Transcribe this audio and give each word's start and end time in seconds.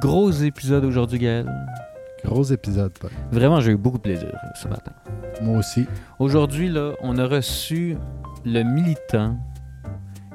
gros 0.00 0.30
épisode 0.30 0.84
aujourd'hui, 0.84 1.18
Gaël. 1.18 1.46
Gros 2.24 2.44
épisode, 2.44 2.92
Paul. 2.98 3.10
Vraiment, 3.30 3.60
j'ai 3.60 3.72
eu 3.72 3.76
beaucoup 3.76 3.98
de 3.98 4.02
plaisir 4.02 4.32
ce 4.60 4.68
matin. 4.68 4.92
Moi 5.42 5.58
aussi. 5.58 5.86
Aujourd'hui, 6.18 6.68
là, 6.68 6.92
on 7.02 7.18
a 7.18 7.26
reçu 7.26 7.96
le 8.44 8.62
militant 8.62 9.36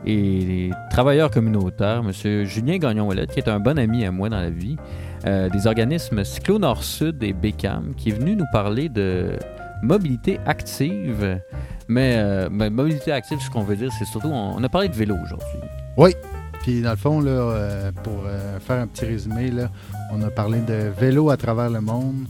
et 0.05 0.69
travailleur 0.91 1.31
communautaire, 1.31 2.03
M. 2.05 2.45
Julien 2.45 2.77
Gagnon-Ouellette, 2.77 3.31
qui 3.31 3.39
est 3.39 3.49
un 3.49 3.59
bon 3.59 3.77
ami 3.79 4.05
à 4.05 4.11
moi 4.11 4.29
dans 4.29 4.39
la 4.39 4.51
vie, 4.51 4.77
euh, 5.25 5.49
des 5.49 5.65
organismes 5.65 6.23
Cyclo 6.23 6.59
Nord-Sud 6.59 7.23
et 7.23 7.33
BECAM, 7.33 7.93
qui 7.95 8.09
est 8.09 8.13
venu 8.13 8.35
nous 8.35 8.45
parler 8.51 8.89
de 8.89 9.31
mobilité 9.81 10.39
active. 10.45 11.39
Mais, 11.87 12.15
euh, 12.17 12.49
mais 12.51 12.69
mobilité 12.69 13.11
active, 13.11 13.39
ce 13.39 13.49
qu'on 13.49 13.63
veut 13.63 13.75
dire, 13.75 13.91
c'est 13.97 14.05
surtout, 14.05 14.29
on, 14.29 14.55
on 14.57 14.63
a 14.63 14.69
parlé 14.69 14.89
de 14.89 14.95
vélo 14.95 15.15
aujourd'hui. 15.23 15.59
Oui. 15.97 16.13
Puis 16.65 16.81
dans 16.81 16.89
le 16.89 16.95
fond, 16.95 17.19
là, 17.21 17.29
euh, 17.29 17.91
pour 18.03 18.23
euh, 18.25 18.59
faire 18.59 18.81
un 18.81 18.87
petit 18.87 19.05
résumé, 19.05 19.51
là, 19.51 19.69
on 20.11 20.19
a 20.23 20.31
parlé 20.31 20.61
de 20.61 20.89
vélo 20.99 21.29
à 21.29 21.37
travers 21.37 21.69
le 21.69 21.79
monde. 21.79 22.25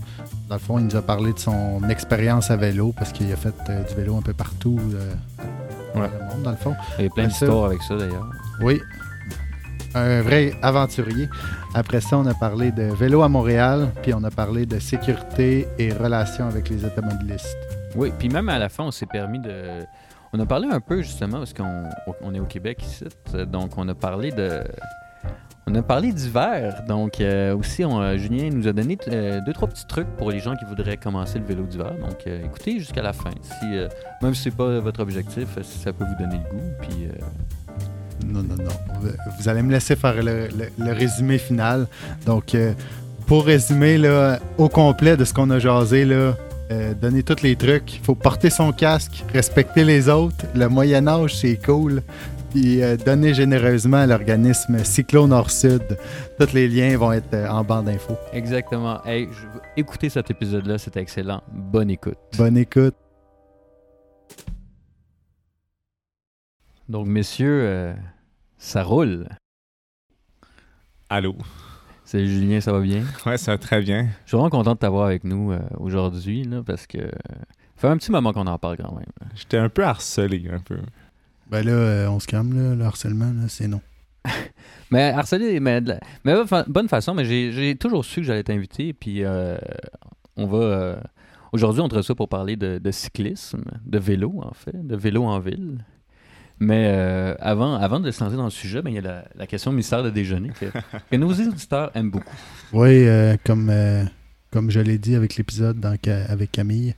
Dans 0.50 0.56
le 0.56 0.60
fond, 0.60 0.78
il 0.78 0.88
nous 0.88 0.96
a 0.98 1.02
parlé 1.02 1.32
de 1.32 1.40
son 1.40 1.82
expérience 1.88 2.52
à 2.52 2.58
vélo 2.58 2.94
parce 2.98 3.14
qu'il 3.14 3.32
a 3.32 3.38
fait 3.38 3.54
euh, 3.70 3.82
du 3.88 3.96
vélo 3.96 4.18
un 4.18 4.22
peu 4.22 4.34
partout 4.34 4.78
dans 5.94 6.02
Ouais. 6.02 6.10
le 6.20 6.26
monde, 6.36 6.44
dans 6.44 6.52
le 6.52 6.58
fond. 6.58 6.76
Il 7.00 7.06
y 7.06 7.08
a 7.08 7.10
plein 7.12 7.28
d'histoires 7.28 7.64
avec 7.68 7.82
ça, 7.84 7.96
d'ailleurs. 7.96 8.30
Oui. 8.60 8.82
Un 9.94 10.22
vrai 10.22 10.54
aventurier. 10.62 11.30
Après 11.74 12.02
ça, 12.02 12.18
on 12.18 12.26
a 12.26 12.34
parlé 12.34 12.74
de 12.74 12.84
vélo 12.94 13.22
à 13.24 13.30
Montréal, 13.30 13.88
puis 14.04 14.14
on 14.14 14.22
a 14.26 14.32
parlé 14.32 14.66
de 14.66 14.80
sécurité 14.80 15.66
et 15.80 15.94
relations 15.94 16.46
avec 16.50 16.68
les 16.68 16.84
automobilistes. 16.84 17.56
Oui, 17.96 18.12
puis 18.20 18.28
même 18.28 18.50
à 18.50 18.60
la 18.60 18.68
fin, 18.68 18.84
on 18.84 18.92
s'est 18.92 19.06
permis 19.06 19.40
de. 19.40 19.86
On 20.36 20.40
a 20.42 20.46
parlé 20.46 20.68
un 20.70 20.82
peu 20.82 21.02
justement 21.02 21.38
parce 21.38 21.54
qu'on 21.54 21.86
on 22.22 22.34
est 22.34 22.42
au 22.42 22.46
Québec 22.46 22.84
ici, 22.84 23.06
donc 23.48 23.78
on 23.78 23.88
a 23.88 23.96
parlé 23.96 24.32
de. 24.32 24.66
On 25.66 25.74
a 25.76 25.82
parlé 25.82 26.12
d'hiver, 26.12 26.84
donc 26.90 27.22
euh, 27.22 27.56
aussi 27.56 27.86
euh, 27.86 28.18
Julien 28.18 28.50
nous 28.52 28.68
a 28.68 28.74
donné 28.74 28.98
euh, 29.08 29.40
deux 29.46 29.54
trois 29.54 29.70
petits 29.70 29.88
trucs 29.88 30.10
pour 30.18 30.30
les 30.32 30.40
gens 30.40 30.56
qui 30.58 30.66
voudraient 30.66 30.98
commencer 30.98 31.40
le 31.40 31.46
vélo 31.46 31.64
d'hiver. 31.64 31.94
Donc 32.02 32.18
euh, 32.28 32.44
écoutez 32.44 32.80
jusqu'à 32.80 33.02
la 33.02 33.14
fin, 33.14 33.30
si 33.42 33.66
même 34.22 34.36
si 34.36 34.44
c'est 34.44 34.56
pas 34.56 34.82
votre 34.82 35.00
objectif, 35.00 35.48
si 35.62 35.80
ça 35.80 35.94
peut 35.94 36.04
vous 36.04 36.22
donner 36.22 36.42
le 36.44 36.58
goût. 36.58 36.66
Puis 36.82 37.08
Non, 38.26 38.44
non, 38.44 38.58
non. 38.62 39.10
Vous- 39.40 39.48
allez 39.48 39.62
me 39.62 39.72
laisser 39.72 39.96
faire 39.96 40.22
le, 40.22 40.50
résumé 40.92 41.38
final. 41.38 41.88
Donc, 42.26 42.58
pour 43.26 43.46
résumer 43.46 43.98
au 44.58 44.68
complet 44.68 45.16
de 45.16 45.24
ce 45.24 45.34
qu'on 45.34 45.50
a 45.50 45.60
jasé, 45.60 46.04
là, 46.04 46.34
euh, 46.72 46.94
donner 46.94 47.24
tous 47.24 47.42
les 47.42 47.56
trucs. 47.56 47.96
Il 47.96 48.00
faut 48.00 48.16
porter 48.16 48.50
son 48.50 48.72
casque, 48.72 49.24
respecter 49.34 49.84
les 49.84 50.10
autres. 50.10 50.46
Le 50.56 50.68
Moyen-Âge, 50.68 51.36
c'est 51.36 51.58
cool. 51.64 52.02
Puis 52.52 52.82
euh, 52.82 52.96
donner 52.96 53.34
généreusement 53.34 53.98
à 53.98 54.08
l'organisme 54.08 54.84
Cyclo 54.84 55.28
Nord-Sud. 55.28 55.98
Tous 56.40 56.54
les 56.54 56.68
liens 56.70 56.98
vont 56.98 57.12
être 57.12 57.34
euh, 57.34 57.50
en 57.50 57.64
barre 57.64 57.84
d'infos. 57.84 58.18
exactement. 58.32 59.04
Hey, 59.06 59.28
je 59.32 59.48
veux 59.48 59.62
écouter 59.76 60.10
cet 60.10 60.32
épisode-là, 60.32 60.78
c'était 60.78 61.02
excellent. 61.02 61.44
Bonne 61.52 61.90
écoute. 61.90 62.18
Bonne 62.38 62.58
écoute. 62.58 62.96
Donc 66.88 67.08
messieurs, 67.08 67.62
euh, 67.64 67.94
ça 68.58 68.84
roule. 68.84 69.28
Allô? 71.10 71.36
Salut 72.06 72.28
Julien, 72.28 72.62
ça 72.62 72.72
va 72.72 72.80
bien? 72.82 73.04
Ouais, 73.26 73.38
ça 73.38 73.52
va 73.54 73.58
très 73.58 73.82
bien. 73.82 74.08
Je 74.26 74.30
suis 74.30 74.38
vraiment 74.38 74.50
content 74.52 74.74
de 74.74 74.78
t'avoir 74.80 75.08
avec 75.08 75.24
nous 75.24 75.52
euh, 75.52 75.60
aujourd'hui, 75.80 76.44
là, 76.44 76.62
parce 76.64 76.86
que 76.86 77.00
ça 77.00 77.08
fait 77.78 77.88
un 77.88 77.98
petit 77.98 78.12
moment 78.12 78.32
qu'on 78.32 78.46
en 78.48 78.60
parle 78.60 78.78
quand 78.78 78.94
même. 78.94 79.06
J'étais 79.36 79.58
un 79.58 79.70
peu 79.70 79.84
harcelé, 79.84 80.48
un 80.54 80.60
peu. 80.60 80.78
Ben 81.50 81.66
là, 81.66 81.72
euh, 81.72 82.08
on 82.10 82.20
se 82.20 82.28
calme, 82.28 82.54
là, 82.56 82.76
le 82.76 82.84
harcèlement, 82.86 83.26
là, 83.32 83.48
c'est 83.48 83.68
non. 83.68 83.82
Mais 84.92 85.10
harceler, 85.10 85.60
mais, 85.60 85.82
de 85.82 85.90
la- 85.90 86.00
mais 86.24 86.46
fa- 86.46 86.66
bonne 86.68 86.88
façon, 86.88 87.14
mais 87.16 87.26
j'ai 87.26 87.52
j'ai 87.52 87.76
toujours 87.76 88.06
su 88.06 88.22
que 88.22 88.28
j'allais 88.28 88.44
t'inviter, 88.44 88.94
puis 88.94 89.24
euh, 89.24 89.58
on 90.38 90.46
va... 90.46 90.58
euh, 90.58 90.96
aujourd'hui, 91.52 91.82
on 91.82 91.90
te 91.90 91.96
reçoit 91.96 92.16
pour 92.16 92.30
parler 92.30 92.56
de, 92.56 92.78
de 92.78 92.92
cyclisme, 92.92 93.64
de 93.84 93.98
vélo, 94.00 94.42
en 94.44 94.54
fait, 94.54 94.76
de 94.88 94.96
vélo 94.96 95.24
en 95.24 95.40
ville. 95.40 95.84
Mais 96.60 96.86
euh, 96.88 97.36
avant, 97.40 97.76
avant 97.76 98.00
de 98.00 98.10
se 98.12 98.24
lancer 98.24 98.38
dans 98.38 98.46
le 98.46 98.50
sujet, 98.50 98.82
ben, 98.82 98.90
il 98.92 98.96
y 98.96 99.00
a 99.00 99.02
la, 99.02 99.26
la 99.36 99.48
question 99.48 99.72
mystère 99.72 100.04
de 100.04 100.10
déjeuner 100.10 100.50
que, 100.60 100.66
que 101.12 101.16
nos 101.18 101.32
auditeurs 101.34 101.92
aiment 101.96 102.12
beaucoup. 102.12 102.36
Oui, 102.72 103.08
euh, 103.08 103.36
comme, 103.46 103.70
euh, 103.70 104.04
comme 104.52 104.72
je 104.72 104.80
l'ai 104.80 104.98
dit 104.98 105.16
avec 105.16 105.36
l'épisode 105.36 105.84
avec 105.86 106.52
Camille, 106.52 106.96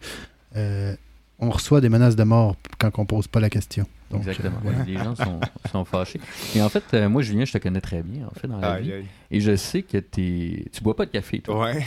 euh, 0.55 0.95
on 1.39 1.49
reçoit 1.49 1.81
des 1.81 1.89
menaces 1.89 2.15
de 2.15 2.23
mort 2.23 2.55
quand 2.79 2.97
on 2.99 3.05
pose 3.05 3.27
pas 3.27 3.39
la 3.39 3.49
question. 3.49 3.85
Donc, 4.09 4.21
Exactement. 4.21 4.59
euh. 4.65 4.83
Les 4.85 4.95
gens 4.95 5.15
sont, 5.15 5.39
sont 5.71 5.85
fâchés. 5.85 6.21
Et 6.55 6.61
en 6.61 6.69
fait, 6.69 6.83
euh, 6.93 7.09
moi, 7.09 7.21
Julien, 7.21 7.43
je 7.45 7.51
te 7.51 7.57
connais 7.57 7.81
très 7.81 8.01
bien, 8.03 8.25
en 8.27 8.39
fait, 8.39 8.47
dans 8.47 8.57
la 8.59 8.79
vie. 8.79 8.93
Aïe. 8.93 9.05
Et 9.31 9.41
je 9.41 9.55
sais 9.55 9.81
que 9.81 9.97
t'es... 9.97 10.65
tu 10.71 10.81
bois 10.81 10.95
pas 10.95 11.05
de 11.05 11.11
café, 11.11 11.41
toi. 11.41 11.65
Ouais. 11.65 11.85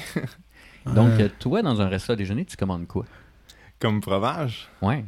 Donc, 0.94 1.12
toi, 1.38 1.62
dans 1.62 1.80
un 1.80 1.88
restaurant 1.88 2.14
à 2.14 2.16
déjeuner, 2.16 2.44
tu 2.44 2.56
commandes 2.56 2.86
quoi? 2.86 3.06
Comme 3.78 4.00
breuvage, 4.00 4.69
Ouais. 4.82 5.04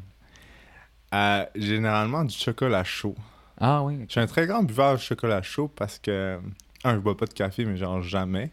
Euh, 1.13 1.45
généralement 1.57 2.25
du 2.25 2.35
chocolat 2.37 2.85
chaud. 2.85 3.15
Ah 3.61 3.83
oui. 3.83 3.99
Je 4.07 4.13
suis 4.13 4.21
un 4.21 4.27
très 4.27 4.47
grand 4.47 4.63
buveur 4.63 4.95
de 4.95 5.01
chocolat 5.01 5.43
chaud 5.43 5.69
parce 5.75 5.99
que, 5.99 6.39
un, 6.85 6.95
je 6.95 6.99
bois 6.99 7.17
pas 7.17 7.27
de 7.27 7.33
café, 7.35 7.65
mais 7.65 7.77
genre 7.77 8.03
jamais. 8.03 8.51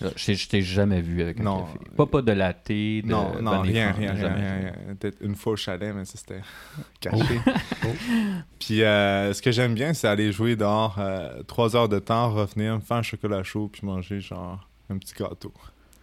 Je, 0.00 0.34
je 0.34 0.48
t'ai 0.48 0.60
jamais 0.60 1.00
vu 1.00 1.22
avec 1.22 1.40
un 1.40 1.44
Non. 1.44 1.62
café. 1.64 1.78
Pas, 1.96 2.06
pas 2.06 2.20
de 2.22 2.32
latte, 2.32 2.68
de 2.68 3.02
non, 3.06 3.40
non, 3.40 3.60
rien, 3.62 3.92
rien, 3.92 4.12
rien, 4.12 4.34
rien, 4.34 4.54
rien. 4.56 4.72
Peut-être 4.98 5.18
une 5.22 5.34
fois 5.36 5.52
au 5.52 5.56
chalet, 5.56 5.94
mais 5.94 6.04
ça 6.04 6.18
c'était 6.18 6.40
caché. 7.00 7.40
Puis 8.58 8.82
euh, 8.82 9.32
ce 9.32 9.42
que 9.42 9.50
j'aime 9.52 9.74
bien, 9.74 9.94
c'est 9.94 10.08
aller 10.08 10.32
jouer 10.32 10.56
dehors 10.56 10.96
euh, 10.98 11.42
trois 11.46 11.76
heures 11.76 11.88
de 11.88 11.98
temps, 11.98 12.32
revenir, 12.32 12.74
me 12.74 12.80
faire 12.80 12.98
un 12.98 13.02
chocolat 13.02 13.42
chaud, 13.42 13.68
puis 13.72 13.82
manger 13.86 14.20
genre 14.20 14.68
un 14.90 14.98
petit 14.98 15.14
gâteau. 15.14 15.52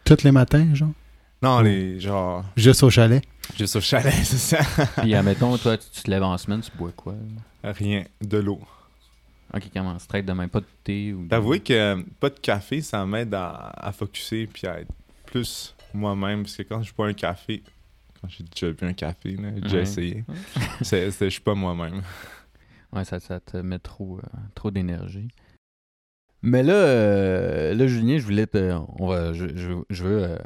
Tous 0.03 0.23
les 0.23 0.31
matins, 0.31 0.73
genre? 0.73 0.89
Non, 1.41 1.57
Oh. 1.59 1.61
les 1.61 1.99
genre 1.99 2.43
Juste 2.55 2.83
au 2.83 2.89
chalet? 2.89 3.23
Juste 3.57 3.75
au 3.75 3.81
chalet, 3.81 4.13
c'est 4.23 4.37
ça. 4.57 4.59
Puis, 5.01 5.13
admettons, 5.15 5.57
toi, 5.57 5.77
tu, 5.77 5.85
tu 5.91 6.01
te 6.03 6.09
lèves 6.11 6.23
en 6.23 6.37
semaine, 6.37 6.61
tu 6.61 6.71
bois 6.77 6.91
quoi? 6.95 7.15
Rien, 7.63 8.05
de 8.21 8.37
l'eau. 8.37 8.59
Ok, 9.53 9.63
comment? 9.73 9.97
Straight 9.99 10.25
demain? 10.25 10.47
Pas 10.47 10.61
de 10.61 10.65
thé 10.83 11.13
ou... 11.13 11.23
de- 11.23 11.29
T'avouer 11.29 11.59
que 11.59 11.73
euh, 11.73 12.01
pas 12.19 12.29
de 12.29 12.39
café, 12.39 12.81
ça 12.81 13.05
m'aide 13.05 13.33
à, 13.33 13.71
à 13.75 13.91
focusser 13.91 14.47
puis 14.47 14.65
à 14.67 14.79
être 14.79 14.91
plus 15.25 15.75
moi-même. 15.93 16.43
Parce 16.43 16.55
que 16.55 16.63
quand 16.63 16.81
je 16.81 16.93
bois 16.93 17.07
un 17.07 17.13
café, 17.13 17.61
quand 18.21 18.29
j'ai 18.29 18.43
déjà 18.45 18.71
bu 18.71 18.85
un 18.85 18.93
café, 18.93 19.35
là, 19.35 19.49
j'ai 19.55 19.61
déjà 19.61 19.75
Ouais. 19.77 19.83
essayé, 19.83 20.23
c'est, 20.81 21.11
c'est- 21.11 21.25
je 21.25 21.29
suis 21.31 21.41
pas 21.41 21.53
moi-même. 21.55 22.01
Ouais, 22.93 23.03
ça, 23.05 23.19
ça 23.19 23.39
te 23.39 23.57
met 23.57 23.79
trop, 23.79 24.19
euh, 24.19 24.37
trop 24.55 24.71
d'énergie. 24.71 25.27
Mais 26.41 26.63
là, 26.63 26.73
euh, 26.73 27.73
là, 27.75 27.87
Julien, 27.87 28.17
je 28.17 28.23
voulais 28.23 28.47
te... 28.47 28.73
On 28.99 29.07
va, 29.07 29.33
je, 29.33 29.45
je, 29.55 29.73
je 29.89 30.03
veux... 30.03 30.37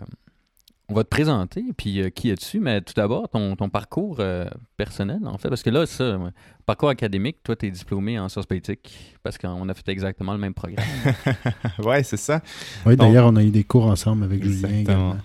on 0.90 0.94
va 0.94 1.04
te 1.04 1.10
présenter, 1.10 1.64
puis 1.76 2.02
euh, 2.02 2.10
qui 2.10 2.30
es-tu? 2.30 2.60
Mais 2.60 2.82
tout 2.82 2.94
d'abord, 2.96 3.30
ton, 3.30 3.56
ton 3.56 3.70
parcours 3.70 4.18
euh, 4.20 4.46
personnel, 4.78 5.20
en 5.26 5.38
fait. 5.38 5.50
Parce 5.50 5.64
que 5.64 5.70
là, 5.70 5.86
ça, 5.86 6.18
ouais, 6.18 6.30
parcours 6.66 6.90
académique, 6.90 7.38
toi, 7.44 7.56
tu 7.56 7.68
es 7.68 7.72
diplômé 7.72 8.20
en 8.20 8.30
sciences 8.30 8.46
politiques, 8.46 9.18
parce 9.24 9.38
qu'on 9.38 9.68
a 9.68 9.74
fait 9.74 9.90
exactement 9.90 10.34
le 10.34 10.40
même 10.40 10.54
programme. 10.54 10.86
ouais, 11.80 12.04
c'est 12.04 12.18
ça. 12.18 12.42
Oui, 12.86 12.96
d'ailleurs, 12.96 13.28
on 13.28 13.36
a 13.36 13.44
eu 13.44 13.52
des 13.52 13.64
cours 13.64 13.88
ensemble 13.88 14.24
avec 14.24 14.44
Julien 14.44 14.70
également. 14.70 15.18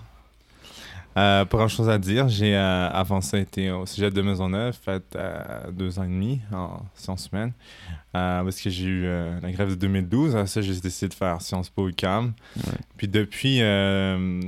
Euh, 1.17 1.43
pas 1.43 1.57
grand 1.57 1.67
chose 1.67 1.89
à 1.89 1.97
dire. 1.97 2.29
J'ai 2.29 2.55
euh, 2.55 2.89
avant 2.89 3.19
ça 3.19 3.37
été 3.37 3.69
au 3.69 3.85
cégep 3.85 4.13
de 4.13 4.21
Maisonneuve, 4.21 4.73
fait 4.81 5.03
euh, 5.15 5.69
deux 5.71 5.99
ans 5.99 6.03
et 6.03 6.07
demi 6.07 6.39
en 6.53 6.79
sciences 6.95 7.29
humaines. 7.31 7.51
Euh, 8.15 8.43
parce 8.43 8.61
que 8.61 8.69
j'ai 8.69 8.85
eu 8.85 9.05
euh, 9.05 9.39
la 9.41 9.51
grève 9.51 9.69
de 9.69 9.75
2012. 9.75 10.35
À 10.35 10.45
ça, 10.45 10.61
j'ai 10.61 10.79
décidé 10.79 11.09
de 11.09 11.13
faire 11.13 11.41
Sciences 11.41 11.69
Po 11.69 11.89
UQAM. 11.89 12.33
Ouais. 12.57 12.73
Puis 12.97 13.07
depuis, 13.07 13.61
euh, 13.61 14.41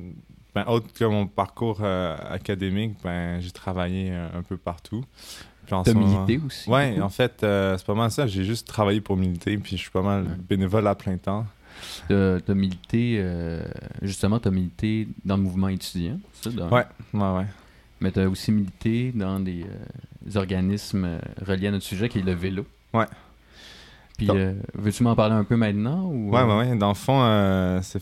ben, 0.56 0.66
autre 0.68 0.92
que 0.94 1.06
mon 1.06 1.26
parcours 1.28 1.80
euh, 1.82 2.16
académique, 2.30 2.98
ben, 3.04 3.40
j'ai 3.40 3.52
travaillé 3.52 4.12
euh, 4.12 4.28
un 4.38 4.42
peu 4.44 4.58
partout. 4.58 5.04
Puis 5.66 5.74
en 5.76 5.84
T'as 5.84 5.94
moment- 5.94 6.26
milité 6.26 6.46
aussi. 6.46 6.70
Beaucoup? 6.70 7.02
en 7.02 7.10
fait, 7.10 7.42
euh, 7.44 7.78
c'est 7.78 7.86
pas 7.88 7.94
mal 7.96 8.12
ça. 8.12 8.28
J'ai 8.28 8.44
juste 8.44 8.68
travaillé 8.68 9.00
pour 9.02 9.16
militer, 9.18 9.58
puis 9.58 9.78
je 9.78 9.82
suis 9.82 9.92
pas 9.92 10.02
mal 10.02 10.24
bénévole 10.50 10.86
à 10.88 10.96
plein 10.96 11.18
temps. 11.18 11.46
T'as 12.08 12.40
t'as 12.42 12.54
milité, 12.54 13.16
euh, 13.20 13.64
justement, 14.02 14.40
t'as 14.40 14.52
milité 14.52 15.08
dans 15.26 15.38
le 15.38 15.44
mouvement 15.44 15.70
étudiant, 15.70 16.20
ça, 16.34 16.50
d'un? 16.52 16.70
Ouais, 16.70 16.86
ouais, 17.14 17.32
ouais. 17.38 17.46
Mais 18.02 18.12
t'as 18.12 18.28
aussi 18.28 18.52
milité 18.52 19.12
dans 19.16 19.40
des, 19.40 19.66
des 20.22 20.38
organismes 20.38 21.18
reliés 21.42 21.68
à 21.68 21.72
notre 21.72 21.86
sujet, 21.86 22.10
qui 22.10 22.20
est 22.20 22.24
le 22.24 22.34
vélo. 22.34 22.66
Ouais. 22.94 23.06
Puis, 24.18 24.30
euh, 24.30 24.54
veux-tu 24.76 25.04
m'en 25.04 25.16
parler 25.16 25.36
un 25.36 25.44
peu 25.44 25.56
maintenant? 25.56 26.06
Ou, 26.06 26.32
Ouais, 26.32 26.42
euh, 26.42 26.46
ouais, 26.60 26.70
ouais. 26.70 26.76
Dans 26.78 26.90
le 26.90 26.94
fond, 26.96 27.22
euh, 27.24 27.80
c'est 27.82 28.02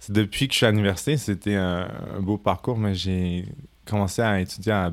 c'est 0.00 0.12
depuis 0.12 0.46
que 0.46 0.52
je 0.54 0.58
suis 0.58 0.66
à 0.66 0.70
l'université, 0.70 1.16
c'était 1.16 1.56
un, 1.56 1.88
un 2.16 2.20
beau 2.20 2.36
parcours, 2.38 2.78
mais 2.78 2.94
j'ai 2.94 3.46
commencé 3.86 4.22
à 4.22 4.40
étudier 4.40 4.72
à. 4.72 4.92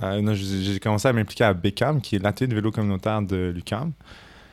à- 0.00 0.20
non, 0.20 0.34
j'ai 0.34 0.62
j'ai 0.62 0.80
commencé 0.80 1.08
à 1.08 1.12
m'impliquer 1.12 1.44
à 1.44 1.54
BECAM, 1.54 2.00
qui 2.00 2.16
est 2.16 2.18
l'atelier 2.18 2.48
de 2.48 2.54
vélo 2.54 2.70
communautaire 2.70 3.22
de 3.22 3.52
l'UCAM. 3.54 3.92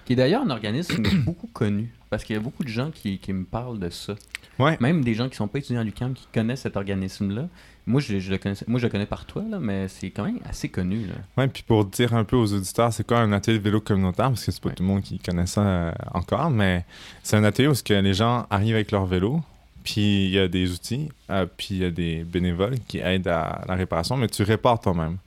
Qui 0.07 0.13
est 0.13 0.15
d'ailleurs 0.15 0.41
un 0.41 0.49
organisme 0.49 1.03
beaucoup 1.25 1.47
connu. 1.53 1.91
Parce 2.09 2.23
qu'il 2.23 2.35
y 2.35 2.39
a 2.39 2.41
beaucoup 2.41 2.63
de 2.63 2.69
gens 2.69 2.89
qui, 2.89 3.19
qui 3.19 3.33
me 3.33 3.43
parlent 3.43 3.77
de 3.77 3.89
ça. 3.89 4.15
Ouais. 4.57 4.77
Même 4.79 5.03
des 5.03 5.13
gens 5.13 5.25
qui 5.25 5.31
ne 5.31 5.35
sont 5.35 5.47
pas 5.49 5.59
étudiants 5.59 5.81
à 5.81 5.83
l'UQAM 5.83 6.13
qui 6.13 6.25
connaissent 6.33 6.61
cet 6.61 6.77
organisme-là. 6.77 7.47
Moi, 7.85 8.01
je, 8.01 8.17
je 8.19 8.31
le 8.31 8.37
connais, 8.37 8.55
moi, 8.67 8.79
je 8.79 8.85
le 8.85 8.89
connais 8.91 9.05
par 9.05 9.25
toi, 9.25 9.43
là, 9.49 9.59
mais 9.59 9.87
c'est 9.89 10.09
quand 10.09 10.23
même 10.23 10.39
assez 10.49 10.69
connu. 10.69 11.05
Là. 11.05 11.13
Ouais, 11.37 11.47
puis 11.47 11.63
pour 11.63 11.85
dire 11.85 12.13
un 12.13 12.23
peu 12.23 12.35
aux 12.37 12.53
auditeurs, 12.53 12.91
c'est 12.91 13.05
quoi 13.05 13.19
un 13.19 13.31
atelier 13.33 13.59
de 13.59 13.63
vélo 13.63 13.79
communautaire, 13.81 14.29
parce 14.29 14.43
que 14.45 14.51
c'est 14.51 14.61
pas 14.61 14.69
Ouais. 14.69 14.75
tout 14.75 14.83
le 14.83 14.87
monde 14.89 15.01
qui 15.03 15.19
connaît 15.19 15.45
ça 15.45 15.61
euh, 15.61 15.91
encore, 16.13 16.49
mais 16.49 16.85
c'est 17.23 17.37
un 17.37 17.43
atelier 17.43 17.67
où 17.67 17.73
que 17.73 17.93
les 17.93 18.13
gens 18.13 18.45
arrivent 18.49 18.75
avec 18.75 18.91
leur 18.91 19.05
vélo, 19.05 19.41
puis 19.83 20.25
il 20.25 20.31
y 20.31 20.39
a 20.39 20.47
des 20.49 20.71
outils, 20.73 21.07
euh, 21.29 21.45
puis 21.57 21.67
il 21.71 21.77
y 21.77 21.85
a 21.85 21.91
des 21.91 22.23
bénévoles 22.25 22.79
qui 22.87 22.97
aident 22.99 23.27
à 23.29 23.61
la 23.67 23.75
réparation, 23.75 24.17
mais 24.17 24.27
tu 24.27 24.43
répares 24.43 24.79
toi-même. 24.81 25.17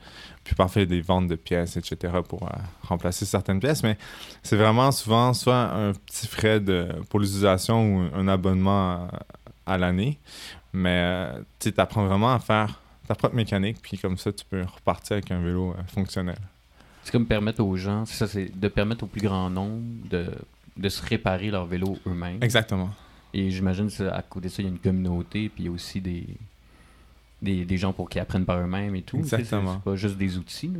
Puis 0.50 0.56
parfois, 0.56 0.82
il 0.82 0.90
y 0.90 0.92
a 0.92 0.96
des 0.96 1.00
ventes 1.00 1.28
de 1.28 1.36
pièces, 1.36 1.76
etc., 1.76 2.12
pour 2.28 2.42
euh, 2.42 2.48
remplacer 2.82 3.24
certaines 3.24 3.60
pièces, 3.60 3.84
mais 3.84 3.96
c'est 4.42 4.56
vraiment 4.56 4.90
souvent 4.90 5.32
soit 5.32 5.72
un 5.72 5.92
petit 5.92 6.26
frais 6.26 6.58
de, 6.58 6.88
pour 7.08 7.20
l'utilisation 7.20 7.98
ou 7.98 8.08
un 8.12 8.26
abonnement 8.26 8.94
euh, 8.94 9.06
à 9.64 9.78
l'année, 9.78 10.18
mais 10.72 11.02
euh, 11.04 11.40
tu 11.60 11.72
apprends 11.76 12.04
vraiment 12.04 12.34
à 12.34 12.40
faire 12.40 12.80
ta 13.06 13.14
propre 13.14 13.36
mécanique, 13.36 13.76
puis 13.80 13.96
comme 13.96 14.18
ça, 14.18 14.32
tu 14.32 14.44
peux 14.44 14.62
repartir 14.62 15.18
avec 15.18 15.30
un 15.30 15.40
vélo 15.40 15.72
fonctionnel. 15.86 16.38
C'est 17.04 17.12
comme 17.12 17.26
permettre 17.26 17.62
aux 17.62 17.76
gens, 17.76 18.04
c'est 18.04 18.16
ça, 18.16 18.26
c'est 18.26 18.50
de 18.52 18.66
permettre 18.66 19.04
au 19.04 19.06
plus 19.06 19.22
grand 19.22 19.50
nombre 19.50 19.84
de, 20.10 20.32
de 20.76 20.88
se 20.88 21.00
réparer 21.06 21.52
leur 21.52 21.66
vélo 21.66 21.96
eux-mêmes. 22.08 22.42
Exactement. 22.42 22.90
Et 23.32 23.52
j'imagine 23.52 23.88
à 24.12 24.22
côté 24.22 24.48
de 24.48 24.52
ça, 24.52 24.62
il 24.62 24.64
y 24.64 24.68
a 24.68 24.72
une 24.72 24.80
communauté, 24.80 25.48
puis 25.48 25.62
il 25.62 25.66
y 25.66 25.68
a 25.68 25.72
aussi 25.72 26.00
des, 26.00 26.26
des, 27.42 27.64
des 27.64 27.76
gens 27.78 27.92
pour 27.92 28.08
qui 28.08 28.18
apprennent 28.18 28.44
par 28.44 28.58
eux-mêmes 28.58 28.94
et 28.96 29.02
tout. 29.02 29.18
Exactement. 29.18 29.74
C'est 29.74 29.90
pas 29.90 29.96
juste 29.96 30.16
des 30.16 30.36
outils. 30.36 30.72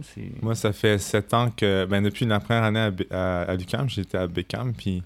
Moi, 0.43 0.55
ça 0.55 0.73
fait 0.73 0.99
sept 0.99 1.33
ans 1.35 1.51
que, 1.51 1.87
ben, 1.87 2.03
depuis 2.03 2.27
la 2.27 2.41
première 2.41 2.65
année 2.65 2.81
à, 2.81 2.93
à, 3.11 3.43
à 3.51 3.55
l'UQAM, 3.55 3.89
j'étais 3.89 4.19
à 4.19 4.27
Beckham, 4.27 4.73
puis 4.75 5.03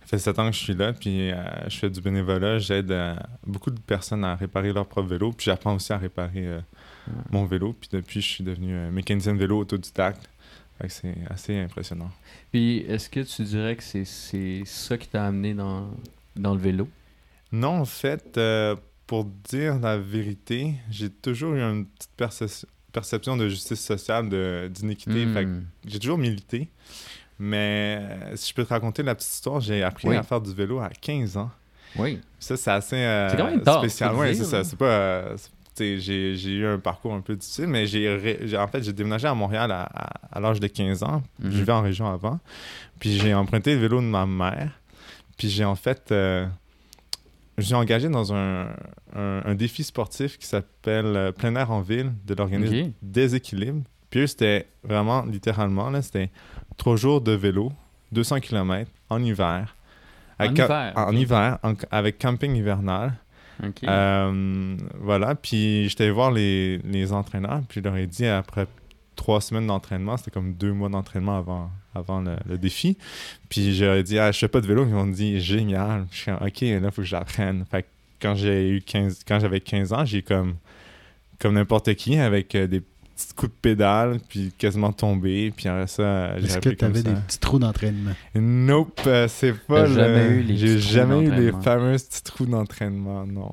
ça 0.00 0.06
fait 0.06 0.18
sept 0.18 0.38
ans 0.38 0.50
que 0.50 0.56
je 0.56 0.62
suis 0.62 0.74
là, 0.74 0.92
puis 0.92 1.30
euh, 1.30 1.68
je 1.68 1.76
fais 1.78 1.90
du 1.90 2.00
bénévolat, 2.00 2.58
j'aide 2.58 2.90
euh, 2.90 3.14
beaucoup 3.46 3.70
de 3.70 3.80
personnes 3.80 4.24
à 4.24 4.36
réparer 4.36 4.72
leur 4.72 4.86
propre 4.86 5.08
vélo, 5.08 5.32
puis 5.32 5.44
j'apprends 5.46 5.74
aussi 5.74 5.92
à 5.92 5.98
réparer 5.98 6.46
euh, 6.46 6.60
mon 7.30 7.44
vélo, 7.44 7.74
puis 7.78 7.88
depuis, 7.92 8.20
je 8.20 8.28
suis 8.28 8.44
devenu 8.44 8.74
mécanicien 8.90 9.34
de 9.34 9.38
vélo 9.38 9.58
autodidacte. 9.58 10.28
C'est 10.88 11.14
assez 11.30 11.58
impressionnant. 11.58 12.10
Puis 12.52 12.84
est-ce 12.86 13.08
que 13.08 13.20
tu 13.20 13.44
dirais 13.44 13.76
que 13.76 13.82
c'est, 13.82 14.04
c'est 14.04 14.60
ça 14.66 14.98
qui 14.98 15.08
t'a 15.08 15.24
amené 15.24 15.54
dans, 15.54 15.88
dans 16.36 16.52
le 16.52 16.60
vélo? 16.60 16.86
Non, 17.50 17.80
en 17.80 17.84
fait, 17.86 18.36
euh, 18.36 18.76
pour 19.06 19.24
dire 19.24 19.78
la 19.78 19.98
vérité, 19.98 20.74
j'ai 20.90 21.10
toujours 21.10 21.54
eu 21.54 21.60
une 21.62 21.86
petite 21.86 22.10
perce- 22.16 22.66
perception 22.92 23.36
de 23.36 23.48
justice 23.48 23.80
sociale, 23.84 24.28
que 24.28 24.68
Hmm. 24.68 25.64
j'ai 25.86 25.98
toujours 25.98 26.18
milité. 26.18 26.68
Mais 27.38 27.98
euh, 28.00 28.36
si 28.36 28.50
je 28.50 28.54
peux 28.54 28.64
te 28.64 28.70
raconter 28.70 29.02
la 29.02 29.14
petite 29.14 29.30
histoire, 29.30 29.60
j'ai 29.60 29.82
appris 29.82 30.08
Oui. 30.08 30.16
à 30.16 30.22
faire 30.22 30.40
du 30.40 30.54
vélo 30.54 30.78
à 30.80 30.88
15 30.88 31.36
ans. 31.36 31.50
Oui. 31.98 32.20
Ça, 32.38 32.56
c'est 32.56 32.70
assez 32.70 32.96
euh, 32.96 33.28
C'est 33.30 33.36
quand 33.36 33.44
même 33.50 33.62
tard, 33.62 33.78
spécial. 33.80 34.14
c'est 34.34 34.44
ça. 34.44 34.64
C'est 34.64 34.76
pas. 34.76 34.84
euh, 34.86 35.36
j'ai, 35.78 36.34
eu 36.34 36.66
un 36.66 36.78
parcours 36.78 37.12
un 37.12 37.20
peu 37.20 37.36
difficile, 37.36 37.66
mais 37.66 37.86
j'ai, 37.86 38.56
en 38.56 38.66
fait, 38.68 38.82
j'ai 38.82 38.92
déménagé 38.94 39.28
à 39.28 39.34
Montréal 39.34 39.70
à, 39.70 39.82
à- 39.82 40.36
à 40.36 40.40
l'âge 40.40 40.58
de 40.60 40.66
15 40.66 41.02
ans. 41.02 41.22
Mhm. 41.38 41.50
Je 41.50 41.56
vivais 41.58 41.72
en 41.72 41.82
région 41.82 42.06
avant. 42.10 42.40
Puis 42.98 43.18
j'ai 43.18 43.34
emprunté 43.34 43.74
le 43.74 43.80
vélo 43.82 44.00
de 44.00 44.06
ma 44.06 44.24
mère. 44.24 44.70
Puis 45.36 45.50
j'ai 45.50 45.64
en 45.66 45.76
fait. 45.76 46.10
Je 47.58 47.62
suis 47.62 47.74
engagé 47.74 48.08
dans 48.08 48.32
un, 48.34 48.66
un- 49.14 49.42
un 49.44 49.54
défi 49.54 49.82
sportif 49.84 50.38
qui 50.38 50.46
s'appelle 50.46 51.06
euh, 51.16 51.32
Plein 51.32 51.54
air 51.56 51.70
en 51.70 51.80
ville 51.80 52.12
de 52.26 52.34
l'organisme. 52.34 52.74
Déséquilibre. 53.02 53.82
Puis 54.10 54.20
eux, 54.20 54.26
c'était 54.26 54.66
vraiment, 54.84 55.24
littéralement, 55.24 55.90
là, 55.90 56.02
c'était 56.02 56.30
trois 56.76 56.96
jours 56.96 57.20
de 57.20 57.32
vélo, 57.32 57.72
200 58.12 58.40
km 58.40 58.90
en 59.10 59.22
hiver. 59.22 59.74
En 60.38 60.44
hiver, 60.64 60.92
En 60.96 61.12
hiver, 61.12 61.58
en- 61.62 61.72
avec 61.90 62.18
camping 62.18 62.54
hivernal. 62.54 63.14
Euh, 63.88 64.76
voilà, 65.00 65.34
puis 65.34 65.88
j'étais 65.88 66.04
allé 66.04 66.12
voir 66.12 66.30
les, 66.30 66.76
les 66.78 67.12
entraîneurs, 67.12 67.62
puis 67.68 67.80
je 67.80 67.84
leur 67.88 67.96
ai 67.96 68.06
dit 68.06 68.26
après 68.26 68.66
trois 69.16 69.40
semaines 69.40 69.66
d'entraînement, 69.66 70.18
c'était 70.18 70.30
comme 70.30 70.52
deux 70.52 70.72
mois 70.74 70.90
d'entraînement 70.90 71.38
avant, 71.38 71.70
avant 71.96 72.20
le, 72.20 72.36
le 72.48 72.58
défi. 72.58 72.96
Puis 73.48 73.82
ai 73.82 74.02
dit, 74.02 74.18
ah, 74.18 74.32
je 74.32 74.38
fais 74.38 74.48
pas 74.48 74.60
de 74.60 74.66
vélo, 74.66 74.84
ils 74.86 74.92
m'ont 74.94 75.06
dit, 75.06 75.40
génial. 75.40 76.06
Je 76.10 76.16
suis 76.16 76.24
comme, 76.26 76.46
ok, 76.46 76.60
là, 76.60 76.66
il 76.68 76.90
faut 76.92 77.02
que 77.02 77.08
j'apprenne. 77.08 77.64
Fait 77.70 77.82
que 77.82 77.86
quand 78.20 78.34
j'ai 78.34 78.68
eu 78.68 78.80
15, 78.82 79.20
quand 79.26 79.40
j'avais 79.40 79.60
15 79.60 79.92
ans, 79.92 80.04
j'ai 80.04 80.22
comme, 80.22 80.54
comme 81.38 81.54
n'importe 81.54 81.94
qui, 81.94 82.16
avec 82.18 82.54
euh, 82.54 82.66
des 82.66 82.80
petits 82.80 83.34
coups 83.34 83.52
de 83.52 83.56
pédale, 83.62 84.18
puis 84.28 84.52
quasiment 84.58 84.92
tombé, 84.92 85.50
puis 85.56 85.68
après 85.68 85.86
ça, 85.86 86.38
j'ai 86.38 86.44
Est-ce 86.46 86.58
que 86.58 86.68
tu 86.70 86.84
avais 86.84 87.02
des 87.02 87.12
petits 87.26 87.38
trous 87.38 87.58
d'entraînement? 87.58 88.12
Nope, 88.34 89.00
euh, 89.06 89.26
c'est 89.28 89.54
pas 89.54 89.84
T'as 89.84 89.86
jamais 89.94 90.28
le- 90.28 90.34
eu 90.36 90.42
les 90.42 90.56
J'ai 90.56 90.78
jamais 90.78 91.20
eu 91.24 91.30
les 91.30 91.52
fameux 91.62 91.96
petits 91.96 92.22
trous 92.22 92.46
d'entraînement, 92.46 93.26
non. 93.26 93.52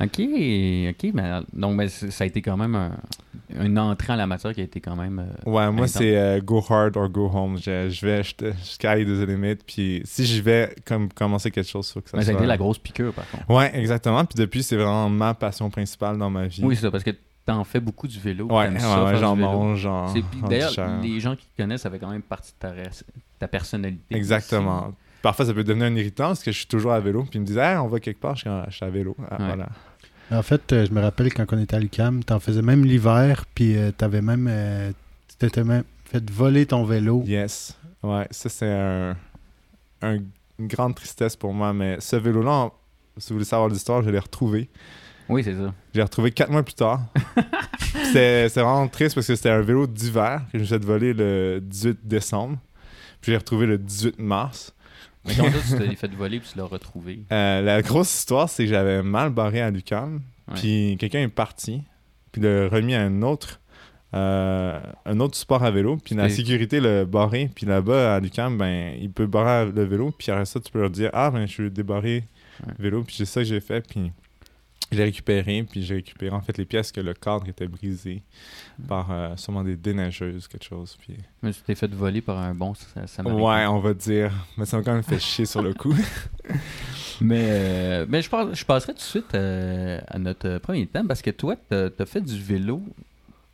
OK, 0.00 0.20
OK, 0.20 1.10
mais 1.14 1.40
donc 1.52 1.80
ça 1.88 2.24
a 2.24 2.26
été 2.26 2.42
quand 2.42 2.56
même 2.56 2.74
un, 2.74 2.92
une 3.62 3.78
entrée 3.78 4.12
en 4.12 4.16
la 4.16 4.26
matière 4.26 4.52
qui 4.54 4.60
a 4.60 4.64
été 4.64 4.80
quand 4.80 4.96
même... 4.96 5.20
euh, 5.20 5.50
Ouais, 5.50 5.70
moi, 5.70 5.86
c'est 5.86 6.16
euh, 6.16 6.40
go 6.40 6.64
hard 6.68 6.96
or 6.96 7.08
go 7.08 7.30
home. 7.32 7.58
Je, 7.58 7.88
je 7.90 8.06
vais 8.06 8.22
jusqu'à 8.22 8.52
jusqu'à 8.52 8.96
the 8.96 9.26
limit. 9.28 9.56
Puis 9.66 10.02
si 10.04 10.26
j'y 10.26 10.40
vais, 10.40 10.74
comme 10.84 11.12
commencer 11.12 11.50
quelque 11.50 11.68
chose, 11.68 11.90
faut 11.92 12.00
que 12.00 12.10
ça 12.10 12.16
mais 12.16 12.24
ça 12.24 12.32
a 12.32 12.34
été 12.34 12.46
la 12.46 12.56
grosse 12.56 12.78
piqûre, 12.78 13.12
par 13.12 13.28
contre. 13.30 13.48
Ouais, 13.50 13.70
exactement. 13.78 14.24
Puis 14.24 14.36
depuis, 14.36 14.62
c'est 14.62 14.76
vraiment 14.76 15.08
ma 15.08 15.34
passion 15.34 15.70
principale 15.70 16.18
dans 16.18 16.30
ma 16.30 16.46
vie. 16.46 16.62
Oui, 16.64 16.74
c'est 16.74 16.82
ça, 16.82 16.90
parce 16.90 17.04
que 17.04 17.12
t'en 17.46 17.62
fais 17.64 17.80
beaucoup 17.80 18.08
du 18.08 18.18
vélo. 18.18 18.46
ouais, 18.46 18.68
ouais, 18.68 18.78
ça, 18.78 19.04
ouais, 19.04 19.16
j'en 19.18 19.36
mange, 19.36 19.88
D'ailleurs, 20.48 20.72
les 21.02 21.20
gens 21.20 21.36
qui 21.36 21.46
te 21.46 21.62
connaissent, 21.62 21.82
ça 21.82 21.90
fait 21.90 21.98
quand 21.98 22.10
même 22.10 22.22
partie 22.22 22.52
de 22.60 22.68
ta 23.38 23.48
personnalité. 23.48 24.16
Exactement. 24.16 24.92
Parfois, 25.24 25.46
ça 25.46 25.54
peut 25.54 25.64
devenir 25.64 25.86
un 25.86 25.96
irritant 25.96 26.26
parce 26.28 26.42
que 26.44 26.52
je 26.52 26.58
suis 26.58 26.66
toujours 26.66 26.92
à 26.92 27.00
vélo. 27.00 27.22
Puis 27.22 27.38
ils 27.38 27.40
me 27.40 27.46
disent, 27.46 27.56
hey, 27.56 27.76
on 27.78 27.88
va 27.88 27.98
quelque 27.98 28.20
part, 28.20 28.34
je 28.36 28.40
suis, 28.42 28.50
en- 28.50 28.64
je 28.68 28.76
suis 28.76 28.84
à 28.84 28.90
vélo. 28.90 29.16
Ah, 29.30 29.36
Ouais. 29.40 29.46
Voilà. 29.46 29.68
En 30.30 30.42
fait, 30.42 30.72
euh, 30.72 30.86
je 30.86 30.92
me 30.92 31.00
rappelle 31.00 31.32
quand 31.32 31.44
on 31.52 31.58
était 31.58 31.76
à 31.76 31.80
l'UCAM, 31.80 32.22
t'en 32.24 32.40
faisais 32.40 32.62
même 32.62 32.84
l'hiver, 32.84 33.44
puis 33.54 33.76
euh, 33.76 33.90
t'avais 33.90 34.20
même, 34.22 34.46
euh, 34.50 34.90
tu 35.28 35.36
t'étais 35.36 35.64
même 35.64 35.84
fait 36.04 36.30
voler 36.30 36.66
ton 36.66 36.84
vélo. 36.84 37.22
Yes. 37.26 37.76
Ouais, 38.02 38.26
ça, 38.30 38.48
c'est 38.50 38.70
un, 38.70 39.16
un- 40.02 40.18
une 40.58 40.66
grande 40.68 40.94
tristesse 40.94 41.36
pour 41.36 41.52
moi. 41.54 41.72
Mais 41.72 41.96
ce 42.00 42.16
vélo-là, 42.16 42.70
si 43.18 43.28
vous 43.30 43.36
voulez 43.36 43.44
savoir 43.46 43.68
l'histoire, 43.68 44.02
je 44.02 44.10
l'ai 44.10 44.18
retrouvé. 44.18 44.68
Oui, 45.28 45.42
c'est 45.42 45.54
ça. 45.54 45.72
Je 45.94 45.98
l'ai 45.98 46.02
retrouvé 46.02 46.30
quatre 46.32 46.50
mois 46.50 46.62
plus 46.62 46.74
tard. 46.74 47.00
c'est 48.12 48.48
c'est 48.48 48.60
vraiment 48.60 48.88
triste 48.88 49.14
parce 49.14 49.26
que 49.26 49.34
c'était 49.36 49.50
un 49.50 49.60
vélo 49.62 49.86
d'hiver 49.86 50.42
que 50.52 50.58
je 50.58 50.58
me 50.58 50.64
suis 50.64 50.74
fait 50.74 50.84
voler 50.84 51.12
le 51.14 51.60
18 51.62 51.98
décembre. 52.06 52.58
Puis 53.20 53.26
je 53.26 53.30
l'ai 53.32 53.38
retrouvé 53.38 53.66
le 53.66 53.78
18 53.78 54.18
mars. 54.18 54.74
Mais 55.26 55.32
ça, 55.34 55.42
tu 55.78 55.78
t'es 55.88 55.96
fait 55.96 56.12
voler 56.14 56.40
puis 56.40 56.50
tu 56.52 56.58
l'as 56.58 56.64
retrouvé? 56.64 57.20
Euh, 57.32 57.62
la 57.62 57.82
grosse 57.82 58.12
histoire, 58.14 58.48
c'est 58.48 58.64
que 58.64 58.70
j'avais 58.70 59.02
mal 59.02 59.30
barré 59.30 59.62
à. 59.62 59.70
Ouais. 59.70 60.54
Puis 60.54 60.96
quelqu'un 60.98 61.20
est 61.22 61.28
parti. 61.28 61.82
Puis 62.32 62.42
l'a 62.42 62.68
remis 62.68 62.94
à 62.94 63.02
un 63.02 63.22
autre, 63.22 63.60
euh, 64.14 64.78
un 65.06 65.20
autre 65.20 65.36
sport 65.36 65.62
à 65.62 65.70
vélo. 65.70 65.96
Puis 65.96 66.14
la 66.14 66.28
sécurité 66.28 66.80
l'a 66.80 67.04
barré. 67.04 67.50
Puis 67.54 67.64
là-bas, 67.66 68.16
à 68.16 68.20
l'UQAM, 68.20 68.58
ben, 68.58 68.94
il 69.00 69.10
peut 69.10 69.26
barrer 69.26 69.70
le 69.72 69.84
vélo. 69.84 70.12
Puis 70.16 70.30
après 70.30 70.44
ça, 70.44 70.60
tu 70.60 70.70
peux 70.70 70.80
leur 70.80 70.90
dire 70.90 71.10
Ah, 71.12 71.30
ben, 71.30 71.46
je 71.46 71.62
veux 71.62 71.70
débarrer 71.70 72.24
Ouais. 72.66 72.72
le 72.78 72.84
vélo. 72.84 73.02
Puis 73.02 73.16
c'est 73.16 73.24
ça 73.24 73.40
que 73.40 73.46
j'ai 73.46 73.60
fait. 73.60 73.80
Puis 73.88 74.12
je 74.94 74.98
l'ai 74.98 75.04
récupéré. 75.04 75.64
Puis 75.68 75.82
j'ai 75.82 75.96
récupéré 75.96 76.34
en 76.34 76.40
fait 76.40 76.56
les 76.58 76.64
pièces 76.64 76.92
que 76.92 77.00
le 77.00 77.14
cadre 77.14 77.48
était 77.48 77.68
brisé 77.68 78.22
par 78.88 79.10
euh, 79.10 79.36
sûrement 79.36 79.62
des 79.62 79.76
déneigeuses, 79.76 80.48
quelque 80.48 80.64
chose. 80.64 80.96
Puis... 81.00 81.16
Mais 81.42 81.52
tu 81.52 81.60
t'es 81.60 81.74
fait 81.74 81.92
voler 81.92 82.20
par 82.20 82.38
un 82.38 82.54
bon 82.54 82.74
ça. 82.74 83.22
Ouais, 83.22 83.66
on 83.66 83.80
va 83.80 83.94
dire. 83.94 84.32
Mais 84.56 84.64
ça 84.64 84.78
m'a 84.78 84.82
quand 84.82 84.94
même 84.94 85.02
fait 85.02 85.20
chier 85.20 85.46
sur 85.46 85.62
le 85.62 85.74
coup. 85.74 85.94
Mais, 87.20 87.46
euh, 87.48 88.06
mais 88.08 88.22
je, 88.22 88.28
pense, 88.28 88.54
je 88.54 88.64
passerai 88.64 88.92
tout 88.92 88.98
de 88.98 89.02
suite 89.02 89.34
euh, 89.34 90.00
à 90.08 90.18
notre 90.18 90.48
euh, 90.48 90.58
premier 90.58 90.86
thème 90.86 91.06
parce 91.06 91.22
que 91.22 91.30
toi, 91.30 91.56
t'as 91.68 91.88
as 91.98 92.06
fait 92.06 92.20
du 92.20 92.40
vélo 92.40 92.82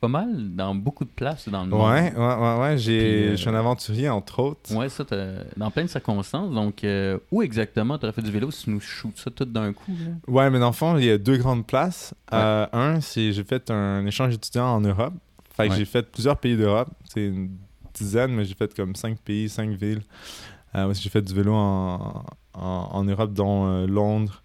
pas 0.01 0.07
mal 0.07 0.55
dans 0.55 0.73
beaucoup 0.73 1.05
de 1.05 1.11
places 1.11 1.47
dans 1.47 1.63
le 1.63 1.69
monde. 1.69 1.87
Ouais, 1.89 2.11
ouais, 2.13 2.35
ouais, 2.35 2.59
ouais. 2.59 2.77
J'ai, 2.77 3.27
euh, 3.27 3.31
Je 3.31 3.35
suis 3.35 3.49
un 3.49 3.53
aventurier, 3.53 4.09
entre 4.09 4.39
autres. 4.39 4.75
Ouais, 4.75 4.89
ça, 4.89 5.05
t'as- 5.05 5.43
dans 5.55 5.69
plein 5.69 5.83
de 5.83 5.87
circonstances. 5.89 6.51
Donc, 6.51 6.83
euh, 6.83 7.19
où 7.31 7.43
exactement 7.43 7.99
tu 7.99 8.11
fait 8.11 8.21
du 8.23 8.31
vélo 8.31 8.49
si 8.49 8.63
tu 8.63 8.71
nous 8.71 8.79
shoots 8.79 9.17
ça 9.17 9.29
tout 9.29 9.45
d'un 9.45 9.71
coup? 9.73 9.91
Là? 9.91 10.13
Ouais, 10.27 10.49
mais 10.49 10.57
dans 10.59 10.67
le 10.67 10.73
fond, 10.73 10.97
il 10.97 11.05
y 11.05 11.11
a 11.11 11.19
deux 11.19 11.37
grandes 11.37 11.67
places. 11.67 12.15
Ouais. 12.31 12.39
Euh, 12.39 12.65
un, 12.73 12.99
c'est 12.99 13.31
j'ai 13.31 13.43
fait 13.43 13.69
un 13.69 14.03
échange 14.07 14.33
étudiant 14.33 14.65
en 14.75 14.81
Europe. 14.81 15.13
Fait 15.55 15.67
que 15.67 15.73
Ouais. 15.73 15.77
j'ai 15.77 15.85
fait 15.85 16.11
plusieurs 16.11 16.37
pays 16.37 16.57
d'Europe. 16.57 16.89
C'est 17.13 17.27
une 17.27 17.51
dizaine, 17.93 18.31
mais 18.33 18.43
j'ai 18.43 18.55
fait 18.55 18.73
comme 18.73 18.95
cinq 18.95 19.19
pays, 19.19 19.49
cinq 19.49 19.69
villes. 19.69 20.01
Euh, 20.73 20.91
j'ai 20.95 21.09
fait 21.09 21.21
du 21.21 21.33
vélo 21.33 21.53
en, 21.53 22.25
en, 22.55 22.89
en 22.91 23.03
Europe, 23.03 23.33
dont 23.33 23.85
Londres, 23.85 24.41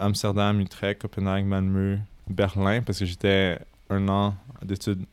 Amsterdam, 0.00 0.60
Utrecht, 0.60 1.02
Copenhague, 1.02 1.44
Malmö, 1.44 1.98
Berlin, 2.28 2.80
parce 2.82 2.98
que 3.00 3.04
j'étais 3.04 3.58
un 3.90 4.08
an 4.08 4.34
d'études, 4.62 5.04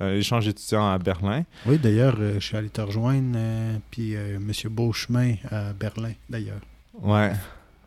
euh, 0.00 0.16
échange 0.18 0.46
étudiant 0.48 0.88
à 0.90 0.98
Berlin. 0.98 1.44
Oui, 1.66 1.78
d'ailleurs, 1.78 2.16
euh, 2.18 2.34
je 2.34 2.44
suis 2.46 2.56
allé 2.56 2.68
te 2.68 2.80
rejoindre, 2.80 3.34
euh, 3.36 3.76
puis 3.90 4.14
euh, 4.16 4.36
M. 4.36 4.52
Beauchemin 4.70 5.34
à 5.50 5.72
Berlin, 5.72 6.12
d'ailleurs. 6.28 6.60
Ouais. 7.00 7.32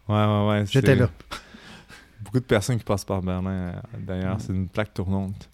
Ouais, 0.08 0.26
ouais, 0.26 0.48
ouais. 0.50 0.64
J'étais 0.70 0.96
là. 0.96 1.10
Beaucoup 2.22 2.40
de 2.40 2.46
personnes 2.46 2.78
qui 2.78 2.84
passent 2.84 3.06
par 3.06 3.22
Berlin, 3.22 3.50
euh, 3.52 3.72
d'ailleurs. 4.00 4.36
Mm. 4.38 4.40
C'est 4.40 4.54
une 4.54 4.68
plaque 4.68 4.94
tournante. 4.94 5.50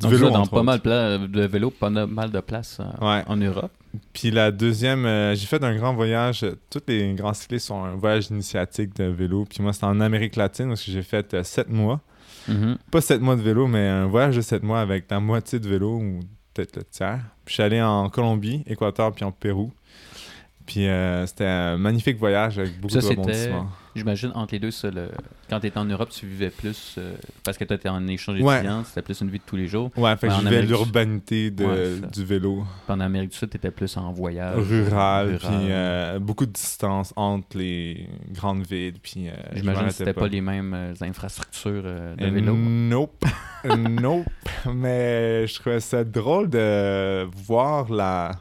Donc 0.00 0.12
vélo, 0.12 0.30
dans 0.30 0.40
entre 0.42 0.50
pas 0.52 0.62
mal 0.62 0.80
pla- 0.80 1.18
de 1.18 1.40
vélo, 1.46 1.70
pas 1.70 1.90
mal 1.90 2.30
de 2.30 2.38
place 2.40 2.78
euh, 2.80 3.04
Ouais. 3.04 3.24
en 3.26 3.36
Europe. 3.36 3.72
Puis 4.12 4.30
la 4.30 4.52
deuxième, 4.52 5.04
euh, 5.06 5.34
j'ai 5.34 5.46
fait 5.46 5.62
un 5.64 5.74
grand 5.76 5.92
voyage. 5.92 6.46
Tous 6.70 6.82
les 6.86 7.14
grands 7.14 7.34
cyclistes 7.34 7.66
sont 7.66 7.82
un 7.82 7.96
voyage 7.96 8.30
initiatique 8.30 8.94
de 8.96 9.04
vélo. 9.04 9.44
Puis 9.48 9.60
moi, 9.60 9.72
c'était 9.72 9.86
en 9.86 10.00
Amérique 10.00 10.36
latine 10.36 10.68
parce 10.68 10.84
que 10.84 10.92
j'ai 10.92 11.02
fait 11.02 11.34
euh, 11.34 11.42
sept 11.42 11.68
mois. 11.68 12.00
Mhm. 12.48 12.78
Pas 12.90 13.00
sept 13.00 13.20
mois 13.20 13.36
de 13.36 13.42
vélo, 13.42 13.66
mais 13.66 13.86
un 13.86 14.06
voyage 14.06 14.36
de 14.36 14.40
sept 14.40 14.62
mois 14.62 14.80
avec 14.80 15.10
la 15.10 15.20
moitié 15.20 15.58
de 15.58 15.68
vélo 15.68 15.96
ou 15.98 16.20
peut-être 16.54 16.76
le 16.76 16.84
tiers. 16.84 17.20
Puis 17.44 17.52
je 17.52 17.54
suis 17.54 17.62
allé 17.62 17.80
en 17.80 18.08
Colombie, 18.08 18.62
Équateur, 18.66 19.12
puis 19.12 19.24
en 19.24 19.32
Pérou. 19.32 19.72
Puis 20.66 20.86
euh, 20.86 21.26
c'était 21.26 21.46
un 21.46 21.78
magnifique 21.78 22.18
voyage 22.18 22.58
avec 22.58 22.78
beaucoup 22.78 22.92
Ça, 22.92 23.00
de 23.00 23.06
rebondissements. 23.06 23.68
J'imagine, 23.98 24.30
entre 24.34 24.54
les 24.54 24.58
deux, 24.60 24.70
ça, 24.70 24.90
le- 24.90 25.10
quand 25.50 25.60
tu 25.60 25.66
étais 25.66 25.78
en 25.78 25.84
Europe, 25.84 26.08
tu 26.10 26.26
vivais 26.26 26.50
plus, 26.50 26.94
euh, 26.98 27.14
parce 27.44 27.56
que 27.58 27.64
tu 27.64 27.74
étais 27.74 27.88
en 27.88 28.06
échange 28.06 28.40
Ouais. 28.40 28.62
c'était 28.84 29.02
plus 29.02 29.20
une 29.20 29.30
vie 29.30 29.38
de 29.38 29.44
tous 29.46 29.56
les 29.56 29.68
jours. 29.68 29.90
Ouais, 29.96 30.16
fait 30.16 30.28
que 30.28 30.34
je 30.34 30.40
vivais 30.40 30.62
du- 30.62 30.68
l'urbanité 30.68 31.52
Ouais, 31.58 32.00
du 32.12 32.24
vélo. 32.24 32.64
Puis 32.86 32.94
en 32.94 33.00
Amérique 33.00 33.30
du 33.30 33.36
Sud, 33.36 33.50
tu 33.50 33.56
étais 33.56 33.70
plus 33.70 33.96
en 33.96 34.12
voyage. 34.12 34.56
rural, 34.56 35.26
rural. 35.26 35.38
puis 35.38 35.48
euh, 35.70 36.18
beaucoup 36.18 36.46
de 36.46 36.52
distance 36.52 37.12
entre 37.16 37.56
les 37.58 38.08
grandes 38.32 38.66
villes. 38.66 38.94
Puis, 39.02 39.28
euh, 39.28 39.32
J'imagine 39.54 39.86
que 39.86 39.92
c'était 39.92 40.12
pas. 40.12 40.28
les 40.28 40.40
mêmes 40.40 40.74
euh, 40.74 40.94
infrastructures 41.02 41.82
de 41.82 42.26
vélo. 42.26 42.54
Nope. 42.56 43.24
nope. 43.88 44.26
Mais 44.72 45.46
je 45.46 45.58
trouvais 45.60 45.80
ça 45.80 46.04
drôle 46.04 46.48
de 46.48 47.24
voir 47.46 47.90
la, 47.92 48.32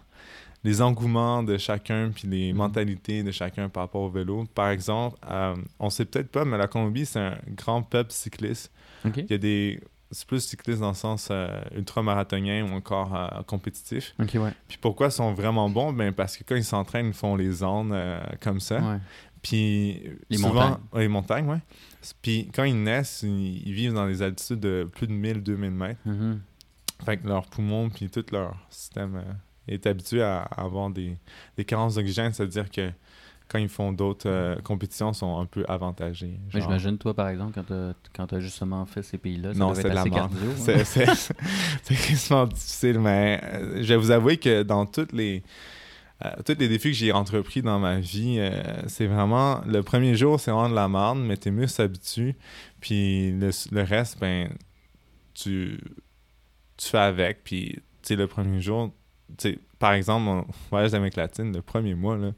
les 0.68 0.82
engouements 0.82 1.44
de 1.44 1.58
chacun 1.58 2.12
puis 2.14 2.28
les 2.28 2.52
Mhm. 2.52 2.58
mentalités 2.58 3.24
de 3.24 3.32
chacun 3.32 3.70
par 3.70 3.84
rapport 3.84 4.02
au 4.02 4.10
vélo. 4.10 4.44
Par 4.54 4.70
exemple, 4.70 5.18
euh, 5.30 5.56
on 5.80 5.90
sait 5.90 6.06
peut-être 6.06 6.30
pas, 6.30 6.44
mais 6.46 6.58
la 6.58 6.68
Colombie, 6.68 7.06
c'est 7.06 7.20
un 7.20 7.38
grand 7.56 7.82
peuple 7.84 8.12
cycliste. 8.12 8.72
Il 9.06 9.26
y 9.30 9.34
a 9.34 9.38
des... 9.38 9.80
C'est 10.12 10.26
plus 10.26 10.40
cyclistes 10.42 10.80
dans 10.80 10.90
le 10.90 10.94
sens 10.96 11.28
euh, 11.32 11.48
ultramarathonien 11.76 12.66
ou 12.66 12.74
encore 12.76 13.14
euh, 13.14 13.42
compétitif. 13.44 14.14
Ouais. 14.20 14.26
Puis 14.70 14.78
pourquoi 14.80 15.08
ils 15.08 15.12
sont 15.12 15.34
vraiment 15.34 15.70
bons? 15.70 15.92
Ben 15.92 16.14
parce 16.14 16.38
que 16.38 16.44
quand 16.46 16.56
ils 16.56 16.64
s'entraînent, 16.64 17.08
ils 17.08 17.14
font 17.14 17.36
les 17.36 17.52
zones 17.52 17.92
euh, 17.94 18.20
comme 18.42 18.60
ça. 18.62 18.80
ouais. 18.80 19.00
Puis 19.42 20.02
Les 20.30 20.38
souvent, 20.38 20.54
montagnes. 20.54 20.78
Ouais, 20.94 21.02
les 21.02 21.08
montagnes, 21.10 21.48
ouais. 21.50 21.60
Puis 22.22 22.50
quand 22.54 22.64
ils 22.64 22.82
naissent, 22.82 23.22
ils, 23.24 23.68
ils 23.68 23.74
vivent 23.74 23.94
dans 23.94 24.08
des 24.08 24.22
altitudes 24.22 24.60
de 24.62 24.90
plus 24.92 25.08
de 25.08 25.14
1000-2000 25.14 25.70
mètres. 25.72 26.00
Mhm. 26.06 26.40
Fait 27.06 27.18
que 27.18 27.28
leurs 27.28 27.46
poumons 27.48 27.90
puis 27.90 28.10
tout 28.10 28.26
leur 28.32 28.56
système 28.70 29.16
euh, 29.18 29.24
est 29.68 29.86
habitué 29.88 30.22
à 30.22 30.42
avoir 30.44 30.90
des, 30.90 31.18
des 31.58 31.66
carences 31.66 31.96
d'oxygène, 31.96 32.34
c'est-à-dire 32.34 32.70
que 32.70 32.92
quand 33.50 33.60
ils 33.60 33.70
font 33.70 33.94
d'autres 33.94 34.30
euh, 34.30 34.56
compétitions, 34.62 35.12
ils 35.12 35.16
sont 35.16 35.40
un 35.40 35.46
peu 35.46 35.64
avantagés. 35.70 36.38
Mais 36.48 36.60
genre. 36.60 36.70
j'imagine, 36.70 36.98
toi, 36.98 37.14
par 37.14 37.30
exemple, 37.30 37.58
quand 38.14 38.28
tu 38.28 38.36
as 38.36 38.40
justement 38.42 38.86
fait 38.86 39.02
ces 39.04 39.18
pays-là, 39.18 39.54
Non, 39.54 39.74
c'est 39.74 39.84
de 39.84 39.88
la 39.90 40.04
merde. 40.04 40.34
hein. 40.68 40.84
C'est- 40.84 42.12
extrêmement 42.12 42.46
difficile, 42.48 43.00
mais 43.00 43.40
euh, 43.44 43.78
je 43.78 43.88
vais 43.88 43.96
vous 43.96 44.12
avouer 44.12 44.36
que 44.38 44.64
dans 44.64 44.86
toutes 44.86 45.14
les, 45.14 45.44
euh, 46.26 46.30
tous 46.46 46.58
les 46.60 46.68
défis 46.68 46.90
que 46.90 46.98
j'ai 46.98 47.14
entrepris 47.14 47.62
dans 47.62 47.80
ma 47.80 48.00
vie, 48.00 48.36
euh, 48.40 48.52
c'est 48.88 49.08
vraiment... 49.08 49.62
Le 49.66 49.82
premier 49.82 50.16
jour, 50.16 50.40
c'est 50.42 50.52
vraiment 50.52 50.70
de 50.70 50.76
la 50.76 50.90
merde, 50.90 51.20
mais 51.20 51.38
tes 51.38 51.52
muscles 51.52 51.78
s'habituent. 51.78 52.36
Puis 52.82 53.32
le, 53.32 53.52
le 53.72 53.82
reste, 53.84 54.20
ben, 54.20 54.50
tu, 55.34 55.80
tu 56.76 56.90
fais 56.90 56.98
avec. 56.98 57.46
Puis, 57.46 57.76
tu 57.76 57.82
sais, 58.02 58.16
le 58.18 58.28
premier 58.28 58.60
jour... 58.60 58.92
Par 59.80 59.94
exemple, 59.94 60.24
mon 60.24 60.46
voyage 60.70 60.92
d'Amérique 60.92 61.16
latine, 61.16 61.54
le 61.54 61.62
premier 61.62 61.96
mois, 61.96 62.18
là, 62.18 62.32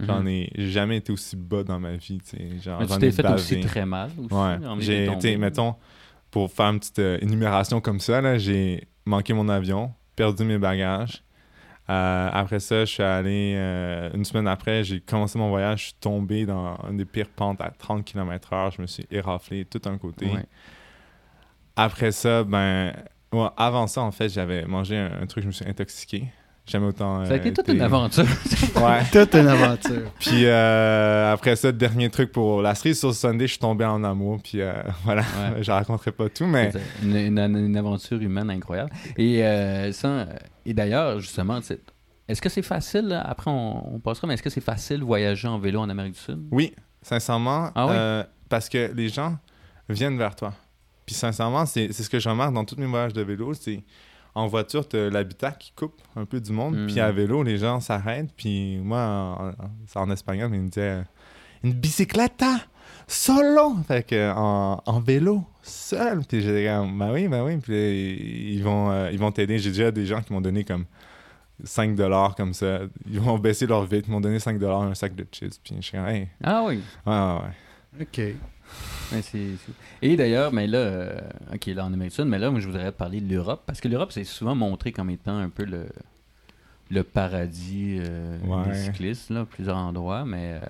Mhm. 0.00 0.06
j'en 0.06 0.26
ai 0.26 0.50
jamais 0.56 0.96
été 0.98 1.12
aussi 1.12 1.36
bas 1.36 1.62
dans 1.62 1.78
ma 1.78 1.92
vie. 1.96 2.18
tu 2.20 2.36
sais. 2.36 2.58
Genre, 2.60 2.80
Mais 2.80 2.86
tu 2.86 2.92
j'en 2.92 2.98
t'es 2.98 3.06
ai 3.08 3.12
fait 3.12 3.30
aussi 3.30 3.60
très 3.60 3.86
mal. 3.86 4.10
Aussi, 4.18 4.34
Ouais. 4.34 4.66
en 4.66 4.80
J'ai 4.80 5.06
été, 5.06 5.36
mettons, 5.36 5.74
pour 6.30 6.50
faire 6.50 6.66
une 6.66 6.80
petite 6.80 6.98
euh, 6.98 7.18
énumération 7.20 7.80
comme 7.80 8.00
ça, 8.00 8.20
là, 8.20 8.36
j'ai 8.38 8.88
manqué 9.04 9.32
mon 9.34 9.48
avion, 9.48 9.92
perdu 10.16 10.44
mes 10.44 10.58
bagages. 10.58 11.22
Euh, 11.90 12.28
après 12.32 12.60
ça, 12.60 12.84
je 12.84 12.90
suis 12.90 13.02
allé, 13.02 13.54
euh, 13.56 14.10
une 14.14 14.24
semaine 14.24 14.46
après, 14.48 14.82
j'ai 14.84 15.00
commencé 15.00 15.38
mon 15.38 15.48
voyage, 15.50 15.78
je 15.80 15.84
suis 15.86 15.94
tombé 16.00 16.46
dans 16.46 16.76
une 16.88 16.96
des 16.96 17.04
pires 17.04 17.28
pentes 17.28 17.60
à 17.60 17.70
30 17.70 18.04
km/h, 18.04 18.74
je 18.76 18.82
me 18.82 18.86
suis 18.86 19.04
éraflé 19.10 19.64
tout 19.64 19.80
un 19.86 19.98
côté. 19.98 20.26
Ouais. 20.26 20.46
Après 21.76 22.12
ça, 22.12 22.44
ben, 22.44 22.92
ouais, 23.32 23.48
avant 23.56 23.86
ça, 23.86 24.02
en 24.02 24.12
fait, 24.12 24.28
j'avais 24.28 24.64
mangé 24.64 24.96
un, 24.96 25.22
un 25.22 25.26
truc, 25.26 25.42
je 25.42 25.48
me 25.48 25.52
suis 25.52 25.66
intoxiqué. 25.68 26.24
Jamais 26.64 26.86
autant. 26.86 27.24
Ça 27.24 27.32
a 27.32 27.34
euh, 27.34 27.38
été 27.38 27.52
toute 27.52 27.68
été- 27.68 27.76
une 27.76 27.82
aventure. 27.82 28.24
Ouais. 28.76 29.02
Toute 29.12 29.34
une 29.34 29.48
aventure. 29.48 30.10
Puis 30.20 30.46
euh, 30.46 31.32
après 31.32 31.56
ça, 31.56 31.72
dernier 31.72 32.08
truc 32.08 32.30
pour 32.30 32.62
la 32.62 32.74
cerise 32.76 33.00
sur 33.00 33.12
Sunday, 33.14 33.46
je 33.46 33.52
suis 33.52 33.58
tombé 33.58 33.84
en 33.84 34.02
amour. 34.04 34.38
Puis 34.42 34.60
euh, 34.60 34.72
voilà, 35.04 35.22
Ouais. 35.22 35.62
je 35.62 35.70
raconterai 35.72 36.12
pas 36.12 36.28
tout, 36.28 36.46
mais 36.46 36.70
Une, 37.02 37.16
une- 37.16 37.56
une 37.56 37.76
aventure 37.76 38.20
humaine 38.22 38.48
incroyable. 38.48 38.90
Et, 39.16 39.44
euh, 39.44 39.90
euh, 40.04 40.24
et 40.64 40.72
d'ailleurs, 40.72 41.18
justement, 41.18 41.58
est-ce 42.28 42.40
que 42.40 42.48
c'est 42.48 42.62
facile, 42.62 43.08
là, 43.08 43.20
après 43.22 43.50
on, 43.50 43.96
on 43.96 43.98
passera, 43.98 44.28
mais 44.28 44.34
est-ce 44.34 44.42
que 44.44 44.50
c'est 44.50 44.60
facile 44.60 45.02
voyager 45.02 45.48
en 45.48 45.58
vélo 45.58 45.80
en 45.80 45.88
Amérique 45.90 46.14
du 46.14 46.20
Sud? 46.20 46.46
oui, 46.52 46.74
sincèrement, 47.02 47.70
Ah 47.74 47.86
oui? 47.86 47.92
euh, 47.94 48.24
parce 48.48 48.68
que 48.68 48.92
les 48.94 49.08
gens 49.08 49.36
viennent 49.88 50.16
vers 50.16 50.36
toi. 50.36 50.54
Puis 51.06 51.14
sincèrement, 51.14 51.66
c'est 51.66 51.92
c'est 51.92 52.02
ce 52.02 52.10
que 52.10 52.18
je 52.18 52.28
remarque 52.28 52.54
dans 52.54 52.64
tous 52.64 52.76
mes 52.76 52.86
voyages 52.86 53.12
de 53.12 53.22
vélo, 53.22 53.54
c'est 53.54 53.82
en 54.34 54.46
voiture, 54.46 54.88
tu 54.88 55.10
l'habitat 55.10 55.50
qui 55.52 55.72
coupe 55.76 56.00
un 56.16 56.24
peu 56.24 56.40
du 56.40 56.52
monde, 56.52 56.74
Mm. 56.76 56.86
puis 56.86 57.00
à 57.00 57.12
vélo, 57.12 57.42
les 57.42 57.58
gens 57.58 57.80
s'arrêtent, 57.80 58.32
puis 58.36 58.78
moi, 58.78 59.00
en, 59.00 59.48
en- 59.48 59.70
c'est 59.86 59.98
en 59.98 60.10
espagnol, 60.10 60.48
mais 60.50 60.56
ils 60.56 60.62
me 60.62 60.68
disaient 60.68 61.02
«Une 61.64 61.72
bicicleta 61.74 62.56
solo!» 63.06 63.74
Fait 63.88 64.02
que 64.06 64.32
en, 64.34 64.82
en 64.86 65.00
vélo, 65.00 65.44
seul. 65.62 66.20
Puis 66.26 66.40
j'ai 66.40 66.62
dit 66.62 66.64
«Ben 66.98 67.12
oui, 67.12 67.28
ben 67.28 67.44
oui.» 67.44 67.56
Puis 67.62 68.54
ils 68.54 68.62
vont 68.62 68.90
euh, 68.90 69.10
ils 69.12 69.18
vont 69.18 69.30
t'aider. 69.32 69.58
J'ai 69.58 69.70
déjà 69.70 69.90
des 69.90 70.06
gens 70.06 70.22
qui 70.22 70.32
m'ont 70.32 70.40
donné 70.40 70.64
comme 70.64 70.86
5 71.64 71.94
dollars 71.94 72.34
comme 72.34 72.54
ça. 72.54 72.80
Ils 73.10 73.20
vont 73.20 73.38
baisser 73.38 73.66
leur 73.66 73.84
vitre, 73.84 74.08
ils 74.08 74.12
m'ont 74.12 74.20
donné 74.20 74.38
5 74.38 74.58
dollars 74.58 74.82
un 74.82 74.94
sac 74.94 75.14
de 75.14 75.26
chips. 75.30 75.58
Puis 75.62 75.74
je 75.76 75.82
suis 75.82 75.92
comme 75.92 76.06
«Hey! 76.08 76.28
Ah 76.42 76.62
oui. 76.66 76.80
Ouais, 77.06 77.12
ouais, 77.12 77.38
ouais. 77.98 78.02
OK. 78.02 78.36
Mais 79.12 79.20
Et 80.00 80.16
d'ailleurs, 80.16 80.52
mais 80.52 80.66
là, 80.66 80.78
euh, 80.78 81.20
ok, 81.54 81.66
là 81.66 81.84
en 81.84 81.92
Amérique 81.92 82.12
du 82.12 82.16
Sud, 82.16 82.24
mais 82.26 82.38
là, 82.38 82.50
moi, 82.50 82.60
je 82.60 82.66
voudrais 82.66 82.92
parler 82.92 83.20
de 83.20 83.32
l'Europe, 83.32 83.62
parce 83.66 83.80
que 83.80 83.88
l'Europe, 83.88 84.10
c'est 84.12 84.24
souvent 84.24 84.54
montré 84.54 84.92
comme 84.92 85.10
étant 85.10 85.36
un 85.36 85.50
peu 85.50 85.64
le, 85.64 85.86
le 86.90 87.02
paradis 87.02 87.98
euh, 88.00 88.38
Ouais. 88.46 88.68
des 88.70 88.74
cyclistes, 88.74 89.30
là, 89.30 89.44
plusieurs 89.44 89.76
endroits, 89.76 90.24
mais, 90.24 90.60
euh, 90.62 90.66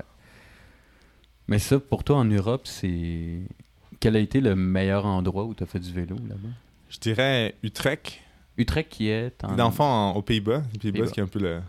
mais 1.48 1.58
ça, 1.58 1.78
pour 1.78 2.04
toi, 2.04 2.16
en 2.18 2.24
Europe, 2.24 2.62
c'est... 2.64 3.40
Quel 4.00 4.16
a 4.16 4.18
été 4.18 4.40
le 4.40 4.56
meilleur 4.56 5.06
endroit 5.06 5.44
où 5.44 5.54
tu 5.54 5.62
as 5.62 5.66
fait 5.66 5.78
du 5.78 5.92
vélo, 5.92 6.16
là-bas? 6.28 6.48
Je 6.90 6.98
dirais 6.98 7.54
Utrecht. 7.62 8.18
Utrecht 8.58 8.88
qui 8.90 9.08
est 9.08 9.42
en... 9.44 9.56
Aux 10.16 10.22
Pays-Bas. 10.22 10.62
Les 10.72 10.78
Pays-Bas, 10.80 10.98
Pays-Bas. 10.98 11.12
c'est 11.14 11.20
un 11.20 11.26
peu 11.28 11.38
le 11.38 11.60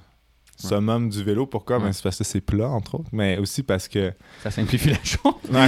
summum 0.57 1.09
du 1.09 1.23
vélo. 1.23 1.45
Pourquoi? 1.45 1.77
Ouais. 1.77 1.83
Ben, 1.85 1.93
c'est 1.93 2.03
parce 2.03 2.17
que 2.17 2.23
c'est 2.23 2.41
plat, 2.41 2.69
entre 2.69 2.95
autres, 2.95 3.09
mais 3.11 3.37
aussi 3.37 3.63
parce 3.63 3.87
que 3.87 4.13
Ça 4.41 4.51
simplifie 4.51 4.89
la 4.89 5.03
chose. 5.03 5.19
Ouais. 5.51 5.67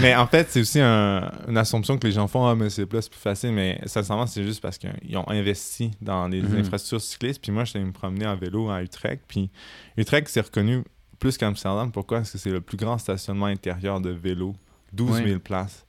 mais 0.00 0.14
en 0.16 0.26
fait, 0.26 0.48
c'est 0.50 0.60
aussi 0.60 0.80
un- 0.80 1.30
une 1.48 1.56
assumption 1.58 1.98
que 1.98 2.06
les 2.06 2.12
gens 2.12 2.26
font 2.26 2.46
Ah, 2.46 2.54
mais 2.54 2.70
c'est 2.70 2.86
plat, 2.86 3.02
c'est 3.02 3.10
plus 3.10 3.20
facile. 3.20 3.52
Mais 3.52 3.80
sincèrement, 3.86 4.26
c'est 4.26 4.42
juste 4.44 4.60
parce 4.62 4.78
qu'ils 4.78 5.16
ont 5.16 5.28
investi 5.28 5.90
dans 6.00 6.26
les 6.28 6.40
Mhm. 6.42 6.60
infrastructures 6.60 7.00
cyclistes. 7.00 7.42
Puis 7.42 7.52
moi, 7.52 7.64
je 7.64 7.70
suis 7.70 7.78
allé 7.78 7.86
me 7.86 7.92
promener 7.92 8.26
en 8.26 8.36
vélo 8.36 8.70
à 8.70 8.82
Utrecht. 8.82 9.22
Puis 9.28 9.50
Utrecht, 9.96 10.28
c'est 10.28 10.40
reconnu 10.40 10.82
plus 11.18 11.36
qu'Amsterdam. 11.36 11.92
Pourquoi? 11.92 12.18
Parce 12.18 12.30
que 12.32 12.38
c'est 12.38 12.50
le 12.50 12.60
plus 12.62 12.76
grand 12.78 12.96
stationnement 12.98 13.46
intérieur 13.46 14.00
de 14.00 14.10
vélo 14.10 14.54
12 14.92 15.16
000 15.16 15.26
Ouais. 15.28 15.38
places. 15.38 15.84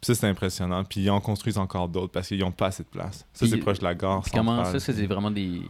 Puis 0.00 0.06
ça, 0.06 0.14
c'est 0.14 0.26
impressionnant. 0.28 0.82
Puis 0.84 1.02
ils 1.02 1.10
en 1.10 1.20
construisent 1.20 1.58
encore 1.58 1.88
d'autres 1.88 2.12
parce 2.12 2.28
qu'ils 2.28 2.40
n'ont 2.40 2.52
pas 2.52 2.66
assez 2.68 2.82
de 2.82 2.88
place. 2.88 3.26
Ça, 3.32 3.46
c'est 3.46 3.58
proche 3.58 3.78
de 3.80 3.84
la 3.84 3.94
gare. 3.94 4.22
Comment 4.32 4.64
ça, 4.64 4.80
c'est 4.80 5.06
vraiment 5.06 5.30
des... 5.30 5.62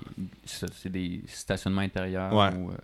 des 0.86 1.22
stationnements 1.26 1.80
intérieurs 1.82 2.32
Ouais. 2.32 2.54
où, 2.54 2.70
euh, 2.70 2.74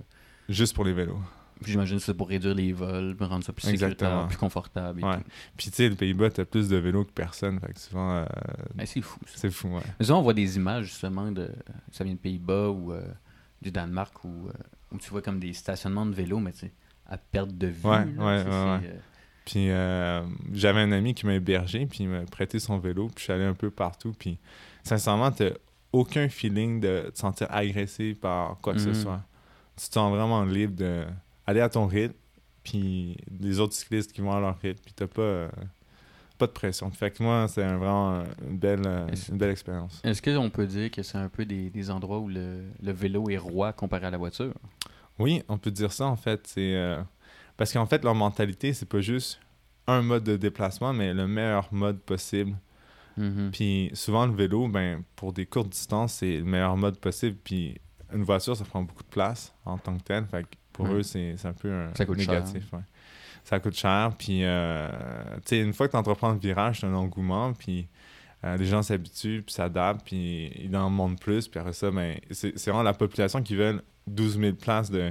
Juste 0.49 0.75
pour 0.75 0.85
les 0.85 0.93
vélos. 0.93 1.19
J'imagine 1.65 1.97
que 1.97 2.03
c'est 2.03 2.13
pour 2.15 2.29
réduire 2.29 2.55
les 2.55 2.73
vols, 2.73 3.17
pour 3.17 3.29
rendre 3.29 3.43
ça 3.43 3.53
plus 3.53 3.63
sécuritaire, 3.67 4.27
plus 4.29 4.37
confortable. 4.37 5.01
et 5.01 5.05
Ouais. 5.05 5.17
tout. 5.17 5.23
Puis 5.57 5.71
tu 5.71 5.77
sais, 5.77 5.89
les 5.89 5.97
Pays-Bas, 5.97 6.31
t'as 6.31 6.45
plus 6.45 6.69
de 6.69 6.77
vélos 6.77 7.05
que 7.05 7.13
personne. 7.13 7.59
Fait 7.61 7.73
que 7.73 7.81
souvent, 7.81 8.11
euh, 8.17 8.27
Mais 8.75 8.85
c'est 8.85 9.01
fou. 9.01 9.19
C'est 9.35 9.51
fou, 9.51 9.69
ouais. 9.69 9.81
Mais 9.99 10.05
souvent, 10.05 10.19
on 10.19 10.23
voit 10.23 10.35
des 10.35 10.57
images 10.57 10.85
justement 10.87 11.33
de. 11.33 11.49
Ça 11.93 12.05
vient 12.05 12.13
de 12.13 12.19
Pays-Bas 12.19 12.69
ou 12.69 12.93
euh, 12.93 13.01
du 13.63 13.71
Danemark 13.71 14.23
où, 14.25 14.49
euh, 14.49 14.53
où 14.93 14.99
tu 14.99 15.09
vois 15.11 15.23
comme 15.23 15.41
des 15.41 15.55
stationnements 15.55 16.05
de 16.05 16.13
vélos, 16.15 16.41
mais 16.41 16.53
tu 16.53 16.59
sais, 16.59 16.73
à 17.09 17.17
perte 17.17 17.57
de 17.57 17.69
vue. 17.69 17.89
Ouais, 17.89 18.05
là, 18.05 18.25
ouais, 18.79 19.01
Puis 19.47 19.71
euh, 19.71 20.23
j'avais 20.53 20.81
un 20.81 20.93
ami 20.93 21.15
qui 21.15 21.25
m'a 21.25 21.35
hébergé, 21.35 21.87
puis 21.87 22.01
il 22.05 22.09
m'a 22.11 22.21
prêté 22.23 22.59
son 22.59 22.79
vélo, 22.79 23.07
puis 23.07 23.15
je 23.19 23.23
suis 23.23 23.33
allé 23.33 23.45
un 23.45 23.55
peu 23.55 23.71
partout. 23.71 24.13
Puis 24.19 24.39
sincèrement, 24.83 25.31
t'as 25.31 25.51
aucun 25.93 26.29
feeling 26.29 26.81
de 26.81 27.11
te 27.15 27.19
sentir 27.19 27.47
agressé 27.51 28.15
par 28.15 28.59
quoi 28.61 28.75
que 28.75 28.81
ce 28.81 28.89
Mhm. 28.91 28.95
soit. 28.95 29.23
Tu 29.81 29.89
te 29.89 29.95
sens 29.95 30.13
vraiment 30.13 30.45
libre 30.45 30.75
de 30.77 31.05
aller 31.47 31.61
à 31.61 31.69
ton 31.71 31.87
rythme, 31.87 32.15
puis 32.65 33.17
les 33.41 33.61
autres 33.61 33.73
cyclistes 33.75 34.13
qui 34.13 34.21
vont 34.21 34.33
à 34.33 34.41
leur 34.41 34.59
rythme, 34.59 34.81
puis 34.85 34.93
t'as 34.95 35.07
pas, 35.07 35.23
euh, 35.23 35.49
pas 36.39 36.47
de 36.49 36.53
pression. 36.53 36.91
Fait 36.91 37.11
que 37.13 37.23
moi, 37.23 37.47
c'est 37.49 37.63
un- 37.63 37.79
vraiment 37.79 38.25
une 38.47 38.59
belle, 38.59 38.83
euh, 38.85 39.07
une 39.31 39.39
belle 39.39 39.51
expérience. 39.53 40.01
Est-ce 40.05 40.21
qu'on 40.21 40.51
peut 40.51 40.67
dire 40.67 40.91
que 40.91 41.03
c'est 41.05 41.19
un 41.19 41.29
peu 41.29 41.45
des, 41.47 41.71
des 41.71 41.91
endroits 41.91 42.19
où 42.19 42.29
le, 42.29 42.65
le 42.83 42.93
vélo 42.93 43.31
est 43.31 43.39
roi 43.39 43.73
comparé 43.73 44.07
à 44.07 44.11
la 44.11 44.19
voiture? 44.19 44.53
Oui, 45.21 45.43
on 45.49 45.57
peut 45.57 45.71
dire 45.71 45.93
ça 45.93 46.07
en 46.07 46.17
fait. 46.17 46.47
C'est 46.49 46.75
euh, 46.75 47.01
parce 47.57 47.73
qu'en 47.73 47.87
fait 47.87 48.03
leur 48.05 48.15
mentalité 48.15 48.73
c'est 48.73 48.89
pas 48.89 49.01
juste 49.01 49.41
un 49.87 50.03
mode 50.03 50.25
de 50.25 50.37
déplacement, 50.37 50.93
mais 50.93 51.15
le 51.15 51.27
meilleur 51.27 51.69
mode 51.73 52.01
possible 52.01 52.57
Mhm. 53.19 53.51
Puis 53.51 53.91
souvent, 53.95 54.27
le 54.27 54.35
vélo, 54.35 54.69
ben, 54.69 55.03
pour 55.17 55.33
des 55.33 55.47
courtes 55.47 55.71
distances, 55.71 56.13
c'est 56.17 56.37
le 56.37 56.45
meilleur 56.45 56.77
mode 56.77 56.99
possible. 56.99 57.35
Puis 57.43 57.81
une 58.13 58.25
voiture, 58.25 58.55
ça 58.55 58.65
prend 58.67 58.83
beaucoup 58.83 59.03
de 59.05 59.09
place 59.09 59.55
en 59.65 59.79
tant 59.79 59.97
que 59.97 60.03
tel. 60.03 60.27
Fait 60.27 60.43
que 60.43 60.49
pour 60.71 60.85
Ouais. 60.85 60.97
eux, 60.97 61.03
c'est 61.03 61.35
c'est 61.39 61.49
un 61.49 61.55
peu 61.55 61.73
un 61.73 61.95
Ça 61.95 62.05
coûte 62.05 62.21
cher. 62.21 62.35
négatif. 62.35 62.71
ouais. 62.75 62.81
Ça 63.43 63.59
coûte 63.59 63.75
cher. 63.75 64.13
Puis, 64.19 64.41
euh, 64.45 64.87
tu 65.37 65.41
sais, 65.47 65.61
une 65.63 65.73
fois 65.73 65.87
que 65.87 65.93
tu 65.93 65.97
entreprends 65.97 66.31
le 66.33 66.39
virage, 66.39 66.81
c'est 66.81 66.87
un 66.87 66.93
engouement. 66.93 67.55
Puis 67.55 67.89
euh, 68.45 68.59
les 68.59 68.67
gens 68.67 68.83
s'habituent, 68.83 69.41
puis 69.41 69.55
s'adaptent, 69.55 70.05
puis 70.05 70.53
ils 70.63 70.77
en 70.77 70.91
montent 70.91 71.19
plus. 71.19 71.49
Puis 71.49 71.59
après 71.59 71.73
ça, 71.73 71.91
ben, 71.91 72.19
c'est 72.31 72.59
c'est 72.59 72.71
vraiment 72.71 72.83
la 72.83 72.93
population 72.93 73.43
qui 73.43 73.57
veut 73.57 73.83
12 74.07 74.39
000 74.39 74.57
places 74.57 74.91
de, 74.91 75.11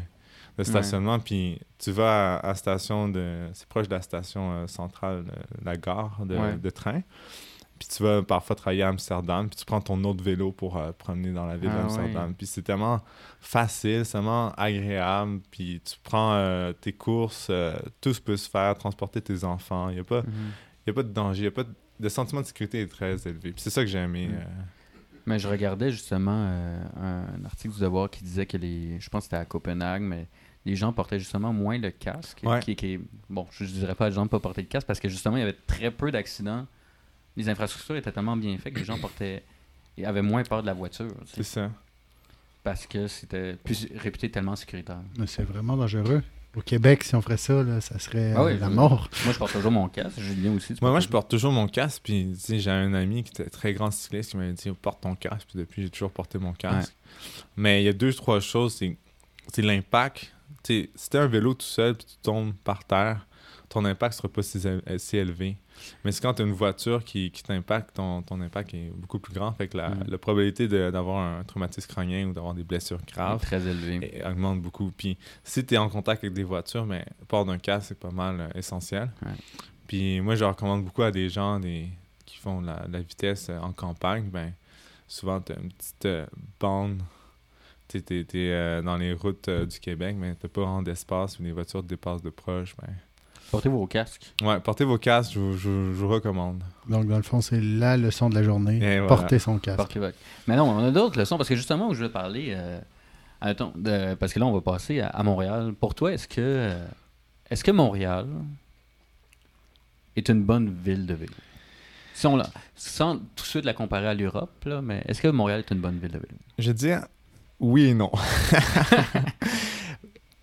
de 0.58 0.64
stationnement. 0.64 1.20
Puis 1.20 1.60
tu 1.78 1.92
vas 1.92 2.36
à, 2.38 2.50
à 2.50 2.56
station 2.56 3.10
de. 3.10 3.48
C'est 3.54 3.68
proche 3.68 3.88
de 3.88 3.96
la 3.96 4.02
station 4.02 4.52
euh, 4.54 4.68
centrale, 4.68 5.26
de 5.26 5.66
la 5.66 5.76
gare 5.78 6.26
de, 6.26 6.36
Ouais. 6.38 6.58
de 6.58 6.70
train. 6.70 7.02
Puis 7.78 7.90
tu 7.90 8.04
vas 8.04 8.24
parfois 8.24 8.56
travailler 8.56 8.84
à 8.84 8.88
Amsterdam, 8.88 9.50
puis 9.50 9.58
tu 9.58 9.66
prends 9.66 9.82
ton 9.82 10.02
autre 10.06 10.24
vélo 10.24 10.54
pour 10.54 10.78
euh, 10.78 10.94
promener 10.94 11.34
dans 11.34 11.46
la 11.46 11.58
ville 11.58 11.70
Ah 11.74 11.82
d'Amsterdam. 11.82 12.34
Puis 12.34 12.48
c'est 12.48 12.62
tellement 12.62 13.02
facile, 13.42 14.06
c'est 14.06 14.14
tellement 14.14 14.52
agréable. 14.54 15.42
Puis 15.52 15.82
tu 15.84 15.96
prends 16.02 16.34
euh, 16.36 16.72
tes 16.74 16.94
courses, 16.94 17.52
tout 18.00 18.14
se 18.14 18.22
peut 18.22 18.38
se 18.38 18.50
faire, 18.50 18.76
transporter 18.76 19.22
tes 19.22 19.44
enfants. 19.44 19.90
Il 19.90 19.96
n'y 19.96 20.00
a, 20.00 20.04
pas- 20.06 20.22
Mhm. 20.22 20.52
y 20.88 20.90
a 20.90 20.94
pas 20.94 21.04
de 21.04 21.10
danger, 21.10 21.44
il 21.44 21.48
a 21.48 21.52
pas 21.52 21.64
de... 21.64 21.74
Le 22.00 22.10
sentiment 22.10 22.42
de 22.42 22.46
sécurité 22.46 22.82
est 22.82 22.88
très 22.88 23.14
élevé. 23.28 23.52
Puis 23.52 23.62
c'est 23.62 23.70
ça 23.70 23.82
que 23.82 23.88
j'ai 23.88 24.00
aimé. 24.00 24.28
Mm. 24.28 24.34
euh. 24.34 24.44
Mais 25.26 25.40
je 25.40 25.48
regardais 25.48 25.92
justement 25.92 26.46
euh, 26.50 26.84
un 27.42 27.46
article 27.46 27.74
du 27.74 27.80
Devoir 27.82 28.10
qui 28.10 28.24
disait 28.24 28.46
que 28.46 28.58
les. 28.58 29.00
Je 29.00 29.10
pense 29.10 29.22
que 29.22 29.24
c'était 29.26 29.38
à 29.38 29.46
Copenhague, 29.46 30.02
mais 30.04 30.28
les 30.66 30.76
gens 30.76 30.92
portaient 30.94 31.20
justement 31.20 31.54
moins 31.54 31.78
le 31.78 31.92
casque. 31.92 32.42
Ouais. 32.44 32.60
Qui, 32.60 33.00
bon, 33.30 33.46
je 33.52 33.64
ne 33.64 33.70
dirais 33.70 33.96
pas 33.96 34.08
aux 34.08 34.12
gens 34.12 34.22
de 34.22 34.26
ne 34.26 34.30
pas 34.30 34.40
porter 34.40 34.62
le 34.62 34.68
casque 34.68 34.88
parce 34.88 35.00
que 35.00 35.10
justement, 35.10 35.38
il 35.38 35.42
y 35.42 35.44
avait 35.44 35.58
très 35.68 35.92
peu 35.92 36.12
d'accidents. 36.12 36.66
Les 37.38 37.50
infrastructures 37.50 37.96
étaient 37.98 38.12
tellement 38.12 38.38
bien 38.38 38.58
faites 38.58 38.74
que 38.74 38.80
les 38.80 38.86
gens 38.86 38.98
portaient. 38.98 39.44
et 39.98 40.06
avaient 40.06 40.22
moins 40.22 40.44
peur 40.44 40.62
de 40.62 40.68
la 40.68 40.74
voiture. 40.74 41.08
tu 41.22 41.28
sais, 41.28 41.34
C'est 41.36 41.44
ça. 41.44 41.72
parce 42.64 42.88
que 42.88 43.08
c'était 43.08 43.54
plus 43.56 43.88
réputé 43.96 44.32
tellement 44.32 44.56
sécuritaire. 44.56 45.02
Mais 45.20 45.28
c'est 45.28 45.44
vraiment 45.44 45.78
dangereux. 45.78 46.24
Au 46.56 46.62
Québec, 46.62 47.04
si 47.04 47.14
on 47.16 47.22
ferait 47.22 47.36
ça, 47.38 47.62
là, 47.64 47.82
ça 47.82 48.00
serait 48.00 48.34
Ah 48.34 48.46
oui, 48.46 48.54
euh, 48.54 48.60
la 48.60 48.70
mort. 48.70 49.10
Moi, 49.26 49.34
je 49.34 49.38
porte 49.38 49.52
toujours 49.52 49.74
mon 49.74 49.90
casque. 49.90 50.18
Julien 50.22 50.54
aussi. 50.56 50.74
Moi, 50.82 50.90
moi, 50.90 51.02
je 51.02 51.10
porte 51.10 51.30
toujours 51.30 51.52
mon 51.52 51.68
casque. 51.68 52.02
Puis, 52.06 52.32
tu 52.34 52.40
sais, 52.40 52.60
j'ai 52.60 52.72
un 52.72 52.94
ami 52.94 53.24
qui 53.24 53.32
était 53.32 53.50
très 53.50 53.74
grand 53.74 53.92
cycliste 53.92 54.32
qui 54.32 54.38
m'avait 54.38 54.54
dit 54.54 54.72
porte 54.72 55.02
ton 55.02 55.16
casque. 55.16 55.48
Puis, 55.50 55.60
depuis, 55.60 55.82
j'ai 55.84 55.90
toujours 55.90 56.12
porté 56.12 56.40
mon 56.40 56.54
casque. 56.54 56.96
Mais 57.58 57.82
il 57.82 57.86
y 57.86 57.90
a 57.90 57.94
deux, 57.94 58.14
trois 58.14 58.40
choses. 58.40 58.74
C'est 58.76 58.96
c'est 59.54 59.62
l'impact. 59.62 60.32
Si 60.66 61.10
t'as 61.10 61.22
un 61.24 61.28
vélo 61.28 61.54
tout 61.54 61.66
seul 61.66 61.96
puis 61.96 62.06
tu 62.06 62.16
tombes 62.22 62.54
par 62.64 62.84
terre, 62.86 63.26
ton 63.70 63.84
impact 63.86 64.16
sera 64.16 64.28
pas 64.30 64.44
si, 64.44 64.62
euh, 64.66 64.80
si 64.98 65.18
élevé. 65.18 65.58
Mais 66.04 66.12
c'est 66.12 66.22
quand 66.22 66.34
tu 66.36 66.42
as 66.42 66.46
une 66.46 66.54
voiture 66.54 67.04
qui, 67.04 67.32
qui 67.32 67.44
t'impacte, 67.44 67.96
ton, 67.96 68.22
ton 68.22 68.40
impact 68.40 68.74
est 68.74 68.92
beaucoup 68.96 69.20
plus 69.20 69.34
grand. 69.34 69.52
Fait 69.54 69.68
que 69.68 69.76
la, 69.78 69.90
Mm. 69.90 70.04
la 70.08 70.18
probabilité 70.18 70.68
d'avoir 70.68 71.18
un 71.20 71.44
traumatisme 71.44 71.90
crânien 71.90 72.28
ou 72.28 72.34
d'avoir 72.34 72.54
des 72.54 72.64
blessures 72.64 73.00
est 73.06 73.12
graves 73.14 73.42
très 73.42 73.68
augmente 74.26 74.62
beaucoup. 74.62 74.92
Puis 74.96 75.18
si 75.44 75.66
tu 75.66 75.74
es 75.76 75.78
en 75.78 75.90
contact 75.90 76.24
avec 76.24 76.34
des 76.34 76.44
voitures, 76.44 76.86
mais 76.86 77.06
port 77.28 77.44
d'un 77.46 77.58
casque, 77.58 77.88
c'est 77.90 78.00
pas 78.00 78.12
mal 78.12 78.40
euh, 78.40 78.48
essentiel. 78.60 79.12
Ouais. 79.26 79.32
Puis 79.88 80.22
moi, 80.22 80.36
je 80.36 80.46
recommande 80.46 80.84
beaucoup 80.86 81.04
à 81.04 81.12
des 81.12 81.30
gens 81.30 81.60
des, 81.60 81.90
qui 82.26 82.38
font 82.38 82.62
la, 82.62 82.86
la 82.90 83.02
vitesse 83.02 83.48
euh, 83.50 83.60
en 83.60 83.72
campagne. 83.74 84.30
Ben, 84.30 84.54
souvent, 85.08 85.42
tu 85.42 85.52
as 85.52 85.58
une 85.60 85.72
petite 85.72 86.06
euh, 86.06 86.26
bande. 86.60 87.02
Tu 87.88 88.04
es, 88.34 88.82
dans 88.82 88.98
les 88.98 89.14
routes 89.14 89.48
euh, 89.48 89.66
du 89.66 89.80
Québec, 89.80 90.16
mais 90.20 90.36
tu 90.36 90.48
pas 90.48 90.62
vraiment 90.62 90.82
d'espace 90.82 91.40
où 91.40 91.44
les 91.44 91.52
voitures 91.52 91.82
te 91.84 91.88
dépassent 91.88 92.22
de 92.24 92.30
proche. 92.30 92.76
Ben. 92.82 92.94
Portez 93.52 93.70
vos 93.70 93.86
casques. 93.86 94.34
Ouais, 94.42 94.60
portez 94.60 94.84
vos 94.86 94.98
casques, 94.98 95.34
je, 95.34 95.40
vous- 95.40 95.54
je 95.58 95.70
vous- 95.70 95.86
je 95.94 96.00
vous 96.00 96.08
recommande. 96.10 96.64
Donc, 96.90 97.08
dans 97.08 97.16
le 97.18 97.22
fond, 97.24 97.42
c'est 97.42 97.62
la 97.62 97.96
leçon 97.96 98.30
de 98.30 98.36
la 98.36 98.42
journée. 98.44 98.78
Et 98.78 99.00
voilà. 99.00 99.08
Porter 99.08 99.38
son 99.40 99.60
casque. 99.60 99.78
Portez 99.78 100.00
votre- 100.00 100.18
Mais 100.48 100.56
non, 100.56 100.64
on 100.70 100.80
a 100.84 100.92
d'autres 100.92 101.20
leçons 101.20 101.38
parce 101.38 101.48
que 101.48 101.56
justement, 101.56 101.90
où 101.90 101.94
je 101.94 102.04
vais 102.06 102.10
parler. 102.12 102.54
euh, 102.58 102.80
attends, 103.42 103.72
de- 103.76 104.16
parce 104.16 104.34
que 104.34 104.40
là, 104.40 104.48
on 104.48 104.52
va 104.52 104.62
passer 104.62 105.00
à, 105.00 105.08
à 105.10 105.22
Montréal. 105.24 105.74
Pour 105.80 105.94
toi, 105.94 106.12
est-ce 106.12 106.28
que, 106.28 106.42
euh, 106.42 106.86
est-ce 107.52 107.64
que 107.64 107.72
Montréal 107.72 108.26
est 110.16 110.28
une 110.30 110.44
bonne 110.44 110.74
ville 110.84 111.06
de 111.06 111.14
vélo 111.14 111.34
si 112.14 112.26
on 112.28 112.38
la, 112.38 112.50
Sans 112.78 113.18
tout 113.18 113.24
de 113.44 113.48
suite 113.48 113.66
la 113.66 113.74
comparer 113.74 114.08
à 114.08 114.14
l'Europe, 114.14 114.64
là, 114.66 114.82
mais 114.82 115.04
est-ce 115.06 115.22
que 115.22 115.28
Montréal 115.28 115.60
est 115.60 115.72
une 115.74 115.82
bonne 115.82 116.00
ville 116.00 116.12
de 116.12 116.18
vélo 116.20 116.38
Je 116.58 116.70
veux 116.70 116.74
dire 116.74 117.06
oui 117.60 117.88
et 117.88 117.94
non. 117.94 118.12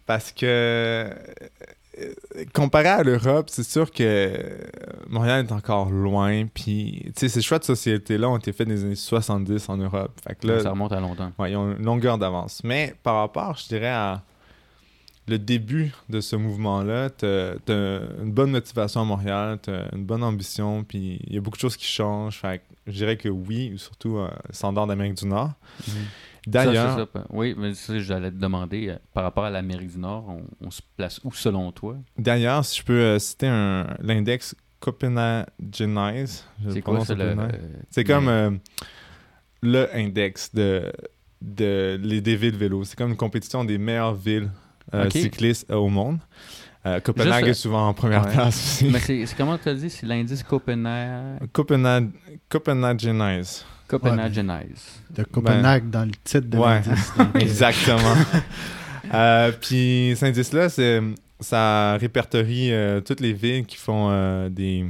Parce 0.06 0.32
que 0.32 0.46
euh, 0.46 1.14
comparé 2.52 2.88
à 2.88 3.02
l'Europe, 3.02 3.48
c'est 3.50 3.62
sûr 3.62 3.90
que 3.90 4.58
Montréal 5.08 5.46
est 5.46 5.52
encore 5.52 5.90
loin. 5.90 6.46
Puis, 6.46 7.02
tu 7.06 7.12
sais, 7.16 7.28
ces 7.28 7.42
choix 7.42 7.58
de 7.58 7.64
société-là 7.64 8.28
ont 8.28 8.38
été 8.38 8.52
faits 8.52 8.68
dans 8.68 8.74
les 8.74 8.84
années 8.84 8.94
70 8.94 9.68
en 9.68 9.76
Europe. 9.76 10.12
Fait 10.26 10.34
que 10.34 10.46
là, 10.46 10.60
Ça 10.60 10.70
remonte 10.70 10.92
à 10.92 11.00
longtemps. 11.00 11.32
Ouais, 11.38 11.52
ils 11.52 11.56
ont 11.56 11.76
une 11.76 11.84
longueur 11.84 12.18
d'avance. 12.18 12.62
Mais 12.64 12.94
par 13.02 13.16
rapport, 13.16 13.56
je 13.56 13.68
dirais, 13.68 13.88
à 13.88 14.22
le 15.28 15.38
début 15.38 15.92
de 16.08 16.20
ce 16.20 16.36
mouvement-là, 16.36 17.10
tu 17.10 17.26
as 17.26 17.54
une 18.22 18.32
bonne 18.32 18.50
motivation 18.50 19.02
à 19.02 19.04
Montréal, 19.04 19.58
tu 19.62 19.70
une 19.70 20.04
bonne 20.04 20.24
ambition, 20.24 20.84
puis 20.84 21.20
il 21.26 21.34
y 21.34 21.38
a 21.38 21.40
beaucoup 21.40 21.56
de 21.56 21.62
choses 21.62 21.76
qui 21.76 21.86
changent. 21.86 22.38
Fait 22.38 22.58
que 22.58 22.64
je 22.88 22.92
dirais 22.92 23.16
que 23.16 23.28
oui, 23.28 23.74
surtout 23.76 24.16
euh, 24.16 24.28
standard 24.50 24.86
d'Amérique 24.86 25.14
du 25.14 25.26
Nord. 25.26 25.52
Ça, 25.86 25.92
D'ailleurs, 26.46 26.98
c'est 27.12 27.18
ça, 27.18 27.24
oui, 27.30 27.54
mais 27.56 27.74
ça, 27.74 27.98
j'allais 27.98 28.30
te 28.30 28.36
demander, 28.36 28.88
euh, 28.88 28.96
par 29.14 29.22
rapport 29.22 29.44
à 29.44 29.50
l'Amérique 29.50 29.92
du 29.92 29.98
Nord, 29.98 30.24
on, 30.28 30.42
on 30.66 30.70
se 30.70 30.82
place 30.96 31.20
où 31.24 31.32
selon 31.32 31.70
toi? 31.72 31.96
D'ailleurs, 32.18 32.64
si 32.64 32.80
je 32.80 32.84
peux 32.84 32.92
euh, 32.92 33.18
citer 33.18 33.46
un- 33.46 33.86
l'index 34.00 34.54
le 36.64 36.72
C'est 36.72 36.82
quoi 36.82 36.98
peu 37.04 37.14
le. 37.14 37.24
euh, 37.24 37.48
C'est 37.90 38.02
comme 38.04 38.26
euh, 38.28 38.50
le 39.62 39.88
index 39.96 40.52
de, 40.52 40.92
de 41.40 42.00
les 42.02 42.20
des 42.20 42.34
villes 42.34 42.56
vélo. 42.56 42.82
C'est 42.82 42.96
comme 42.96 43.10
une 43.10 43.16
compétition 43.16 43.64
des 43.64 43.78
meilleures 43.78 44.14
villes 44.14 44.50
euh, 44.92 45.08
cyclistes 45.10 45.70
au 45.70 45.88
monde. 45.88 46.18
Euh, 46.84 46.98
Copenhague 46.98 47.44
Juste, 47.44 47.58
est 47.58 47.62
souvent 47.62 47.86
en 47.86 47.94
première 47.94 48.24
ouais. 48.26 48.32
place 48.32 48.56
aussi. 48.56 48.90
Mais 48.90 48.98
c'est 48.98 49.24
c'est 49.26 49.36
comment 49.36 49.56
tu 49.56 49.68
as 49.68 49.74
dit? 49.74 49.88
C'est 49.88 50.04
l'indice 50.04 50.42
Copenhague. 50.42 51.38
Copenhague, 51.52 52.10
Copenhagenize. 52.48 53.64
Copenhagenize. 53.98 55.00
De 55.10 55.22
Copenhague 55.24 55.90
dans 55.90 56.04
le 56.04 56.12
titre 56.24 56.48
de 56.48 56.58
Ouais. 56.58 56.82
l'indice. 56.86 57.12
Euh, 57.18 57.38
Exactement. 57.38 57.98
Euh, 59.14 59.52
puis 59.60 60.12
cet 60.16 60.28
indice-là, 60.30 60.68
c'est- 60.68 61.02
ça 61.40 61.96
répertorie 61.98 62.72
euh, 62.72 63.00
toutes 63.00 63.20
les 63.20 63.32
villes 63.32 63.66
qui 63.66 63.76
font 63.76 64.08
euh, 64.10 64.48
des. 64.48 64.86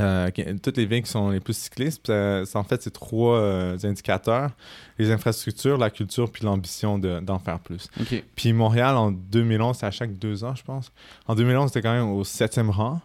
euh, 0.00 0.30
qui- 0.30 0.44
toutes 0.60 0.76
les 0.76 0.86
villes 0.86 1.02
qui 1.02 1.10
sont 1.10 1.30
les 1.30 1.40
plus 1.40 1.56
cyclistes. 1.56 2.06
Ça- 2.06 2.44
ça, 2.44 2.58
en 2.58 2.64
fait, 2.64 2.82
c'est 2.82 2.92
trois 2.92 3.38
euh, 3.38 3.78
indicateurs 3.82 4.50
les 4.98 5.10
infrastructures, 5.10 5.78
la 5.78 5.90
culture, 5.90 6.30
puis 6.30 6.44
l'ambition 6.44 6.98
de- 6.98 7.18
d'en 7.20 7.38
faire 7.40 7.58
plus. 7.58 7.88
Puis 8.36 8.52
Montréal, 8.52 8.96
en 8.96 9.10
2011, 9.10 9.78
c'est 9.78 9.86
à 9.86 9.90
chaque 9.90 10.16
deux 10.18 10.44
ans, 10.44 10.54
je 10.54 10.62
pense. 10.62 10.92
En 11.26 11.34
2011, 11.34 11.68
c'était 11.70 11.82
quand 11.82 11.94
même 11.94 12.10
au 12.10 12.22
septième 12.24 12.70
rang. 12.70 13.00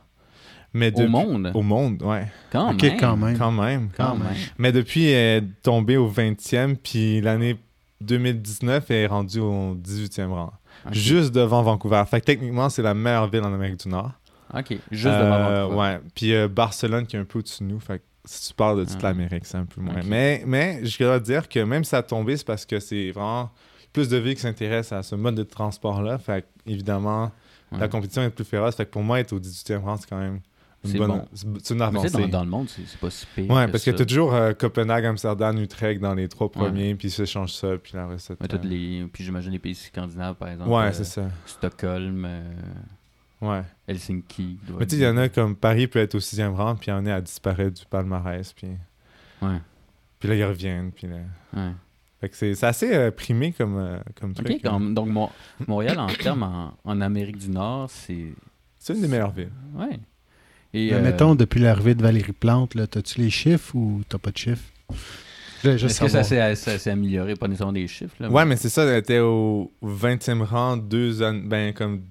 Mais 0.73 0.91
Au 0.99 1.07
monde 1.07 1.51
Au 1.55 1.61
monde, 1.63 2.03
ouais. 2.03 2.27
Quand 2.51 2.73
même. 2.73 2.97
quand 2.99 3.17
même. 3.17 3.37
Quand 3.37 3.51
même. 3.51 3.89
Quand 3.97 4.15
même. 4.15 4.27
Mais 4.57 4.71
depuis, 4.71 5.05
elle 5.07 5.43
est 5.43 5.47
tombée 5.63 5.97
au 5.97 6.07
20e, 6.09 6.75
puis 6.75 7.21
l'année 7.21 7.57
2019, 8.01 8.89
elle 8.91 8.95
est 8.97 9.07
rendue 9.07 9.39
au 9.39 9.75
18e 9.75 10.27
rang. 10.29 10.53
Juste 10.91 11.31
devant 11.33 11.61
Vancouver. 11.63 12.03
Fait 12.09 12.21
que 12.21 12.25
techniquement, 12.25 12.69
c'est 12.69 12.81
la 12.81 12.93
meilleure 12.93 13.29
ville 13.29 13.41
en 13.43 13.53
Amérique 13.53 13.79
du 13.81 13.89
Nord. 13.89 14.11
Ok. 14.53 14.77
Juste 14.91 15.05
devant 15.15 15.35
Euh, 15.35 15.63
Vancouver. 15.65 15.79
Ouais. 15.79 15.99
Puis 16.15 16.33
euh, 16.33 16.47
Barcelone 16.47 17.05
qui 17.05 17.15
est 17.15 17.19
un 17.19 17.25
peu 17.25 17.39
au-dessus 17.39 17.63
de 17.63 17.69
nous. 17.69 17.79
Fait 17.79 17.99
que 17.99 18.03
si 18.25 18.49
tu 18.49 18.53
parles 18.53 18.79
de 18.79 18.85
toute 18.85 18.99
Ah. 19.03 19.07
l'Amérique, 19.09 19.45
c'est 19.45 19.57
un 19.57 19.65
peu 19.65 19.81
moins. 19.81 19.95
Mais, 20.05 20.43
mais 20.47 20.85
je 20.85 21.03
dois 21.03 21.19
dire 21.19 21.49
que 21.49 21.59
même 21.59 21.83
si 21.83 21.89
ça 21.89 21.97
a 21.97 22.03
tombé, 22.03 22.37
c'est 22.37 22.45
parce 22.47 22.65
que 22.65 22.79
c'est 22.79 23.11
vraiment 23.11 23.49
plus 23.91 24.07
de 24.07 24.17
villes 24.17 24.35
qui 24.35 24.41
s'intéressent 24.41 24.99
à 24.99 25.03
ce 25.03 25.15
mode 25.15 25.35
de 25.35 25.43
transport-là. 25.43 26.17
Fait 26.17 26.43
que, 26.43 26.71
évidemment, 26.71 27.31
Ouais. 27.71 27.79
la 27.79 27.87
compétition 27.87 28.23
est 28.23 28.29
plus 28.31 28.45
féroce. 28.45 28.75
Fait 28.75 28.85
que 28.85 28.89
pour 28.91 29.03
moi, 29.03 29.19
être 29.19 29.31
au 29.33 29.39
18e 29.39 29.83
rang, 29.83 29.97
c'est 29.97 30.09
quand 30.09 30.17
même 30.19 30.39
C'est 30.83 30.97
bonne. 30.97 31.07
bon. 31.09 31.25
Une 31.69 31.81
avancée. 31.81 32.09
dans, 32.09 32.27
dans 32.27 32.43
le 32.43 32.49
monde, 32.49 32.69
c'est 32.69 32.97
pas 32.99 33.09
si 33.09 33.25
pire. 33.35 33.49
Ouais, 33.51 33.65
que 33.65 33.71
parce 33.71 33.83
que 33.83 33.91
ça. 33.91 33.97
tu 33.97 34.03
as 34.03 34.05
toujours 34.05 34.33
euh, 34.33 34.53
Copenhague, 34.53 35.05
Amsterdam, 35.05 35.57
Utrecht 35.57 35.99
dans 36.01 36.13
les 36.13 36.27
trois 36.29 36.49
premiers, 36.49 36.95
puis 36.95 37.09
ils 37.09 37.11
se 37.11 37.25
changent 37.25 37.53
ça, 37.53 37.77
puis 37.77 37.91
la 37.95 38.07
recette. 38.07 38.39
Les... 38.63 39.05
Puis 39.11 39.23
j'imagine 39.25 39.51
les 39.51 39.59
pays 39.59 39.75
scandinaves, 39.75 40.35
par 40.35 40.47
exemple. 40.49 40.69
Ouais, 40.69 40.83
euh, 40.85 40.91
c'est 40.93 41.03
ça. 41.03 41.27
Stockholm, 41.45 42.23
euh, 42.25 42.53
Ouais. 43.41 43.63
Helsinki. 43.87 44.57
Mais 44.77 44.85
tu 44.85 44.95
sais, 44.95 45.01
il 45.01 45.05
y 45.05 45.07
en 45.07 45.15
a 45.17 45.29
comme 45.29 45.55
Paris 45.55 45.87
peut 45.87 45.99
être 45.99 46.15
au 46.15 46.19
sixième 46.19 46.53
rang, 46.53 46.75
puis 46.75 46.87
il 46.87 46.93
y 46.93 46.93
en 46.93 47.05
a 47.05 47.15
à 47.15 47.21
disparaître 47.21 47.79
du 47.79 47.85
palmarès, 47.85 48.51
puis, 48.53 48.67
Ouais. 49.41 49.59
puis 50.19 50.27
là, 50.29 50.35
ils 50.35 50.43
reviennent. 50.43 50.91
Puis 50.91 51.07
là... 51.07 51.17
ouais. 51.55 51.71
Fait 52.19 52.27
que 52.27 52.35
c'est 52.35 52.53
c'est 52.53 52.65
assez 52.65 52.93
euh, 52.93 53.11
primé 53.11 53.53
comme, 53.53 53.77
euh, 53.77 53.97
comme 54.19 54.33
truc. 54.33 54.59
Quand- 54.61 54.81
donc 54.81 55.07
Mo- 55.07 55.31
Montréal, 55.67 55.97
en 55.99 56.07
termes 56.07 56.43
en, 56.43 56.73
en 56.83 56.99
Amérique 57.01 57.37
du 57.37 57.49
Nord, 57.49 57.89
c'est. 57.89 58.33
C'est 58.77 58.93
une 58.93 59.01
des 59.01 59.07
meilleures 59.07 59.31
villes. 59.31 59.51
Ouais. 59.73 59.97
Et, 60.73 60.91
Mais 60.91 60.97
euh, 60.97 61.01
mettons, 61.01 61.35
depuis 61.35 61.59
l'arrivée 61.59 61.95
de 61.95 62.01
Valérie 62.03 62.31
Plante, 62.33 62.75
là, 62.75 62.87
t'as-tu 62.87 63.21
les 63.21 63.29
chiffres 63.29 63.75
ou 63.75 64.01
t'as 64.07 64.17
pas 64.17 64.31
de 64.31 64.37
chiffres? 64.37 64.63
Est-ce 65.63 65.99
que 65.99 66.07
ça 66.07 66.23
s'est 66.23 66.55
ça 66.55 66.77
s'est 66.77 66.91
amélioré, 66.91 67.35
pas 67.35 67.47
nécessairement 67.47 67.73
des 67.73 67.87
chiffres? 67.87 68.15
Là, 68.19 68.29
Ouais, 68.29 68.45
mais 68.45 68.55
c'est 68.55 68.69
ça, 68.69 68.83
elle 68.83 68.97
était 68.97 69.19
au 69.19 69.71
20e 69.83 70.43
rang 70.43 70.77
deux 70.77 71.21
années, 71.21 71.43
ben 71.45 71.73
comme 71.73 72.01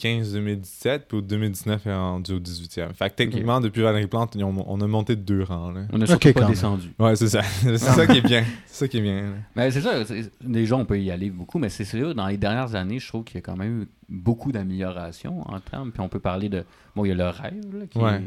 2015-2017, 0.00 1.00
puis 1.08 1.18
au 1.18 1.20
2019, 1.20 1.82
il 1.84 1.88
est 1.90 1.94
rendu 1.94 2.32
au 2.32 2.40
18e. 2.40 2.92
Fait 2.94 3.10
que 3.10 3.14
techniquement, 3.14 3.60
depuis 3.60 3.82
Valérie 3.82 4.06
Plante, 4.06 4.36
on, 4.36 4.64
on 4.66 4.80
a 4.80 4.86
monté 4.86 5.16
de 5.16 5.22
deux 5.22 5.42
rangs. 5.42 5.70
Là. 5.70 5.82
On 5.92 6.00
a 6.00 6.06
surtout 6.06 6.32
pas 6.32 6.44
descendu. 6.44 6.88
Ouais, 6.98 7.16
c'est 7.16 7.28
ça. 7.28 7.42
c'est 7.62 7.78
ça 7.78 8.06
qui 8.06 8.18
est 8.18 8.26
bien. 8.26 8.44
C'est 8.66 8.84
ça 8.84 8.88
qui 8.88 8.98
est 8.98 9.02
bien. 9.02 9.22
là. 9.22 9.28
Mais 9.56 9.70
c'est 9.70 9.80
ça, 9.80 10.02
déjà 10.42 10.76
on 10.76 10.84
peut 10.84 11.00
y 11.00 11.10
aller 11.10 11.30
beaucoup, 11.30 11.58
mais 11.58 11.68
c'est 11.68 11.84
sûr, 11.84 12.14
dans 12.14 12.26
les 12.26 12.36
dernières 12.36 12.74
années, 12.74 12.98
je 12.98 13.08
trouve 13.08 13.24
qu'il 13.24 13.36
y 13.36 13.38
a 13.38 13.42
quand 13.42 13.56
même 13.56 13.82
eu 13.82 13.88
beaucoup 14.08 14.52
d'améliorations 14.52 15.40
en 15.48 15.60
termes. 15.60 15.92
Puis 15.92 16.00
on 16.00 16.08
peut 16.08 16.20
parler 16.20 16.48
de. 16.48 16.64
Bon, 16.96 17.04
il 17.04 17.08
y 17.08 17.12
a 17.12 17.14
le 17.14 17.28
rêve, 17.28 17.78
là, 17.78 17.86
qui 17.86 17.98
Ouais. 17.98 18.16
est 18.16 18.22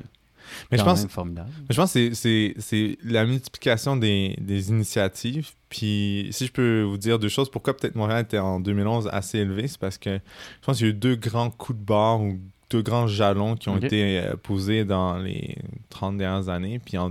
Mais 0.72 0.78
je 0.78 0.84
pense, 0.84 1.00
même 1.02 1.10
formidable. 1.10 1.50
je 1.70 1.76
pense 1.76 1.94
que 1.94 2.14
c'est- 2.14 2.98
la 3.04 3.26
multiplication 3.26 3.96
des, 3.98 4.36
des 4.40 4.70
initiatives. 4.70 5.50
Puis 5.70 6.28
si 6.32 6.46
je 6.48 6.52
peux 6.52 6.82
vous 6.84 6.98
dire 6.98 7.20
deux 7.20 7.30
choses, 7.30 7.50
pourquoi 7.50 7.76
peut-être 7.76 7.96
Montréal 7.96 8.22
était 8.24 8.38
en 8.40 8.60
2011 8.60 9.10
assez 9.12 9.40
élevé, 9.40 9.68
c'est 9.68 9.80
parce 9.80 9.98
que 9.98 10.16
je 10.16 10.66
pense 10.66 10.78
qu'il 10.78 10.88
y 10.88 10.90
a 10.90 10.92
eu 10.92 10.96
deux 10.96 11.16
grands 11.16 11.50
coups 11.50 11.80
de 11.80 11.84
barre 11.86 12.22
ou 12.22 12.40
deux 12.70 12.82
grands 12.82 13.08
jalons 13.08 13.56
qui 13.56 13.70
ont 13.70 13.78
été 13.78 14.20
euh, 14.20 14.36
posés 14.42 14.84
dans 14.86 15.18
les 15.18 15.58
30 15.90 16.18
dernières 16.18 16.50
années. 16.50 16.80
Puis 16.84 16.98
en 16.98 17.10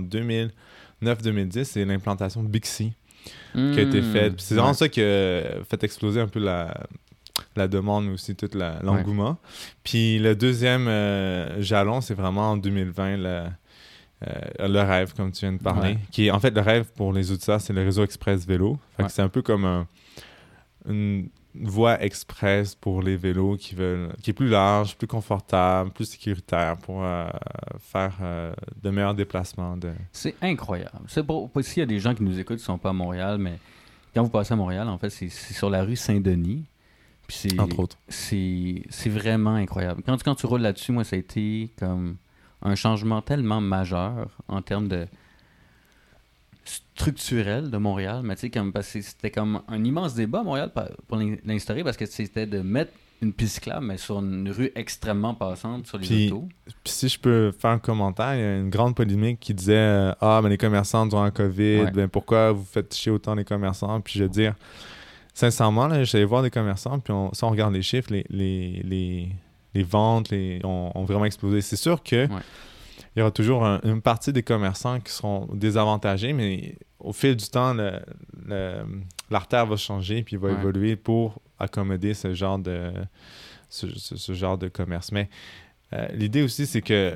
2009-2010, 1.01 1.63
c'est 1.65 1.85
l'implantation 1.85 2.43
de 2.43 2.47
Bixi. 2.47 2.93
qui 3.53 3.59
a 3.79 3.81
été 3.83 4.01
Hmm. 4.01 4.11
faite. 4.11 4.33
Puis 4.35 4.43
C'est 4.45 4.55
vraiment 4.55 4.69
Ouais. 4.69 4.73
ça 4.73 4.89
qui 4.89 4.99
a 5.01 5.63
fait 5.69 5.81
exploser 5.83 6.19
un 6.19 6.27
peu 6.27 6.39
la, 6.39 6.85
la 7.55 7.67
demande, 7.67 8.05
mais 8.05 8.11
aussi 8.13 8.35
tout 8.35 8.49
l'engouement. 8.53 9.37
Puis 9.83 10.19
le 10.19 10.35
deuxième 10.35 10.87
euh, 10.87 11.61
jalon, 11.61 12.01
c'est 12.01 12.13
vraiment 12.13 12.51
en 12.51 12.57
2020, 12.57 13.17
le, 13.17 13.23
euh, 13.25 13.47
le 14.59 14.79
rêve, 14.81 15.13
comme 15.15 15.31
tu 15.31 15.41
viens 15.41 15.53
de 15.53 15.57
parler. 15.61 15.93
Ouais. 15.93 15.99
Qui 16.11 16.27
est, 16.27 16.31
en 16.31 16.39
fait, 16.39 16.51
le 16.53 16.61
rêve 16.61 16.91
pour 16.95 17.11
les 17.13 17.31
auditeurs, 17.31 17.59
c'est 17.61 17.73
le 17.73 17.83
réseau 17.83 18.03
express 18.03 18.45
vélo. 18.45 18.77
Ouais. 18.99 19.09
c'est 19.09 19.21
un 19.21 19.29
peu 19.29 19.41
comme 19.41 19.65
un- 19.65 19.87
une 20.87 21.29
voie 21.55 22.01
express 22.03 22.75
pour 22.75 23.01
les 23.01 23.15
vélos 23.15 23.57
qui 23.57 23.73
veulent, 23.75 24.09
qui 24.21 24.31
est 24.31 24.33
plus 24.33 24.49
large, 24.49 24.95
plus 24.97 25.07
confortable, 25.07 25.91
plus 25.91 26.05
sécuritaire 26.05 26.77
pour 26.77 27.03
euh, 27.03 27.27
faire 27.79 28.13
de 28.81 28.89
meilleurs 28.89 29.13
déplacements. 29.15 29.77
De... 29.77 29.91
C'est 30.11 30.35
incroyable. 30.41 31.01
C'est 31.07 31.23
pour, 31.23 31.49
pour- 31.49 31.63
s'il 31.63 31.79
y 31.79 31.83
a 31.83 31.85
des 31.87 31.99
gens 31.99 32.13
qui 32.13 32.23
nous 32.23 32.37
écoutent 32.39 32.57
qui 32.57 32.63
ne 32.63 32.65
sont 32.65 32.77
pas 32.77 32.89
à 32.89 32.93
Montréal, 32.93 33.37
mais 33.39 33.57
quand 34.13 34.23
vous 34.23 34.29
passez 34.29 34.53
à 34.53 34.55
Montréal, 34.57 34.87
en 34.89 34.97
fait, 34.97 35.09
c'est 35.09 35.29
sur 35.29 35.69
la 35.69 35.83
rue 35.83 35.95
Saint-Denis. 35.95 36.65
Puis 37.27 37.57
Entre 37.59 37.79
autres. 37.79 37.97
c'est 38.09 38.83
c'est 38.89 39.09
vraiment 39.09 39.55
incroyable. 39.55 40.01
Quand, 40.05 40.17
tu- 40.17 40.23
quand 40.23 40.35
tu 40.35 40.45
roules 40.45 40.61
là-dessus, 40.61 40.91
moi, 40.91 41.03
ça 41.03 41.15
a 41.15 41.19
été 41.19 41.71
comme 41.79 42.17
un 42.61 42.75
changement 42.75 43.21
tellement 43.21 43.61
majeur 43.61 44.29
en 44.47 44.61
termes 44.61 44.87
de 44.87 45.07
structurel 46.65 47.69
de 47.69 47.77
Montréal. 47.77 48.21
Mais 48.23 48.35
tu 48.35 48.41
sais, 48.41 48.49
comme, 48.49 48.71
c'était 48.81 49.31
comme 49.31 49.61
un 49.67 49.83
immense 49.83 50.13
débat 50.15 50.39
à 50.39 50.43
Montréal 50.43 50.71
pour 51.07 51.17
l'in- 51.17 51.35
l'instaurer 51.45 51.83
parce 51.83 51.97
que 51.97 52.05
c'était 52.05 52.45
de 52.45 52.59
mettre 52.59 52.91
une 53.21 53.31
piste 53.33 53.55
cyclable, 53.55 53.85
mais 53.85 53.97
sur 53.97 54.19
une 54.19 54.49
rue 54.51 54.71
extrêmement 54.75 55.33
passante 55.33 55.87
sur 55.87 55.97
les 55.97 56.05
Puis- 56.07 56.27
autos. 56.31 56.47
Puis 56.65 56.93
si 56.93 57.07
je 57.09 57.19
peux 57.19 57.51
faire 57.57 57.71
un 57.71 57.79
commentaire, 57.79 58.35
il 58.35 58.39
y 58.41 58.43
a 58.43 58.57
une 58.57 58.69
grande 58.69 58.95
polémique 58.95 59.39
qui 59.39 59.53
disait 59.53 59.75
euh, 59.75 60.11
Ah, 60.19 60.41
mais 60.43 60.49
les 60.49 60.57
commerçants 60.57 61.05
durant 61.05 61.23
la 61.23 61.31
COVID, 61.31 61.79
Ouais. 61.83 61.91
ben 61.91 62.07
pourquoi 62.09 62.51
vous 62.51 62.65
faites 62.65 62.93
chier 62.93 63.11
autant 63.11 63.33
les 63.35 63.45
commerçants 63.45 64.01
Puis 64.01 64.19
je 64.19 64.23
veux 64.23 64.29
dire, 64.29 64.55
sincèrement, 65.33 65.87
là, 65.87 66.03
j'allais 66.03 66.25
voir 66.25 66.43
des 66.43 66.49
commerçants, 66.51 66.99
puis 66.99 67.13
on, 67.13 67.33
si 67.33 67.43
on 67.43 67.49
regarde 67.49 67.73
les 67.73 67.81
chiffres, 67.81 68.11
les, 68.11 68.25
les, 68.29 68.81
les, 68.83 69.29
les 69.73 69.83
ventes 69.83 70.29
les, 70.29 70.59
ont, 70.63 70.91
ont 70.95 71.03
vraiment 71.05 71.25
explosé. 71.25 71.61
C'est 71.61 71.75
sûr 71.75 72.01
que 72.03 72.27
Ouais. 72.27 72.41
il 73.15 73.19
y 73.19 73.21
aura 73.21 73.31
toujours 73.31 73.65
un- 73.65 73.79
une 73.83 74.01
partie 74.01 74.31
des 74.33 74.43
commerçants 74.43 74.99
qui 74.99 75.11
seront 75.11 75.47
désavantagés, 75.53 76.33
mais 76.33 76.75
au 76.99 77.11
fil 77.13 77.35
du 77.35 77.47
temps, 77.47 77.73
le- 77.73 77.99
le- 78.45 78.85
l'artère 79.29 79.65
va 79.65 79.75
changer 79.77 80.23
puis 80.23 80.35
va 80.35 80.49
Ouais. 80.49 80.53
évoluer 80.53 80.95
pour 80.95 81.41
accommoder 81.59 82.13
ce 82.13 82.33
genre 82.33 82.59
de, 82.59 82.91
ce, 83.69 83.87
ce- 83.97 84.15
ce 84.17 84.33
genre 84.33 84.57
de 84.57 84.67
commerce. 84.67 85.11
Mais 85.11 85.29
euh, 85.93 86.07
l'idée 86.13 86.43
aussi, 86.43 86.65
c'est 86.65 86.81
que 86.81 87.13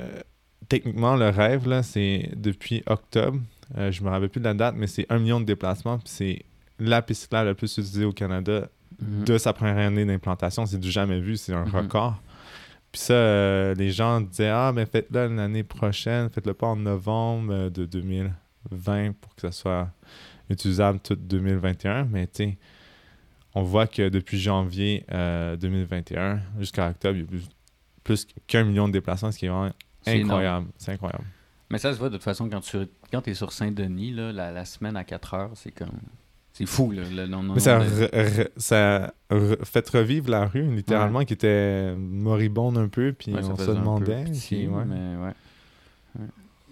techniquement, 0.70 1.16
le 1.16 1.30
rêve, 1.30 1.68
là, 1.68 1.84
c'est 1.84 2.32
depuis 2.36 2.84
octobre, 2.88 3.40
euh, 3.78 3.92
je 3.92 4.04
me 4.04 4.10
rappelle 4.10 4.30
plus 4.30 4.40
de 4.40 4.46
la 4.46 4.54
date, 4.54 4.76
mais 4.78 4.88
c'est 4.88 5.06
un 5.10 5.20
million 5.20 5.40
de 5.40 5.46
déplacements, 5.46 5.98
puis 6.00 6.10
c'est 6.10 6.42
la 6.80 7.02
piste 7.02 7.24
cyclable 7.24 7.50
la 7.50 7.56
plus 7.56 7.72
utilisée 7.78 8.06
au 8.06 8.12
Canada 8.14 8.68
Mhm. 9.00 9.26
de 9.26 9.38
sa 9.38 9.54
première 9.54 9.78
année 9.78 10.06
d'implantation. 10.06 10.66
C'est 10.66 10.80
du 10.80 10.90
jamais 10.90 11.20
vu, 11.20 11.38
c'est 11.38 11.54
un 11.54 11.66
Mhm. 11.66 11.76
record. 11.76 12.22
Puis 12.92 13.02
ça, 13.02 13.14
euh, 13.14 13.76
les 13.76 13.92
gens 13.92 14.22
disaient 14.22 14.50
Ah, 14.50 14.72
mais 14.74 14.86
faites-le 14.86 15.28
l'année 15.36 15.64
prochaine, 15.64 16.30
faites-le 16.30 16.54
pas 16.54 16.68
en 16.68 16.76
novembre 16.78 17.54
euh, 17.54 17.70
de 17.70 17.86
2020 17.86 19.12
pour 19.20 19.36
que 19.36 19.42
ça 19.42 19.52
soit 19.52 19.90
utilisable 20.50 21.00
tout 21.00 21.16
2021. 21.16 22.06
Mais 22.06 22.26
tu 22.28 22.32
sais, 22.46 22.58
on 23.54 23.62
voit 23.64 23.88
que 23.88 24.10
depuis 24.10 24.40
janvier 24.40 25.06
euh, 25.12 25.56
2021 25.58 26.40
jusqu'à 26.60 26.90
octobre, 26.90 27.18
il 27.18 27.22
y 27.22 27.24
a 27.24 27.28
plus, 27.28 27.50
plus 28.04 28.28
qu'un 28.48 28.64
million 28.64 28.88
de 28.88 28.94
déplacements, 28.94 29.32
ce 29.32 29.38
qui 29.40 29.46
est 29.46 29.50
vraiment 29.50 29.72
incroyable. 30.08 30.68
C'est 30.78 30.92
incroyable. 30.94 31.26
Mais 31.70 31.78
ça 31.78 31.94
se 31.94 32.00
voit 32.00 32.10
de 32.10 32.16
toute 32.16 32.24
façon 32.24 32.50
quand 32.50 32.62
tu 32.62 32.78
quand 33.12 33.28
es 33.28 33.34
sur 33.34 33.52
Saint-Denis, 33.52 34.12
la, 34.12 34.32
la 34.52 34.66
semaine 34.66 34.96
à 34.96 35.04
4 35.04 35.34
heures, 35.34 35.52
c'est 35.56 35.72
comme. 35.72 35.92
C'est 36.58 36.66
fou, 36.66 36.92
là. 36.92 37.04
le 37.10 37.28
nombre 37.28 37.54
Mais 37.54 37.60
ça, 37.60 37.80
de- 37.80 37.86
re- 37.86 38.10
re- 38.12 38.48
ça 38.58 39.14
re- 39.30 39.64
fait 39.64 39.88
revivre 39.90 40.30
la 40.32 40.48
rue, 40.48 40.64
littéralement, 40.76 41.24
qui 41.24 41.34
était 41.34 41.94
moribonde 41.96 42.78
un 42.80 42.88
peu, 42.88 43.14
puis 43.14 43.32
Ouais, 43.34 43.44
ça 43.44 43.50
on 43.50 43.56
se 43.56 43.62
faisait 43.62 43.72
un 43.72 43.76
peu 43.76 43.80
demandait. 43.82 44.24
pitié, 44.26 44.58
puis 44.66 44.68
ouais. 44.68 44.84
mais 44.86 45.24
ouais. 45.26 45.34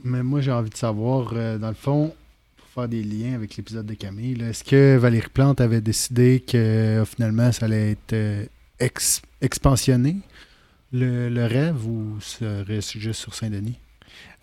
Mais 0.04 0.24
moi, 0.24 0.42
j'ai 0.42 0.52
envie 0.52 0.70
de 0.70 0.78
savoir, 0.78 1.32
euh, 1.34 1.58
dans 1.58 1.70
le 1.70 1.74
fond, 1.76 2.14
pour 2.58 2.68
faire 2.68 2.88
des 2.88 3.04
liens 3.04 3.34
avec 3.36 3.56
l'épisode 3.58 3.86
de 3.86 3.94
Camille, 3.94 4.42
est-ce 4.42 4.64
que 4.64 4.98
Valérie 4.98 5.30
Plante 5.34 5.62
avait 5.62 5.82
décidé 5.82 6.40
que 6.46 6.58
euh, 6.58 7.06
finalement, 7.06 7.52
ça 7.52 7.66
allait 7.66 7.92
être 7.92 8.14
euh, 8.14 8.46
ex- 8.80 9.22
expansionné, 9.42 10.18
le, 10.92 11.30
le 11.30 11.46
rêve, 11.46 11.86
ou 11.88 12.18
serait 12.22 12.82
juste 12.82 13.22
sur 13.22 13.34
Saint-Denis? 13.34 13.80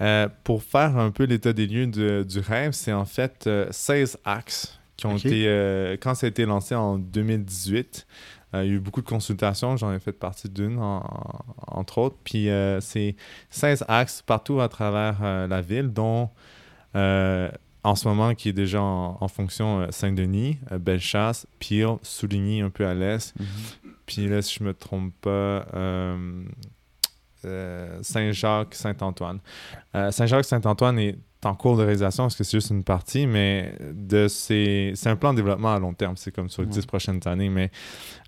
Euh, 0.00 0.28
pour 0.44 0.62
faire 0.62 0.98
un 0.98 1.10
peu 1.10 1.24
l'état 1.24 1.52
des 1.52 1.66
lieux 1.66 1.86
de- 1.86 2.24
du 2.28 2.40
rêve, 2.40 2.72
c'est 2.72 2.92
en 2.92 3.04
fait 3.04 3.44
euh, 3.46 3.66
16 3.70 4.18
axes 4.24 4.78
qui 4.96 5.06
ont 5.06 5.16
été. 5.16 5.44
euh, 5.46 5.96
quand 6.00 6.14
ça 6.14 6.26
a 6.26 6.28
été 6.28 6.44
lancé 6.46 6.74
en 6.74 6.98
2018, 6.98 8.06
euh, 8.54 8.64
il 8.64 8.68
y 8.68 8.72
a 8.72 8.76
eu 8.76 8.80
beaucoup 8.80 9.00
de 9.00 9.08
consultations, 9.08 9.76
j'en 9.76 9.92
ai 9.92 9.98
fait 9.98 10.12
partie 10.12 10.48
d'une, 10.48 10.78
en- 10.78 11.02
entre 11.66 11.98
autres. 11.98 12.16
Puis 12.24 12.50
euh, 12.50 12.80
c'est 12.80 13.16
16 13.50 13.84
axes 13.88 14.22
partout 14.22 14.60
à 14.60 14.68
travers 14.68 15.22
la 15.48 15.60
ville, 15.62 15.88
dont 15.92 16.28
en 16.94 17.94
ce 17.96 18.06
moment 18.06 18.34
qui 18.34 18.50
est 18.50 18.52
déjà 18.52 18.80
en, 18.82 19.16
en 19.20 19.28
fonction 19.28 19.86
Saint-Denis, 19.90 20.58
Bellechasse, 20.70 21.46
Peel, 21.58 21.96
Souligny 22.02 22.60
un 22.60 22.70
peu 22.70 22.86
à 22.86 22.94
l'est, 22.94 23.34
Mhm. 23.40 23.46
puis 24.06 24.28
là, 24.28 24.40
si 24.42 24.56
je 24.58 24.64
me 24.64 24.72
trompe 24.74 25.12
pas, 25.22 25.66
Saint-Jacques, 28.02 28.74
Saint-Antoine. 28.74 29.40
Saint-Jacques, 30.10 30.44
Saint-Antoine 30.44 30.98
est 30.98 31.18
en 31.44 31.54
cours 31.54 31.76
de 31.76 31.82
réalisation 31.82 32.24
parce 32.24 32.36
que 32.36 32.44
c'est 32.44 32.56
juste 32.58 32.70
une 32.70 32.84
partie, 32.84 33.26
mais 33.26 33.74
de 33.92 34.28
ces... 34.28 34.92
c'est 34.94 35.08
un 35.10 35.16
plan 35.16 35.32
de 35.32 35.36
développement 35.38 35.74
à 35.74 35.78
long 35.80 35.92
terme. 35.94 36.16
C'est 36.16 36.30
comme 36.34 36.48
sur 36.48 36.62
les 36.62 36.68
Ouais. 36.68 36.74
10 36.74 36.86
prochaines 36.86 37.20
années. 37.26 37.48
Mais 37.48 37.70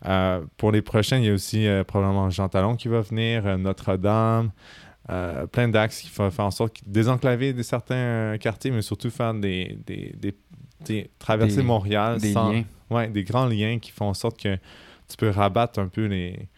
euh, 0.07 0.42
pour 0.57 0.72
les 0.72 0.83
prochaines, 0.83 1.22
il 1.22 1.27
y 1.27 1.31
a 1.31 1.35
aussi 1.35 1.66
euh, 1.66 1.85
probablement 1.85 2.29
Jean 2.31 2.48
Talon 2.48 2.74
qui 2.77 2.88
va 2.88 3.00
venir, 3.03 3.46
euh, 3.46 3.57
Notre-Dame, 3.57 4.50
plein 5.53 5.68
d'axes 5.68 6.00
qui 6.00 6.11
vont 6.16 6.31
faire 6.31 6.46
en 6.46 6.50
sorte 6.50 6.77
de 6.87 6.90
désenclaver 6.92 7.53
des 7.53 7.62
certains 7.62 8.37
quartiers, 8.40 8.70
mais 8.70 8.83
surtout 8.83 9.11
faire 9.11 9.35
des, 9.35 9.79
des, 9.87 10.14
des- 10.18 10.35
des- 10.85 11.11
traverser 11.18 11.62
Montréal 11.62 12.18
Des 12.20 12.33
sans, 12.33 12.50
liens. 12.53 12.64
Ouais, 12.90 13.09
des 13.09 13.22
grands 13.24 13.46
liens 13.46 13.79
qui 13.79 13.90
font 13.90 14.07
en 14.07 14.14
sorte 14.14 14.40
que 14.42 14.57
tu 15.09 15.16
peux 15.18 15.29
rabattre 15.31 15.79
un 15.79 15.88
peu 15.88 16.07
les 16.07 16.48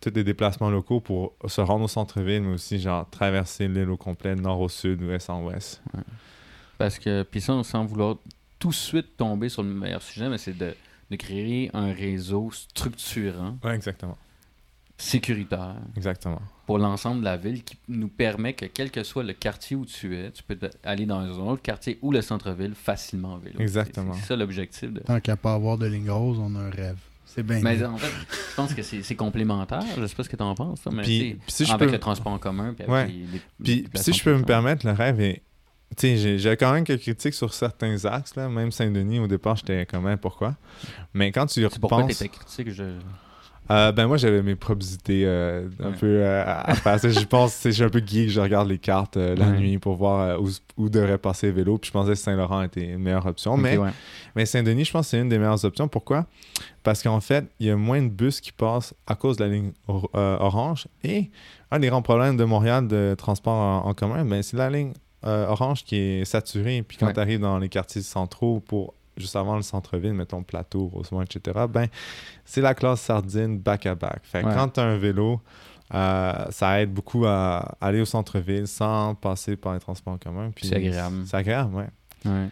tous 0.00 0.12
les 0.14 0.24
déplacements 0.24 0.70
locaux 0.70 1.00
pour 1.00 1.34
se 1.46 1.60
rendre 1.60 1.84
au 1.84 1.88
centre-ville, 1.88 2.42
mais 2.42 2.54
aussi 2.54 2.78
genre 2.80 3.08
traverser 3.10 3.68
l'île 3.68 3.90
au 3.90 3.96
complet, 3.96 4.34
nord 4.34 4.60
au 4.60 4.68
sud, 4.68 5.02
ouest 5.02 5.28
en 5.28 5.44
ouest. 5.44 5.82
Parce 6.78 6.98
que, 6.98 7.22
puis 7.22 7.40
ça, 7.42 7.62
sans 7.62 7.84
vouloir 7.84 8.16
tout 8.58 8.68
de 8.70 8.74
suite 8.74 9.16
tomber 9.16 9.48
sur 9.50 9.62
le 9.62 9.68
meilleur 9.70 10.00
sujet, 10.02 10.28
mais 10.30 10.38
c'est 10.38 10.56
de, 10.56 10.74
de 11.10 11.16
créer 11.16 11.70
un 11.74 11.92
réseau 11.92 12.50
structurant, 12.50 13.58
Ouais, 13.62 13.74
exactement. 13.74 14.16
sécuritaire, 14.96 15.76
Exactement. 15.96 16.40
pour 16.66 16.78
l'ensemble 16.78 17.20
de 17.20 17.24
la 17.24 17.36
ville 17.36 17.62
qui 17.64 17.76
nous 17.88 18.08
permet 18.08 18.52
que 18.54 18.66
quel 18.66 18.90
que 18.90 19.02
soit 19.02 19.22
le 19.22 19.32
quartier 19.34 19.76
où 19.76 19.84
tu 19.86 20.16
es, 20.16 20.30
tu 20.30 20.42
peux 20.42 20.58
aller 20.84 21.06
dans 21.06 21.20
un 21.20 21.52
autre 21.52 21.62
quartier 21.62 21.98
ou 22.02 22.12
le 22.12 22.20
centre-ville 22.22 22.74
facilement 22.74 23.34
en 23.34 23.38
vélo. 23.38 23.60
Exactement. 23.60 24.12
C'est 24.14 24.20
c'est 24.20 24.26
ça 24.28 24.36
l'objectif. 24.36 24.90
De... 24.92 25.00
Tant 25.00 25.20
qu'à 25.20 25.36
pas 25.36 25.54
avoir 25.54 25.78
de 25.78 25.86
ligne 25.86 26.10
rose, 26.10 26.38
on 26.38 26.54
a 26.56 26.60
un 26.60 26.70
rêve. 26.70 26.98
C'est 27.32 27.42
bien. 27.44 27.60
Mais 27.62 27.82
en 27.84 27.96
fait, 27.96 28.08
je 28.50 28.54
pense 28.56 28.74
que 28.74 28.82
c'est 28.82 29.14
complémentaire. 29.14 29.82
Je 29.96 30.04
sais 30.06 30.14
pas 30.16 30.24
ce 30.24 30.28
que 30.28 30.36
tu 30.36 30.42
en 30.42 30.54
penses. 30.54 30.80
Mais 30.92 31.02
Puis- 31.02 31.18
tu 31.20 31.28
sais, 31.28 31.34
puis 31.34 31.52
si 31.52 31.64
je 31.64 31.72
avec 31.72 31.86
peux- 31.88 31.92
le 31.92 32.00
transport 32.00 32.32
en 32.32 32.38
commun. 32.38 32.74
Puis, 32.74 32.84
avec 32.84 32.92
Ouais. 32.92 33.06
les- 33.06 33.12
les- 33.12 33.76
les 33.76 33.82
Puis, 33.82 33.88
si 34.02 34.12
je 34.12 34.24
peux 34.24 34.36
me 34.36 34.42
permettre, 34.44 34.84
le 34.86 34.92
rêve 34.92 35.20
est. 35.20 35.42
Tu 35.96 36.16
sais, 36.16 36.38
j'ai- 36.38 36.56
quand 36.56 36.72
même 36.72 36.84
quelques 36.84 37.02
critiques 37.02 37.34
sur 37.34 37.52
certains 37.54 38.04
axes, 38.04 38.36
là. 38.36 38.48
Même 38.48 38.70
Saint-Denis, 38.72 39.18
au 39.20 39.26
départ, 39.26 39.56
j'étais 39.56 39.86
quand 39.86 40.00
même 40.00 40.18
pourquoi? 40.18 40.56
Mais 41.14 41.32
quand 41.32 41.46
tu 41.46 41.60
y 41.60 41.68
C'est 41.70 41.78
pourquoi 41.80 41.98
tu 41.98 42.02
repenses. 42.04 42.22
étais 42.22 42.28
critique. 42.28 42.70
Je... 42.70 42.84
Euh, 43.70 43.92
ben 43.92 44.06
moi 44.08 44.16
j'avais 44.16 44.42
mes 44.42 44.56
propres 44.56 44.84
idées 44.94 45.22
euh, 45.24 45.68
un 45.80 45.90
Ouais. 45.90 45.96
peu 45.98 46.06
euh, 46.06 46.42
à 46.44 46.98
sais, 46.98 47.10
je 47.12 47.24
pense, 47.24 47.60
je 47.64 47.70
suis 47.70 47.82
un 47.84 47.88
peu 47.88 48.02
geek, 48.04 48.28
je 48.28 48.40
regarde 48.40 48.68
les 48.68 48.78
cartes 48.78 49.16
la 49.16 49.32
Ouais. 49.46 49.58
nuit 49.58 49.78
pour 49.78 49.94
voir 49.96 50.40
où, 50.42 50.48
où 50.76 50.88
devrait 50.88 51.18
passer 51.18 51.46
le 51.48 51.52
vélo. 51.52 51.78
Puis 51.78 51.88
je 51.88 51.92
pensais 51.92 52.10
que 52.12 52.16
Saint-Laurent 52.16 52.62
était 52.62 52.84
une 52.84 52.98
meilleure 52.98 53.26
option. 53.26 53.56
mais 53.56 53.76
Ok, 53.76 53.84
ouais. 53.84 53.90
mais 54.34 54.44
Saint-Denis, 54.46 54.84
je 54.86 54.92
pense 54.92 55.06
que 55.06 55.10
c'est 55.10 55.20
une 55.20 55.28
des 55.28 55.38
meilleures 55.38 55.64
options. 55.64 55.86
Pourquoi? 55.88 56.26
Parce 56.82 57.02
qu'en 57.02 57.20
fait, 57.20 57.44
il 57.60 57.66
y 57.66 57.70
a 57.70 57.76
moins 57.76 58.02
de 58.02 58.08
bus 58.08 58.40
qui 58.40 58.52
passent 58.52 58.92
à 59.06 59.14
cause 59.14 59.36
de 59.36 59.44
la 59.44 59.50
ligne 59.50 59.72
or- 59.86 60.10
orange. 60.14 60.88
Et 61.04 61.30
un 61.70 61.78
des 61.78 61.88
grands 61.88 62.02
problèmes 62.02 62.36
de 62.36 62.44
Montréal 62.44 62.88
de 62.88 63.14
transport 63.16 63.54
en, 63.54 63.86
en 63.88 63.94
commun, 63.94 64.24
ben, 64.24 64.42
c'est 64.42 64.56
la 64.56 64.68
ligne 64.70 64.92
orange 65.22 65.84
qui 65.84 65.96
est 65.96 66.24
saturée. 66.24 66.82
Puis 66.82 66.96
quand 66.96 67.12
tu 67.12 67.20
arrives 67.20 67.40
dans 67.40 67.58
les 67.58 67.68
quartiers 67.68 68.02
centraux 68.02 68.60
pour 68.60 68.94
juste 69.20 69.36
avant 69.36 69.56
le 69.56 69.62
centre-ville, 69.62 70.14
mettons 70.14 70.42
Plateau, 70.42 70.86
Rosemont, 70.88 71.22
etc., 71.22 71.66
ben, 71.68 71.86
c'est 72.44 72.60
la 72.60 72.74
classe 72.74 73.00
sardine 73.00 73.58
back-à-back. 73.58 74.20
Fait 74.24 74.44
Ouais. 74.44 74.52
quand 74.54 74.68
tu 74.68 74.80
as 74.80 74.84
un 74.84 74.96
vélo, 74.96 75.40
euh, 75.94 76.32
ça 76.50 76.80
aide 76.80 76.92
beaucoup 76.92 77.24
à 77.26 77.76
aller 77.80 78.00
au 78.00 78.04
centre-ville 78.04 78.66
sans 78.66 79.14
passer 79.14 79.56
par 79.56 79.74
les 79.74 79.80
transports 79.80 80.14
en 80.14 80.18
commun. 80.18 80.50
Puis 80.54 80.66
C'est 80.68 80.76
agréable. 80.76 81.16
C'est 81.26 81.36
agréable, 81.36 81.74
ouais. 81.74 81.88
Ouais. 82.24 82.48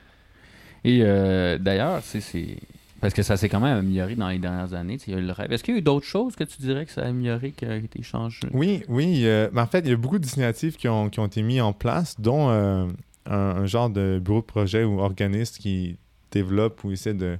Et 0.84 1.00
euh, 1.02 1.58
d'ailleurs, 1.58 2.00
c'est-. 2.02 2.58
Parce 3.00 3.14
que 3.14 3.22
ça 3.22 3.36
s'est 3.36 3.48
quand 3.48 3.60
même 3.60 3.78
amélioré 3.78 4.16
dans 4.16 4.28
les 4.28 4.40
dernières 4.40 4.74
années. 4.74 4.98
Il 5.06 5.12
y 5.12 5.16
a 5.16 5.20
eu 5.20 5.24
le 5.24 5.30
rêve. 5.32 5.52
Est-ce 5.52 5.62
qu'il 5.62 5.74
y 5.74 5.76
a 5.76 5.78
eu 5.78 5.82
d'autres 5.82 6.04
choses 6.06 6.34
que 6.34 6.42
tu 6.42 6.60
dirais 6.60 6.84
que 6.84 6.90
ça 6.90 7.02
a 7.02 7.06
amélioré, 7.06 7.52
qui 7.52 7.64
a 7.64 7.76
été 7.76 8.02
changé? 8.02 8.40
Oui, 8.52 8.82
oui. 8.88 9.20
euh, 9.24 9.48
mais 9.52 9.60
en 9.60 9.66
fait, 9.68 9.80
il 9.80 9.90
y 9.90 9.92
a 9.92 9.96
beaucoup 9.96 10.18
d'initiatives 10.18 10.74
qui 10.76 10.88
ont, 10.88 11.08
qui 11.08 11.20
ont 11.20 11.26
été 11.26 11.42
mises 11.42 11.60
en 11.60 11.72
place, 11.72 12.16
dont 12.20 12.48
un, 12.50 12.88
un 13.26 13.66
genre 13.66 13.88
de 13.88 14.20
bureau 14.20 14.40
de 14.40 14.46
projet 14.46 14.82
ou 14.82 14.98
organisme 14.98 15.58
qui 15.60 15.96
développe 16.30 16.82
ou 16.84 16.92
essaie 16.92 17.14
de 17.14 17.38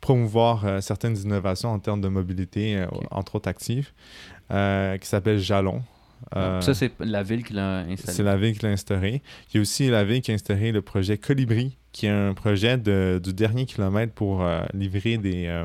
promouvoir 0.00 0.64
euh, 0.64 0.80
certaines 0.80 1.16
innovations 1.16 1.70
en 1.70 1.78
termes 1.78 2.00
de 2.00 2.08
mobilité, 2.08 2.76
euh, 2.76 2.86
entre 3.10 3.36
autres 3.36 3.48
actives, 3.48 3.90
euh, 4.50 4.96
qui 4.98 5.06
s'appelle 5.08 5.38
Jalon. 5.38 5.82
Euh, 6.34 6.60
Ça, 6.60 6.74
c'est 6.74 6.92
la 6.98 7.22
ville 7.22 7.44
qui 7.44 7.52
l'a 7.52 7.80
installé. 7.80 8.16
c'est 8.16 8.22
la 8.22 8.36
ville 8.36 8.58
qui 8.58 8.64
l'a 8.64 8.72
instauré. 8.72 9.22
Il 9.52 9.56
y 9.56 9.58
a 9.58 9.60
aussi 9.60 9.88
la 9.88 10.04
ville 10.04 10.22
qui 10.22 10.30
a 10.30 10.34
instauré 10.34 10.72
le 10.72 10.82
projet 10.82 11.18
Colibri, 11.18 11.76
qui 11.96 12.04
est 12.06 12.10
un 12.10 12.34
projet 12.34 12.76
de- 12.76 13.18
du 13.24 13.32
dernier 13.32 13.64
kilomètre 13.64 14.12
pour 14.12 14.42
euh, 14.44 14.60
livrer 14.74 15.16
des, 15.16 15.46
euh, 15.46 15.64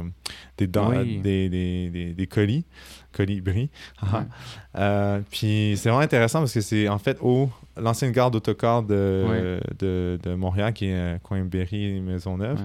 des, 0.58 0.65
dents- 0.65 0.89
Oui. 0.91 1.17
des, 1.17 1.50
des, 1.50 1.89
des- 1.89 2.13
des 2.13 2.28
colis. 2.28 2.63
Colibri. 3.12 3.70
Ouais. 4.04 4.20
Euh, 4.78 5.20
puis 5.30 5.74
c'est 5.76 5.89
vraiment 5.89 6.00
intéressant 6.04 6.39
parce 6.39 6.54
que 6.54 6.62
c'est 6.62 6.88
en 6.88 6.98
fait 7.00 7.17
au 7.20 7.50
l'ancienne 7.76 8.13
gare 8.13 8.32
d'autocar 8.32 8.82
de, 8.84 9.60
de, 9.80 10.17
de 10.24 10.34
Montréal 10.36 10.72
qui 10.72 10.86
est 10.86 10.94
euh, 10.96 11.17
coin 11.22 11.41
Berry 11.44 12.00
Maisonneuve. 12.00 12.62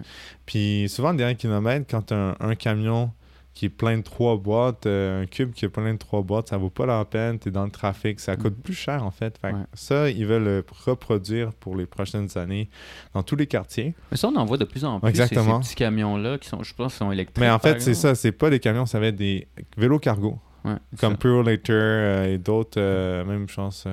Puis 0.46 0.88
souvent 0.88 1.11
le 1.11 1.16
dernier 1.16 1.35
kilomètre, 1.35 1.87
quand 1.90 2.12
un, 2.12 2.37
un 2.38 2.55
camion 2.55 3.11
qui 3.57 3.64
est 3.64 3.71
plein 3.71 3.97
de 3.97 4.03
trois 4.03 4.37
boîtes, 4.37 4.85
euh, 4.85 5.23
un 5.23 5.27
cube 5.27 5.53
qui 5.55 5.64
est 5.64 5.71
plein 5.71 5.95
de 5.95 5.99
trois 5.99 6.21
boîtes, 6.21 6.51
ça 6.51 6.59
vaut 6.59 6.69
pas 6.69 6.85
la 6.85 7.03
peine, 7.07 7.38
tu 7.38 7.49
es 7.49 7.51
dans 7.51 7.64
le 7.64 7.71
trafic, 7.71 8.21
ça 8.21 8.37
coûte 8.37 8.55
Mhm. 8.55 8.62
plus 8.62 8.75
cher 8.75 9.03
en 9.03 9.11
fait. 9.11 9.38
Fait 9.38 9.51
que 9.53 9.57
Ouais. 9.57 9.62
Ça, 9.73 10.11
ils 10.11 10.27
veulent 10.27 10.45
le 10.45 10.64
reproduire 10.85 11.55
pour 11.55 11.75
les 11.75 11.87
prochaines 11.87 12.29
années 12.37 12.69
dans 13.14 13.23
tous 13.23 13.35
les 13.35 13.47
quartiers. 13.47 13.95
Mais 14.11 14.19
ça, 14.19 14.29
on 14.29 14.37
en 14.37 14.45
voit 14.45 14.59
de 14.59 14.66
plus 14.66 14.85
en 14.85 15.01
plus. 15.01 15.09
Exactement. 15.09 15.62
Ces, 15.62 15.69
ces 15.71 15.75
petits 15.75 15.85
camions-là 15.85 16.37
qui 16.37 16.49
sont, 16.51 16.62
je 16.62 16.75
pense, 16.75 16.92
sont 16.97 17.11
électriques. 17.11 17.40
Mais 17.40 17.49
en 17.51 17.59
fait, 17.59 17.81
c'est 17.81 17.95
ça, 17.95 18.14
c'est 18.14 18.33
pas 18.33 18.51
des 18.51 18.61
camions, 18.61 18.85
ça 18.85 19.01
va 19.01 19.07
être 19.07 19.16
des 19.16 19.49
vélos 19.79 20.01
cargo. 20.01 20.38
Ouais, 20.66 20.75
comme 21.01 21.12
ça. 21.14 21.19
Pure 21.19 21.42
Later 21.42 21.73
euh, 21.73 22.35
et 22.35 22.38
d'autres, 22.38 22.79
euh, 22.79 23.25
même 23.25 23.49
chance, 23.49 23.87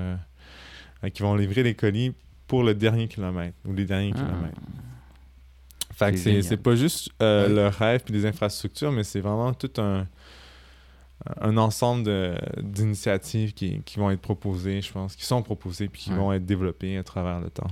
qui 1.14 1.22
vont 1.22 1.36
livrer 1.36 1.64
les 1.64 1.74
colis 1.76 2.12
pour 2.48 2.64
le 2.64 2.74
dernier 2.74 3.08
kilomètre 3.08 3.56
ou 3.66 3.72
les 3.74 3.86
derniers 3.86 4.12
Ah. 4.14 4.18
kilomètres. 4.20 4.62
Fait 5.96 6.12
que 6.12 6.18
C'est 6.18 6.58
pas 6.58 6.76
juste 6.76 7.10
euh, 7.22 7.48
Ouais. 7.48 7.54
le 7.54 7.68
rêve 7.68 8.02
puis 8.04 8.14
des 8.14 8.26
infrastructures, 8.26 8.92
mais 8.92 9.04
c'est 9.04 9.20
vraiment 9.22 9.54
tout 9.54 9.72
un, 9.80 10.08
un 11.40 11.58
ensemble 11.58 12.04
de- 12.04 12.36
d'initiatives 12.62 13.54
qui, 13.54 13.82
qui 13.84 14.00
vont 14.00 14.10
être 14.12 14.22
proposées, 14.22 14.82
je 14.82 14.92
pense, 14.92 15.16
qui 15.16 15.26
sont 15.26 15.42
proposées 15.44 15.88
puis 15.88 16.02
qui 16.04 16.10
Ouais. 16.12 16.18
vont 16.18 16.34
être 16.34 16.46
développées 16.46 16.98
à 16.98 17.04
travers 17.04 17.40
le 17.40 17.50
temps. 17.50 17.68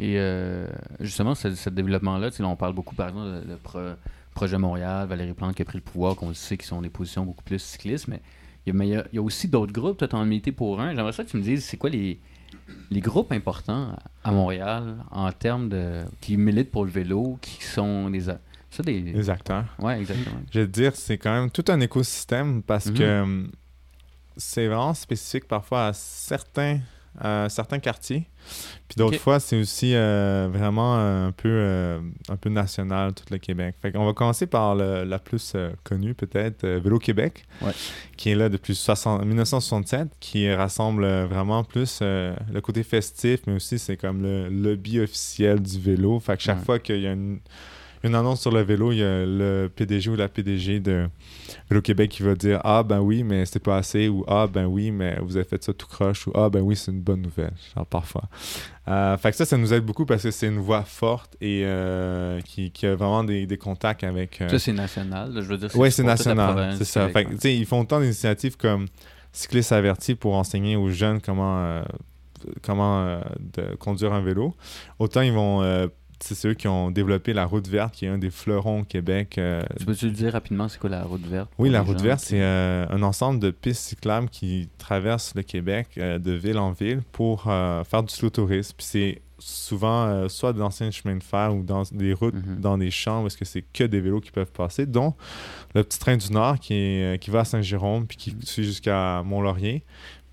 Et 0.00 0.14
euh, 0.18 0.66
justement, 1.00 1.34
ce, 1.34 1.54
ce 1.54 1.70
développement-là, 1.70 2.30
on 2.40 2.56
parle 2.56 2.74
beaucoup, 2.74 2.94
par 2.94 3.08
exemple, 3.08 3.46
de, 3.46 3.52
de 3.52 3.56
pro- 3.56 3.78
Projet 4.34 4.58
Montréal, 4.58 5.06
Valérie 5.06 5.32
Plante 5.34 5.54
qui 5.54 5.62
a 5.62 5.64
pris 5.64 5.78
le 5.78 5.84
pouvoir, 5.84 6.16
qu'on 6.16 6.28
le 6.28 6.34
sait, 6.34 6.56
qui 6.56 6.66
sont 6.66 6.82
des 6.82 6.90
positions 6.90 7.24
beaucoup 7.24 7.44
plus 7.44 7.60
cyclistes, 7.60 8.08
mais 8.08 8.20
il 8.66 8.70
y 8.70 8.72
a, 8.72 8.78
mais 8.78 8.88
il 8.88 8.90
y 8.90 8.96
a- 8.96 9.06
il 9.12 9.16
y 9.16 9.18
a 9.18 9.22
aussi 9.22 9.46
d'autres 9.46 9.72
groupes. 9.72 9.98
Toi, 9.98 10.08
tu 10.08 10.16
en 10.16 10.24
milité 10.24 10.50
pour 10.50 10.80
un. 10.80 10.92
J'aimerais 10.94 11.12
ça 11.12 11.22
que 11.24 11.30
tu 11.30 11.36
me 11.36 11.42
dises, 11.42 11.64
c'est 11.64 11.76
quoi 11.76 11.90
les, 11.90 12.18
les 12.90 13.00
groupes 13.00 13.32
importants 13.32 13.96
à 14.22 14.30
Montréal 14.32 14.96
en 15.10 15.30
termes 15.32 15.68
de. 15.68 16.02
qui 16.20 16.36
militent 16.36 16.70
pour 16.70 16.84
le 16.84 16.90
vélo, 16.90 17.38
qui 17.40 17.62
sont 17.64 18.10
des. 18.10 18.20
Ça, 18.70 18.82
des. 18.82 19.00
Les 19.00 19.30
acteurs. 19.30 19.64
Ouais, 19.78 20.00
exactement. 20.00 20.36
Je 20.52 20.60
te 20.60 20.66
dire, 20.66 20.96
c'est 20.96 21.18
quand 21.18 21.32
même 21.32 21.50
tout 21.50 21.64
un 21.68 21.80
écosystème 21.80 22.62
parce 22.62 22.86
Mhm. 22.86 22.94
que 22.98 23.22
hum, 23.22 23.50
c'est 24.36 24.66
vraiment 24.66 24.94
spécifique 24.94 25.46
parfois 25.46 25.86
à 25.88 25.92
certains, 25.92 26.80
à 27.20 27.48
certains 27.48 27.78
quartiers. 27.78 28.26
Puis 28.88 28.96
d'autres 28.98 29.18
fois, 29.18 29.40
c'est 29.40 29.58
aussi 29.58 29.92
euh, 29.94 30.48
vraiment 30.52 30.96
un 30.96 31.32
peu, 31.32 31.48
euh, 31.48 32.00
un 32.28 32.36
peu 32.36 32.50
national, 32.50 33.14
tout 33.14 33.24
le 33.30 33.38
Québec. 33.38 33.74
Fait 33.80 33.92
qu'on 33.92 34.04
va 34.04 34.12
commencer 34.12 34.46
par 34.46 34.74
le- 34.74 35.04
la 35.04 35.18
plus 35.18 35.52
euh, 35.54 35.70
connue, 35.82 36.12
peut-être, 36.14 36.66
Vélo 36.66 36.98
Québec, 36.98 37.46
Ouais. 37.62 37.72
qui 38.16 38.30
est 38.30 38.34
là 38.34 38.48
depuis 38.48 38.74
60 38.74 39.24
1967, 39.24 40.08
qui 40.20 40.52
rassemble 40.52 41.06
vraiment 41.24 41.64
plus 41.64 42.00
le 42.02 42.60
côté 42.60 42.82
festif, 42.82 43.40
mais 43.46 43.54
aussi 43.54 43.78
c'est 43.78 43.96
comme 43.96 44.22
le 44.22 44.48
lobby 44.48 45.00
officiel 45.00 45.60
du 45.60 45.80
vélo. 45.80 46.20
Fait 46.20 46.36
que 46.36 46.42
chaque 46.42 46.58
Ouais. 46.58 46.64
fois 46.64 46.78
qu'il 46.78 47.00
y 47.00 47.06
a 47.06 47.12
une 47.12 47.38
une 48.04 48.14
annonce 48.14 48.40
sur 48.42 48.52
le 48.52 48.60
vélo, 48.62 48.92
il 48.92 48.98
y 48.98 49.02
a 49.02 49.24
le 49.26 49.68
PDG 49.74 50.10
ou 50.10 50.16
la 50.16 50.28
PDG 50.28 50.78
de 50.78 51.08
Vélo 51.68 51.82
Québec 51.82 52.10
qui 52.10 52.22
va 52.22 52.34
dire 52.34 52.60
Ah 52.62 52.82
ben 52.82 53.00
oui, 53.00 53.22
mais 53.24 53.44
c'était 53.46 53.58
pas 53.60 53.76
assez, 53.78 54.08
ou 54.08 54.24
Ah 54.28 54.46
ben 54.46 54.66
oui, 54.66 54.90
mais 54.92 55.18
vous 55.22 55.36
avez 55.36 55.44
fait 55.46 55.62
ça 55.64 55.72
tout 55.72 55.86
croche, 55.86 56.26
ou 56.26 56.32
Ah 56.34 56.48
ben 56.50 56.60
oui, 56.60 56.76
c'est 56.76 56.90
une 56.92 57.00
bonne 57.00 57.22
nouvelle, 57.22 57.52
genre 57.74 57.86
parfois. 57.86 58.24
Euh, 58.88 59.16
fait 59.16 59.30
que 59.30 59.36
ça, 59.36 59.44
ça 59.46 59.56
nous 59.56 59.72
aide 59.72 59.84
beaucoup 59.84 60.04
parce 60.06 60.22
que 60.22 60.30
c'est 60.30 60.46
une 60.48 60.58
voix 60.58 60.82
forte 60.82 61.36
et 61.40 61.62
euh, 61.64 62.40
qui, 62.42 62.70
qui 62.70 62.86
a 62.86 62.94
vraiment 62.94 63.24
des, 63.24 63.46
des 63.46 63.56
contacts 63.56 64.04
avec. 64.04 64.40
euh, 64.42 64.48
Ça, 64.50 64.58
c'est 64.58 64.72
national. 64.74 65.32
je 65.34 65.40
veux 65.40 65.56
dire, 65.56 65.70
oui, 65.74 65.90
c'est 65.90 66.02
national. 66.04 66.74
C'est 66.76 66.84
ça. 66.84 67.08
Fait 67.08 67.24
que, 67.24 67.48
ils 67.48 67.66
font 67.66 67.84
tant 67.84 68.00
d'initiatives 68.00 68.56
comme 68.58 68.86
Cyclistes 69.32 69.72
avertis 69.72 70.14
pour 70.14 70.34
enseigner 70.34 70.76
aux 70.76 70.90
jeunes 70.90 71.20
comment, 71.20 71.82
comment 72.62 73.04
euh, 73.06 73.20
de 73.54 73.74
conduire 73.76 74.12
un 74.12 74.20
vélo. 74.20 74.54
Autant 74.98 75.22
ils 75.22 75.32
vont. 75.32 75.62
euh, 75.62 75.86
c'est 76.24 76.34
ceux 76.34 76.54
qui 76.54 76.66
ont 76.68 76.90
développé 76.90 77.32
la 77.32 77.44
route 77.44 77.68
verte, 77.68 77.94
qui 77.94 78.06
est 78.06 78.08
un 78.08 78.18
des 78.18 78.30
fleurons 78.30 78.80
au 78.80 78.84
Québec. 78.84 79.36
euh. 79.38 79.62
Tu 79.78 79.84
peux-tu 79.84 80.06
le 80.06 80.12
dire 80.12 80.32
rapidement, 80.32 80.68
c'est 80.68 80.78
quoi 80.78 80.90
la 80.90 81.02
route 81.04 81.26
verte? 81.26 81.50
oui, 81.58 81.68
la 81.70 81.82
route 81.82 81.98
gens 81.98 82.04
verte, 82.04 82.20
c'est 82.20 82.40
euh, 82.42 82.86
un 82.88 83.02
ensemble 83.02 83.40
de 83.40 83.50
pistes 83.50 83.82
cyclables 83.82 84.28
qui 84.28 84.68
traversent 84.78 85.34
le 85.34 85.42
Québec 85.42 85.88
euh, 85.98 86.18
de 86.18 86.32
ville 86.32 86.58
en 86.58 86.72
ville 86.72 87.02
pour 87.12 87.42
faire 87.44 88.02
du 88.02 88.14
slow 88.14 88.30
tourisme. 88.30 88.74
Puis 88.76 88.86
c'est 88.86 89.22
souvent 89.38 90.28
soit 90.28 90.52
d'anciens 90.52 90.90
chemins 90.90 91.16
de 91.16 91.22
fer 91.22 91.54
ou 91.54 91.62
dans 91.62 91.82
des 91.92 92.14
routes, 92.14 92.34
Mhm. 92.34 92.60
dans 92.60 92.78
des 92.78 92.90
champs 92.90 93.22
où 93.22 93.26
est-ce 93.26 93.36
que 93.36 93.44
c'est 93.44 93.62
que 93.72 93.84
des 93.84 94.00
vélos 94.00 94.20
qui 94.20 94.30
peuvent 94.30 94.50
passer, 94.52 94.86
dont 94.86 95.14
le 95.74 95.82
petit 95.84 95.98
train 95.98 96.16
du 96.16 96.32
Nord 96.32 96.58
qui, 96.60 96.74
est, 96.74 97.20
qui 97.20 97.30
va 97.30 97.40
à 97.40 97.44
Saint-Jérôme 97.44 98.06
puis 98.06 98.16
qui 98.16 98.36
suit 98.42 98.64
jusqu'à 98.64 99.22
Mont-Laurier. 99.24 99.84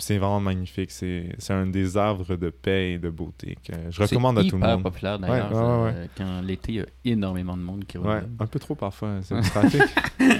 C'est 0.02 0.18
vraiment 0.18 0.40
magnifique. 0.40 0.92
C'est 0.92 1.30
c'est 1.38 1.54
un 1.54 1.68
des 1.68 1.96
arbres 1.98 2.36
de 2.36 2.50
paix 2.50 2.94
et 2.94 2.98
de 3.00 3.10
beauté 3.10 3.58
que 3.66 3.74
je 3.90 4.02
recommande 4.02 4.38
à 4.40 4.44
C'est 4.44 4.50
tout 4.50 4.58
le 4.58 4.68
monde. 4.68 4.84
populaire 4.84 5.20
d'ailleurs. 5.20 5.52
Ouais, 5.52 5.58
ouais, 5.58 5.62
ça, 5.64 5.80
ouais. 5.84 5.92
euh, 5.96 6.06
Quand 6.18 6.42
l'été, 6.42 6.72
il 6.72 6.76
y 6.76 6.80
a 6.82 6.86
énormément 7.06 7.56
de 7.56 7.62
monde 7.62 7.86
qui 7.86 7.98
roule. 7.98 8.08
Ouais, 8.10 8.22
un 8.40 8.46
peu 8.46 8.60
trop 8.60 8.76
parfois, 8.76 9.20
c'est 9.22 9.36
le 9.36 9.42
trafic. 9.42 9.82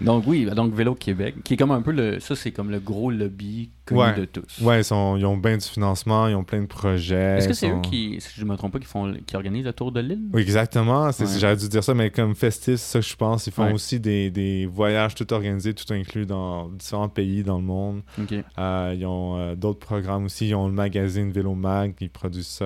Donc 0.00 0.24
oui, 0.26 0.46
donc 0.46 0.72
Vélo 0.72 0.94
Québec, 0.94 1.34
qui 1.44 1.54
est 1.54 1.56
comme 1.58 1.72
un 1.72 1.82
peu 1.82 1.92
le. 1.92 2.20
Ça, 2.20 2.34
c'est 2.34 2.52
comme 2.52 2.70
le 2.70 2.80
gros 2.80 3.10
lobby 3.10 3.68
connu 3.84 4.14
de 4.20 4.24
tous. 4.24 4.60
ouais, 4.62 4.80
ils, 4.80 4.84
sont, 4.84 5.16
ils 5.18 5.26
ont 5.26 5.36
bien 5.36 5.58
du 5.58 5.66
financement, 5.66 6.26
ils 6.26 6.34
ont 6.34 6.42
plein 6.44 6.62
de 6.62 6.66
projets. 6.66 7.36
Est-ce 7.38 7.48
que 7.48 7.52
c'est 7.54 7.68
eux 7.70 7.80
qui, 7.82 8.16
si 8.18 8.30
je 8.40 8.44
ne 8.46 8.50
me 8.50 8.56
trompe 8.56 8.72
pas, 8.72 8.78
qui, 8.78 8.86
font, 8.86 9.12
qui 9.26 9.36
organisent 9.36 9.66
le 9.66 9.74
tour 9.74 9.92
de 9.92 10.00
l'île? 10.00 10.22
Oui, 10.32 10.40
exactement. 10.40 11.12
C'est. 11.12 11.26
J'aurais 11.38 11.56
dû 11.56 11.68
dire 11.68 11.84
ça, 11.84 11.92
mais 11.92 12.08
comme 12.10 12.34
festif, 12.34 12.76
c'est 12.76 12.92
ça 12.92 13.00
que 13.00 13.04
je 13.06 13.14
pense. 13.16 13.46
Ils 13.46 13.52
font 13.52 13.70
aussi 13.74 14.00
des, 14.00 14.30
des 14.30 14.64
voyages 14.64 15.14
tout 15.14 15.30
organisés, 15.34 15.74
tout 15.74 15.92
inclus 15.92 16.24
dans 16.24 16.68
différents 16.70 17.10
pays 17.10 17.42
dans 17.42 17.58
le 17.58 17.64
monde. 17.64 18.00
Ok. 18.32 18.44
Euh, 18.58 18.94
ils 18.96 19.06
ont 19.06 19.36
euh, 19.38 19.54
d'autres 19.54 19.78
programmes 19.78 20.26
aussi. 20.26 20.48
Ils 20.48 20.54
ont 20.54 20.66
le 20.66 20.72
magazine 20.72 21.30
Vélo 21.30 21.54
Mag, 21.54 21.94
ils 22.00 22.10
produisent 22.10 22.46
ça. 22.46 22.64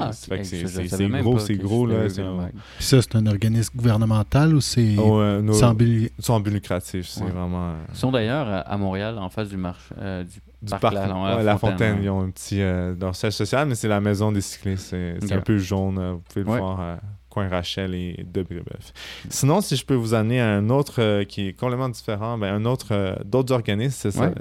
Ah, 0.00 0.12
ça 0.12 0.26
fait 0.28 0.36
que 0.36 0.40
ok, 0.42 0.88
c'est, 0.88 1.08
gros, 1.22 1.38
c'est 1.38 1.56
gros. 1.56 1.86
Là, 1.86 1.96
un- 2.04 2.50
ça, 2.80 3.02
c'est 3.02 3.16
un 3.16 3.26
organisme 3.26 3.76
gouvernemental 3.76 4.54
ou 4.54 4.60
c'est 4.60 4.96
Oh, 4.98 5.18
euh, 5.20 5.40
nos- 5.42 5.52
sans 5.52 5.74
but- 5.74 6.12
sans 6.18 6.40
but 6.40 6.50
lucratif. 6.52 7.06
C'est 7.08 7.22
Ouais. 7.24 7.30
vraiment. 7.30 7.70
euh, 7.70 7.74
Ils 7.90 7.96
sont 7.96 8.10
d'ailleurs 8.12 8.46
à- 8.48 8.76
Montréal, 8.76 9.18
en 9.18 9.30
face 9.30 9.48
du 9.48 9.56
marché. 9.56 9.94
euh, 9.98 10.24
du 10.24 10.40
du 10.62 10.70
parc 10.70 10.82
parc, 10.82 10.94
La, 10.94 11.00
ouais, 11.14 11.36
la 11.36 11.42
la 11.42 11.58
Fontaine, 11.58 11.98
ils 12.02 12.08
ont 12.10 12.22
un 12.22 12.30
petit 12.30 12.60
euh, 12.60 12.94
leur 12.98 13.14
siège 13.14 13.34
social, 13.34 13.68
mais 13.68 13.74
c'est 13.74 13.88
la 13.88 14.00
maison 14.00 14.32
des 14.32 14.40
cyclistes. 14.40 14.86
C'est, 15.20 15.32
un 15.32 15.40
peu 15.40 15.58
jaune. 15.58 15.98
euh, 15.98 16.12
Vous 16.12 16.20
pouvez 16.20 16.44
le 16.44 16.50
Ouais. 16.50 16.58
voir 16.58 16.80
à 16.80 16.98
coin 17.28 17.46
Rachel 17.48 17.94
et 17.94 18.24
de 18.26 18.42
Brébeuf. 18.42 18.92
Sinon, 19.28 19.60
si 19.60 19.76
je 19.76 19.84
peux 19.84 19.94
vous 19.94 20.14
amener 20.14 20.40
à 20.40 20.48
un 20.48 20.70
autre 20.70 21.00
euh, 21.02 21.24
qui 21.24 21.48
est 21.48 21.52
complètement 21.52 21.90
différent, 21.90 22.38
ben, 22.38 22.52
un 22.54 22.64
autre 22.64 22.88
euh, 22.92 23.14
d'autres 23.24 23.52
organismes, 23.52 23.96
c'est 23.96 24.10
ça. 24.10 24.28
Ouais. 24.28 24.34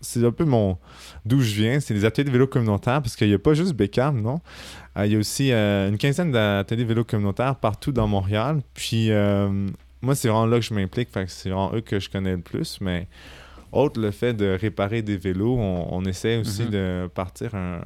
C'est, 0.00 0.24
un 0.24 0.32
peu 0.32 0.44
mon 0.44 0.78
d'où 1.24 1.40
je 1.40 1.54
viens, 1.54 1.80
c'est 1.80 1.94
les 1.94 2.04
ateliers 2.04 2.24
de 2.24 2.30
vélo 2.30 2.46
communautaire, 2.46 3.02
parce 3.02 3.16
qu'il 3.16 3.28
n'y 3.28 3.34
a 3.34 3.38
pas 3.38 3.54
juste 3.54 3.74
Beckham, 3.74 4.20
non? 4.20 4.40
Euh, 4.96 5.06
il 5.06 5.12
y 5.12 5.16
a 5.16 5.18
aussi 5.18 5.52
euh, 5.52 5.88
une 5.88 5.98
quinzaine 5.98 6.32
d'ateliers 6.32 6.84
de 6.84 6.88
vélo 6.88 7.04
communautaire 7.04 7.56
partout 7.56 7.92
dans 7.92 8.06
Montréal. 8.06 8.60
Puis 8.74 9.10
euh, 9.10 9.68
moi, 10.02 10.14
c'est 10.14 10.28
vraiment 10.28 10.46
là 10.46 10.58
que 10.58 10.64
je 10.64 10.74
m'implique. 10.74 11.08
C'est 11.26 11.50
vraiment 11.50 11.72
eux 11.74 11.80
que 11.80 12.00
je 12.00 12.10
connais 12.10 12.32
le 12.32 12.40
plus. 12.40 12.78
Mais 12.80 13.06
autre 13.72 14.00
le 14.00 14.10
fait 14.10 14.34
de 14.34 14.56
réparer 14.60 15.02
des 15.02 15.16
vélos, 15.16 15.56
on, 15.58 15.88
on 15.90 16.04
essaie 16.04 16.38
aussi 16.38 16.62
Mhm. 16.64 16.70
de 16.70 17.10
partir 17.14 17.54
un, 17.54 17.80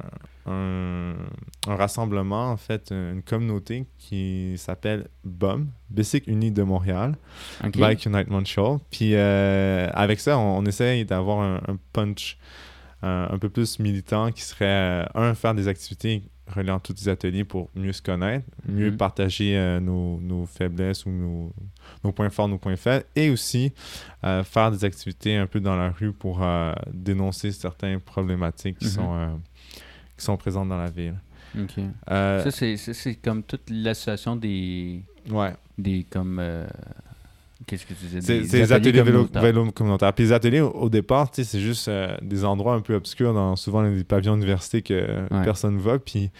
un, 0.47 1.13
un 1.67 1.75
rassemblement, 1.75 2.51
en 2.51 2.57
fait, 2.57 2.91
une 2.91 3.21
communauté 3.23 3.85
qui 3.97 4.55
s'appelle 4.57 5.07
BUM, 5.23 5.67
Bicycle 5.89 6.29
Uni 6.29 6.51
de 6.51 6.63
Montréal, 6.63 7.15
OK. 7.63 7.77
Bike 7.77 8.05
Unite 8.05 8.29
Montreal. 8.29 8.77
Puis 8.91 9.11
euh, 9.15 9.87
avec 9.93 10.19
ça, 10.19 10.37
on, 10.37 10.57
on 10.59 10.65
essaye 10.65 11.05
d'avoir 11.05 11.39
un, 11.41 11.55
un 11.67 11.77
punch 11.93 12.37
un, 13.01 13.27
un 13.31 13.37
peu 13.37 13.49
plus 13.49 13.79
militant 13.79 14.31
qui 14.31 14.41
serait, 14.41 14.65
euh, 14.65 15.05
un, 15.15 15.33
faire 15.35 15.53
des 15.53 15.67
activités 15.67 16.23
reliant 16.47 16.79
tous 16.79 16.93
les 16.93 17.09
ateliers 17.09 17.43
pour 17.43 17.69
mieux 17.75 17.91
se 17.93 18.01
connaître, 18.01 18.45
mieux 18.67 18.91
Mhm. 18.91 18.97
partager 18.97 19.57
euh, 19.57 19.79
nos, 19.79 20.19
nos 20.19 20.45
faiblesses 20.45 21.05
ou 21.05 21.09
nos, 21.09 21.53
nos 22.03 22.11
points 22.11 22.29
forts, 22.29 22.47
nos 22.47 22.57
points 22.59 22.75
faibles, 22.75 23.05
et 23.15 23.29
aussi 23.29 23.73
euh, 24.23 24.43
faire 24.43 24.71
des 24.71 24.85
activités 24.85 25.35
un 25.37 25.47
peu 25.47 25.59
dans 25.59 25.75
la 25.75 25.89
rue 25.91 26.13
pour 26.13 26.43
euh, 26.43 26.71
dénoncer 26.93 27.51
certaines 27.51 27.99
problématiques 27.99 28.77
qui, 28.77 28.85
Mhm. 28.85 28.91
sont, 28.91 29.39
qui 30.17 30.23
sont 30.25 30.37
présentes 30.37 30.69
dans 30.69 30.77
la 30.77 30.89
ville. 30.91 31.15
OK. 31.59 31.79
Ça, 32.07 32.51
c'est, 32.51 32.77
ça, 32.77 32.93
c'est 32.93 33.15
comme 33.15 33.41
toute 33.41 33.69
l'association 33.69 34.35
des. 34.35 35.01
ouais. 35.29 35.53
des 35.77 36.03
comme. 36.09 36.39
Qu'est-ce 37.65 37.85
que 37.85 37.93
tu 37.93 38.05
disais 38.05 38.21
C'est 38.21 38.41
Des 38.41 38.73
ateliers 38.73 38.91
vélo, 39.01 39.05
communautaires. 39.23 39.41
vélo 39.41 39.71
communautaires. 39.71 40.13
Puis 40.13 40.25
les 40.25 40.31
ateliers, 40.33 40.59
au, 40.59 40.71
au 40.71 40.89
départ, 40.89 41.29
c'est 41.31 41.59
juste 41.59 41.87
euh, 41.87 42.15
des 42.21 42.43
endroits 42.43 42.75
un 42.75 42.81
peu 42.81 42.95
obscurs 42.95 43.33
dans 43.33 43.55
souvent 43.55 43.81
les 43.81 44.03
pavillons 44.03 44.33
d'université 44.35 44.81
que 44.81 45.21
Ouais. 45.31 45.43
personne 45.43 45.75
ne 45.75 45.79
va, 45.79 45.97
puis 45.97 46.31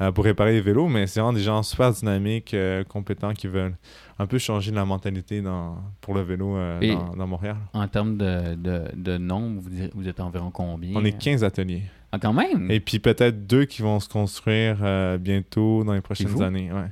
euh, 0.00 0.10
pour 0.10 0.24
réparer 0.24 0.52
les 0.52 0.60
vélos, 0.60 0.88
mais 0.88 1.06
c'est 1.06 1.20
vraiment 1.20 1.32
des 1.32 1.42
gens 1.44 1.62
super 1.62 1.92
dynamiques, 1.92 2.54
euh, 2.54 2.82
compétents, 2.82 3.32
qui 3.34 3.46
veulent 3.46 3.76
un 4.18 4.26
peu 4.26 4.38
changer 4.38 4.72
la 4.72 4.84
mentalité 4.84 5.40
dans, 5.42 5.76
pour 6.00 6.14
le 6.14 6.22
vélo 6.22 6.56
dans, 6.80 7.14
dans 7.16 7.26
Montréal. 7.28 7.56
En 7.72 7.86
termes 7.86 8.16
de, 8.16 8.54
de, 8.56 8.82
de 8.96 9.16
nombre, 9.16 9.62
vous, 9.94 10.08
êtes 10.08 10.18
environ 10.20 10.50
combien? 10.50 10.90
On 10.96 11.04
est 11.04 11.16
15 11.16 11.44
ateliers. 11.44 11.82
Ah, 12.10 12.18
quand 12.20 12.32
même 12.32 12.70
Et 12.70 12.80
puis 12.80 12.98
peut-être 12.98 13.46
deux 13.46 13.64
qui 13.64 13.82
vont 13.82 13.98
se 14.00 14.08
construire 14.08 14.76
bientôt 15.18 15.82
dans 15.84 15.94
les 15.94 16.00
prochaines 16.00 16.42
années. 16.42 16.70
Ouais. 16.72 16.90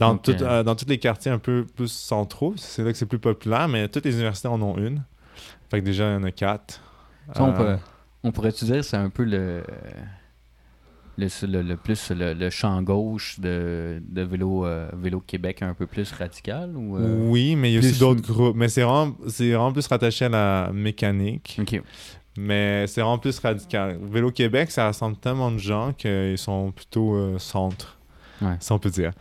Dans, 0.00 0.14
Donc, 0.14 0.22
tout- 0.22 0.32
euh, 0.42 0.62
dans 0.64 0.74
tous 0.74 0.88
les 0.88 0.98
quartiers 0.98 1.30
un 1.30 1.38
peu 1.38 1.64
plus 1.76 1.88
centraux, 1.92 2.54
c'est 2.56 2.82
là 2.82 2.90
que 2.90 2.98
c'est 2.98 3.06
plus 3.06 3.18
populaire, 3.20 3.68
mais 3.68 3.86
toutes 3.88 4.04
les 4.06 4.14
universités 4.14 4.48
en 4.48 4.60
ont 4.62 4.76
une. 4.78 5.04
Fait 5.70 5.80
que 5.80 5.84
déjà, 5.84 6.10
il 6.10 6.14
y 6.14 6.16
en 6.16 6.24
a 6.24 6.30
quatre. 6.32 6.80
Ça, 7.34 7.44
on, 7.44 7.50
Euh, 7.50 7.76
peut- 7.76 7.80
on 8.24 8.32
pourrait-tu 8.32 8.64
dire 8.64 8.82
c'est 8.84 8.96
un 8.96 9.10
peu 9.10 9.24
le. 9.24 9.62
Le, 11.18 11.26
le, 11.46 11.60
le 11.62 11.76
plus 11.76 12.12
le, 12.12 12.32
le 12.32 12.48
champ 12.48 12.80
gauche 12.82 13.38
de, 13.40 14.00
de 14.08 14.22
vélo, 14.22 14.64
euh, 14.64 14.88
vélo 14.94 15.20
Québec 15.20 15.60
un 15.60 15.74
peu 15.74 15.86
plus 15.86 16.10
radical 16.12 16.74
ou 16.74 16.96
euh, 16.96 17.28
Oui, 17.28 17.56
mais 17.56 17.70
il 17.70 17.74
y 17.74 17.76
a 17.76 17.80
aussi 17.80 17.98
d'autres 17.98 18.22
groupes. 18.22 18.56
Mais 18.56 18.68
c'est 18.70 18.82
vraiment, 18.82 19.14
c'est 19.28 19.48
vraiment 19.50 19.70
plus 19.72 19.86
rattaché 19.86 20.24
à 20.26 20.28
la 20.30 20.70
mécanique. 20.72 21.58
Ok. 21.60 21.82
Mais 22.38 22.86
c'est 22.86 23.02
vraiment 23.02 23.18
plus 23.18 23.38
radical. 23.38 23.98
Vélo 24.02 24.30
Québec, 24.30 24.70
ça 24.70 24.84
rassemble 24.84 25.16
tellement 25.18 25.50
de 25.50 25.58
gens 25.58 25.92
qu'ils 25.92 26.38
sont 26.38 26.72
plutôt 26.72 27.14
euh, 27.16 27.38
centre, 27.38 27.98
Ouais. 28.42 28.56
si 28.60 28.72
on 28.72 28.78
peut 28.78 28.90
dire. 28.90 29.12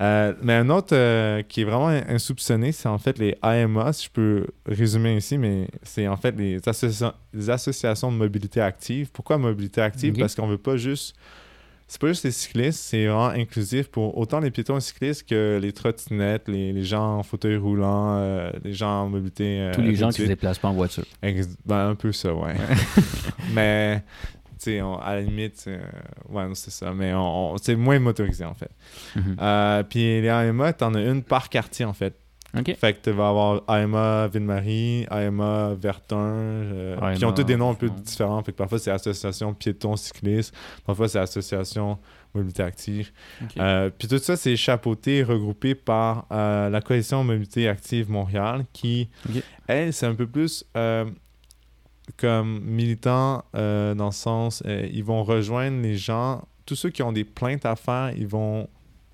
Euh, 0.00 0.34
mais 0.42 0.54
un 0.54 0.68
autre 0.70 0.94
euh, 0.94 1.42
qui 1.42 1.62
est 1.62 1.64
vraiment 1.64 1.88
insoupçonné, 1.88 2.72
c'est 2.72 2.88
en 2.88 2.98
fait 2.98 3.18
les 3.18 3.36
AMA, 3.42 3.92
si 3.92 4.06
je 4.06 4.10
peux 4.10 4.46
résumer 4.66 5.16
ici, 5.16 5.36
mais 5.38 5.68
c'est 5.82 6.06
en 6.08 6.16
fait 6.16 6.36
les, 6.36 6.58
associa- 6.60 7.14
les 7.34 7.50
associations 7.50 8.12
de 8.12 8.16
mobilité 8.16 8.60
active. 8.60 9.10
Pourquoi 9.12 9.36
mobilité 9.38 9.80
active? 9.80 10.16
Parce 10.18 10.34
qu'on 10.34 10.46
veut 10.46 10.58
pas 10.58 10.76
juste... 10.76 11.16
C'est 11.90 11.98
pas 12.02 12.08
juste 12.08 12.24
les 12.24 12.32
cyclistes, 12.32 12.80
c'est 12.80 13.06
vraiment 13.06 13.28
inclusif 13.28 13.88
pour 13.88 14.18
autant 14.18 14.40
les 14.40 14.50
piétons 14.50 14.76
et 14.76 14.80
cyclistes 14.82 15.26
que 15.26 15.58
les 15.58 15.72
trottinettes, 15.72 16.46
les, 16.46 16.70
les 16.70 16.84
gens 16.84 17.16
en 17.16 17.22
fauteuil 17.22 17.56
roulant, 17.56 18.18
euh, 18.18 18.50
les 18.62 18.74
gens 18.74 19.04
en 19.04 19.08
mobilité... 19.08 19.70
Tous 19.72 19.80
les 19.80 19.94
gens 19.94 20.08
qui 20.08 20.16
se 20.16 20.22
réduite. 20.22 20.36
déplacent 20.38 20.58
pas 20.58 20.68
en 20.68 20.74
voiture. 20.74 21.04
Ex- 21.22 21.56
ben, 21.64 21.88
un 21.88 21.94
peu 21.94 22.12
ça, 22.12 22.34
ouais. 22.34 22.56
mais, 23.54 24.02
tu 24.58 24.64
sais, 24.72 24.82
on- 24.82 24.98
à 24.98 25.14
la 25.16 25.20
limite, 25.22 25.64
euh, 25.68 25.78
ouais, 26.28 26.44
c'est 26.54 26.70
ça. 26.70 26.92
Mais 26.92 27.12
on, 27.14 27.52
on- 27.52 27.56
c'est 27.58 27.76
moins 27.76 27.98
motorisé, 27.98 28.44
en 28.44 28.54
fait. 28.54 28.70
Mhm. 29.16 29.36
Euh, 29.40 29.82
puis 29.84 30.20
les 30.20 30.28
AMA, 30.28 30.72
t'en 30.72 30.94
as 30.94 31.02
une 31.02 31.22
par 31.22 31.48
quartier, 31.48 31.84
en 31.84 31.92
fait. 31.92 32.14
Fait 32.80 32.94
que 32.94 32.98
tu 33.04 33.10
vas 33.10 33.28
avoir 33.28 33.62
AMA 33.68 34.26
Ville-Marie, 34.28 35.06
AMA 35.10 35.74
Vertin, 35.78 36.16
euh, 36.16 36.96
AMA, 36.96 37.14
qui 37.14 37.24
ont 37.26 37.32
tous 37.32 37.44
des 37.44 37.56
noms 37.56 37.70
un 37.70 37.74
peu 37.74 37.88
ouais. 37.88 38.00
différents. 38.02 38.42
Fait 38.42 38.52
que 38.52 38.56
parfois, 38.56 38.78
c'est 38.78 38.90
association 38.90 39.52
piéton 39.52 39.96
cycliste, 39.96 40.54
parfois, 40.86 41.08
c'est 41.08 41.18
association 41.18 41.98
mobilité 42.34 42.62
active. 42.62 43.10
Euh, 43.58 43.90
puis 43.96 44.08
tout 44.08 44.16
ça, 44.18 44.34
c'est 44.36 44.56
chapeauté, 44.56 45.22
regroupé 45.22 45.74
par 45.74 46.26
euh, 46.32 46.70
la 46.70 46.80
coalition 46.80 47.22
Mobilité 47.22 47.68
Active 47.68 48.10
Montréal, 48.10 48.64
qui, 48.72 49.08
elle, 49.66 49.92
c'est 49.92 50.06
un 50.06 50.14
peu 50.14 50.26
plus 50.26 50.64
euh, 50.76 51.04
comme 52.16 52.60
militant 52.64 53.44
euh, 53.54 53.94
dans 53.94 54.06
le 54.06 54.12
sens, 54.12 54.62
euh, 54.66 54.88
ils 54.92 55.04
vont 55.04 55.22
rejoindre 55.24 55.80
les 55.82 55.96
gens, 55.96 56.42
tous 56.66 56.74
ceux 56.76 56.90
qui 56.90 57.02
ont 57.02 57.12
des 57.12 57.24
plaintes 57.24 57.66
à 57.66 57.76
faire, 57.76 58.12
ils 58.16 58.26
vont 58.26 58.68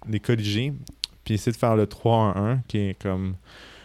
les 0.09 0.21
colliger, 0.21 0.73
puis 1.25 1.35
essayer 1.35 1.53
de 1.53 1.57
faire 1.57 1.77
le 1.77 1.87
3-1-1, 1.87 2.61
qui 2.69 2.79
est 2.79 3.03
comme, 3.03 3.37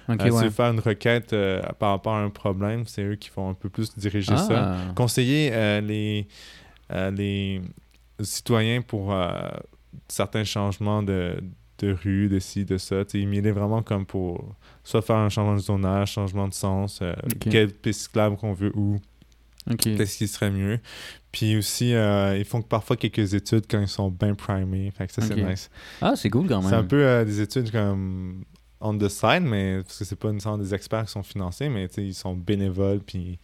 Ok, 0.10 0.22
euh, 0.22 0.26
si 0.26 0.32
ouais. 0.32 0.50
faire 0.50 0.72
une 0.72 0.80
requête 0.80 1.34
euh, 1.34 1.62
par 1.80 1.92
rapport 1.92 2.14
à 2.16 2.22
un 2.22 2.30
problème, 2.30 2.84
c'est 2.88 3.04
eux 3.04 3.16
qui 3.16 3.30
vont 3.36 3.50
un 3.50 3.54
peu 3.54 3.70
plus 3.70 3.96
diriger 3.98 4.36
ça 4.38 4.74
Ah. 4.76 4.94
conseiller 4.96 5.52
les, 5.82 6.28
les 7.12 7.62
citoyens 8.22 8.82
pour 8.82 9.14
certains 10.08 10.44
changements 10.44 11.04
de, 11.04 11.42
de 11.80 11.94
rue, 12.04 12.28
de 12.30 12.40
ci, 12.40 12.66
de 12.66 12.78
ça. 12.78 13.04
Tu 13.06 13.12
sais, 13.12 13.20
Ils 13.20 13.28
milaient 13.28 13.52
vraiment 13.52 13.82
comme 13.82 14.06
pour 14.06 14.56
soit 14.84 15.02
faire 15.02 15.18
un 15.18 15.30
changement 15.30 15.56
de 15.56 15.60
zonage, 15.62 16.12
changement 16.14 16.48
de 16.48 16.54
sens, 16.54 17.00
euh, 17.02 17.14
Ok. 17.26 17.50
quelle 17.50 17.72
piste 17.74 18.02
cyclable 18.02 18.38
qu'on 18.38 18.54
veut 18.54 18.72
où, 18.76 19.00
qu'est-ce 19.78 20.18
qui 20.18 20.28
serait 20.28 20.52
mieux. 20.52 20.80
Puis 21.32 21.56
aussi, 21.58 21.94
euh, 21.94 22.38
ils 22.38 22.46
font 22.46 22.62
parfois 22.62 22.96
quelques 22.98 23.34
études 23.34 23.66
quand 23.70 23.80
ils 23.80 23.88
sont 23.88 24.10
bien 24.10 24.34
primés. 24.36 24.92
Fait 24.98 25.08
que 25.08 25.14
ça, 25.14 25.22
c'est 25.22 25.36
nice. 25.36 25.70
Ah, 26.02 26.14
c'est 26.16 26.30
cool 26.30 26.48
quand 26.48 26.62
même. 26.62 26.70
C'est 26.70 26.76
un 26.76 26.84
peu 26.84 27.04
euh, 27.06 27.24
des 27.24 27.40
études 27.42 27.72
comme 27.72 28.44
on 28.82 28.98
the 28.98 29.10
side, 29.10 29.42
mais 29.44 29.82
parce 29.84 30.00
que 30.00 30.06
c'est 30.06 30.16
pas 30.16 30.32
nécessairement 30.32 30.58
des 30.58 30.74
experts 30.74 31.06
qui 31.06 31.12
sont 31.12 31.22
financés, 31.24 31.70
mais 31.70 31.86
ils 31.98 32.14
sont 32.16 32.34
bénévoles, 32.34 33.02
puis 33.02 33.38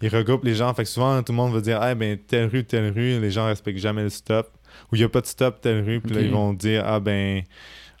ils 0.00 0.08
regroupent 0.08 0.44
les 0.44 0.54
gens. 0.54 0.72
Fait 0.74 0.84
que 0.84 0.88
souvent, 0.88 1.22
tout 1.22 1.32
le 1.32 1.36
monde 1.36 1.52
va 1.52 1.60
dire, 1.60 1.78
ah 1.82 1.94
ben, 1.94 2.16
telle 2.16 2.46
rue, 2.48 2.64
telle 2.64 2.92
rue, 2.92 3.20
les 3.20 3.30
gens 3.30 3.46
respectent 3.46 3.80
jamais 3.80 4.04
le 4.04 4.10
stop. 4.10 4.48
Ou 4.92 4.96
il 4.96 4.98
n'y 4.98 5.04
a 5.04 5.08
pas 5.08 5.20
de 5.20 5.26
stop, 5.26 5.60
telle 5.60 5.84
rue, 5.84 6.00
puis 6.00 6.14
là, 6.14 6.20
ils 6.20 6.30
vont 6.30 6.52
dire, 6.54 6.82
ah 6.86 7.00
ben, 7.00 7.42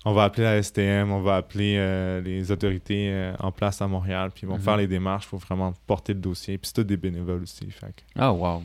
on 0.04 0.12
va 0.12 0.24
appeler 0.24 0.44
la 0.44 0.62
STM, 0.62 1.10
on 1.10 1.20
va 1.20 1.36
appeler 1.36 1.76
euh, 1.78 2.20
les 2.20 2.50
autorités 2.52 3.10
euh, 3.10 3.34
en 3.40 3.50
place 3.50 3.82
à 3.82 3.88
Montréal, 3.88 4.30
puis 4.32 4.42
ils 4.44 4.48
vont 4.48 4.54
Mhm. 4.56 4.62
faire 4.62 4.76
les 4.76 4.86
démarches 4.86 5.26
pour 5.26 5.38
vraiment 5.40 5.72
porter 5.86 6.14
le 6.14 6.20
dossier. 6.20 6.58
Puis 6.58 6.68
c'est 6.68 6.74
tous 6.82 6.84
des 6.84 6.96
bénévoles 6.96 7.42
aussi. 7.42 7.68
Fait 7.70 7.88
que, 7.88 8.02
Ah, 8.14 8.32
wow. 8.32 8.62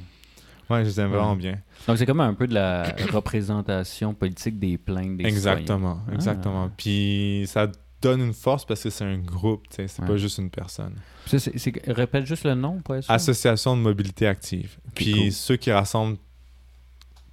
ouais, 0.69 0.82
je 0.84 0.89
les 0.89 1.00
aime 1.00 1.12
Ouais. 1.12 1.17
vraiment 1.17 1.36
bien. 1.36 1.58
Donc, 1.88 1.97
c'est 1.97 2.06
comme 2.06 2.19
un 2.21 2.34
peu 2.36 2.45
de 2.47 2.54
la 2.54 2.84
représentation 3.12 4.13
politique 4.13 4.60
des 4.60 4.78
plaintes 4.78 5.17
des 5.17 5.26
Exactement, 5.26 5.95
citoyens. 5.95 6.15
exactement. 6.15 6.65
Ah. 6.69 6.74
Puis 6.78 7.43
ça 7.47 7.67
donne 8.02 8.21
une 8.21 8.34
force 8.34 8.65
parce 8.65 8.84
que 8.84 8.89
c'est 8.89 9.04
un 9.06 9.17
groupe, 9.17 9.63
tu 9.69 9.76
sais, 9.78 9.88
c'est 9.88 10.02
Ouais. 10.04 10.08
pas 10.08 10.17
juste 10.17 10.38
une 10.39 10.50
personne. 10.50 10.93
Ça, 11.28 11.38
c'est- 11.39 11.58
c'est- 11.58 11.82
Répète 11.91 12.26
juste 12.26 12.43
le 12.45 12.56
nom, 12.56 12.80
pour 12.82 12.95
être 12.95 13.04
sûr. 13.04 13.13
Association 13.13 13.76
de 13.78 13.82
mobilité 13.82 14.26
active. 14.28 14.78
Puis 14.95 15.13
cool. 15.13 15.32
ceux 15.32 15.56
qui 15.56 15.71
rassemblent 15.71 16.17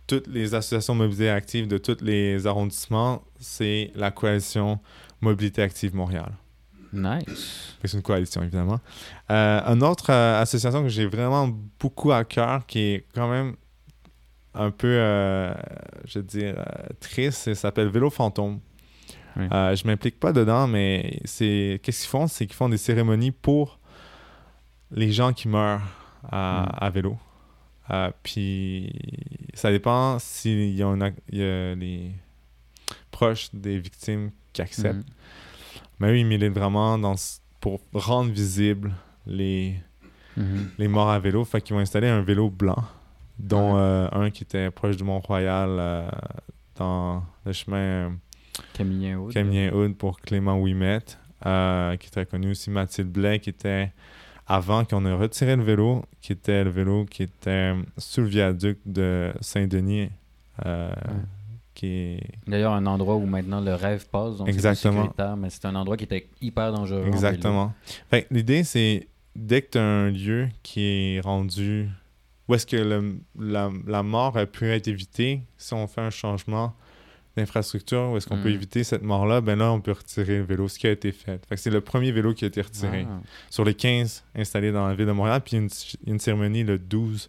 toutes 0.09 0.27
les 0.27 0.55
associations 0.55 0.95
mobilité 0.97 1.31
active 1.31 1.69
de 1.69 1.79
tous 1.79 1.99
les 2.01 2.47
arrondissements, 2.47 3.23
c'est 3.39 3.93
la 3.95 4.11
coalition 4.11 4.81
Mobilité 5.21 5.63
active 5.63 5.95
Montréal. 5.95 6.33
Nice. 6.93 7.77
C'est 7.85 7.93
une 7.97 8.03
coalition, 8.03 8.43
évidemment. 8.43 8.81
Euh, 9.31 9.61
une 9.67 9.83
autre 9.83 10.11
euh, 10.11 10.41
association 10.41 10.83
que 10.83 10.89
j'ai 10.89 11.07
vraiment 11.07 11.49
beaucoup 11.79 12.13
à 12.13 12.25
cœur, 12.25 12.65
qui 12.67 12.79
est 12.79 13.07
quand 13.15 13.29
même 13.29 13.55
un 14.55 14.71
peu, 14.71 14.89
euh, 14.89 15.53
je 16.07 16.21
veux 16.21 16.25
dire, 16.25 16.55
euh, 16.59 16.87
triste, 16.99 17.39
ça 17.45 17.55
s'appelle 17.55 17.89
Vélo 17.89 18.11
Fantôme. 18.11 18.61
Oui. 19.37 19.45
Je 19.51 19.87
m'implique 19.87 20.19
pas 20.19 20.33
dedans, 20.33 20.67
mais 20.67 21.21
c'est 21.25 21.79
qu'est-ce 21.83 22.01
qu'ils 22.01 22.11
font? 22.11 22.27
C'est 22.27 22.47
qu'ils 22.47 22.57
font 22.57 22.69
des 22.69 22.79
cérémonies 22.79 23.31
pour 23.31 23.79
les 24.91 25.13
gens 25.13 25.33
qui 25.33 25.47
meurent 25.49 25.83
à, 26.33 26.63
Mm. 26.63 26.85
à 26.85 26.91
vélo. 26.91 27.17
Euh, 27.91 28.11
puis 28.23 28.93
ça 29.55 29.71
dépend 29.71 30.19
s'il 30.19 30.59
y, 30.71 30.83
il 30.83 31.39
y 31.39 31.43
a 31.43 31.75
les 31.75 32.13
proches 33.11 33.49
des 33.53 33.79
victimes 33.79 34.31
qui 34.53 34.63
acceptent. 34.63 34.97
Mhm. 34.97 35.15
Mais 36.01 36.09
eux, 36.11 36.19
ils 36.19 36.27
militent 36.27 36.53
vraiment 36.53 36.99
dans, 36.99 37.15
pour 37.61 37.81
rendre 37.93 38.31
visible 38.31 38.93
les, 39.27 39.75
Mhm. 40.37 40.71
les 40.79 40.89
morts 40.89 41.11
à 41.11 41.19
vélo. 41.19 41.45
Fait 41.45 41.61
qu'ils 41.61 41.75
vont 41.75 41.81
installer 41.81 42.09
un 42.09 42.23
vélo 42.23 42.49
blanc, 42.51 42.85
dont 43.39 43.77
euh, 43.77 44.09
un 44.13 44.31
qui 44.31 44.45
était 44.45 44.71
proche 44.71 44.97
du 44.97 45.05
Mont-Royal 45.05 45.69
euh, 45.71 46.09
dans 46.77 47.25
le 47.45 47.53
chemin 47.53 48.17
Camillien 48.75 49.19
Aude. 49.19 49.33
Camillien 49.33 49.73
Hood 49.73 49.97
pour 49.97 50.21
Clément 50.21 50.59
Ouimet, 50.61 51.01
qui 51.43 51.49
est 51.49 52.11
très 52.13 52.27
connu 52.27 52.51
aussi. 52.53 52.71
Mathilde 52.71 53.09
Blais, 53.11 53.41
qui 53.41 53.51
était 53.51 53.91
avant 54.49 54.85
qu'on 54.85 55.05
ait 55.07 55.13
retiré 55.13 55.55
le 55.57 55.63
vélo, 55.63 56.05
qui 56.23 56.33
était 56.33 56.65
le 56.65 56.71
vélo 56.71 57.05
qui 57.05 57.23
était 57.25 57.75
sous 57.99 58.23
le 58.23 58.27
viaduc 58.29 58.79
de 58.87 59.33
Saint-Denis, 59.43 60.09
euh, 60.67 60.91
qui 61.75 62.19
D'ailleurs, 62.47 62.73
un 62.73 62.87
endroit 62.87 63.15
où 63.17 63.27
maintenant 63.27 63.61
le 63.61 63.75
rêve 63.75 64.09
passe, 64.09 64.39
donc 64.39 64.49
Exactement. 64.49 65.13
mais 65.37 65.51
c'est 65.51 65.65
un 65.67 65.75
endroit 65.77 65.97
qui 65.97 66.05
était 66.05 66.27
hyper 66.41 66.73
dangereux. 66.73 67.05
Exactement. 67.07 67.73
Fait 68.11 68.27
l'idée, 68.31 68.65
c'est 68.65 69.07
dès 69.37 69.63
que 69.63 69.71
tu 69.73 69.79
as 69.79 69.83
un 69.85 70.11
lieu 70.11 70.49
qui 70.63 70.83
est 70.83 71.21
rendu. 71.21 71.89
Où 72.49 72.55
est-ce 72.55 72.67
que 72.67 72.77
le- 72.77 73.19
la, 73.39 73.71
la 73.87 74.03
mort 74.03 74.37
a 74.39 74.47
pu 74.47 74.71
être 74.71 74.89
évitée 74.89 75.43
si 75.59 75.75
on 75.75 75.87
fait 75.87 76.01
un 76.01 76.11
changement 76.11 76.73
d'infrastructure, 77.39 78.11
où 78.13 78.17
est-ce 78.17 78.27
qu'on 78.27 78.41
peut 78.43 78.51
Mm. 78.51 78.55
éviter 78.55 78.85
cette 78.85 79.03
mort-là, 79.03 79.41
ben 79.41 79.57
là, 79.59 79.73
on 79.73 79.81
peut 79.81 79.93
retirer 79.93 80.39
le 80.39 80.45
vélo, 80.45 80.69
ce 80.69 80.79
qui 80.79 80.87
a 80.87 80.91
été 80.91 81.13
fait. 81.13 81.41
C'est 81.57 81.71
le 81.71 81.81
premier 81.81 82.13
vélo 82.13 82.35
qui 82.35 82.45
a 82.45 82.49
été 82.49 82.61
retiré. 82.61 83.07
Ah. 83.09 83.21
Sur 83.51 83.65
les 83.65 83.75
15 83.75 84.25
installés 84.35 84.73
dans 84.73 84.87
la 84.87 84.95
ville 84.95 85.07
de 85.07 85.13
Montréal, 85.13 85.41
puis 85.43 85.57
il 85.57 85.61
y 85.61 85.63
a 85.63 85.65
une, 85.65 86.13
une 86.15 86.19
cérémonie 86.21 86.65
le 86.65 86.79
12 86.79 87.29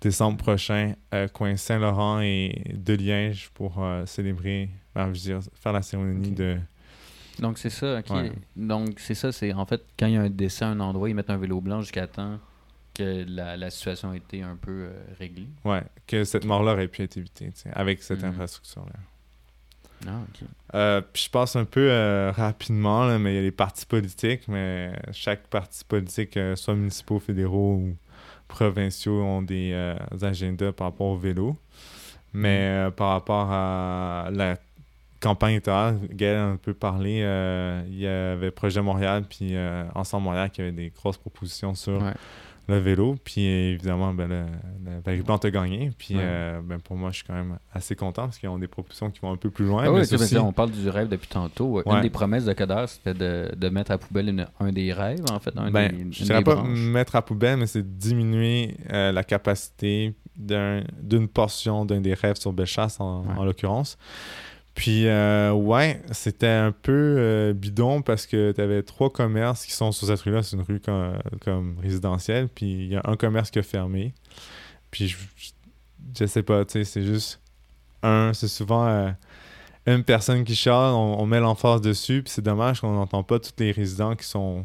décembre 0.00 0.38
prochain, 0.38 0.94
euh, 1.14 1.26
coin 1.28 1.56
Saint-Laurent 1.56 2.20
et 2.20 2.62
de 2.74 2.94
Liège 2.94 3.50
pour 3.54 3.82
euh, 3.82 4.06
célébrer, 4.06 4.68
ben, 4.94 5.06
je 5.06 5.08
veux 5.30 5.40
dire, 5.40 5.50
faire 5.54 5.72
la 5.72 5.82
cérémonie 5.82 6.30
de. 6.30 6.56
Donc 7.40 7.58
c'est 7.58 7.70
ça. 7.70 8.00
Ouais. 8.10 8.32
Donc 8.56 8.98
c'est 8.98 9.14
ça, 9.14 9.30
c'est 9.32 9.52
en 9.52 9.64
fait 9.66 9.82
quand 9.98 10.06
il 10.06 10.14
y 10.14 10.16
a 10.16 10.22
un 10.22 10.30
décès 10.30 10.64
à 10.64 10.68
un 10.68 10.80
endroit, 10.80 11.08
ils 11.08 11.14
mettent 11.14 11.30
un 11.30 11.36
vélo 11.36 11.60
blanc 11.60 11.80
jusqu'à 11.82 12.06
temps 12.08 12.38
que 12.94 13.24
la, 13.28 13.56
la 13.56 13.70
situation 13.70 14.10
a 14.10 14.16
été 14.16 14.42
un 14.42 14.56
peu 14.56 14.72
euh, 14.72 14.90
réglée. 15.20 15.46
Ouais, 15.64 15.82
que 16.08 16.24
cette 16.24 16.44
mort-là 16.44 16.72
aurait 16.72 16.88
pu 16.88 17.02
être 17.02 17.16
évitée, 17.16 17.50
avec 17.72 18.02
cette 18.02 18.22
Mhm. 18.22 18.30
infrastructure-là. 18.30 18.98
Ah. 20.06 20.10
Euh, 20.74 21.00
puis 21.12 21.24
je 21.24 21.30
passe 21.30 21.56
un 21.56 21.64
peu 21.64 21.88
euh, 21.90 22.32
rapidement, 22.34 23.06
là, 23.06 23.18
mais 23.18 23.32
il 23.32 23.36
y 23.36 23.38
a 23.38 23.42
les 23.42 23.50
partis 23.50 23.86
politiques, 23.86 24.46
mais 24.48 24.92
chaque 25.12 25.46
parti 25.48 25.84
politique, 25.84 26.36
euh, 26.36 26.56
soit 26.56 26.74
municipaux, 26.74 27.18
fédéraux 27.18 27.74
ou 27.74 27.96
provinciaux, 28.46 29.22
ont 29.22 29.42
des 29.42 29.74
agendas 30.22 30.72
par 30.72 30.88
rapport 30.88 31.08
au 31.08 31.16
vélo. 31.16 31.56
Mais 32.32 32.86
euh, 32.86 32.90
par 32.90 33.10
rapport 33.10 33.50
à 33.50 34.28
la 34.32 34.56
campagne 35.20 35.52
électorale, 35.52 35.98
Gaël 36.12 36.36
a 36.36 36.44
un 36.44 36.56
peu 36.56 36.74
parlé, 36.74 37.18
il 37.88 37.98
y 37.98 38.06
avait 38.06 38.50
Projet 38.50 38.82
Montréal 38.82 39.24
puis 39.28 39.56
Ensemble 39.94 40.24
Montréal 40.24 40.50
qui 40.50 40.60
avait 40.60 40.72
des 40.72 40.90
grosses 40.90 41.16
propositions 41.16 41.74
sur 41.74 42.00
Ouais. 42.02 42.14
Le 42.68 42.76
vélo. 42.78 43.16
Puis 43.24 43.44
évidemment, 43.44 44.12
ben, 44.14 44.28
le, 44.28 44.42
le- 44.84 45.00
Valérie 45.04 45.22
Plante 45.24 45.44
a 45.44 45.50
gagné. 45.50 45.90
Puis 45.96 46.14
Ouais. 46.14 46.20
euh, 46.22 46.60
ben, 46.62 46.78
pour 46.80 46.96
moi, 46.96 47.10
je 47.10 47.16
suis 47.16 47.24
quand 47.24 47.34
même 47.34 47.58
assez 47.72 47.96
content 47.96 48.24
parce 48.24 48.38
qu'ils 48.38 48.48
ont 48.48 48.58
des 48.58 48.68
propositions 48.68 49.10
qui 49.10 49.20
vont 49.20 49.32
un 49.32 49.36
peu 49.36 49.50
plus 49.50 49.64
loin. 49.66 49.84
Ah 49.86 49.90
mais 49.90 50.00
oui, 50.00 50.06
sais, 50.06 50.14
aussi- 50.16 50.36
on 50.38 50.52
parle 50.52 50.70
du 50.70 50.88
rêve 50.88 51.08
depuis 51.08 51.28
tantôt. 51.28 51.82
Une 51.84 51.92
Ouais. 51.92 52.00
des 52.02 52.10
promesses 52.10 52.44
de 52.44 52.52
Coder, 52.52 52.84
c'était 52.88 53.14
de, 53.14 53.54
de 53.56 53.68
mettre 53.70 53.90
à 53.90 53.98
poubelle 53.98 54.28
une- 54.28 54.46
un 54.60 54.70
des 54.72 54.92
rêves, 54.92 55.24
en 55.32 55.38
fait. 55.40 55.56
Un 55.56 55.70
Ben, 55.70 55.90
des, 55.90 55.98
je 55.98 56.02
une 56.20 56.26
dirais 56.26 56.42
pas 56.44 56.56
branches. 56.56 56.78
mettre 56.78 57.16
à 57.16 57.22
poubelle, 57.22 57.58
mais 57.58 57.66
c'est 57.66 57.96
diminuer 57.98 58.76
euh, 58.92 59.12
la 59.12 59.24
capacité 59.24 60.14
d'un- 60.36 60.82
d'une 61.02 61.26
portion 61.28 61.84
d'un 61.84 62.00
des 62.00 62.14
rêves 62.14 62.36
sur 62.36 62.52
Bellechasse, 62.52 63.00
en, 63.00 63.22
Ouais. 63.22 63.34
en 63.38 63.44
l'occurrence. 63.44 63.96
Puis, 64.78 65.08
euh, 65.08 65.50
ouais, 65.50 66.00
c'était 66.12 66.46
un 66.46 66.70
peu 66.70 67.16
euh, 67.18 67.52
bidon 67.52 68.00
parce 68.00 68.28
que 68.28 68.52
tu 68.52 68.60
avais 68.60 68.84
trois 68.84 69.10
commerces 69.10 69.66
qui 69.66 69.72
sont 69.72 69.90
sur 69.90 70.06
cette 70.06 70.20
rue-là. 70.20 70.44
C'est 70.44 70.54
une 70.54 70.62
rue 70.62 70.78
comme, 70.78 71.18
comme 71.40 71.80
résidentielle. 71.80 72.48
Puis, 72.48 72.84
il 72.84 72.92
y 72.92 72.96
a 72.96 73.02
un 73.02 73.16
commerce 73.16 73.50
qui 73.50 73.58
a 73.58 73.64
fermé. 73.64 74.14
Puis, 74.92 75.08
je, 75.08 75.16
je, 76.16 76.26
sais 76.26 76.44
pas, 76.44 76.64
tu 76.64 76.74
sais, 76.74 76.84
c'est 76.84 77.02
juste 77.02 77.40
un. 78.04 78.32
C'est 78.32 78.46
souvent 78.46 78.86
euh, 78.86 79.10
une 79.86 80.04
personne 80.04 80.44
qui 80.44 80.54
charle, 80.54 80.94
on, 80.94 81.22
on 81.22 81.26
met 81.26 81.40
l'emphase 81.40 81.80
dessus. 81.80 82.22
Puis, 82.22 82.32
c'est 82.32 82.42
dommage 82.42 82.80
qu'on 82.80 82.92
n'entend 82.92 83.24
pas 83.24 83.40
tous 83.40 83.54
les 83.58 83.72
résidents 83.72 84.14
qui 84.14 84.26
sont 84.26 84.64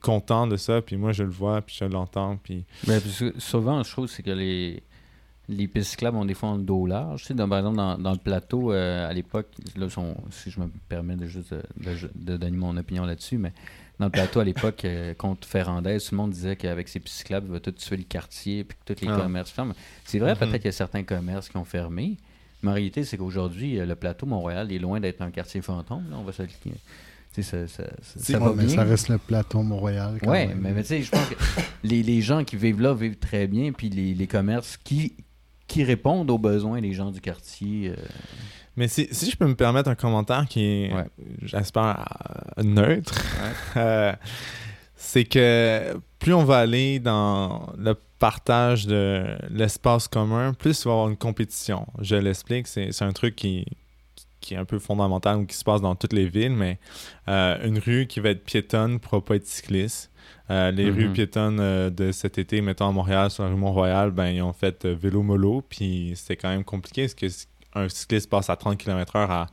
contents 0.00 0.46
de 0.46 0.56
ça. 0.56 0.82
Puis, 0.82 0.96
moi, 0.96 1.10
je 1.10 1.24
le 1.24 1.30
vois, 1.30 1.62
puis 1.62 1.76
je 1.76 1.84
l'entends. 1.84 2.36
Puis, 2.36 2.64
Ben, 2.86 3.00
parce 3.00 3.18
que 3.18 3.40
souvent, 3.40 3.82
je 3.82 3.90
trouve 3.90 4.06
c'est 4.06 4.22
que 4.22 4.30
les, 4.30 4.84
les 5.50 5.68
pistes 5.68 5.90
cyclables 5.90 6.16
ont 6.16 6.24
des 6.24 6.34
fois 6.34 6.56
le 6.56 6.62
dos 6.62 6.86
large. 6.86 7.22
Tu 7.22 7.26
sais, 7.28 7.34
dans- 7.34 7.48
par 7.48 7.58
exemple, 7.58 7.76
dans, 7.76 7.98
dans 7.98 8.12
le 8.12 8.18
plateau, 8.18 8.72
euh, 8.72 9.08
à 9.08 9.12
l'époque, 9.12 9.48
si 10.30 10.50
je 10.50 10.60
me 10.60 10.68
permets 10.88 11.16
de 11.16 11.26
juste 11.26 11.54
de, 12.14 12.36
donner 12.36 12.56
mon 12.56 12.76
opinion 12.76 13.04
là-dessus, 13.04 13.38
mais 13.38 13.52
dans 13.98 14.06
le 14.06 14.10
plateau, 14.12 14.40
à 14.40 14.44
l'époque, 14.44 14.84
euh, 14.84 15.12
contre 15.14 15.46
Ferrandaise, 15.46 16.04
tout 16.06 16.14
le 16.14 16.16
monde 16.16 16.30
disait 16.30 16.56
qu'avec 16.56 16.88
ces 16.88 17.00
pistes 17.00 17.16
cyclables, 17.18 17.46
il 17.48 17.52
va 17.52 17.60
tout 17.60 17.72
tuer 17.72 17.96
le 17.98 18.04
quartier, 18.04 18.64
puis 18.64 18.78
que 18.86 18.94
tous 18.94 19.04
les 19.04 19.12
Ah. 19.12 19.16
commerces 19.18 19.50
ferment. 19.50 19.74
C'est 20.04 20.18
vrai, 20.18 20.32
Mhm. 20.32 20.38
peut-être 20.38 20.56
qu'il 20.56 20.64
y 20.66 20.68
a 20.68 20.72
certains 20.72 21.02
commerces 21.02 21.48
qui 21.50 21.56
ont 21.58 21.64
fermé, 21.64 22.16
mais 22.62 22.70
en 22.70 22.74
réalité, 22.74 23.04
c'est 23.04 23.16
qu'aujourd'hui, 23.18 23.78
euh, 23.78 23.84
le 23.86 23.94
plateau 23.96 24.24
Montréal 24.26 24.72
est 24.72 24.78
loin 24.78 25.00
d'être 25.00 25.20
un 25.22 25.30
quartier 25.30 25.60
fantôme. 25.60 26.04
Là, 26.10 26.16
on 26.18 26.22
va 26.24 26.32
se 26.32 26.42
ça, 27.32 27.42
ça, 27.42 27.66
ça, 27.68 27.84
ça 28.02 28.38
Ouais, 28.38 28.44
va 28.44 28.54
mais 28.54 28.64
bien. 28.64 28.74
ça 28.74 28.82
reste 28.82 29.08
le 29.08 29.16
plateau 29.18 29.62
Montréal. 29.62 30.18
même. 30.26 30.58
mais, 30.60 30.72
mais 30.72 30.82
tu 30.82 30.88
sais, 30.88 31.02
je 31.02 31.10
pense 31.10 31.26
que 31.28 31.34
les, 31.84 32.02
les 32.02 32.20
gens 32.22 32.42
qui 32.44 32.56
vivent 32.56 32.80
là 32.80 32.92
vivent 32.92 33.18
très 33.18 33.46
bien, 33.46 33.70
puis 33.72 33.88
les, 33.88 34.14
les 34.14 34.26
commerces 34.26 34.76
qui, 34.76 35.14
qui 35.70 35.84
répondent 35.84 36.30
aux 36.30 36.38
besoins 36.38 36.80
des 36.80 36.92
gens 36.92 37.10
du 37.10 37.20
quartier. 37.20 37.90
euh, 37.90 37.94
Mais 38.76 38.88
si, 38.88 39.08
si 39.12 39.30
je 39.30 39.36
peux 39.36 39.46
me 39.46 39.54
permettre 39.54 39.88
un 39.88 39.94
commentaire 39.94 40.46
qui 40.48 40.64
est, 40.64 40.92
Ouais. 40.92 41.06
j'espère, 41.42 42.04
euh, 42.58 42.62
neutre, 42.62 43.14
euh, 43.76 44.12
c'est 44.96 45.24
que 45.24 45.96
plus 46.18 46.34
on 46.34 46.44
va 46.44 46.58
aller 46.58 46.98
dans 46.98 47.72
le 47.78 47.94
partage 48.18 48.86
de 48.86 49.24
l'espace 49.50 50.08
commun, 50.08 50.52
plus 50.52 50.80
il 50.80 50.84
va 50.84 50.90
y 50.90 50.92
avoir 50.92 51.08
une 51.08 51.16
compétition. 51.16 51.86
Je 52.00 52.16
l'explique, 52.16 52.66
c'est 52.66 52.92
c'est 52.92 53.04
un 53.04 53.12
truc 53.12 53.34
qui, 53.36 53.64
qui 54.40 54.54
est 54.54 54.58
un 54.58 54.64
peu 54.66 54.78
fondamental 54.78 55.36
ou 55.38 55.46
qui 55.46 55.56
se 55.56 55.64
passe 55.64 55.80
dans 55.80 55.94
toutes 55.94 56.12
les 56.12 56.28
villes, 56.28 56.52
mais 56.52 56.78
euh, 57.28 57.56
une 57.66 57.78
rue 57.78 58.06
qui 58.06 58.20
va 58.20 58.30
être 58.30 58.44
piétonne 58.44 58.94
ne 58.94 58.98
pourra 58.98 59.24
pas 59.24 59.36
être 59.36 59.46
cycliste. 59.46 60.10
Euh, 60.50 60.70
les 60.72 60.90
Mhm. 60.90 60.96
rues 60.98 61.12
piétonnes 61.12 61.60
euh, 61.60 61.90
de 61.90 62.10
cet 62.12 62.36
été, 62.38 62.60
mettons 62.60 62.88
à 62.88 62.92
Montréal, 62.92 63.30
sur 63.30 63.44
la 63.44 63.50
rue 63.50 63.56
Mont-Royal, 63.56 64.10
ben, 64.10 64.26
ils 64.28 64.42
ont 64.42 64.52
fait 64.52 64.84
euh, 64.84 64.94
vélo-mollo, 65.00 65.62
puis 65.68 66.12
c'était 66.16 66.36
quand 66.36 66.48
même 66.48 66.64
compliqué 66.64 67.02
parce 67.02 67.14
que 67.14 67.26
un 67.74 67.88
cycliste 67.88 68.28
passe 68.28 68.50
à 68.50 68.56
30 68.56 68.76
km/h 68.78 69.30
à 69.30 69.46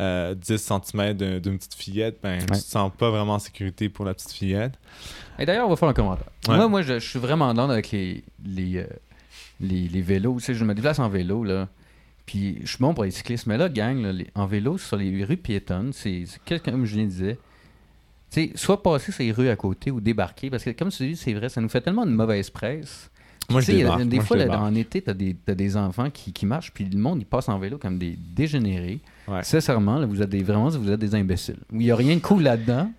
euh, 0.00 0.34
10 0.34 0.56
cm 0.56 1.12
d'une 1.40 1.58
petite 1.58 1.74
fillette, 1.74 2.18
ben, 2.22 2.38
tu 2.38 2.50
Ouais. 2.52 2.58
te 2.58 2.64
sens 2.64 2.90
pas 2.96 3.10
vraiment 3.10 3.34
en 3.34 3.38
sécurité 3.38 3.90
pour 3.90 4.06
la 4.06 4.14
petite 4.14 4.32
fillette. 4.32 4.72
Et 5.38 5.44
d'ailleurs, 5.44 5.66
on 5.66 5.70
va 5.70 5.76
faire 5.76 5.90
un 5.90 5.92
commentaire. 5.92 6.28
Ouais. 6.48 6.56
Moi, 6.56 6.68
moi 6.68 6.82
je, 6.82 6.94
je 6.98 7.06
suis 7.06 7.18
vraiment 7.18 7.52
dans 7.52 7.68
avec 7.68 7.90
les, 7.90 8.24
les, 8.44 8.78
euh, 8.78 8.86
les, 9.60 9.86
les 9.88 10.00
vélos. 10.00 10.36
Tu 10.38 10.46
sais, 10.46 10.54
je 10.54 10.64
me 10.64 10.74
déplace 10.74 10.98
en 10.98 11.10
vélo, 11.10 11.44
là. 11.44 11.68
Puis 12.24 12.58
je 12.62 12.68
suis 12.70 12.78
bon 12.78 12.94
pour 12.94 13.04
les 13.04 13.10
cyclistes. 13.10 13.46
Mais 13.46 13.58
là, 13.58 13.68
gang, 13.68 14.00
là, 14.00 14.12
les- 14.12 14.28
en 14.34 14.46
vélo, 14.46 14.78
sur 14.78 14.96
les 14.96 15.24
rues 15.24 15.36
piétonnes, 15.36 15.92
c'est 15.92 16.24
comme 16.64 16.86
Julien 16.86 17.04
disait, 17.04 17.36
tu 18.32 18.50
soit 18.54 18.82
passer 18.82 19.12
les 19.18 19.32
rues 19.32 19.48
à 19.48 19.56
côté 19.56 19.90
ou 19.90 20.00
débarquer. 20.00 20.50
Parce 20.50 20.64
que, 20.64 20.70
comme 20.70 20.88
tu 20.90 21.08
dis, 21.08 21.16
c'est 21.16 21.32
vrai, 21.34 21.48
ça 21.48 21.60
nous 21.60 21.68
fait 21.68 21.80
tellement 21.80 22.06
de 22.06 22.10
mauvaise 22.12 22.50
presse. 22.50 23.10
Moi, 23.50 23.60
Tu 23.60 23.72
je 23.72 23.72
y 23.72 23.74
a- 23.74 23.78
débarque. 23.84 24.02
Des 24.04 24.16
Moi, 24.16 24.22
je 24.22 24.26
fois, 24.28 24.36
là, 24.36 24.44
débarque. 24.44 24.62
en 24.62 24.74
été, 24.74 25.02
t'as 25.02 25.14
des, 25.14 25.34
t'as 25.34 25.54
des 25.54 25.76
enfants 25.76 26.08
qui, 26.10 26.32
qui 26.32 26.46
marchent, 26.46 26.72
puis 26.72 26.84
le 26.84 26.98
monde, 26.98 27.18
il 27.20 27.26
passe 27.26 27.48
en 27.48 27.58
vélo 27.58 27.76
comme 27.76 27.98
des 27.98 28.16
dégénérés. 28.16 29.00
Ouais. 29.28 29.42
Sincèrement, 29.42 29.98
là, 29.98 30.06
vous 30.06 30.22
êtes 30.22 30.30
des, 30.30 30.42
vraiment, 30.42 30.68
vous 30.68 30.90
êtes 30.90 31.00
des 31.00 31.14
imbéciles. 31.14 31.58
Il 31.72 31.78
n'y 31.78 31.90
a 31.90 31.96
rien 31.96 32.14
de 32.16 32.20
cool 32.20 32.42
là-dedans. 32.42 32.90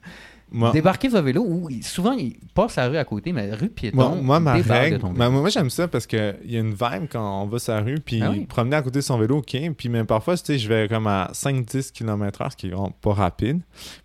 Moi, 0.56 0.72
Débarquer 0.72 1.08
votre 1.08 1.24
vélo, 1.24 1.44
ou 1.48 1.68
il- 1.72 1.84
souvent, 1.84 2.12
il 2.12 2.36
passe 2.54 2.76
la 2.76 2.88
rue 2.88 2.98
à 2.98 3.06
côté, 3.06 3.34
mais 3.34 3.48
la 3.48 3.56
rue 3.56 3.70
piéton, 3.70 3.96
Moi, 3.98 4.10
moi, 4.22 4.40
ma 4.40 4.58
débarque 4.62 4.68
de 4.68 4.84
règle, 4.92 5.00
ton 5.00 5.32
moi, 5.32 5.50
j'aime 5.50 5.72
ça 5.72 5.88
parce 5.88 6.06
qu'il 6.06 6.36
y 6.46 6.58
a 6.58 6.60
une 6.60 6.74
vibe 6.74 7.08
quand 7.10 7.42
on 7.44 7.48
va 7.48 7.58
sur 7.58 7.74
la 7.74 7.82
rue, 7.82 8.00
puis 8.00 8.22
Ah 8.22 8.30
oui. 8.30 8.46
promener 8.46 8.76
à 8.76 8.84
côté 8.84 9.00
de 9.00 9.04
son 9.04 9.18
vélo, 9.18 9.38
ok. 9.38 9.58
Puis 9.76 9.90
même 9.90 10.06
parfois, 10.06 10.38
tu 10.38 10.44
sais, 10.46 10.60
je 10.60 10.68
vais 10.70 10.88
comme 10.88 11.08
à 11.08 11.32
5-10 11.34 11.92
km/h, 11.92 12.52
ce 12.52 12.56
qui 12.58 12.68
est 12.68 12.70
vraiment 12.70 12.92
pas 13.02 13.14
rapide. 13.14 13.62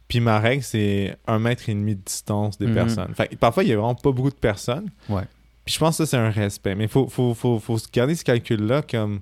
Puis 0.09 0.21
ma 0.21 0.39
règle, 0.41 0.63
c'est 0.63 1.17
un 1.27 1.39
mètre 1.39 1.69
et 1.69 1.75
demi 1.75 1.95
de 1.95 2.01
distance 2.03 2.57
des 2.59 2.67
Mhm. 2.67 2.75
personnes. 2.75 3.15
Fait 3.15 3.29
que 3.29 3.35
parfois, 3.37 3.63
il 3.63 3.69
y 3.69 3.73
a 3.73 3.77
vraiment 3.77 3.95
pas 3.95 4.11
beaucoup 4.11 4.31
de 4.31 4.35
personnes. 4.35 4.91
Ouais. 5.09 5.23
Puis 5.65 5.75
je 5.75 5.79
pense 5.79 5.99
que 5.99 6.05
ça, 6.05 6.11
c'est 6.11 6.17
un 6.17 6.31
respect. 6.31 6.75
Mais 6.75 6.85
il 6.85 6.91
faut, 6.91 7.09
faut, 7.09 7.35
faut, 7.35 7.59
faut 7.59 7.77
se 7.79 7.89
garder 7.93 8.15
ce 8.15 8.25
calcul-là 8.25 8.83
comme 8.83 9.21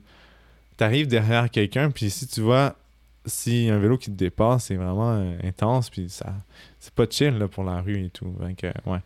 t'arrives 0.77 1.07
derrière 1.09 1.51
quelqu'un, 1.51 1.91
puis 1.91 2.11
si 2.11 2.27
tu 2.27 2.41
vois 2.43 2.77
si 3.25 3.69
un 3.69 3.79
vélo 3.79 3.99
qui 3.99 4.11
te 4.13 4.17
dépasse, 4.17 4.67
c'est 4.67 4.77
vraiment 4.77 5.15
euh, 5.17 5.37
intense, 5.43 5.91
puis 5.91 6.09
ça 6.09 6.33
c'est 6.79 6.93
pas 6.95 7.07
chill 7.11 7.37
là, 7.39 7.49
pour 7.49 7.65
la 7.65 7.81
rue 7.81 8.05
et 8.05 8.11
tout. 8.11 8.33
Fait 8.47 8.55
que, 8.55 8.67
ouais. 8.89 8.99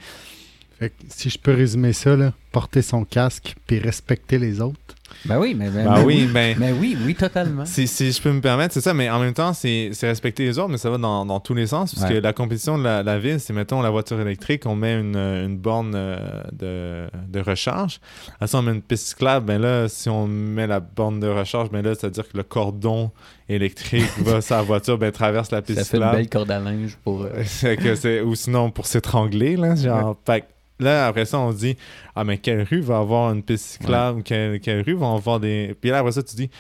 Fait 0.79 0.91
que 0.91 0.95
si 1.09 1.31
je 1.31 1.39
peux 1.39 1.55
résumer 1.55 1.95
ça, 1.95 2.17
là, 2.17 2.35
porter 2.53 2.83
son 2.83 3.05
casque 3.05 3.55
puis 3.67 3.79
respecter 3.79 4.39
les 4.39 4.61
autres. 4.61 4.97
Ben 5.25 5.39
oui, 5.39 5.55
mais, 5.55 5.69
Ben 5.71 5.91
mais 5.95 6.03
oui, 6.05 6.29
ben... 6.33 6.57
Mais 6.59 6.73
oui, 6.73 6.97
oui, 7.05 7.15
totalement. 7.15 7.65
Si, 7.67 7.87
si 7.87 8.11
je 8.13 8.21
peux 8.23 8.33
me 8.33 8.41
permettre, 8.41 8.73
c'est 8.75 8.81
ça, 8.81 8.95
mais 8.95 9.11
en 9.11 9.19
même 9.21 9.35
temps, 9.35 9.53
c'est 9.53 9.91
respecter 10.03 10.45
les 10.45 10.59
autres, 10.59 10.69
mais 10.71 10.79
ça 10.79 10.91
va 10.91 10.99
dans, 10.99 11.27
dans 11.27 11.41
tous 11.41 11.55
les 11.55 11.67
sens, 11.67 11.95
parce 11.95 12.09
Ouais. 12.11 12.17
que 12.19 12.23
la 12.23 12.33
compétition 12.33 12.79
de 12.79 12.85
la, 12.85 13.03
la 13.03 13.19
ville, 13.19 13.39
c'est, 13.41 13.53
mettons, 13.53 13.83
la 13.83 13.91
voiture 13.91 14.21
électrique, 14.21 14.65
on 14.67 14.75
met 14.77 14.95
une, 14.99 15.17
une 15.17 15.57
borne 15.59 15.93
euh, 15.95 16.17
de, 16.53 17.07
de 17.29 17.41
recharge. 17.41 18.01
À 18.41 18.47
ça, 18.47 18.59
on 18.59 18.63
met 18.63 18.73
une 18.73 18.83
piste 18.83 19.09
cyclable, 19.09 19.47
ben 19.47 19.61
là, 19.61 19.89
si 19.89 20.09
on 20.09 20.27
met 20.27 20.67
la 20.67 20.81
borne 20.81 21.21
de 21.21 21.29
recharge, 21.29 21.71
ben 21.71 21.83
là, 21.83 21.95
c'est-à-dire 21.95 22.29
que 22.29 22.37
le 22.37 22.43
cordon 22.43 23.11
électrique 23.49 24.11
va 24.19 24.41
la 24.51 24.63
voiture, 24.63 24.97
ben 24.99 25.11
traverse 25.13 25.51
la 25.51 25.63
piste 25.63 25.79
Ça 25.81 25.85
fait 25.85 25.97
une 25.97 26.03
cyclable. 26.03 26.17
belle 26.19 26.29
corde 26.29 26.51
à 26.51 26.59
linge 26.61 26.97
pour... 27.05 27.23
euh, 27.25 27.43
que 27.77 28.23
ou 28.23 28.35
sinon 28.35 28.71
pour 28.71 28.87
s'étrangler, 28.87 29.57
là, 29.57 29.75
genre, 29.75 30.17
fait 30.25 30.43
que 30.43 30.47
là, 30.81 31.07
après 31.07 31.25
ça, 31.25 31.39
on 31.39 31.53
se 31.53 31.59
dit, 31.59 31.77
ah, 32.15 32.25
mais 32.25 32.39
quelle 32.39 32.63
rue 32.63 32.81
va 32.81 32.99
avoir 32.99 33.33
une 33.33 33.43
piste 33.43 33.67
cyclable, 33.67 34.23
quelle, 34.23 34.61
quelle 34.61 34.83
rue 34.83 34.95
va 34.95 35.13
avoir 35.13 35.41
des... 35.41 35.77
Puis 35.81 35.91
là, 35.91 35.99
après 35.99 36.13
ça, 36.13 36.23
tu 36.23 36.37
dis, 36.37 36.51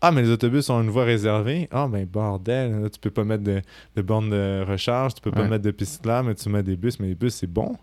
ah, 0.00 0.12
mais 0.12 0.22
les 0.22 0.30
autobus 0.30 0.68
ont 0.70 0.82
une 0.82 0.90
voie 0.90 1.04
réservée? 1.04 1.68
Ah, 1.72 1.88
ben 1.88 2.04
bordel, 2.04 2.82
là, 2.82 2.90
tu 2.90 3.00
peux 3.00 3.10
pas 3.10 3.24
mettre 3.24 3.42
de, 3.42 3.62
de 3.96 4.02
borne 4.02 4.30
de 4.30 4.64
recharge, 4.68 5.14
tu 5.14 5.20
peux 5.22 5.30
pas 5.30 5.44
mettre 5.44 5.64
de 5.64 5.70
piste 5.70 5.94
cyclable, 5.94 6.28
mais 6.28 6.34
tu 6.34 6.48
mets 6.50 6.62
des 6.62 6.76
bus, 6.76 7.00
mais 7.00 7.08
les 7.08 7.14
bus, 7.14 7.34
c'est 7.34 7.46
bon. 7.46 7.74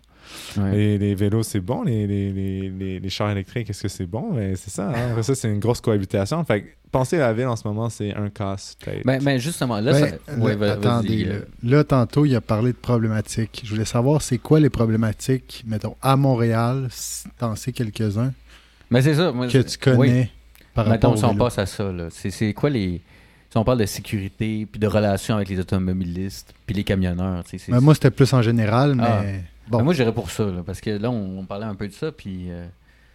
Ouais. 0.56 0.70
Les, 0.72 0.98
les 0.98 1.14
vélos, 1.14 1.42
c'est 1.42 1.60
bon. 1.60 1.82
Les, 1.82 2.06
les, 2.06 2.32
les, 2.32 2.68
les, 2.70 3.00
les 3.00 3.08
chars 3.10 3.30
électriques, 3.30 3.68
est-ce 3.70 3.82
que 3.82 3.88
c'est 3.88 4.06
bon? 4.06 4.32
Mais 4.34 4.54
c'est 4.56 4.70
ça. 4.70 4.88
hein. 4.88 5.10
Après 5.10 5.22
ça, 5.22 5.34
c'est 5.34 5.48
une 5.48 5.58
grosse 5.60 5.80
cohabitation. 5.80 6.44
Fait 6.44 6.62
que 6.62 6.68
penser 6.90 7.16
à 7.16 7.20
la 7.28 7.32
ville 7.32 7.46
en 7.46 7.56
ce 7.56 7.66
moment, 7.66 7.88
c'est 7.88 8.14
un 8.14 8.28
casse-tête. 8.28 9.02
Ben, 9.04 9.22
ben, 9.22 9.38
justement, 9.38 9.80
là, 9.80 9.92
Ben, 9.92 10.14
ça... 10.28 10.34
ouais, 10.38 10.68
attendez, 10.68 11.24
là. 11.24 11.34
euh, 11.34 11.44
Là, 11.62 11.84
tantôt, 11.84 12.24
il 12.26 12.34
a 12.36 12.40
parlé 12.40 12.72
de 12.72 12.76
problématiques. 12.76 13.62
Je 13.64 13.70
voulais 13.70 13.84
savoir, 13.86 14.20
c'est 14.22 14.38
quoi 14.38 14.60
les 14.60 14.70
problématiques, 14.70 15.64
mettons, 15.66 15.96
à 16.02 16.16
Montréal, 16.16 16.88
si 16.90 17.28
t'en 17.38 17.56
sais 17.56 17.72
quelques-uns, 17.72 18.32
Ben, 18.90 19.00
c'est 19.00 19.14
ça. 19.14 19.32
moi, 19.32 19.48
que 19.48 19.58
tu 19.58 19.78
connais 19.78 20.30
par 20.74 20.88
Mettons, 20.88 21.08
rapport 21.10 21.18
si 21.18 21.24
on 21.24 21.34
passe 21.36 21.58
à 21.58 21.66
ça, 21.66 21.90
c'est, 22.10 22.52
quoi 22.54 22.70
les. 22.70 23.00
Si 23.50 23.58
on 23.58 23.64
parle 23.64 23.78
de 23.80 23.86
sécurité, 23.86 24.66
puis 24.70 24.78
de 24.80 24.86
relations 24.86 25.36
avec 25.36 25.50
les 25.50 25.60
automobilistes, 25.60 26.54
puis 26.66 26.74
les 26.74 26.84
camionneurs, 26.84 27.44
tu 27.44 27.50
sais, 27.50 27.58
c'est. 27.66 27.72
Ben, 27.72 27.80
moi, 27.80 27.94
c'était 27.94 28.10
plus 28.10 28.32
en 28.32 28.40
général, 28.42 28.94
mais 28.94 29.04
Ah. 29.06 29.22
Bon. 29.68 29.78
Ben, 29.78 29.84
moi, 29.84 29.94
j'irais 29.94 30.12
pour 30.14 30.30
ça, 30.30 30.44
là, 30.44 30.62
parce 30.64 30.80
que 30.80 30.90
là, 30.90 31.10
on, 31.10 31.38
on 31.40 31.44
parlait 31.46 31.66
un 31.66 31.74
peu 31.74 31.86
de 31.88 31.92
ça, 31.92 32.12
puis. 32.12 32.50
euh, 32.50 32.66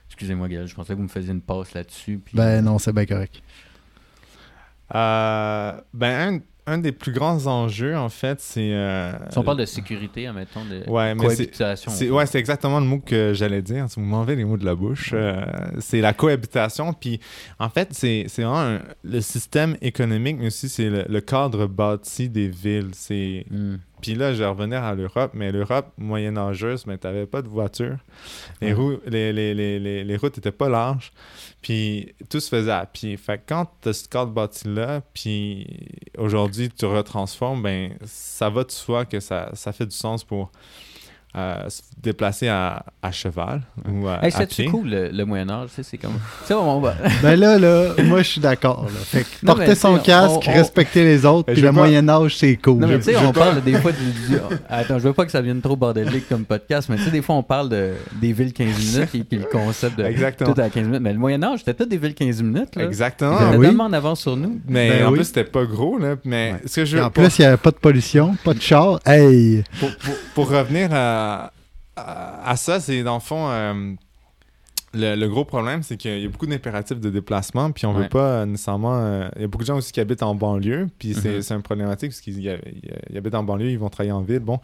Excusez-moi, 0.09 0.47
Gaël, 0.47 0.65
je 0.67 0.73
pensais 0.73 0.93
que 0.93 0.97
vous 0.97 1.03
me 1.03 1.07
faisiez 1.09 1.33
une 1.33 1.41
passe 1.41 1.73
là-dessus. 1.73 2.21
Puis, 2.23 2.35
ben 2.37 2.61
non, 2.63 2.79
c'est 2.79 2.93
bien 2.93 3.05
correct. 3.05 3.41
Euh, 4.95 5.73
ben, 5.93 6.39
un, 6.65 6.73
un 6.73 6.77
des 6.77 6.93
plus 6.93 7.11
grands 7.11 7.45
enjeux, 7.47 7.95
en 7.97 8.07
fait, 8.07 8.39
c'est. 8.39 8.71
euh, 8.73 9.11
Si 9.31 9.37
on 9.37 9.43
parle 9.43 9.57
de 9.59 9.65
sécurité, 9.65 10.27
admettons, 10.27 10.63
de 10.63 10.89
Ouais, 10.89 11.13
mais 11.13 11.27
c'est- 11.29 11.35
cohabitation. 11.47 11.91
C'est, 11.91 12.09
ouais, 12.09 12.25
c'est 12.25 12.39
exactement 12.39 12.79
le 12.79 12.85
mot 12.85 12.99
que 12.99 13.33
j'allais 13.33 13.61
dire. 13.61 13.85
Vous 13.97 14.01
m'enlevez 14.01 14.37
les 14.37 14.45
mots 14.45 14.55
de 14.57 14.63
la 14.65 14.75
bouche. 14.75 15.11
Euh, 15.13 15.43
c'est 15.79 15.99
la 15.99 16.13
cohabitation. 16.13 16.93
Puis, 16.93 17.19
en 17.59 17.69
fait, 17.69 17.89
c'est, 17.91 18.25
c'est 18.29 18.43
vraiment 18.43 18.61
un- 18.77 18.81
le 19.03 19.19
système 19.19 19.75
économique, 19.81 20.37
mais 20.39 20.47
aussi 20.47 20.69
c'est 20.69 20.89
le, 20.89 21.05
le 21.09 21.21
cadre 21.21 21.67
bâti 21.67 22.29
des 22.29 22.47
villes. 22.47 22.91
C'est... 22.93 23.45
Hmm. 23.51 23.75
Puis 24.01 24.15
là, 24.15 24.33
je 24.33 24.39
vais 24.39 24.47
revenir 24.47 24.83
à 24.83 24.93
l'Europe, 24.93 25.31
mais 25.33 25.51
l'Europe 25.51 25.91
moyenâgeuse, 25.97 26.85
mais 26.85 26.97
tu 26.97 27.07
n'avais 27.07 27.25
pas 27.25 27.41
de 27.41 27.47
voiture. 27.47 27.97
Les, 28.61 28.73
roues, 28.73 28.99
les, 29.05 29.33
les, 29.33 29.53
les, 29.53 29.79
les, 29.79 30.03
les 30.03 30.17
routes 30.17 30.37
n'étaient 30.37 30.51
pas 30.51 30.69
larges. 30.69 31.11
Puis 31.61 32.15
tout 32.29 32.39
se 32.39 32.49
faisait 32.49 32.71
à 32.71 32.85
pied. 32.85 33.17
Fait 33.17 33.39
que 33.39 33.43
quand 33.47 33.67
tu 33.81 33.89
as 33.89 33.93
ce 33.93 34.07
cadre 34.07 34.31
bâti-là, 34.31 35.01
puis 35.13 35.67
aujourd'hui 36.17 36.69
tu 36.69 36.85
retransformes, 36.85 37.63
ben 37.63 37.97
ça 38.05 38.49
va 38.49 38.63
de 38.63 38.71
soi 38.71 39.05
que 39.05 39.19
ça, 39.19 39.49
ça 39.53 39.73
fait 39.73 39.85
du 39.85 39.95
sens 39.95 40.23
pour 40.23 40.51
euh, 41.35 41.69
se 41.69 41.81
déplacer 42.01 42.47
à, 42.47 42.83
à 43.03 43.11
cheval 43.11 43.61
ou 43.87 44.07
à, 44.07 44.23
Hey, 44.23 44.29
à 44.29 44.31
c'est 44.31 44.47
pied. 44.47 44.65
cool, 44.65 44.89
le, 44.89 45.09
tu 45.11 45.73
sais, 45.75 45.83
c'est 45.83 45.97
comme. 45.97 46.13
C'est 46.45 46.53
bon, 46.55 46.61
on 46.61 46.79
va. 46.79 46.95
Ben 47.21 47.35
là, 47.39 47.59
là, 47.59 47.93
moi, 48.05 48.19
je 48.23 48.27
suis 48.29 48.41
d'accord. 48.41 48.85
là. 48.85 48.99
Fait 49.03 49.21
que 49.21 49.27
Non, 49.45 49.53
porter 49.55 49.75
son 49.75 49.97
casque, 49.99 50.31
on- 50.47 50.49
on- 50.49 50.53
respecter 50.53 51.03
les 51.03 51.25
autres, 51.25 51.51
puis 51.51 51.61
le 51.61 51.67
veux 51.67 51.73
pas- 51.73 51.79
Moyen-Âge, 51.81 52.37
c'est 52.37 52.55
cool. 52.55 52.77
Non, 52.79 52.87
mais 52.87 52.97
tu 52.97 53.03
sais, 53.05 53.13
je 53.13 53.17
on 53.19 53.33
pas- 53.33 53.41
parle 53.51 53.61
des 53.63 53.73
fois 53.73 53.91
du, 53.91 53.97
du- 54.29 54.37
Attends, 54.69 54.97
je 54.99 55.03
veux 55.03 55.13
pas 55.13 55.25
que 55.25 55.31
ça 55.31 55.41
vienne 55.41 55.61
trop 55.61 55.75
bordélique 55.75 56.27
comme 56.29 56.45
podcast, 56.45 56.87
mais 56.89 56.95
tu 56.95 57.03
sais, 57.03 57.11
des 57.11 57.21
fois, 57.21 57.35
on 57.35 57.43
parle 57.43 57.69
de, 57.69 57.93
des 58.19 58.33
villes 58.33 58.53
15 58.53 58.67
minutes 58.95 59.15
et 59.15 59.23
puis 59.23 59.37
le 59.37 59.45
concept 59.45 59.97
de 59.99 60.05
Exactement. 60.05 60.53
tout 60.53 60.61
à 60.61 60.69
15 60.69 60.85
minutes. 60.87 61.01
Mais 61.01 61.13
le 61.13 61.19
Moyen-Âge, 61.19 61.59
c'était 61.59 61.73
tout 61.75 61.89
des 61.89 61.97
villes 61.97 62.15
15 62.15 62.41
minutes. 62.41 62.75
Là. 62.75 62.85
Exactement. 62.85 63.33
Ils 63.33 63.35
étaient 63.43 63.51
Ben 63.51 63.57
oui. 63.59 63.65
tellement 63.67 63.83
en 63.85 63.93
avance 63.93 64.21
sur 64.21 64.35
nous. 64.37 64.59
Mais 64.67 64.89
Ben 64.89 65.05
en 65.05 65.09
oui. 65.11 65.17
plus, 65.17 65.25
c'était 65.25 65.43
pas 65.43 65.65
gros. 65.65 65.97
Là, 65.99 66.15
mais 66.25 66.53
Ouais. 66.53 66.61
ce 66.65 66.77
que 66.77 66.85
je 66.85 66.97
veux 66.97 67.03
en 67.03 67.09
plus, 67.11 67.37
il 67.37 67.41
n'y 67.41 67.45
avait 67.47 67.57
pas 67.57 67.71
de 67.71 67.75
pollution, 67.75 68.35
pas 68.43 68.53
de 68.53 68.61
char. 68.61 68.99
Hey! 69.05 69.63
pour, 69.79 69.89
pour- 69.97 70.15
pour 70.33 70.49
revenir 70.49 70.89
à, 70.93 71.16
à, 71.95 72.49
à 72.51 72.55
ça, 72.55 72.79
c'est 72.79 73.03
dans 73.03 73.15
le 73.15 73.19
fond. 73.21 73.49
euh, 73.49 73.93
le, 74.93 75.15
le 75.15 75.27
gros 75.27 75.43
problème, 75.45 75.83
c'est 75.83 75.97
qu'il 75.97 76.17
y 76.19 76.25
a 76.25 76.29
beaucoup 76.29 76.45
d'impératifs 76.47 76.99
de 76.99 77.09
déplacement, 77.09 77.71
puis 77.71 77.85
on 77.85 77.93
Ouais. 77.95 78.03
veut 78.03 78.09
pas 78.09 78.45
nécessairement. 78.45 78.95
euh, 78.95 79.27
il 79.35 79.41
y 79.41 79.45
a 79.45 79.47
beaucoup 79.47 79.63
de 79.63 79.67
gens 79.67 79.77
aussi 79.77 79.91
qui 79.91 79.99
habitent 79.99 80.23
en 80.23 80.33
banlieue, 80.33 80.87
puis 80.97 81.13
c'est 81.13 81.35
Mhm. 81.35 81.41
c'est 81.41 81.53
un 81.53 81.61
problématique 81.61 82.11
parce 82.11 82.21
qu'ils 82.21 82.49
habitent 83.15 83.35
en 83.35 83.43
banlieue, 83.43 83.69
ils 83.71 83.77
vont 83.79 83.89
travailler 83.89 84.13
en 84.13 84.21
ville, 84.21 84.39
bon. 84.39 84.59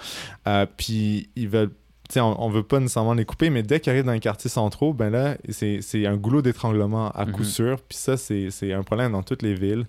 Euh, 0.47 0.65
puis 0.77 1.29
ils 1.35 1.49
veulent. 1.49 1.71
on, 2.15 2.35
on 2.39 2.49
veut 2.49 2.63
pas 2.63 2.79
nécessairement 2.79 3.13
les 3.15 3.25
couper, 3.25 3.49
mais 3.49 3.63
dès 3.63 3.79
qu'ils 3.79 3.91
arrivent 3.91 4.05
dans 4.05 4.11
les 4.13 4.19
quartiers 4.19 4.49
centraux, 4.49 4.93
ben 4.93 5.09
là, 5.09 5.35
c'est 5.49 6.05
un 6.05 6.15
goulot 6.15 6.41
d'étranglement 6.41 7.09
à 7.11 7.25
coup 7.25 7.39
Mhm. 7.39 7.43
sûr. 7.45 7.81
Puis 7.81 7.97
ça, 7.97 8.17
c'est 8.17 8.71
un 8.73 8.83
problème 8.83 9.11
dans 9.13 9.23
toutes 9.23 9.41
les 9.41 9.55
villes. 9.55 9.85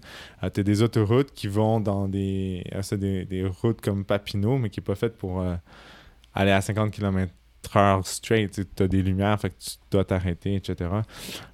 tu 0.53 0.61
as 0.61 0.63
des 0.65 0.83
autoroutes 0.83 1.33
qui 1.33 1.47
vont 1.49 1.81
dans 1.81 2.09
des, 2.09 2.65
euh, 2.75 2.97
des, 2.97 3.25
des 3.25 3.45
routes 3.47 3.81
comme 3.81 4.05
Papineau, 4.05 4.59
mais 4.59 4.69
qui 4.71 4.81
n'est 4.81 4.85
pas 4.85 4.95
faite 4.97 5.17
pour 5.17 5.41
euh, 5.43 5.55
aller 6.35 6.51
à 6.51 6.61
50 6.61 6.91
km 6.91 7.33
heure 7.77 8.07
straight. 8.07 8.61
Tu 8.77 8.83
as 8.83 8.89
des 8.89 9.03
lumières, 9.03 9.41
fait 9.41 9.51
que 9.51 9.55
tu 9.59 9.71
dois 9.91 10.05
t'arrêter, 10.05 10.55
etc. 10.57 10.91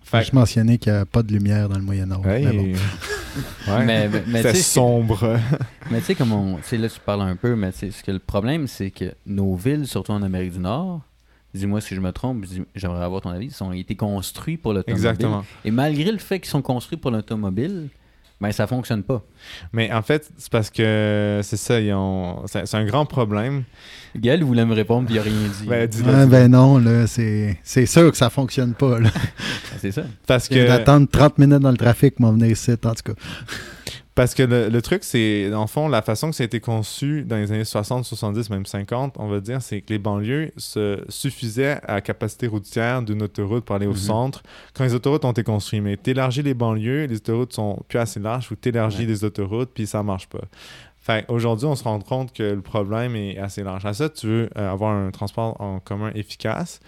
Fait 0.02 0.22
Je 0.22 0.34
mentionnais 0.34 0.78
qu'il 0.78 0.92
n'y 0.92 0.98
avait 0.98 1.06
pas 1.06 1.22
de 1.22 1.32
lumière 1.32 1.68
dans 1.68 1.78
le. 1.78 1.84
Ouais, 1.84 2.04
mais 2.04 2.52
bon. 2.52 2.62
ouais. 3.72 3.84
Mais, 3.84 4.08
mais, 4.08 4.22
mais 4.26 4.42
tu 4.42 4.48
c'est 4.48 4.54
sais, 4.54 4.62
sombre. 4.62 5.38
Mais 5.90 5.98
tu 6.00 6.06
sais, 6.06 6.14
comme 6.14 6.32
on. 6.32 6.56
Tu 6.56 6.62
sais, 6.64 6.78
là, 6.78 6.88
tu 6.88 7.00
parles 7.00 7.22
un 7.22 7.36
peu, 7.36 7.56
mais 7.56 7.72
ce 7.72 8.02
que 8.02 8.12
le 8.12 8.18
problème, 8.20 8.66
c'est 8.66 8.90
que 8.90 9.12
nos 9.26 9.56
villes, 9.56 9.86
surtout 9.86 10.12
en 10.12 10.22
Amérique 10.22 10.52
du 10.52 10.60
Nord, 10.60 11.00
dis-moi 11.52 11.80
si 11.80 11.96
je 11.96 12.00
me 12.00 12.12
trompe, 12.12 12.44
j'aimerais 12.76 13.02
avoir 13.04 13.22
ton 13.22 13.30
avis, 13.30 13.46
ils 13.46 13.64
ont 13.64 13.72
été 13.72 13.96
construits 13.96 14.56
pour 14.56 14.72
l'automobile. 14.72 15.04
Exactement. 15.06 15.44
Et 15.64 15.72
malgré 15.72 16.12
le 16.12 16.18
fait 16.18 16.38
qu'ils 16.38 16.50
sont 16.50 16.62
construits 16.62 16.98
pour 16.98 17.10
l'automobile, 17.10 17.88
ben 18.40 18.52
ça 18.52 18.66
fonctionne 18.66 19.02
pas. 19.02 19.22
Mais 19.72 19.92
en 19.92 20.02
fait, 20.02 20.30
c'est 20.38 20.50
parce 20.50 20.70
que 20.70 21.40
c'est 21.42 21.56
ça, 21.56 21.78
ils 21.80 21.92
ont... 21.92 22.42
c'est 22.46 22.66
c'est 22.66 22.76
un 22.76 22.84
grand 22.84 23.04
problème. 23.06 23.64
Gaël 24.16 24.42
voulait 24.42 24.64
me 24.64 24.74
répondre, 24.74 25.06
puis 25.06 25.16
il 25.16 25.18
a 25.18 25.22
rien 25.22 25.32
dit. 25.32 25.66
Ben, 25.68 25.86
dis-le, 25.86 26.08
Ah, 26.08 26.12
dis-le. 26.24 26.26
ben 26.26 26.48
non, 26.50 26.78
là, 26.78 27.06
c'est 27.06 27.58
c'est 27.62 27.86
sûr 27.86 28.10
que 28.10 28.16
ça 28.16 28.30
fonctionne 28.30 28.74
pas. 28.74 28.98
Là. 28.98 29.10
c'est 29.78 29.92
ça. 29.92 30.02
Parce 30.26 30.48
Que... 30.48 30.66
D'attendre 30.66 31.06
30 31.10 31.38
minutes 31.38 31.60
dans 31.60 31.70
le 31.70 31.76
trafic 31.76 32.16
pour 32.16 32.26
m'en 32.26 32.32
venir 32.32 32.50
ici, 32.50 32.72
en 32.72 32.76
tout 32.94 33.12
cas. 33.14 33.20
Parce 34.20 34.34
que 34.34 34.42
le, 34.42 34.68
le 34.68 34.82
truc, 34.82 35.02
c'est, 35.02 35.48
dans 35.48 35.62
le 35.62 35.66
fond, 35.66 35.88
la 35.88 36.02
façon 36.02 36.28
que 36.28 36.36
ça 36.36 36.42
a 36.42 36.44
été 36.44 36.60
conçu 36.60 37.24
dans 37.24 37.36
les 37.36 37.50
années 37.52 37.64
60, 37.64 38.04
70, 38.04 38.50
même 38.50 38.66
50, 38.66 39.14
on 39.18 39.28
va 39.28 39.40
dire, 39.40 39.62
c'est 39.62 39.80
que 39.80 39.90
les 39.94 39.98
banlieues 39.98 40.50
se 40.58 41.02
suffisaient 41.08 41.80
à 41.86 41.94
la 41.94 42.00
capacité 42.02 42.46
routière 42.46 43.00
d'une 43.00 43.22
autoroute 43.22 43.64
pour 43.64 43.76
aller 43.76 43.86
au 43.86 43.92
Mhm. 43.92 43.96
centre 43.96 44.42
quand 44.74 44.84
les 44.84 44.92
autoroutes 44.92 45.24
ont 45.24 45.30
été 45.32 45.42
construites. 45.42 45.82
Mais 45.82 45.96
t'élargis 45.96 46.42
les 46.42 46.52
banlieues, 46.52 47.06
les 47.06 47.16
autoroutes 47.16 47.54
sont 47.54 47.82
plus 47.88 47.98
assez 47.98 48.20
larges, 48.20 48.52
ou 48.52 48.56
t'élargis 48.56 48.98
Ouais. 48.98 49.06
les 49.06 49.24
autoroutes, 49.24 49.70
puis 49.72 49.86
ça 49.86 50.02
marche 50.02 50.26
pas. 50.28 50.42
Fait 51.00 51.24
aujourd'hui, 51.28 51.64
on 51.64 51.74
se 51.74 51.84
rend 51.84 51.98
compte 52.00 52.34
que 52.34 52.42
le 52.42 52.60
problème 52.60 53.16
est 53.16 53.38
assez 53.38 53.62
large. 53.62 53.86
À 53.86 53.94
ça, 53.94 54.10
tu 54.10 54.26
veux 54.26 54.50
euh, 54.58 54.70
avoir 54.70 54.92
un 54.94 55.10
transport 55.12 55.58
en 55.58 55.80
commun 55.80 56.10
efficace, 56.14 56.80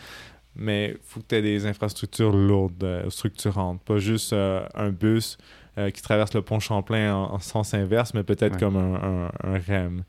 mais 0.54 0.90
il 0.90 0.98
faut 1.02 1.20
que 1.20 1.26
tu 1.30 1.36
aies 1.36 1.40
des 1.40 1.64
infrastructures 1.64 2.30
lourdes, 2.36 2.84
euh, 2.84 3.08
structurantes, 3.08 3.80
pas 3.80 3.96
juste 3.96 4.34
euh, 4.34 4.66
un 4.74 4.90
bus 4.90 5.38
euh, 5.78 5.90
qui 5.90 6.02
traverse 6.02 6.34
le 6.34 6.42
pont 6.42 6.60
Champlain 6.60 7.14
en, 7.14 7.34
en 7.34 7.38
sens 7.38 7.74
inverse, 7.74 8.14
mais 8.14 8.22
peut-être 8.24 8.54
Ouais. 8.54 8.58
comme 8.60 8.76
un, 8.76 8.94
un- 8.94 9.30
un 9.54 9.58
REM. 9.58 10.04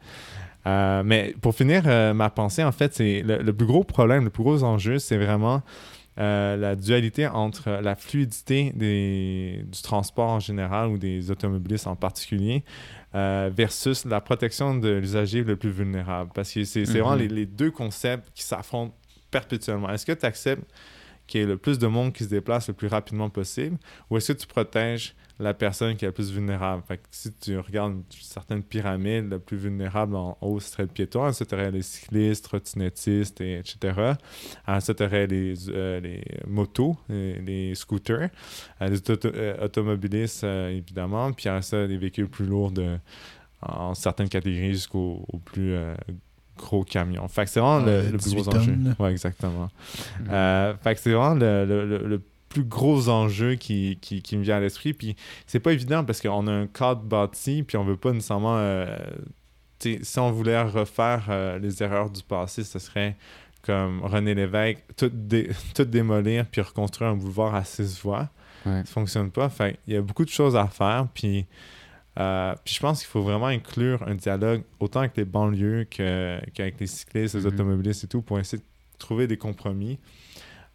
Euh, 0.65 1.03
mais 1.05 1.35
pour 1.41 1.53
finir 1.55 1.83
euh, 1.85 2.13
ma 2.13 2.29
pensée, 2.29 2.63
en 2.63 2.71
fait, 2.71 2.93
c'est 2.93 3.21
le, 3.21 3.37
le 3.37 3.53
plus 3.53 3.65
gros 3.65 3.83
problème, 3.83 4.23
le 4.23 4.29
plus 4.29 4.43
gros 4.43 4.63
enjeu, 4.63 4.97
c'est 4.99 5.17
vraiment 5.17 5.61
euh, 6.19 6.55
la 6.55 6.75
dualité 6.75 7.27
entre 7.27 7.69
la 7.81 7.95
fluidité 7.95 8.71
des, 8.75 9.65
du 9.69 9.81
transport 9.81 10.29
en 10.29 10.39
général 10.39 10.89
ou 10.89 10.97
des 10.97 11.31
automobilistes 11.31 11.87
en 11.87 11.95
particulier 11.95 12.63
versus 13.13 14.05
la 14.05 14.21
protection 14.21 14.75
de 14.75 14.89
l'usager 14.89 15.43
le 15.43 15.55
plus 15.55 15.69
vulnérable. 15.69 16.31
Parce 16.33 16.51
que 16.51 16.63
c'est 16.63 16.83
vraiment 16.83 17.13
les, 17.15 17.27
les 17.27 17.45
deux 17.45 17.69
concepts 17.71 18.29
qui 18.33 18.43
s'affrontent 18.43 18.95
perpétuellement. 19.31 19.89
Est-ce 19.89 20.05
que 20.05 20.11
tu 20.13 20.25
acceptes 20.25 20.63
qu'il 21.27 21.41
y 21.41 21.43
ait 21.43 21.47
le 21.47 21.57
plus 21.57 21.77
de 21.79 21.87
monde 21.87 22.11
qui 22.13 22.23
se 22.23 22.29
déplace 22.29 22.67
le 22.67 22.73
plus 22.73 22.87
rapidement 22.87 23.29
possible 23.29 23.77
ou 24.09 24.17
est-ce 24.17 24.33
que 24.33 24.37
tu 24.39 24.47
protèges 24.47 25.13
la 25.39 25.53
personne 25.53 25.95
qui 25.95 26.05
est 26.05 26.07
la 26.09 26.11
plus 26.11 26.31
vulnérable? 26.31 26.83
Fait 26.87 26.97
que 26.97 27.03
si 27.11 27.33
tu 27.33 27.57
regardes 27.57 28.01
certaines 28.11 28.63
pyramides, 28.63 29.29
la 29.31 29.39
plus 29.39 29.57
vulnérable 29.57 30.15
en 30.15 30.37
haut, 30.41 30.59
ce 30.59 30.69
serait 30.71 30.83
le 30.83 30.89
piéton. 30.89 31.25
Ensuite, 31.25 31.49
tu 31.49 31.55
aurais 31.55 31.71
les 31.71 31.81
cyclistes, 31.81 32.45
trottinettistes, 32.45 33.41
et, 33.41 33.57
etc. 33.59 34.13
Ensuite, 34.67 34.97
tu 34.97 35.03
aurais 35.03 35.27
les, 35.27 35.53
euh, 35.69 35.99
les 35.99 36.23
motos, 36.47 36.95
les, 37.09 37.39
les 37.41 37.75
scooters, 37.75 38.29
euh, 38.81 38.87
les 38.89 38.97
auto- 38.97 39.27
euh, 39.33 39.65
automobilistes, 39.65 40.43
euh, 40.43 40.69
évidemment. 40.69 41.31
Puis 41.33 41.49
après 41.49 41.61
ça, 41.63 41.85
les 41.85 41.97
véhicules 41.97 42.27
plus 42.29 42.45
lourds 42.45 42.71
de, 42.71 42.97
en 43.61 43.95
certaines 43.95 44.29
catégories 44.29 44.73
jusqu'aux 44.73 45.25
aux 45.31 45.39
plus 45.39 45.73
euh, 45.73 45.95
gros 46.57 46.83
camions. 46.83 47.27
Fait 47.27 47.45
que 47.45 47.49
c'est 47.49 47.59
vraiment 47.59 47.83
Ouais, 47.83 48.03
le, 48.03 48.11
le 48.11 48.17
plus 48.17 48.25
18 48.35 48.41
gros 48.43 48.55
enjeu. 48.55 48.75
Ouais, 48.99 49.11
exactement. 49.11 49.69
Euh, 50.29 50.75
fait 50.77 50.93
que 50.95 51.01
c'est 51.01 51.11
vraiment 51.11 51.33
le 51.35 52.21
plus 52.53 52.63
gros 52.63 53.09
enjeu 53.09 53.55
qui, 53.55 53.97
qui, 54.01 54.21
qui 54.21 54.37
me 54.37 54.43
vient 54.43 54.57
à 54.57 54.59
l'esprit. 54.59 54.93
Puis 54.93 55.15
c'est 55.47 55.59
pas 55.59 55.73
évident 55.73 56.03
parce 56.03 56.21
qu'on 56.21 56.45
a 56.47 56.51
un 56.51 56.67
cadre 56.67 57.01
bâti, 57.01 57.63
puis 57.63 57.77
on 57.77 57.83
veut 57.83 57.97
pas 57.97 58.11
nécessairement. 58.11 58.57
euh, 58.57 58.97
si 59.79 60.17
on 60.19 60.31
voulait 60.31 60.61
refaire 60.61 61.25
euh, 61.29 61.59
les 61.59 61.83
erreurs 61.83 62.09
du 62.09 62.23
passé, 62.23 62.63
ce 62.63 62.79
serait 62.79 63.17
comme 63.63 64.01
René 64.01 64.33
Lévesque, 64.33 64.79
tout, 64.95 65.09
dé- 65.13 65.49
tout 65.75 65.83
démolir 65.85 66.45
puis 66.45 66.61
reconstruire 66.61 67.09
un 67.11 67.15
boulevard 67.15 67.53
à 67.55 67.63
six 67.65 67.99
voies. 68.01 68.29
Ouais. 68.65 68.81
Ça 68.85 68.91
fonctionne 68.93 69.29
pas. 69.29 69.49
Fait 69.49 69.77
il 69.87 69.93
y 69.93 69.97
a 69.97 70.01
beaucoup 70.01 70.23
de 70.23 70.29
choses 70.29 70.55
à 70.55 70.67
faire. 70.67 71.07
Puis, 71.13 71.45
euh, 72.19 72.53
puis 72.63 72.75
je 72.75 72.79
pense 72.79 72.99
qu'il 73.01 73.09
faut 73.09 73.23
vraiment 73.23 73.47
inclure 73.47 74.03
un 74.07 74.15
dialogue 74.15 74.61
autant 74.79 75.01
avec 75.01 75.17
les 75.17 75.25
banlieues 75.25 75.85
qu'avec 75.89 76.79
les 76.79 76.87
cyclistes, 76.87 77.35
les 77.35 77.41
Mhm. 77.41 77.47
automobilistes 77.47 78.03
et 78.05 78.07
tout 78.07 78.21
pour 78.21 78.39
essayer 78.39 78.59
de 78.61 78.67
trouver 78.99 79.27
des 79.27 79.37
compromis 79.37 79.99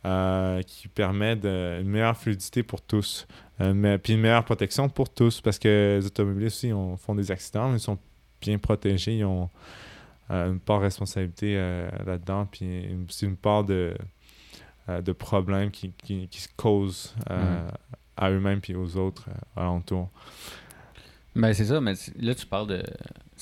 euh, 0.04 0.62
qui 0.62 0.88
permettent 0.88 1.40
de- 1.40 1.78
une 1.80 1.88
meilleure 1.88 2.16
fluidité 2.16 2.62
pour 2.62 2.80
tous. 2.80 3.26
Euh, 3.60 3.74
mais, 3.74 3.98
puis 3.98 4.12
une 4.14 4.20
meilleure 4.20 4.44
protection 4.44 4.88
pour 4.88 5.12
tous 5.12 5.40
parce 5.40 5.58
que 5.58 5.98
les 6.00 6.06
automobilistes 6.06 6.56
aussi 6.58 6.72
on- 6.72 6.96
font 6.96 7.14
des 7.14 7.30
accidents, 7.30 7.68
mais 7.70 7.76
ils 7.78 7.80
sont 7.80 7.98
bien 8.40 8.58
protégés. 8.58 9.16
Ils 9.18 9.24
ont, 9.24 9.50
euh, 10.30 10.52
une 10.52 10.60
part 10.60 10.78
de 10.78 10.84
responsabilité 10.84 11.54
là-dedans, 12.06 12.46
puis 12.50 12.86
c'est 13.08 13.26
une 13.26 13.36
part 13.36 13.64
de, 13.64 13.94
de 14.88 15.12
problèmes 15.12 15.70
qui, 15.70 15.90
qui, 15.92 16.28
qui 16.28 16.40
se 16.40 16.48
causent 16.56 17.14
Mm. 17.28 17.68
à 18.16 18.30
eux-mêmes 18.30 18.60
puis 18.60 18.74
aux 18.74 18.96
autres 18.96 19.26
alentours. 19.56 20.10
Ben, 21.36 21.52
c'est 21.52 21.66
ça, 21.66 21.80
mais 21.80 21.94
là, 22.18 22.34
tu 22.34 22.46
parles 22.46 22.66
de. 22.68 22.82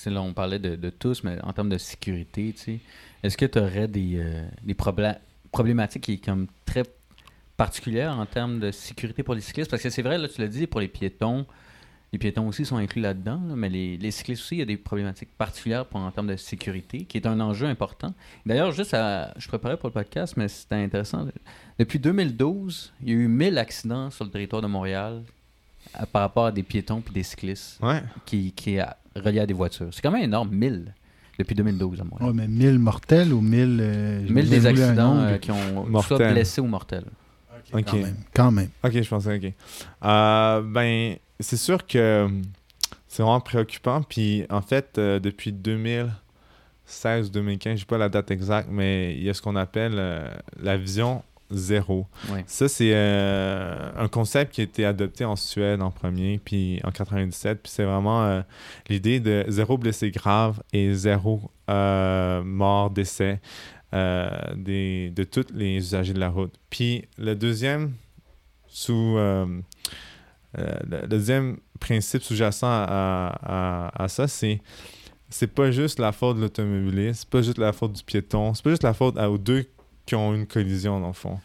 Là, 0.06 0.20
on 0.22 0.34
parlait 0.34 0.58
de, 0.58 0.76
de 0.76 0.90
tous, 0.90 1.24
mais 1.24 1.38
en 1.42 1.52
termes 1.54 1.70
de 1.70 1.78
sécurité, 1.78 2.52
tu 2.52 2.58
sais, 2.62 2.80
est-ce 3.22 3.36
que 3.38 3.46
tu 3.46 3.58
aurais 3.58 3.88
des, 3.88 4.16
euh, 4.18 4.46
des 4.62 4.74
problématiques 5.56 6.02
qui 6.04 6.12
est 6.14 6.24
comme 6.24 6.46
très 6.66 6.82
particulières 7.56 8.18
en 8.18 8.26
termes 8.26 8.60
de 8.60 8.70
sécurité 8.70 9.22
pour 9.22 9.34
les 9.34 9.40
cyclistes? 9.40 9.70
Parce 9.70 9.82
que 9.82 9.90
c'est 9.90 10.02
vrai, 10.02 10.18
là, 10.18 10.28
tu 10.28 10.40
l'as 10.40 10.48
dit, 10.48 10.66
pour 10.66 10.80
les 10.80 10.88
piétons, 10.88 11.46
les 12.12 12.18
piétons 12.18 12.46
aussi 12.46 12.64
sont 12.64 12.76
inclus 12.76 13.00
là-dedans, 13.02 13.40
là, 13.48 13.56
mais 13.56 13.68
les, 13.68 13.96
les 13.96 14.10
cyclistes 14.10 14.42
aussi, 14.42 14.56
il 14.56 14.58
y 14.58 14.62
a 14.62 14.66
des 14.66 14.76
problématiques 14.76 15.30
particulières 15.36 15.86
pour, 15.86 16.00
en 16.00 16.10
termes 16.10 16.28
de 16.28 16.36
sécurité, 16.36 17.04
qui 17.04 17.16
est 17.18 17.26
un 17.26 17.40
enjeu 17.40 17.66
important. 17.66 18.14
D'ailleurs, 18.44 18.72
juste 18.72 18.94
à. 18.94 19.32
Je 19.38 19.48
préparais 19.48 19.76
pour 19.76 19.88
le 19.88 19.92
podcast, 19.94 20.34
mais 20.36 20.48
c'était 20.48 20.76
intéressant. 20.76 21.26
Depuis 21.78 21.98
2012, 21.98 22.92
il 23.02 23.08
y 23.08 23.12
a 23.12 23.14
eu 23.14 23.28
1000 23.28 23.58
accidents 23.58 24.10
sur 24.10 24.24
le 24.24 24.30
territoire 24.30 24.62
de 24.62 24.66
Montréal 24.68 25.22
à- 25.94 26.06
par 26.06 26.22
rapport 26.22 26.46
à 26.46 26.52
des 26.52 26.62
piétons 26.62 27.00
puis 27.00 27.12
des 27.14 27.22
cyclistes 27.22 27.78
Ouais. 27.82 28.02
qui, 28.24 28.52
qui 28.52 28.76
est 28.76 28.84
relié 29.16 29.40
à 29.40 29.46
des 29.46 29.54
voitures. 29.54 29.88
C'est 29.92 30.02
quand 30.02 30.10
même 30.12 30.22
énorme, 30.24 30.50
1000 30.50 30.94
depuis 31.38 31.54
2012 31.54 32.00
à 32.00 32.04
Montréal. 32.04 32.30
Ouais, 32.30 32.34
mais 32.36 32.48
1000 32.48 32.78
mortels 32.78 33.32
ou 33.32 33.40
1000. 33.40 33.78
euh, 33.80 34.20
1000 34.28 34.48
des 34.50 34.66
accidents 34.66 35.16
euh, 35.18 35.38
qui 35.38 35.50
ont 35.50 35.56
soit 35.84 35.90
Mortels. 35.90 36.32
blessés 36.32 36.60
ou 36.60 36.66
mortels. 36.66 37.04
Ok. 37.72 37.84
Quand 37.86 37.96
même. 37.96 38.16
Quand 38.34 38.50
même. 38.52 38.68
Ok, 38.84 38.92
je 39.02 39.08
pensais, 39.08 39.36
ok. 39.36 39.52
Euh, 40.04 40.62
ben, 40.62 41.16
c'est 41.40 41.56
sûr 41.56 41.84
que 41.86 41.98
euh, 41.98 42.28
c'est 43.08 43.22
vraiment 43.22 43.40
préoccupant. 43.40 44.02
Puis, 44.02 44.44
en 44.50 44.62
fait, 44.62 44.98
euh, 44.98 45.18
depuis 45.18 45.52
2016 45.52 47.26
ou 47.28 47.30
2015, 47.30 47.74
je 47.74 47.80
sais 47.80 47.86
pas 47.86 47.98
la 47.98 48.08
date 48.08 48.30
exacte, 48.30 48.68
mais 48.70 49.14
il 49.14 49.22
y 49.24 49.30
a 49.30 49.34
ce 49.34 49.42
qu'on 49.42 49.56
appelle 49.56 49.94
euh, 49.96 50.28
la 50.62 50.76
vision 50.76 51.22
zéro. 51.50 52.06
Ouais. 52.30 52.44
Ça, 52.46 52.68
c'est 52.68 52.90
euh, 52.94 53.90
un 53.96 54.08
concept 54.08 54.52
qui 54.54 54.60
a 54.60 54.64
été 54.64 54.84
adopté 54.84 55.24
en 55.24 55.36
Suède 55.36 55.80
en 55.82 55.90
premier, 55.90 56.38
puis 56.44 56.80
en 56.84 56.90
97. 56.90 57.62
Puis 57.62 57.72
c'est 57.72 57.84
vraiment 57.84 58.24
euh, 58.24 58.42
l'idée 58.88 59.20
de 59.20 59.44
zéro 59.48 59.78
blessé 59.78 60.10
grave 60.10 60.62
et 60.72 60.92
zéro 60.94 61.40
euh, 61.70 62.42
mort, 62.42 62.90
décès 62.90 63.40
des, 63.92 65.10
de 65.14 65.24
tous 65.24 65.46
les 65.54 65.76
usagers 65.78 66.12
de 66.12 66.18
la 66.20 66.28
route. 66.28 66.52
Puis 66.68 67.04
le 67.18 67.34
deuxième 67.34 67.92
sous 68.68 69.16
le 69.16 71.06
deuxième 71.06 71.58
principe 71.80 72.22
sous-jacent 72.22 72.66
à, 72.66 73.38
à- 73.42 74.04
à 74.04 74.08
ça, 74.08 74.28
c'est 74.28 74.60
c'est 75.28 75.46
pas 75.48 75.70
juste 75.70 75.98
la 75.98 76.12
faute 76.12 76.36
de 76.36 76.42
l'automobiliste, 76.42 77.20
c'est 77.20 77.28
pas 77.30 77.42
juste 77.42 77.58
la 77.58 77.72
faute 77.72 77.92
du 77.94 78.02
piéton, 78.04 78.54
c'est 78.54 78.62
pas 78.62 78.70
juste 78.70 78.82
la 78.84 78.94
faute 78.94 79.16
aux 79.18 79.38
deux 79.38 79.66
qui 80.06 80.14
ont 80.14 80.32
une 80.34 80.46
collision 80.46 81.00
dans 81.00 81.08
le 81.08 81.12
fond. 81.12 81.38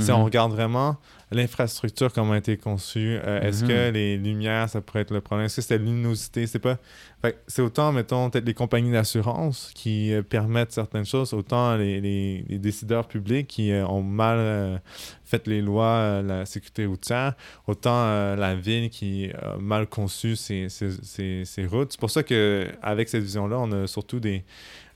Si 0.00 0.10
on 0.10 0.18
Mhm. 0.18 0.24
regarde 0.24 0.52
vraiment 0.52 0.96
l'infrastructure, 1.30 2.12
comment 2.12 2.32
a 2.32 2.38
été 2.38 2.56
conçue, 2.56 3.18
euh, 3.22 3.40
est-ce 3.42 3.62
Mhm. 3.64 3.68
que 3.68 3.90
les 3.90 4.16
lumières, 4.16 4.68
ça 4.68 4.80
pourrait 4.80 5.00
être 5.02 5.10
le 5.12 5.20
problème? 5.20 5.46
Est-ce 5.46 5.56
que 5.56 5.62
c'était 5.62 5.78
la 5.78 5.84
luminosité? 5.84 6.46
C'est 6.46 6.58
pas. 6.58 6.78
Fait 7.22 7.32
que 7.32 7.36
c'est 7.46 7.62
autant, 7.62 7.92
mettons, 7.92 8.30
peut-être 8.30 8.44
les 8.46 8.54
compagnies 8.54 8.92
d'assurance 8.92 9.70
qui 9.74 10.12
euh, 10.12 10.22
permettent 10.22 10.72
certaines 10.72 11.04
choses, 11.06 11.32
autant 11.34 11.76
les, 11.76 12.00
les- 12.00 12.44
les 12.48 12.58
décideurs 12.58 13.06
publics 13.08 13.48
qui 13.48 13.70
euh, 13.72 13.86
ont 13.86 14.02
mal 14.02 14.80
fait 15.24 15.46
les 15.46 15.60
lois, 15.62 16.22
la 16.22 16.46
sécurité 16.46 16.86
routière, 16.86 17.34
autant 17.66 18.04
la 18.36 18.54
ville 18.54 18.88
qui 18.90 19.30
a 19.32 19.56
mal 19.58 19.86
conçu 19.88 20.36
ses, 20.36 20.68
ses- 20.68 20.92
ses- 21.02 21.44
ses 21.44 21.66
routes. 21.66 21.92
C'est 21.92 22.00
pour 22.00 22.10
ça 22.10 22.22
qu'avec 22.22 23.08
cette 23.08 23.22
vision-là, 23.22 23.58
on 23.58 23.72
a 23.72 23.86
surtout 23.86 24.20
des, 24.20 24.44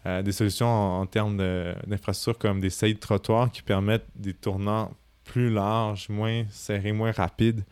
euh, 0.07 0.23
des 0.23 0.33
solutions 0.33 0.67
en, 0.67 1.01
en 1.03 1.07
termes 1.07 1.37
de- 1.37 1.75
d'infrastructures 1.87 2.39
comme 2.39 2.61
des 2.61 2.71
saillies 2.71 2.95
de 2.95 2.99
trottoir 3.01 3.51
qui 3.51 3.63
permettent 3.63 4.07
des 4.17 4.33
tournants 4.35 4.93
plus 5.25 5.51
larges, 5.51 6.09
moins 6.09 6.45
serrés, 6.51 6.93
moins 6.93 7.13
rapides. 7.13 7.65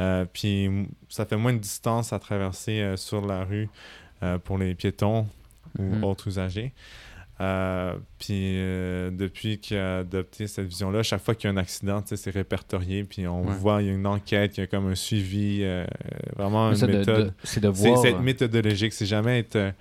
Euh, 0.00 0.24
puis 0.32 0.68
ça 1.08 1.24
fait 1.26 1.36
moins 1.36 1.52
de 1.52 1.58
distance 1.58 2.12
à 2.12 2.18
traverser 2.18 2.80
euh, 2.80 2.96
sur 2.96 3.24
la 3.26 3.44
rue 3.44 3.68
pour 4.44 4.58
les 4.58 4.74
piétons 4.74 5.26
ou 5.78 5.82
Mhm. 5.82 6.04
autres 6.04 6.26
usagers. 6.28 6.72
Puis 8.18 8.54
depuis 9.12 9.58
qu'il 9.58 9.76
a 9.76 9.98
adopté 9.98 10.46
cette 10.48 10.66
vision-là, 10.66 11.02
chaque 11.04 11.22
fois 11.22 11.34
qu'il 11.36 11.48
y 11.48 11.52
a 11.52 11.54
un 11.54 11.56
accident, 11.56 12.02
c'est 12.04 12.30
répertorié, 12.30 13.04
puis 13.04 13.26
on 13.28 13.46
Ouais. 13.46 13.54
voit, 13.54 13.80
il 13.82 13.86
y 13.88 13.90
a 13.90 13.94
une 13.94 14.06
enquête, 14.06 14.56
il 14.56 14.60
y 14.60 14.62
a 14.64 14.66
comme 14.66 14.88
un 14.88 14.94
suivi, 14.96 15.64
vraiment 16.36 16.70
Mais 16.70 16.78
une 16.80 16.86
de- 16.88 16.98
méthode. 16.98 17.26
de- 17.28 17.32
C'est 17.44 17.60
de 17.60 17.72
C'est 17.72 17.88
voir. 17.88 18.02
c'est 18.02 18.10
être 18.10 18.20
méthodologique, 18.20 18.92
c'est 18.92 19.06
jamais 19.06 19.38
être 19.40 19.72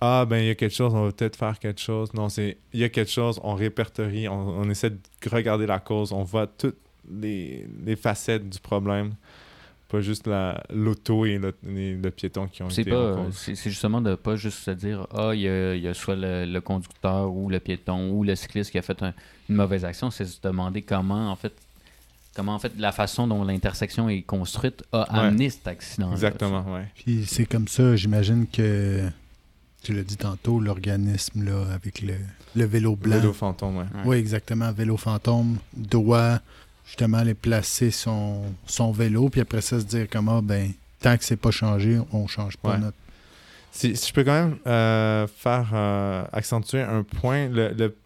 ah 0.00 0.26
ben 0.28 0.38
il 0.38 0.46
y 0.46 0.50
a 0.50 0.54
quelque 0.54 0.74
chose, 0.74 0.94
on 0.94 1.04
va 1.06 1.12
peut-être 1.12 1.36
faire 1.36 1.58
quelque 1.58 1.80
chose. 1.80 2.12
Non, 2.14 2.28
c'est 2.28 2.58
il 2.72 2.80
y 2.80 2.84
a 2.84 2.88
quelque 2.88 3.10
chose, 3.10 3.40
on 3.42 3.54
répertorie, 3.54 4.28
on, 4.28 4.34
on 4.60 4.68
essaie 4.70 4.90
de 4.90 4.98
regarder 5.30 5.66
la 5.66 5.78
cause, 5.78 6.12
on 6.12 6.22
voit 6.22 6.46
toutes 6.46 6.76
les, 7.10 7.66
les 7.84 7.96
facettes 7.96 8.48
du 8.48 8.58
problème, 8.58 9.14
pas 9.88 10.00
juste 10.00 10.26
la 10.26 10.62
l'auto 10.70 11.24
et 11.24 11.38
le, 11.38 11.54
les- 11.64 11.94
le 11.94 12.10
piéton 12.10 12.48
qui 12.48 12.62
ont 12.62 12.68
été 12.68 12.90
pas, 12.90 13.16
c'est 13.30 13.54
justement 13.70 14.00
de 14.00 14.16
pas 14.16 14.34
juste 14.36 14.58
se 14.58 14.72
dire 14.72 15.06
ah 15.14 15.30
il 15.32 15.40
y 15.42 15.48
a, 15.48 15.74
il 15.76 15.82
y 15.82 15.88
a 15.88 15.94
soit 15.94 16.16
le, 16.16 16.44
le 16.44 16.60
conducteur 16.60 17.32
ou 17.32 17.48
le 17.48 17.60
piéton 17.60 18.10
ou 18.10 18.24
le 18.24 18.34
cycliste 18.34 18.72
qui 18.72 18.78
a 18.78 18.82
fait 18.82 19.00
un- 19.02 19.14
une 19.48 19.54
mauvaise 19.56 19.84
action, 19.84 20.10
c'est 20.10 20.24
se 20.26 20.40
demander 20.42 20.82
comment 20.82 21.30
en 21.30 21.36
fait 21.36 21.52
comment 22.34 22.54
en 22.54 22.58
fait 22.58 22.72
la 22.76 22.92
façon 22.92 23.26
dont 23.28 23.44
l'intersection 23.44 24.08
est 24.10 24.22
construite 24.22 24.82
a 24.92 24.98
Ouais. 25.12 25.18
amené 25.28 25.48
cet 25.48 25.66
accident. 25.68 26.10
Exactement, 26.12 26.64
ouais. 26.74 26.84
Puis 26.96 27.24
c'est 27.26 27.46
comme 27.46 27.66
ça, 27.68 27.96
j'imagine 27.96 28.46
que, 28.46 29.08
tu 29.86 29.92
l'as 29.92 30.02
dit 30.02 30.16
tantôt, 30.16 30.58
l'organisme 30.60 31.44
là, 31.44 31.64
avec 31.72 32.02
le, 32.02 32.14
le 32.56 32.64
vélo 32.64 32.96
blanc. 32.96 33.16
Vélo 33.16 33.32
fantôme, 33.32 33.76
ouais. 33.78 33.84
Oui, 34.04 34.16
exactement. 34.16 34.72
Vélo 34.72 34.96
fantôme 34.96 35.58
doit 35.76 36.40
justement 36.86 37.18
aller 37.18 37.34
placer 37.34 37.90
son, 37.90 38.42
son 38.66 38.90
vélo, 38.92 39.28
puis 39.28 39.40
après 39.40 39.60
ça 39.60 39.78
se 39.80 39.84
dire 39.84 40.06
comment, 40.10 40.42
ben, 40.42 40.72
tant 41.00 41.16
que 41.16 41.24
c'est 41.24 41.36
pas 41.36 41.50
changé, 41.50 41.98
on 42.12 42.26
change 42.26 42.56
pas 42.56 42.72
Ouais. 42.72 42.78
notre. 42.78 42.96
Si, 43.72 43.94
si 43.96 44.08
je 44.08 44.12
peux 44.14 44.24
quand 44.24 44.32
même 44.32 44.56
euh, 44.66 45.26
faire 45.26 45.70
euh, 45.74 46.24
accentuer 46.32 46.80
un 46.80 47.02
point, 47.02 47.48
le, 47.48 47.68
le- 47.74 47.96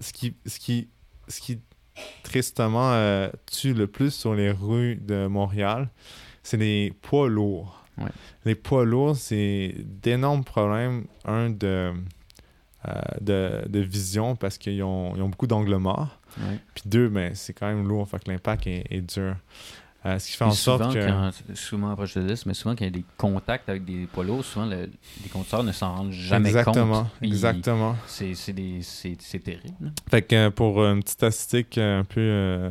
ce, 0.00 0.12
qui, 0.12 0.34
ce, 0.46 0.58
qui, 0.58 0.88
ce 1.28 1.40
qui 1.40 1.58
tristement 2.22 2.92
euh, 2.92 3.28
tue 3.46 3.74
le 3.74 3.86
plus 3.86 4.10
sur 4.12 4.34
les 4.34 4.50
rues 4.50 4.96
de 4.96 5.26
Montréal, 5.26 5.88
c'est 6.42 6.56
les 6.56 6.92
poids 7.02 7.28
lourds. 7.28 7.83
Ouais. 7.98 8.10
Les 8.44 8.54
poids 8.54 8.84
lourds, 8.84 9.16
c'est 9.16 9.74
d'énormes 9.78 10.44
problèmes. 10.44 11.04
Un, 11.24 11.50
de, 11.50 11.92
euh, 12.88 12.92
de, 13.20 13.62
de 13.68 13.80
vision 13.80 14.36
parce 14.36 14.58
qu'ils 14.58 14.82
ont, 14.82 15.14
ils 15.16 15.22
ont 15.22 15.28
beaucoup 15.28 15.46
d'angles 15.46 15.76
morts. 15.76 16.18
Ouais. 16.38 16.58
Puis 16.74 16.84
deux, 16.86 17.08
ben, 17.08 17.34
c'est 17.34 17.52
quand 17.52 17.66
même 17.66 17.86
lourd, 17.86 18.08
fait 18.08 18.22
que 18.22 18.30
l'impact 18.30 18.66
est, 18.66 18.84
est 18.90 19.00
dur. 19.00 19.36
Euh, 20.06 20.18
ce 20.18 20.30
qui 20.30 20.36
fait 20.36 20.44
en 20.44 20.50
sorte 20.50 20.92
que... 20.92 21.06
quand, 21.06 21.30
souvent, 21.54 21.88
après, 21.92 22.06
je 22.06 22.12
te 22.14 22.18
dis, 22.18 22.42
mais 22.44 22.52
souvent, 22.52 22.74
quand 22.74 22.82
il 22.82 22.88
y 22.88 22.88
a 22.88 22.90
des 22.90 23.04
contacts 23.16 23.70
avec 23.70 23.86
des 23.86 24.04
poids 24.06 24.22
lourds, 24.22 24.44
souvent, 24.44 24.66
le- 24.66 24.90
les 25.22 25.30
conducteurs 25.30 25.62
ne 25.64 25.72
s'en 25.72 25.94
rendent 25.96 26.12
jamais 26.12 26.50
exactement, 26.50 27.04
compte. 27.04 27.12
Puis 27.20 27.28
exactement. 27.28 27.96
C'est 28.06 28.34
terrible. 29.42 29.92
Fait 30.10 30.20
que 30.20 30.34
euh, 30.36 30.50
pour 30.50 30.84
une 30.84 31.00
petite 31.02 31.12
statistique 31.14 31.78
un 31.78 32.04
peu 32.04 32.20
euh, 32.20 32.70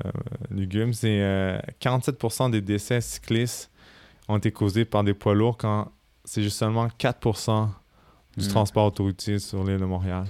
lugubre, 0.51 0.93
c'est 0.93 1.21
euh, 1.23 1.57
47% 1.81 2.51
des 2.51 2.61
décès 2.61 3.01
cyclistes 3.01 3.71
ont 4.33 4.37
été 4.37 4.51
causés 4.51 4.85
par 4.85 5.03
des 5.03 5.13
poids 5.13 5.33
lourds 5.33 5.57
quand 5.57 5.91
c'est 6.25 6.41
juste 6.43 6.57
seulement 6.57 6.87
4% 6.97 7.69
du 8.37 8.45
Mm. 8.45 8.49
transport 8.49 8.85
autoroutier 8.87 9.39
sur 9.39 9.63
l'île 9.63 9.79
de 9.79 9.85
Montréal. 9.85 10.25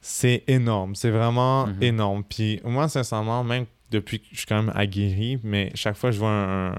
C'est 0.00 0.44
énorme, 0.46 0.94
c'est 0.94 1.10
vraiment 1.10 1.66
Mhm. 1.66 1.82
énorme. 1.82 2.24
Puis 2.24 2.60
moi, 2.64 2.88
sincèrement, 2.88 3.42
même 3.44 3.66
depuis 3.90 4.20
que 4.20 4.26
je 4.32 4.38
suis 4.38 4.46
quand 4.46 4.62
même 4.62 4.72
aguerri, 4.74 5.38
mais 5.42 5.70
chaque 5.74 5.96
fois 5.96 6.10
que 6.10 6.14
je 6.14 6.20
vois 6.20 6.30
un... 6.30 6.74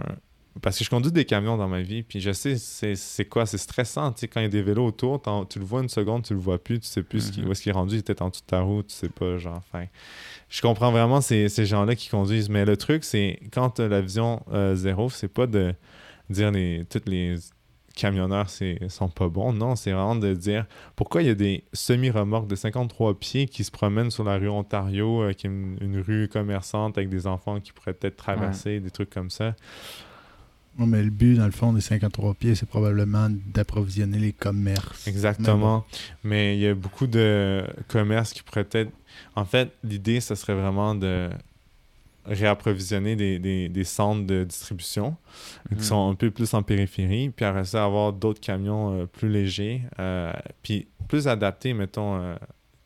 Parce 0.61 0.77
que 0.77 0.83
je 0.83 0.89
conduis 0.89 1.11
des 1.11 1.25
camions 1.25 1.55
dans 1.57 1.67
ma 1.67 1.81
vie, 1.81 2.03
puis 2.03 2.19
je 2.19 2.31
sais 2.31 2.57
c'est 2.57 3.25
quoi, 3.25 3.45
c'est 3.45 3.57
stressant, 3.57 4.11
tu 4.11 4.21
sais, 4.21 4.27
quand 4.27 4.39
il 4.39 4.43
y 4.43 4.45
a 4.47 4.49
des 4.49 4.61
vélos 4.61 4.85
autour, 4.87 5.21
tu 5.49 5.59
le 5.59 5.65
vois 5.65 5.81
une 5.81 5.89
seconde, 5.89 6.23
tu 6.23 6.33
le 6.33 6.39
vois 6.39 6.57
plus, 6.61 6.79
tu 6.79 6.87
sais 6.87 7.03
plus 7.03 7.21
ce 7.27 7.31
qui- 7.31 7.41
Mhm. 7.41 7.47
où 7.47 7.51
est-ce 7.51 7.61
qu'il 7.61 7.69
est 7.69 7.73
rendu, 7.73 7.95
il 7.95 7.99
était 7.99 8.21
en 8.21 8.29
dessous 8.29 8.41
de 8.41 8.47
ta 8.47 8.61
route, 8.61 8.87
tu 8.87 8.95
sais 8.95 9.09
pas, 9.09 9.37
genre, 9.37 9.57
enfin... 9.57 9.85
Je 10.49 10.61
comprends 10.61 10.91
vraiment 10.91 11.21
ces, 11.21 11.47
ces 11.47 11.65
gens-là 11.67 11.95
qui 11.95 12.09
conduisent, 12.09 12.49
mais 12.49 12.65
le 12.65 12.75
truc, 12.75 13.03
c'est 13.03 13.39
quand 13.53 13.79
la 13.79 14.01
vision 14.01 14.41
euh, 14.51 14.75
zéro, 14.75 15.09
c'est 15.09 15.27
pas 15.27 15.45
de 15.47 15.73
dire 16.29 16.49
les, 16.51 16.83
tous 16.89 17.01
les 17.05 17.35
camionneurs 17.95 18.49
c'est, 18.49 18.79
sont 18.89 19.09
pas 19.09 19.27
bons. 19.27 19.51
Non, 19.53 19.75
c'est 19.75 19.91
vraiment 19.91 20.15
de 20.15 20.33
dire 20.33 20.65
pourquoi 20.95 21.21
il 21.21 21.27
y 21.27 21.31
a 21.31 21.35
des 21.35 21.65
semi-remorques 21.73 22.47
de 22.47 22.55
53 22.55 23.19
pieds 23.19 23.45
qui 23.47 23.63
se 23.63 23.71
promènent 23.71 24.09
sur 24.09 24.23
la 24.23 24.37
rue 24.37 24.47
Ontario, 24.49 25.21
euh, 25.23 25.33
qui 25.33 25.47
est 25.47 25.49
une, 25.49 25.77
une 25.81 25.99
rue 25.99 26.27
commerçante 26.27 26.97
avec 26.97 27.09
des 27.09 27.27
enfants 27.27 27.59
qui 27.59 27.71
pourraient 27.71 27.93
peut-être 27.93 28.15
traverser, 28.17 28.79
des 28.79 28.91
trucs 28.91 29.09
comme 29.11 29.29
ça. 29.29 29.55
Mais 30.85 31.03
le 31.03 31.09
but, 31.09 31.35
dans 31.35 31.45
le 31.45 31.51
fond, 31.51 31.73
des 31.73 31.81
53 31.81 32.33
pieds, 32.35 32.55
c'est 32.55 32.65
probablement 32.67 33.29
d'approvisionner 33.53 34.17
les 34.19 34.33
commerces. 34.33 35.07
Exactement. 35.07 35.85
Mais 36.23 36.55
il 36.57 36.61
y 36.61 36.67
a 36.67 36.73
beaucoup 36.75 37.07
de 37.07 37.63
commerces 37.87 38.33
qui 38.33 38.43
pourraient 38.43 38.67
être. 38.71 38.91
En 39.35 39.45
fait, 39.45 39.71
l'idée, 39.83 40.19
ce 40.21 40.35
serait 40.35 40.53
vraiment 40.55 40.95
de 40.95 41.29
réapprovisionner 42.25 43.15
des, 43.15 43.39
des, 43.39 43.69
des 43.69 43.83
centres 43.83 44.25
de 44.25 44.43
distribution 44.43 45.15
qui 45.69 45.75
Mhm. 45.75 45.81
sont 45.81 46.09
un 46.09 46.15
peu 46.15 46.29
plus 46.31 46.53
en 46.53 46.61
périphérie, 46.63 47.29
puis 47.29 47.45
après 47.45 47.65
ça, 47.65 47.83
avoir 47.85 48.13
d'autres 48.13 48.41
camions 48.41 48.93
euh, 49.01 49.05
plus 49.05 49.29
légers, 49.29 49.81
euh, 49.99 50.31
puis 50.61 50.87
plus 51.07 51.27
adaptés, 51.27 51.73
mettons, 51.73 52.19
euh, 52.21 52.35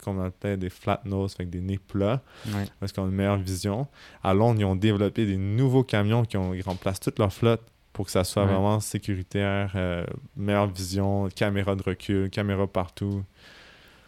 qu'on 0.03 0.21
appelle 0.23 0.59
des 0.59 0.69
flat 0.69 1.01
nose, 1.05 1.35
avec 1.39 1.49
des 1.49 1.61
nez 1.61 1.77
plats, 1.79 2.21
Ouais. 2.47 2.65
parce 2.79 2.91
qu'on 2.91 3.03
a 3.05 3.07
une 3.07 3.15
meilleure 3.15 3.37
vision. 3.37 3.87
À 4.23 4.33
Londres, 4.33 4.59
ils 4.59 4.65
ont 4.65 4.75
développé 4.75 5.25
des 5.25 5.37
nouveaux 5.37 5.83
camions 5.83 6.23
qui 6.23 6.37
ont, 6.37 6.53
ils 6.53 6.61
remplacent 6.61 6.99
toute 6.99 7.19
leur 7.19 7.33
flotte 7.33 7.61
pour 7.93 8.05
que 8.05 8.11
ça 8.11 8.23
soit 8.23 8.43
Ouais. 8.43 8.51
vraiment 8.51 8.79
sécuritaire, 8.79 9.71
euh, 9.75 10.03
meilleure 10.35 10.67
vision, 10.67 11.29
caméra 11.29 11.75
de 11.75 11.83
recul, 11.83 12.29
caméra 12.29 12.65
partout. 12.67 13.23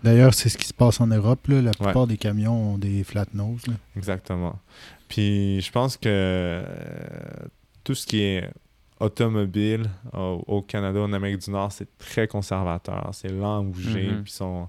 D'ailleurs, 0.04 0.34
c'est 0.34 0.50
ce 0.50 0.58
qui 0.58 0.68
se 0.68 0.74
passe 0.74 1.00
en 1.02 1.08
Europe. 1.08 1.48
Là. 1.48 1.62
La 1.62 1.72
plupart 1.72 2.06
des 2.08 2.18
camions 2.18 2.74
ont 2.74 2.78
des 2.78 3.04
flat 3.04 3.26
nose. 3.34 3.66
là. 3.68 3.74
Exactement. 3.96 4.60
Puis 5.08 5.62
je 5.62 5.72
pense 5.72 5.98
que 5.98 6.10
euh, 6.10 6.66
tout 7.84 7.96
ce 7.96 8.06
qui 8.06 8.22
est 8.22 8.50
automobile 9.00 9.90
au, 10.14 10.44
au 10.48 10.62
Canada, 10.62 11.00
en 11.02 11.14
Amérique 11.14 11.40
du 11.44 11.52
Nord, 11.52 11.72
c'est 11.72 11.98
très 11.98 12.28
conservateur. 12.28 13.10
C'est 13.14 13.30
lent 13.30 13.60
à 13.60 13.64
bouger. 13.64 14.10
Mhm. 14.10 14.24
Puis 14.24 14.32
sont- 14.34 14.68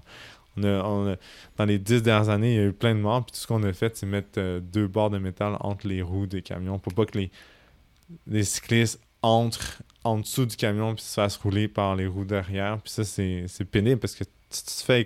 on 0.57 0.63
a- 0.63 0.83
on 0.83 1.11
a- 1.11 1.15
dans 1.57 1.65
les 1.65 1.77
dix 1.79 2.01
dernières 2.01 2.29
années, 2.29 2.53
il 2.55 2.57
y 2.57 2.63
a 2.63 2.65
eu 2.65 2.73
plein 2.73 2.95
de 2.95 2.99
morts. 2.99 3.23
Puis 3.25 3.33
tout 3.33 3.39
ce 3.39 3.47
qu'on 3.47 3.63
a 3.63 3.73
fait, 3.73 3.95
c'est 3.95 4.05
mettre 4.05 4.37
euh, 4.39 4.59
deux 4.59 4.87
barres 4.87 5.09
de 5.11 5.17
métal 5.19 5.55
entre 5.59 5.87
les 5.87 6.01
roues 6.01 6.25
des 6.27 6.41
camions 6.41 6.79
pour 6.79 6.93
pas 6.93 7.05
que 7.05 7.17
les, 7.17 7.31
les 8.25 8.43
cyclistes 8.43 8.99
entrent 9.21 9.81
en 10.03 10.19
dessous 10.19 10.45
du 10.45 10.55
camion 10.55 10.93
puis 10.95 11.03
se 11.03 11.13
fassent 11.15 11.37
rouler 11.37 11.67
par 11.67 11.95
les 11.95 12.07
roues 12.07 12.25
derrière. 12.25 12.77
Puis 12.81 12.91
ça, 12.93 13.03
c'est 13.03 13.45
pénible 13.69 13.99
parce 13.99 14.15
que 14.15 14.23
tu 14.23 14.29
tu 14.49 14.61
te 14.63 14.83
fais 14.85 15.05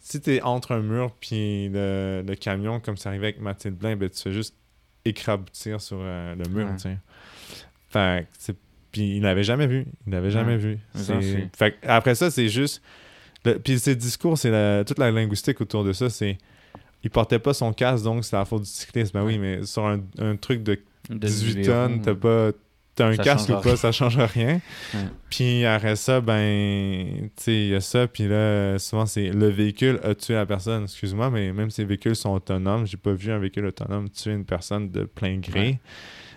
si 0.00 0.20
tu 0.20 0.34
es 0.36 0.42
entre 0.42 0.70
un 0.72 0.80
mur 0.80 1.10
puis 1.18 1.68
le, 1.68 2.22
le 2.26 2.34
camion, 2.36 2.78
comme 2.78 2.96
ça 2.96 3.08
arrivait 3.08 3.28
avec 3.28 3.40
Mathilde 3.40 3.74
Blain, 3.76 3.96
ben, 3.96 4.08
tu 4.08 4.20
fais 4.22 4.32
juste 4.32 4.54
écraboutir 5.04 5.80
sur 5.80 5.98
euh, 6.00 6.34
le 6.36 6.48
mur. 6.48 6.66
Ouais. 6.66 6.72
tu 6.74 6.82
sais. 6.82 6.98
Fait 7.88 8.26
que 8.46 8.52
Puis 8.92 9.16
il 9.16 9.22
l'avait 9.22 9.42
jamais 9.42 9.66
vu. 9.66 9.86
Il 10.06 10.12
l'avait 10.12 10.30
jamais 10.30 10.52
Ouais. 10.52 10.58
vu. 10.58 10.78
Fait 11.56 11.72
que 11.72 11.76
après 11.86 12.14
ça, 12.14 12.30
c'est 12.30 12.48
juste. 12.48 12.80
le- 13.44 13.58
Puis 13.58 13.78
ses 13.80 13.96
discours, 13.96 14.38
c'est 14.38 14.50
la- 14.50 14.84
toute 14.84 14.98
la 14.98 15.10
linguistique 15.10 15.60
autour 15.60 15.82
de 15.84 15.92
ça. 15.92 16.08
C'est. 16.10 16.38
Il 17.02 17.10
portait 17.10 17.38
pas 17.38 17.54
son 17.54 17.72
casque, 17.72 18.04
donc 18.04 18.24
c'est 18.24 18.36
la 18.36 18.44
faute 18.44 18.62
du 18.62 18.68
cycliste. 18.68 19.12
Ben 19.14 19.24
oui, 19.24 19.38
mais 19.38 19.64
sur 19.64 19.86
un, 19.86 20.00
un 20.18 20.36
truc 20.36 20.62
de 20.62 20.78
De 21.08 21.16
18 21.26 21.54
vélo, 21.54 21.66
tonnes, 21.72 22.02
t'as 22.02 22.14
pas. 22.14 22.50
T'as 22.94 23.06
un 23.06 23.14
Ça 23.14 23.22
casque 23.22 23.48
ou 23.50 23.60
pas, 23.60 23.76
ça 23.76 23.92
change 23.92 24.18
rien. 24.18 24.60
Puis 25.30 25.64
après 25.64 25.96
ça, 25.96 26.20
ben, 26.20 27.30
tu 27.36 27.42
sais, 27.42 27.54
il 27.54 27.68
y 27.68 27.74
a 27.74 27.80
ça. 27.80 28.06
Puis 28.06 28.28
là, 28.28 28.78
souvent, 28.78 29.06
c'est 29.06 29.30
le 29.30 29.48
véhicule 29.48 30.00
a 30.02 30.14
tué 30.14 30.34
la 30.34 30.46
personne. 30.46 30.84
Excuse-moi, 30.84 31.30
mais 31.30 31.52
même 31.52 31.70
si 31.70 31.80
les 31.82 31.86
véhicules 31.86 32.16
sont 32.16 32.30
autonomes, 32.30 32.86
j'ai 32.86 32.96
pas 32.96 33.12
vu 33.12 33.30
un 33.30 33.38
véhicule 33.38 33.66
autonome 33.66 34.10
tuer 34.10 34.32
une 34.32 34.44
personne 34.44 34.90
de 34.90 35.04
plein 35.04 35.38
gré. 35.38 35.60
Ouais. 35.60 35.80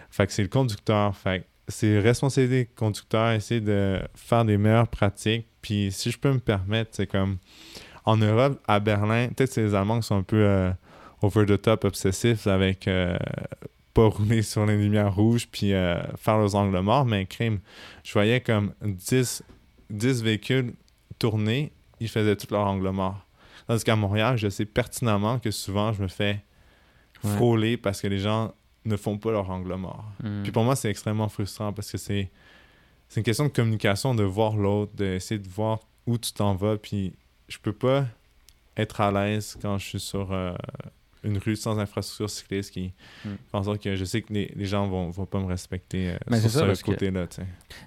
Fait 0.10 0.28
que 0.28 0.34
c'est 0.34 0.44
le 0.44 0.48
conducteur. 0.48 1.16
Fait 1.18 1.40
que 1.40 1.46
c'est 1.68 2.00
responsabilité 2.00 2.66
du 2.66 2.76
conducteur, 2.76 3.32
essayer 3.32 3.62
de 3.62 4.00
faire 4.16 4.46
des 4.46 4.58
meilleures 4.58 4.88
pratiques. 4.88 5.48
Puis 5.62 5.92
si 5.92 6.12
je 6.12 6.20
peux 6.20 6.32
me 6.32 6.40
permettre, 6.40 6.92
c'est 6.94 7.08
comme 7.08 7.38
en 8.06 8.18
Europe, 8.18 8.62
à 8.68 8.80
Berlin, 8.80 9.30
peut-être 9.30 9.52
c'est 9.52 9.64
les 9.64 9.76
Allemands 9.76 10.00
qui 10.00 10.08
sont 10.08 10.18
un 10.18 10.24
peu 10.24 10.44
euh, 10.46 10.72
over 11.22 11.46
the 11.46 11.62
top 11.62 11.86
obsessifs 11.86 12.48
avec 12.48 12.88
euh, 12.88 13.18
pas 13.94 14.08
rouler 14.08 14.42
sur 14.42 14.66
les 14.66 14.78
lumières 14.78 15.14
rouges 15.14 15.48
puis 15.52 15.74
euh, 15.74 16.02
faire 16.18 16.38
leurs 16.38 16.56
angles 16.56 16.80
morts, 16.80 17.06
mais 17.06 17.26
crime, 17.26 17.60
je 18.04 18.14
voyais 18.14 18.42
comme 18.42 18.74
10, 18.82 19.44
10 19.90 20.24
véhicules 20.24 20.74
tourner, 21.20 21.72
ils 22.00 22.10
faisaient 22.10 22.36
tout 22.36 22.48
leur 22.52 22.66
angle 22.68 22.90
mort. 22.90 23.26
Tandis 23.68 23.84
qu'à 23.84 23.96
Montréal, 23.96 24.38
je 24.38 24.50
sais 24.50 24.66
pertinemment 24.66 25.40
que 25.40 25.52
souvent 25.52 25.94
je 25.94 26.02
me 26.02 26.08
fais 26.08 26.44
Ouais. 27.24 27.36
frôler 27.38 27.78
parce 27.78 28.02
que 28.02 28.08
les 28.08 28.20
gens 28.20 28.54
ne 28.84 28.98
font 28.98 29.18
pas 29.18 29.32
leur 29.32 29.50
angle 29.50 29.76
mort. 29.76 30.04
Mhm. 30.22 30.44
Puis 30.44 30.52
pour 30.52 30.64
moi, 30.66 30.76
c'est 30.76 30.90
extrêmement 30.90 31.30
frustrant 31.30 31.72
parce 31.72 31.90
que 31.90 31.98
c'est 31.98 32.30
c'est 33.08 33.20
une 33.22 33.24
question 33.24 33.46
de 33.46 33.50
communication, 33.52 34.14
de 34.16 34.24
voir 34.24 34.58
l'autre, 34.58 34.92
d'essayer 34.96 35.40
de 35.40 35.48
voir 35.48 35.80
où 36.06 36.18
tu 36.18 36.34
t'en 36.34 36.54
vas. 36.56 36.76
Puis 36.78 37.14
je 37.48 37.60
peux 37.60 37.72
pas 37.72 38.06
être 38.76 39.00
à 39.00 39.10
l'aise 39.12 39.58
quand 39.62 39.78
je 39.78 39.86
suis 39.88 40.00
sur 40.02 40.34
euh, 40.34 40.54
une 41.24 41.38
rue 41.38 41.56
sans 41.56 41.80
infrastructure 41.80 42.30
cycliste 42.30 42.72
qui 42.72 42.94
Mm. 43.26 43.30
fait 43.30 43.58
en 43.58 43.64
sorte 43.64 43.82
que 43.82 43.96
je 43.96 44.04
sais 44.06 44.22
que 44.22 44.34
les, 44.34 44.52
les 44.56 44.66
gens 44.66 44.88
vont, 44.88 45.10
vont 45.10 45.26
pas 45.26 45.40
me 45.40 45.46
respecter 45.46 46.12
euh, 46.12 46.18
Mais 46.30 46.40
sur 46.40 46.50
ce 46.76 46.82
que- 46.84 46.92
côté-là. 46.92 47.26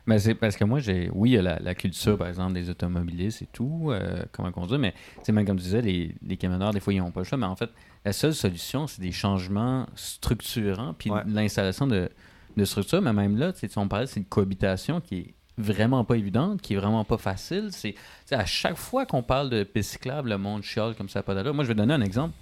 Mais 0.06 0.18
c'est 0.18 0.34
parce 0.34 0.56
que 0.56 0.64
moi, 0.64 0.80
j'ai. 0.80 1.10
Oui, 1.14 1.30
il 1.30 1.34
y 1.34 1.38
a 1.38 1.42
la, 1.42 1.58
la 1.58 1.74
culture, 1.74 2.16
par 2.16 2.28
exemple, 2.28 2.54
des 2.54 2.70
automobilistes 2.70 3.42
et 3.42 3.48
tout, 3.52 3.88
euh, 3.90 4.22
comment 4.32 4.50
conduire, 4.52 4.78
mais 4.78 4.94
c'est 5.22 5.32
même 5.32 5.44
comme 5.46 5.56
tu 5.58 5.64
disais, 5.64 5.82
les, 5.82 6.14
les 6.22 6.36
camionneurs, 6.36 6.72
des 6.72 6.80
fois, 6.80 6.92
ils 6.92 6.98
n'ont 6.98 7.10
pas 7.10 7.20
le 7.20 7.24
choix. 7.24 7.38
Mais 7.38 7.46
en 7.46 7.56
fait, 7.56 7.70
la 8.04 8.12
seule 8.12 8.34
solution, 8.34 8.86
c'est 8.86 9.00
des 9.02 9.12
changements 9.12 9.86
structurants, 9.94 10.94
puis 10.98 11.10
Ouais. 11.10 11.22
l'installation 11.26 11.86
de, 11.86 12.08
de 12.56 12.64
structures. 12.64 13.02
Mais 13.02 13.12
même 13.12 13.36
là, 13.36 13.52
tu 13.52 13.68
on 13.76 13.88
parlait, 13.88 14.06
c'est 14.06 14.20
une 14.20 14.26
cohabitation 14.26 15.00
qui 15.00 15.16
est 15.18 15.34
vraiment 15.58 16.04
pas 16.04 16.16
évidente, 16.16 16.60
qui 16.60 16.74
est 16.74 16.76
vraiment 16.76 17.04
pas 17.04 17.16
facile. 17.18 17.68
C'est 17.70 17.94
à 18.30 18.44
chaque 18.44 18.76
fois 18.76 19.06
qu'on 19.06 19.22
parle 19.22 19.50
de 19.50 19.62
piste 19.64 19.92
cyclable, 19.92 20.28
le 20.30 20.38
monde 20.38 20.62
chiale 20.62 20.94
comme 20.94 21.08
ça, 21.08 21.22
pas 21.22 21.34
d'allure. 21.34 21.54
Moi, 21.54 21.64
je 21.64 21.68
vais 21.68 21.74
donner 21.74 21.94
un 21.94 22.00
exemple. 22.02 22.34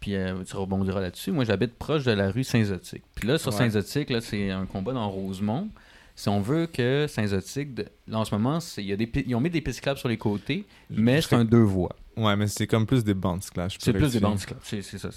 Puis 0.00 0.14
euh, 0.16 0.42
tu 0.44 0.56
rebondiras 0.56 1.00
là-dessus. 1.00 1.30
Moi, 1.30 1.44
j'habite 1.44 1.74
proche 1.74 2.04
de 2.04 2.12
la 2.12 2.30
rue 2.30 2.42
Saint-Zotique. 2.44 3.02
Puis 3.14 3.28
là, 3.28 3.36
sur 3.38 3.52
Ouais. 3.52 3.58
Saint-Zotique, 3.58 4.10
c'est 4.22 4.50
un 4.50 4.64
combat 4.66 4.92
dans 4.92 5.08
Rosemont. 5.10 5.68
Si 6.16 6.28
on 6.28 6.40
veut 6.40 6.66
que 6.66 7.06
Saint-Zotique, 7.08 7.74
de- 7.74 7.86
en 8.12 8.24
ce 8.24 8.34
moment, 8.34 8.58
y 8.84 8.92
a 8.92 8.96
des, 8.96 9.06
pi- 9.06 9.24
ils 9.26 9.34
ont 9.34 9.40
mis 9.40 9.48
des 9.50 9.60
pistes 9.60 9.78
sur 9.98 10.08
les 10.08 10.16
côtés, 10.18 10.66
mais 10.90 11.20
c'est 11.22 11.34
un 11.34 11.44
deux 11.44 11.62
voies. 11.62 11.94
Ouais, 12.16 12.36
mais 12.36 12.46
c'est 12.46 12.66
comme 12.66 12.84
plus 12.86 13.04
des 13.04 13.14
bandes 13.14 13.42
peux 13.78 13.84
C'est 13.84 13.92
plus 13.92 14.12
des 14.12 14.20
bandes 14.20 14.38
cyclables. 14.38 14.60
C'est 14.64 14.82
ça. 14.82 15.08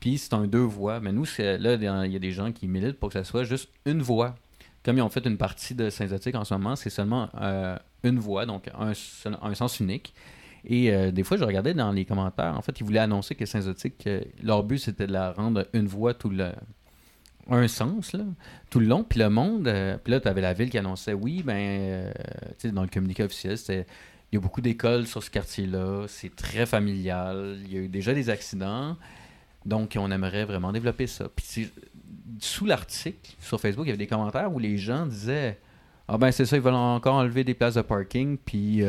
Puis 0.00 0.18
c'est 0.18 0.34
un 0.34 0.46
deux 0.46 0.58
voies. 0.62 0.98
Mais 1.00 1.12
nous, 1.12 1.24
là, 1.58 1.74
il 1.74 2.12
y 2.12 2.16
a 2.16 2.18
des 2.18 2.32
gens 2.32 2.50
qui 2.50 2.66
militent 2.66 2.98
pour 2.98 3.10
que 3.10 3.12
ça 3.14 3.24
soit 3.24 3.44
juste 3.44 3.68
une 3.86 4.02
voie. 4.02 4.34
Comme 4.84 4.98
ils 4.98 5.02
ont 5.02 5.10
fait 5.10 5.24
une 5.26 5.36
partie 5.36 5.74
de 5.76 5.90
Saint-Zotique 5.90 6.34
en 6.34 6.44
ce 6.44 6.54
moment, 6.54 6.74
c'est 6.74 6.90
seulement 6.90 7.28
euh, 7.40 7.76
une 8.02 8.18
voie, 8.18 8.46
donc 8.46 8.68
un 9.44 9.54
sens 9.54 9.78
unique. 9.78 10.12
Et 10.64 10.92
euh, 10.92 11.10
des 11.10 11.24
fois, 11.24 11.36
je 11.36 11.44
regardais 11.44 11.74
dans 11.74 11.90
les 11.90 12.04
commentaires, 12.04 12.56
en 12.56 12.62
fait, 12.62 12.78
ils 12.78 12.84
voulaient 12.84 13.00
annoncer 13.00 13.34
que 13.34 13.46
Saint-Zotique, 13.46 14.06
euh, 14.06 14.20
leur 14.42 14.62
but, 14.62 14.78
c'était 14.78 15.06
de 15.06 15.12
la 15.12 15.32
rendre 15.32 15.66
une 15.72 15.86
voie 15.86 16.14
tout 16.14 16.30
le 16.30 16.52
un 17.50 17.66
sens, 17.66 18.12
là, 18.12 18.22
tout 18.70 18.78
le 18.78 18.86
long. 18.86 19.02
Puis 19.02 19.18
le 19.18 19.28
monde, 19.28 19.66
euh, 19.66 19.98
puis 20.02 20.12
là, 20.12 20.20
tu 20.20 20.28
avais 20.28 20.40
la 20.40 20.52
ville 20.52 20.70
qui 20.70 20.78
annonçait, 20.78 21.12
oui, 21.12 21.42
ben, 21.42 22.12
dans 22.72 22.82
le 22.82 22.88
communiqué 22.88 23.24
officiel, 23.24 23.58
c'était, 23.58 23.84
il 24.30 24.36
y 24.36 24.38
a 24.38 24.40
beaucoup 24.40 24.60
d'écoles 24.60 25.08
sur 25.08 25.22
ce 25.22 25.30
quartier-là, 25.30 26.04
c'est 26.06 26.34
très 26.36 26.66
familial, 26.66 27.58
il 27.64 27.72
y 27.72 27.76
a 27.76 27.80
eu 27.80 27.88
déjà 27.88 28.14
des 28.14 28.30
accidents, 28.30 28.96
donc 29.66 29.96
on 29.98 30.10
aimerait 30.12 30.44
vraiment 30.44 30.72
développer 30.72 31.08
ça. 31.08 31.28
Puis 31.34 31.68
sous 32.38 32.64
l'article, 32.64 33.32
sur 33.40 33.60
Facebook, 33.60 33.86
il 33.86 33.88
y 33.88 33.90
avait 33.90 33.98
des 33.98 34.06
commentaires 34.06 34.54
où 34.54 34.60
les 34.60 34.78
gens 34.78 35.04
disaient, 35.04 35.58
ah 36.06 36.18
ben 36.18 36.30
c'est 36.30 36.46
ça, 36.46 36.56
ils 36.56 36.62
veulent 36.62 36.74
encore 36.74 37.16
enlever 37.16 37.42
des 37.42 37.54
places 37.54 37.74
de 37.74 37.82
parking, 37.82 38.38
puis... 38.38 38.84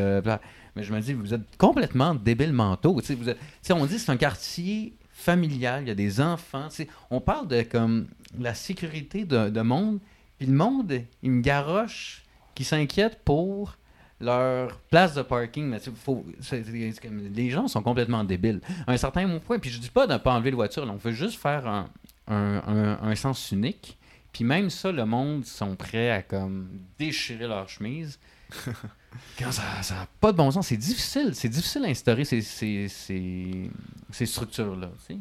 mais 0.75 0.83
je 0.83 0.93
me 0.93 0.99
dis, 0.99 1.13
vous 1.13 1.33
êtes 1.33 1.57
complètement 1.57 2.15
débiles 2.15 2.53
mentaux. 2.53 2.99
Tu 3.01 3.07
sais, 3.07 3.15
vous 3.15 3.29
êtes- 3.29 3.37
tu 3.39 3.45
sais, 3.61 3.73
on 3.73 3.85
dit 3.85 3.95
que 3.95 3.99
c'est 4.01 4.11
un 4.11 4.17
quartier 4.17 4.93
familial, 5.11 5.83
il 5.83 5.87
y 5.87 5.91
a 5.91 5.95
des 5.95 6.19
enfants. 6.21 6.67
tu 6.69 6.75
sais, 6.77 6.87
on 7.11 7.21
parle 7.21 7.47
de 7.47 7.61
comme 7.61 8.07
la 8.39 8.53
sécurité 8.53 9.25
de, 9.25 9.49
de 9.49 9.61
monde, 9.61 9.99
puis 10.37 10.47
le 10.47 10.53
monde, 10.53 11.01
il 11.21 11.31
me 11.31 11.41
garoche 11.41 12.23
qui 12.55 12.63
s'inquiète 12.63 13.19
pour 13.23 13.77
leur 14.19 14.79
place 14.89 15.13
de 15.15 15.21
parking. 15.21 15.65
Mais 15.67 15.79
faut, 16.03 16.25
les 17.35 17.49
gens 17.49 17.67
sont 17.67 17.81
complètement 17.83 18.23
débiles. 18.23 18.61
À 18.87 18.93
un 18.93 18.97
certain 18.97 19.39
point, 19.39 19.59
puis 19.59 19.69
je 19.69 19.79
dis 19.79 19.89
pas 19.89 20.07
de 20.07 20.13
ne 20.13 20.17
pas 20.17 20.33
enlever 20.33 20.49
les 20.51 20.55
voitures, 20.55 20.87
on 20.89 20.95
veut 20.95 21.11
juste 21.11 21.39
faire 21.39 21.67
un, 21.67 21.89
un- 22.27 22.97
un 23.01 23.15
sens 23.15 23.51
unique. 23.51 23.97
Puis 24.33 24.43
même 24.43 24.69
ça, 24.69 24.91
le 24.91 25.05
monde 25.05 25.45
sont 25.45 25.75
prêts 25.75 26.09
à 26.11 26.21
comme 26.23 26.67
déchirer 26.99 27.47
leur 27.47 27.69
chemise. 27.69 28.19
Quand 29.39 29.51
ça 29.51 29.61
n'a 29.93 30.07
pas 30.19 30.31
de 30.31 30.37
bon 30.37 30.49
sens, 30.51 30.67
c'est 30.67 30.77
difficile. 30.77 31.31
C'est 31.35 31.49
difficile 31.49 31.85
à 31.85 31.89
instaurer 31.89 32.25
ces, 32.25 32.41
ces, 32.41 32.87
ces, 32.89 33.69
ces 34.11 34.25
structures-là. 34.25 34.89
tu 35.07 35.13
sais. 35.15 35.19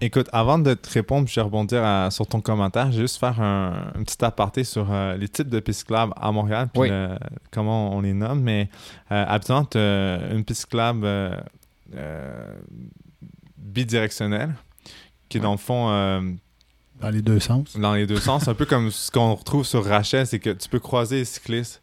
Écoute, 0.00 0.28
avant 0.32 0.58
de 0.58 0.74
te 0.74 0.88
répondre, 0.90 1.28
je 1.28 1.34
vais 1.34 1.40
rebondir 1.42 1.84
à- 1.84 2.10
sur 2.10 2.26
ton 2.26 2.40
commentaire. 2.40 2.86
Je 2.92 2.96
vais 2.96 3.02
juste 3.02 3.18
faire 3.18 3.40
un, 3.40 3.92
un 3.94 4.02
petit 4.04 4.24
aparté 4.24 4.62
sur 4.64 4.90
euh, 4.92 5.16
les 5.16 5.28
types 5.28 5.48
de 5.48 5.58
pistes 5.60 5.80
cyclables 5.80 6.12
à 6.16 6.30
Montréal, 6.32 6.68
puis 6.72 6.82
Oui. 6.82 6.88
le- 6.88 7.18
comment 7.50 7.94
on 7.94 8.00
les 8.00 8.14
nomme. 8.14 8.40
Mais 8.40 8.70
euh, 9.10 9.24
habituellement, 9.26 9.64
tu 9.64 9.76
as 9.76 10.30
une 10.32 10.44
piste 10.44 10.60
cyclable 10.62 11.04
euh, 11.04 11.36
euh, 11.94 12.54
bidirectionnelle, 13.56 14.54
qui 15.28 15.38
est 15.38 15.40
dans 15.40 15.52
le 15.52 15.58
fond 15.58 15.88
Dans 17.00 17.10
les 17.10 17.22
deux 17.22 17.40
sens. 17.40 17.76
dans 17.76 17.94
les 17.94 18.06
deux 18.06 18.18
sens. 18.20 18.48
un 18.48 18.54
peu 18.54 18.64
comme 18.66 18.90
ce 18.90 19.10
qu'on 19.10 19.34
retrouve 19.34 19.64
sur 19.64 19.84
Rachel, 19.84 20.26
c'est 20.26 20.38
que 20.40 20.50
tu 20.50 20.68
peux 20.68 20.80
croiser 20.80 21.18
les 21.18 21.24
cyclistes 21.24 21.82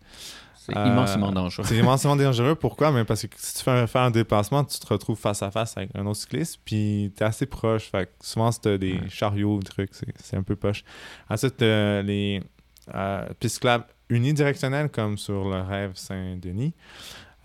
C'est 0.55 0.75
Euh, 0.75 0.87
immensément 0.87 1.31
dangereux. 1.31 1.63
c'est 1.67 1.77
immensément 1.77 2.15
dangereux. 2.15 2.55
Pourquoi? 2.55 2.91
Mais 2.91 3.05
parce 3.05 3.21
que 3.21 3.35
si 3.37 3.57
tu 3.57 3.63
fais 3.63 3.85
faire 3.87 4.01
un 4.01 4.11
déplacement, 4.11 4.63
tu 4.63 4.79
te 4.79 4.87
retrouves 4.87 5.17
face 5.19 5.43
à 5.43 5.51
face 5.51 5.77
avec 5.77 5.91
un 5.95 6.05
autre 6.07 6.19
cycliste, 6.19 6.59
puis 6.65 7.13
tu 7.15 7.23
es 7.23 7.25
assez 7.25 7.45
proche. 7.45 7.83
Fait 7.91 8.07
que 8.07 8.11
souvent, 8.25 8.51
si 8.51 8.59
tu 8.61 8.77
des 8.79 8.93
Ouais. 8.93 9.09
chariots 9.09 9.55
ou 9.57 9.59
des 9.59 9.69
trucs, 9.69 9.93
c'est 9.93 10.07
c'est 10.23 10.37
un 10.37 10.43
peu 10.43 10.55
poche. 10.55 10.83
Ensuite, 11.29 11.57
t'as 11.57 12.01
les 12.01 12.41
euh, 12.95 13.27
pistes 13.39 13.55
cyclables 13.55 13.85
unidirectionnelles, 14.09 14.89
comme 14.89 15.17
sur 15.19 15.47
le 15.49 15.61
rêve 15.61 15.91
Saint-Denis, 15.95 16.73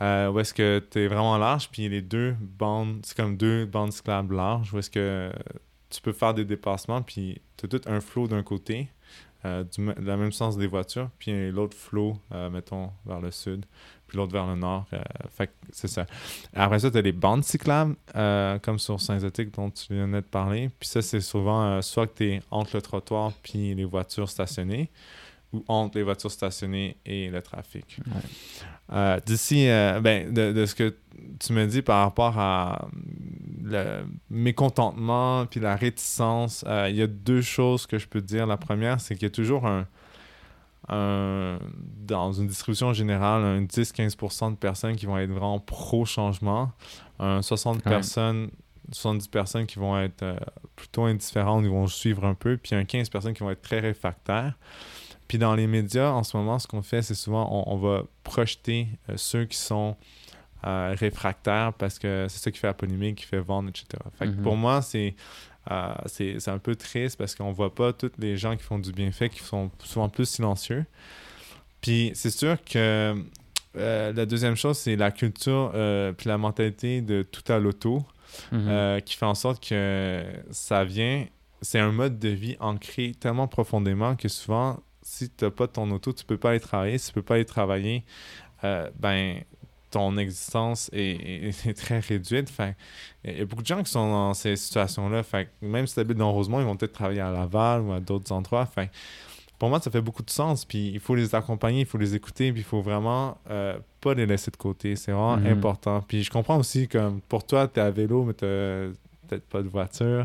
euh, 0.03 0.31
où 0.31 0.41
est-ce 0.41 0.55
que 0.55 0.83
tu 0.91 1.01
es 1.01 1.07
vraiment 1.07 1.37
large, 1.39 1.69
puis 1.71 1.89
les 1.91 2.01
deux 2.03 2.35
bandes, 2.41 3.01
c'est 3.05 3.17
comme 3.17 3.37
deux 3.37 3.67
bandes 3.67 3.93
cyclables 3.93 4.35
larges, 4.35 4.73
où 4.73 4.79
est-ce 4.79 4.91
que 4.91 5.31
tu 5.91 6.01
peux 6.01 6.13
faire 6.13 6.35
des 6.35 6.45
dépassements, 6.45 7.03
puis 7.03 7.41
tu 7.57 7.67
as 7.67 7.69
tout 7.69 7.81
un 7.87 8.01
flow 8.01 8.29
d'un 8.29 8.43
côté, 8.43 8.89
euh, 9.45 9.65
du 9.65 9.85
dans 9.85 9.95
le 9.97 10.17
même 10.17 10.33
sens 10.33 10.57
des 10.57 10.67
voitures, 10.67 11.11
puis 11.19 11.51
l'autre 11.51 11.77
flow, 11.77 12.17
euh, 12.33 12.51
mettons, 12.51 12.91
vers 13.07 13.21
le 13.21 13.31
sud, 13.31 13.65
puis 14.07 14.17
l'autre 14.19 14.33
vers 14.33 14.47
le 14.47 14.55
nord. 14.55 14.87
euh, 14.93 14.99
fait 15.35 15.51
c'est 15.73 15.89
ça. 15.89 16.07
Après 16.55 16.79
ça, 16.79 16.91
tu 16.91 16.99
as 16.99 17.03
les 17.03 17.13
bandes 17.13 17.45
cyclables, 17.45 17.97
euh, 18.17 18.59
comme 18.59 18.79
sur 18.79 19.01
Saint-Zotique 19.01 19.53
dont 19.55 19.71
tu 19.71 19.95
venais 19.95 20.21
de 20.21 20.27
parler. 20.27 20.71
Puis 20.79 20.89
ça, 20.89 21.03
c'est 21.03 21.21
souvent 21.21 21.81
soit 21.83 22.07
que 22.07 22.17
tu 22.17 22.25
es 22.31 22.43
entre 22.51 22.77
le 22.77 22.83
trottoir 22.83 23.33
puis 23.43 23.75
les 23.75 23.85
voitures 23.85 24.29
stationnées, 24.29 24.91
ou 25.53 25.65
entre 25.67 25.99
les 25.99 26.05
voitures 26.05 26.31
stationnées 26.31 26.97
et 27.05 27.29
le 27.29 27.43
trafic. 27.43 27.99
Euh, 28.93 29.21
D'ici, 29.25 29.69
euh, 29.69 30.01
ben, 30.01 30.33
de, 30.33 30.53
de 30.53 30.67
ce 30.67 30.75
que 30.75 30.97
tu 31.39 31.53
me 31.53 31.67
dis 31.67 31.83
par 31.83 32.05
rapport 32.05 32.39
à 32.39 32.89
le 33.63 34.03
mécontentement 34.31 35.47
puis 35.47 35.61
la 35.61 35.77
réticence, 35.77 36.65
euh, 36.67 36.89
il 36.91 36.97
y 36.97 37.03
a 37.03 37.07
deux 37.07 37.41
choses 37.43 37.87
que 37.87 37.99
je 37.99 38.09
peux 38.09 38.21
te 38.21 38.27
dire. 38.27 38.47
La 38.47 38.57
première, 38.57 39.01
c'est 39.01 39.15
qu'il 39.15 39.25
y 39.25 39.27
a 39.27 39.31
toujours 39.31 39.67
un, 39.67 39.87
un- 40.89 41.59
dans 42.07 42.33
une 42.33 42.49
distribution 42.49 42.93
générale, 42.93 43.43
un 43.45 43.63
10-15% 43.63 44.51
de 44.51 44.57
personnes 44.57 44.97
qui 44.97 45.07
vont 45.07 45.19
être 45.19 45.31
vraiment 45.31 45.61
pro-changement, 45.61 46.73
un 47.19 47.43
60 47.43 47.77
Ouais. 47.77 47.83
personnes, 47.83 48.51
70 48.91 49.29
personnes 49.29 49.67
qui 49.67 49.79
vont 49.79 49.99
être 50.01 50.23
euh, 50.23 50.37
plutôt 50.75 51.05
indifférentes, 51.05 51.63
ils 51.65 51.71
vont 51.71 51.87
suivre 51.87 52.25
un 52.25 52.35
peu, 52.35 52.57
puis 52.57 52.75
un 52.75 52.85
15 52.85 53.09
personnes 53.09 53.35
qui 53.35 53.43
vont 53.43 53.51
être 53.51 53.63
très 53.63 53.79
réfractaires. 53.81 54.55
Puis 55.31 55.39
dans 55.39 55.55
les 55.55 55.69
médias, 55.69 56.11
en 56.11 56.25
ce 56.25 56.37
moment, 56.37 56.59
ce 56.59 56.67
qu'on 56.67 56.83
fait, 56.83 57.03
c'est 57.03 57.15
souvent 57.15 57.49
on, 57.65 57.73
on 57.73 57.77
va 57.77 58.03
projeter 58.25 58.89
euh, 59.09 59.13
ceux 59.17 59.45
qui 59.45 59.57
sont 59.59 59.97
euh, 60.67 60.93
réfractaires 60.99 61.73
parce 61.75 62.01
que 62.01 62.27
c'est 62.29 62.41
ça 62.41 62.51
qui 62.51 62.59
fait 62.59 62.67
la 62.67 62.75
polémique, 62.75 63.19
qui 63.19 63.27
fait 63.27 63.39
vendre, 63.39 63.69
etc. 63.69 63.87
Fait 64.19 64.27
que 64.27 64.33
Mhm. 64.33 64.43
pour 64.43 64.57
moi, 64.57 64.83
c'est 64.83 65.15
euh, 65.71 65.95
un 66.49 66.59
peu 66.59 66.75
triste 66.75 67.17
parce 67.17 67.37
qu'on 67.37 67.53
voit 67.53 67.73
pas 67.73 67.93
tous 67.93 68.11
les 68.19 68.37
gens 68.37 68.57
qui 68.57 68.65
font 68.65 68.81
du 68.81 68.91
bienfait 68.91 69.29
qui 69.29 69.39
sont 69.39 69.71
souvent 69.85 70.09
plus 70.09 70.29
silencieux. 70.29 70.85
Puis 71.81 72.11
c'est 72.15 72.31
sûr 72.31 72.57
que 72.65 73.15
euh, 73.77 74.13
la 74.13 74.27
deuxième 74.27 74.57
chose, 74.57 74.79
c'est 74.79 74.97
la 74.97 75.13
culture 75.13 75.71
puis 76.19 76.29
la 76.29 76.39
mentalité 76.39 77.03
de 77.03 77.23
tout 77.23 77.53
à 77.53 77.59
l'auto 77.61 78.03
Mhm. 78.53 78.67
euh, 78.69 79.01
qui 79.01 79.17
fait 79.17 79.27
en 79.27 79.35
sorte 79.37 79.65
que 79.67 80.25
ça 80.51 80.83
vient. 80.85 81.25
C'est 81.63 81.79
un 81.79 81.93
mode 81.93 82.19
de 82.19 82.29
vie 82.31 82.57
ancré 82.59 83.13
tellement 83.19 83.47
profondément 83.49 84.17
que 84.17 84.29
souvent, 84.29 84.81
si 85.03 85.31
tu 85.31 85.45
n'as 85.45 85.51
pas 85.51 85.67
ton 85.69 85.91
auto, 85.91 86.13
tu 86.13 86.25
peux 86.25 86.37
pas 86.39 86.51
aller 86.51 86.61
travailler. 86.61 86.99
Si 86.99 87.09
tu 87.09 87.13
peux 87.15 87.23
pas 87.23 87.35
aller 87.37 87.45
travailler, 87.45 88.05
euh, 88.65 88.91
ben 88.99 89.43
ton 89.91 90.17
existence 90.19 90.89
est, 90.93 91.49
est- 91.49 91.67
est 91.67 91.75
très 91.75 91.99
réduite. 91.99 92.49
Fait, 92.49 92.77
il 93.25 93.39
y 93.39 93.41
a 93.41 93.45
beaucoup 93.45 93.63
de 93.63 93.67
gens 93.67 93.83
qui 93.83 93.91
sont 93.91 94.09
dans 94.11 94.35
ces 94.35 94.55
situations-là. 94.57 95.23
Fait, 95.23 95.49
même 95.63 95.87
si 95.87 95.95
tu 95.95 96.01
habites 96.01 96.19
dans 96.19 96.33
Rosemont, 96.33 96.61
ils 96.61 96.67
vont 96.67 96.77
peut-être 96.77 96.93
travailler 96.93 97.21
à 97.21 97.31
Laval 97.33 97.83
ou 97.83 97.93
à 97.93 98.01
d'autres 98.01 98.31
endroits. 98.33 98.67
Fait, 98.67 98.91
pour 99.59 99.69
moi, 99.69 99.81
ça 99.81 99.91
fait 99.91 100.01
beaucoup 100.01 100.23
de 100.23 100.31
sens. 100.31 100.65
Puis 100.65 100.91
il 100.91 101.01
faut 101.01 101.15
les 101.17 101.35
accompagner, 101.35 101.81
il 101.81 101.87
faut 101.87 101.99
les 101.99 102.15
écouter, 102.15 102.53
puis 102.53 102.61
il 102.61 102.65
faut 102.65 102.83
vraiment 102.83 103.37
euh, 103.51 103.79
pas 104.01 104.15
les 104.15 104.27
laisser 104.27 104.51
de 104.53 104.57
côté. 104.57 104.95
C'est 104.97 105.11
vraiment 105.13 105.39
Mhm. 105.39 105.47
important. 105.47 106.03
Puis 106.07 106.23
je 106.23 106.31
comprends 106.31 106.57
aussi 106.59 106.87
comme 106.87 107.21
pour 107.23 107.45
toi, 107.45 107.67
tu 107.67 107.81
es 107.81 107.83
à 107.83 107.91
vélo, 107.91 108.23
mais 108.25 108.35
tu 108.35 108.45
peut-être 109.31 109.49
pas 109.49 109.63
de 109.63 109.69
voiture. 109.69 110.25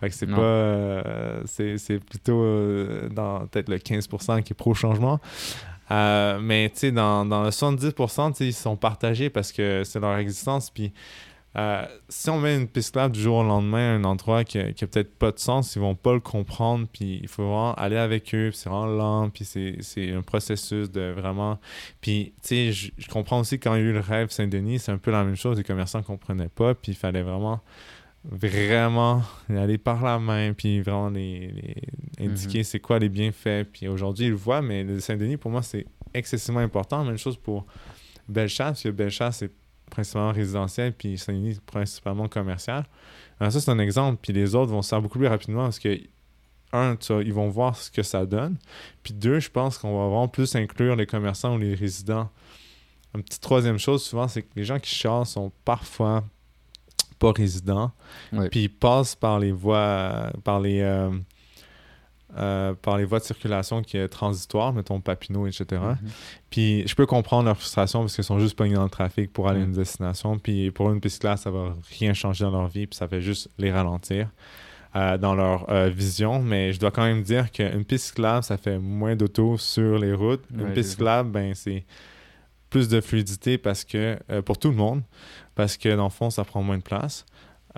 Fait 0.00 0.08
que 0.08 0.14
c'est 0.14 0.26
pas. 0.26 0.40
euh, 0.40 1.42
c'est, 1.46 1.78
c'est 1.78 1.98
plutôt 1.98 2.42
euh, 2.42 3.08
dans 3.08 3.46
peut-être 3.46 3.68
le 3.68 3.78
15% 3.78 4.42
qui 4.42 4.52
est 4.52 4.54
pro-changement. 4.54 5.20
Euh, 5.90 6.38
mais 6.40 6.70
tu 6.70 6.78
sais, 6.78 6.92
dans, 6.92 7.24
dans 7.24 7.44
le 7.44 7.50
70%, 7.50 8.30
tu 8.32 8.36
sais, 8.36 8.46
ils 8.46 8.52
sont 8.52 8.76
partagés 8.76 9.30
parce 9.30 9.52
que 9.52 9.82
c'est 9.84 10.00
leur 10.00 10.16
existence. 10.16 10.70
Puis 10.70 10.92
si 12.08 12.30
on 12.30 12.40
met 12.40 12.56
une 12.56 12.66
piste 12.66 12.86
cyclable 12.86 13.14
du 13.14 13.20
jour 13.20 13.38
au 13.38 13.42
lendemain 13.44 13.92
à 13.92 13.96
un 13.96 14.04
endroit 14.04 14.42
qui 14.42 14.58
a, 14.58 14.72
qui 14.72 14.84
a 14.84 14.86
peut-être 14.86 15.14
pas 15.14 15.32
de 15.32 15.38
sens, 15.38 15.76
ils 15.76 15.80
vont 15.80 15.94
pas 15.94 16.14
le 16.14 16.20
comprendre. 16.20 16.86
Puis 16.90 17.20
il 17.22 17.28
faut 17.28 17.42
vraiment 17.42 17.74
aller 17.74 17.98
avec 17.98 18.34
eux. 18.34 18.50
C'est 18.52 18.70
vraiment 18.70 18.86
lent. 18.86 19.30
Puis 19.30 19.44
c'est, 19.44 19.76
c'est 19.80 20.12
un 20.12 20.22
processus 20.22 20.90
de 20.90 21.12
vraiment. 21.12 21.58
Puis 22.00 22.32
tu 22.42 22.72
sais, 22.72 22.72
je, 22.72 23.08
comprends 23.08 23.40
aussi 23.40 23.58
quand 23.58 23.74
il 23.74 23.82
y 23.82 23.84
a 23.84 23.88
eu 23.88 23.92
le 23.92 24.00
rêve 24.00 24.30
Saint-Denis, 24.30 24.78
c'est 24.78 24.92
un 24.92 24.98
peu 24.98 25.10
la 25.10 25.24
même 25.24 25.36
chose. 25.36 25.58
Les 25.58 25.64
commerçants 25.64 26.02
comprenaient 26.02 26.48
pas. 26.48 26.74
Puis 26.74 26.92
il 26.92 26.96
fallait 26.96 27.22
vraiment 27.22 27.60
vraiment 28.24 29.22
aller 29.48 29.78
par 29.78 30.02
la 30.02 30.18
main, 30.18 30.52
puis 30.52 30.80
vraiment 30.80 31.10
les, 31.10 31.48
les 32.18 32.26
indiquer 32.26 32.62
c'est 32.62 32.80
quoi 32.80 32.98
les 32.98 33.08
bienfaits. 33.08 33.64
Puis 33.72 33.88
aujourd'hui, 33.88 34.26
ils 34.26 34.30
le 34.30 34.36
voient, 34.36 34.62
mais 34.62 34.84
le 34.84 35.00
Saint-Denis, 35.00 35.36
pour 35.36 35.50
moi, 35.50 35.62
c'est 35.62 35.86
excessivement 36.14 36.60
important. 36.60 37.04
Même 37.04 37.18
chose 37.18 37.36
pour 37.36 37.66
Bellechasse, 38.28 38.68
parce 38.68 38.82
que 38.82 38.88
Bellechasse, 38.90 39.38
c'est 39.38 39.50
principalement 39.90 40.32
résidentiel, 40.32 40.92
puis 40.92 41.18
Saint-Denis, 41.18 41.58
principalement 41.66 42.28
commercial. 42.28 42.84
Alors 43.38 43.52
ça, 43.52 43.60
c'est 43.60 43.70
un 43.70 43.78
exemple, 43.78 44.18
puis 44.22 44.32
les 44.32 44.54
autres 44.54 44.70
vont 44.70 44.82
se 44.82 44.88
faire 44.88 45.02
beaucoup 45.02 45.18
plus 45.18 45.28
rapidement 45.28 45.64
parce 45.64 45.78
que, 45.78 46.00
un, 46.72 46.96
tu 46.96 47.12
vois, 47.12 47.22
ils 47.22 47.34
vont 47.34 47.48
voir 47.48 47.76
ce 47.76 47.90
que 47.90 48.02
ça 48.02 48.24
donne, 48.24 48.56
puis 49.02 49.12
deux, 49.12 49.40
je 49.40 49.50
pense 49.50 49.76
qu'on 49.76 49.98
va 49.98 50.06
vraiment 50.06 50.28
plus 50.28 50.54
inclure 50.56 50.96
les 50.96 51.06
commerçants 51.06 51.56
ou 51.56 51.58
les 51.58 51.74
résidents. 51.74 52.30
Une 53.14 53.22
petite 53.22 53.42
troisième 53.42 53.78
chose, 53.78 54.02
souvent, 54.02 54.26
c'est 54.28 54.42
que 54.42 54.48
les 54.56 54.64
gens 54.64 54.78
qui 54.78 54.94
chassent 54.94 55.32
sont 55.32 55.52
parfois 55.66 56.24
pas 57.22 57.32
résidents, 57.32 57.92
puis 58.50 58.64
ils 58.64 58.68
passent 58.68 59.14
par 59.14 59.38
les 59.38 59.52
voies, 59.52 60.32
par 60.42 60.58
les, 60.58 60.80
euh, 60.80 61.08
euh, 62.36 62.74
par 62.74 62.96
les 62.96 63.04
voies 63.04 63.20
de 63.20 63.24
circulation 63.24 63.80
qui 63.82 63.96
est 63.96 64.08
transitoire, 64.08 64.72
mettons 64.72 65.00
Papineau, 65.00 65.46
etc. 65.46 65.64
Mhm. 65.70 65.96
Puis 66.50 66.88
je 66.88 66.94
peux 66.96 67.06
comprendre 67.06 67.44
leur 67.44 67.56
frustration 67.56 68.00
parce 68.00 68.16
qu'ils 68.16 68.24
sont 68.24 68.40
juste 68.40 68.56
pognés 68.56 68.74
dans 68.74 68.82
le 68.82 68.90
trafic 68.90 69.32
pour 69.32 69.48
aller 69.48 69.60
à 69.60 69.64
une 69.64 69.72
destination. 69.72 70.36
Puis 70.38 70.72
pour 70.72 70.90
une 70.90 71.00
piste 71.00 71.20
classe, 71.20 71.42
ça 71.42 71.50
va 71.52 71.76
rien 71.98 72.12
changer 72.12 72.44
dans 72.44 72.50
leur 72.50 72.68
vie, 72.68 72.88
puis 72.88 72.96
ça 72.96 73.06
fait 73.06 73.20
juste 73.20 73.48
les 73.56 73.70
ralentir 73.70 74.28
euh, 74.96 75.16
dans 75.16 75.36
leur 75.36 75.70
euh, 75.70 75.90
vision. 75.90 76.42
Mais 76.42 76.72
je 76.72 76.80
dois 76.80 76.90
quand 76.90 77.04
même 77.04 77.22
dire 77.22 77.52
qu'une 77.52 77.84
piste 77.84 78.06
cyclable, 78.06 78.42
ça 78.42 78.56
fait 78.56 78.78
moins 78.78 79.14
d'auto 79.14 79.58
sur 79.58 79.96
les 79.98 80.12
routes. 80.12 80.42
Une 80.52 80.62
Ouais, 80.62 80.72
piste 80.72 80.90
cyclable, 80.90 81.30
ben 81.30 81.54
c'est 81.54 81.84
plus 82.72 82.88
de 82.88 83.02
fluidité 83.02 83.58
parce 83.58 83.84
que 83.84 84.18
euh, 84.30 84.40
pour 84.40 84.56
tout 84.58 84.70
le 84.70 84.76
monde, 84.76 85.02
parce 85.54 85.76
que 85.76 85.94
dans 85.94 86.04
le 86.04 86.10
fond, 86.10 86.30
ça 86.30 86.44
prend 86.44 86.62
moins 86.62 86.78
de 86.78 86.82
place. 86.82 87.26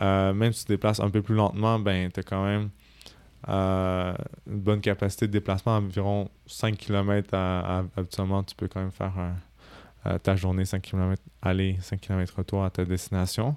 Euh, 0.01 0.33
même 0.33 0.53
si 0.53 0.61
tu 0.61 0.67
te 0.67 0.73
déplaces 0.73 1.01
un 1.01 1.11
peu 1.11 1.23
plus 1.23 1.35
lentement, 1.35 1.79
ben 1.79 2.11
tu 2.11 2.21
as 2.21 2.23
quand 2.23 2.45
même 2.45 2.71
euh, 3.49 4.15
une 4.47 4.61
bonne 4.61 4.81
capacité 4.81 5.27
de 5.27 5.33
déplacement, 5.33 5.77
environ 5.77 6.29
5 6.47 6.77
km 6.77 7.29
à, 7.33 7.85
habituellement, 7.97 8.43
tu 8.43 8.55
peux 8.55 8.69
quand 8.69 8.81
même 8.81 8.91
faire 8.91 9.13
euh, 10.07 10.19
ta 10.19 10.35
journée 10.37 10.65
5 10.65 10.83
km 10.83 11.23
aller, 11.43 11.77
5 11.81 12.01
km 12.01 12.35
retour 12.37 12.65
à 12.65 12.71
ta 12.71 12.85
destination. 12.85 13.57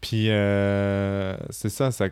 Puis 0.00 0.26
c'est 0.26 1.68
ça, 1.68 1.90
ça, 1.90 2.08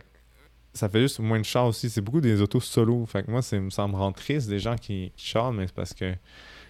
ça 0.73 0.89
fait 0.89 1.01
juste 1.01 1.21
moins 1.21 1.39
de 1.39 1.45
chars 1.45 1.67
aussi. 1.67 1.89
C'est 1.89 2.01
beaucoup 2.01 2.21
des 2.21 2.41
autos 2.41 2.61
solo. 2.61 3.07
Fait 3.07 3.23
que 3.23 3.31
moi, 3.31 3.43
ça 3.43 3.59
me 3.59 3.97
rend 3.97 4.13
triste 4.13 4.49
des 4.49 4.59
gens 4.59 4.77
qui, 4.77 5.13
qui 5.17 5.27
chargent, 5.27 5.55
mais 5.55 5.67
c'est 5.67 5.75
parce 5.75 5.95
que 5.95 6.15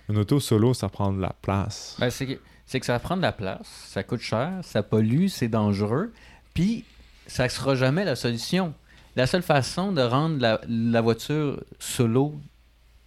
une 0.08 0.18
auto 0.18 0.40
solo, 0.40 0.72
ça 0.74 0.88
prend 0.88 1.12
de 1.12 1.20
la 1.20 1.34
place. 1.42 1.96
Ben, 1.98 2.10
c'est 2.10 2.38
c'est 2.66 2.80
que 2.80 2.86
ça 2.86 2.98
prend 2.98 3.16
de 3.16 3.22
la 3.22 3.32
place, 3.32 3.66
ça 3.88 4.02
coûte 4.02 4.20
cher, 4.20 4.58
ça 4.62 4.82
pollue, 4.82 5.28
c'est 5.28 5.48
dangereux, 5.48 6.12
puis 6.52 6.84
ça 7.26 7.44
ne 7.44 7.48
sera 7.48 7.74
jamais 7.74 8.04
la 8.04 8.16
solution. 8.16 8.74
La 9.14 9.26
seule 9.26 9.42
façon 9.42 9.92
de 9.92 10.02
rendre 10.02 10.58
la, 10.68 11.00
voiture 11.00 11.62
solo 11.78 12.34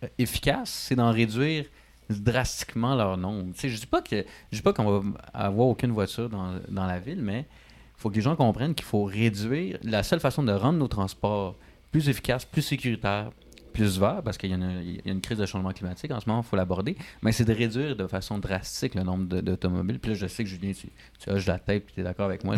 euh, 0.03 0.07
efficace, 0.17 0.69
c'est 0.69 0.95
d'en 0.95 1.11
réduire 1.11 1.65
drastiquement 2.09 2.95
leur 2.95 3.17
nombre. 3.17 3.53
Tu 3.53 3.59
sais, 3.59 3.69
je 3.69 3.79
dis 3.79 3.85
pas 3.85 4.01
que 4.01 4.25
je 4.51 4.57
dis 4.57 4.63
pas 4.63 4.73
qu'on 4.73 4.99
va 4.99 5.03
avoir 5.33 5.67
aucune 5.67 5.91
voiture 5.91 6.29
dans, 6.29 6.59
dans 6.69 6.87
la 6.87 6.97
ville, 6.97 7.21
mais 7.21 7.41
il 7.41 8.01
faut 8.01 8.09
que 8.09 8.15
les 8.15 8.21
gens 8.21 8.35
comprennent 8.35 8.73
qu'il 8.73 8.85
faut 8.85 9.03
réduire. 9.03 9.77
La 9.83 10.01
seule 10.01 10.19
façon 10.19 10.41
de 10.41 10.51
rendre 10.51 10.79
nos 10.79 10.87
transports 10.87 11.55
plus 11.91 12.09
efficaces, 12.09 12.45
plus 12.45 12.61
sécuritaires, 12.61 13.31
plus 13.71 13.99
verts, 13.99 14.21
parce 14.23 14.37
qu'il 14.37 14.49
y, 14.49 14.53
a- 14.53 14.57
il 14.57 15.01
y 15.05 15.09
a 15.09 15.11
une 15.11 15.21
crise 15.21 15.37
de 15.37 15.45
changement 15.45 15.71
climatique 15.71 16.11
en 16.11 16.19
ce 16.19 16.27
moment, 16.29 16.41
il 16.45 16.47
faut 16.49 16.55
l'aborder, 16.55 16.95
mais 17.21 17.31
c'est 17.31 17.45
de 17.45 17.53
réduire 17.53 17.95
de 17.95 18.07
façon 18.07 18.37
drastique 18.37 18.95
le 18.95 19.03
nombre 19.03 19.25
d'automobiles. 19.41 19.99
Puis 19.99 20.11
là, 20.11 20.17
je 20.17 20.27
sais 20.27 20.43
que 20.43 20.49
Julien, 20.49 20.71
tu, 20.73 20.87
tu 21.19 21.29
hoches 21.29 21.45
la 21.45 21.59
tête 21.59 21.83
et 21.89 21.93
tu 21.93 21.99
es 22.01 22.03
d'accord 22.03 22.25
avec 22.25 22.43
moi, 22.43 22.55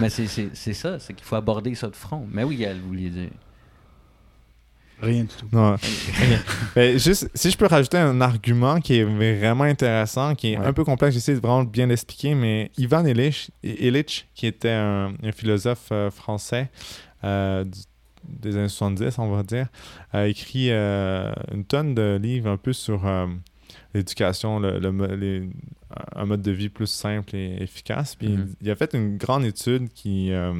mais 0.00 0.08
c'est- 0.10 0.72
ça, 0.74 0.98
c'est 0.98 1.14
qu'il 1.14 1.24
faut 1.26 1.36
aborder 1.36 1.74
ça 1.74 1.88
de 1.88 1.96
front. 1.96 2.26
Mais 2.30 2.44
oui, 2.44 2.62
elle 2.62 2.80
voulait 2.80 3.10
dire. 3.10 3.30
Rien 5.02 5.22
du 5.22 5.28
tout. 5.28 5.46
Non. 5.52 5.76
Juste, 6.76 7.28
si 7.34 7.50
je 7.50 7.58
peux 7.58 7.66
rajouter 7.66 7.98
un 7.98 8.20
argument 8.20 8.80
qui 8.80 8.98
est 9.00 9.04
vraiment 9.04 9.64
intéressant, 9.64 10.34
qui 10.34 10.52
est 10.52 10.58
Ouais. 10.58 10.64
un 10.66 10.72
peu 10.72 10.84
complexe, 10.84 11.14
j'essaie 11.14 11.34
de 11.34 11.40
vraiment 11.40 11.64
bien 11.64 11.86
l'expliquer, 11.86 12.34
mais 12.34 12.70
Ivan 12.78 13.04
Illich, 13.04 13.50
Illich 13.64 14.28
qui 14.34 14.46
était 14.46 14.70
un, 14.70 15.12
un 15.22 15.32
philosophe 15.32 15.88
euh, 15.90 16.10
français 16.12 16.70
euh, 17.24 17.64
du- 17.64 17.80
des 18.28 18.56
années 18.56 18.68
70, 18.68 19.18
on 19.18 19.30
va 19.30 19.42
dire, 19.42 19.68
a 20.12 20.26
écrit 20.26 20.68
euh, 20.70 21.32
une 21.52 21.64
tonne 21.64 21.94
de 21.94 22.18
livres 22.22 22.50
un 22.50 22.56
peu 22.56 22.72
sur 22.72 23.06
euh, 23.06 23.26
l'éducation, 23.94 24.58
le, 24.60 24.78
le 24.78 24.92
mo- 24.92 25.06
les- 25.06 25.48
un 26.16 26.24
mode 26.26 26.42
de 26.42 26.50
vie 26.50 26.68
plus 26.68 26.86
simple 26.88 27.34
et 27.36 27.62
efficace. 27.62 28.14
Puis 28.16 28.28
Mhm. 28.28 28.54
il 28.60 28.70
a 28.70 28.76
fait 28.76 28.94
une 28.94 29.16
grande 29.16 29.44
étude 29.44 29.88
qui, 29.94 30.32
euh, 30.32 30.52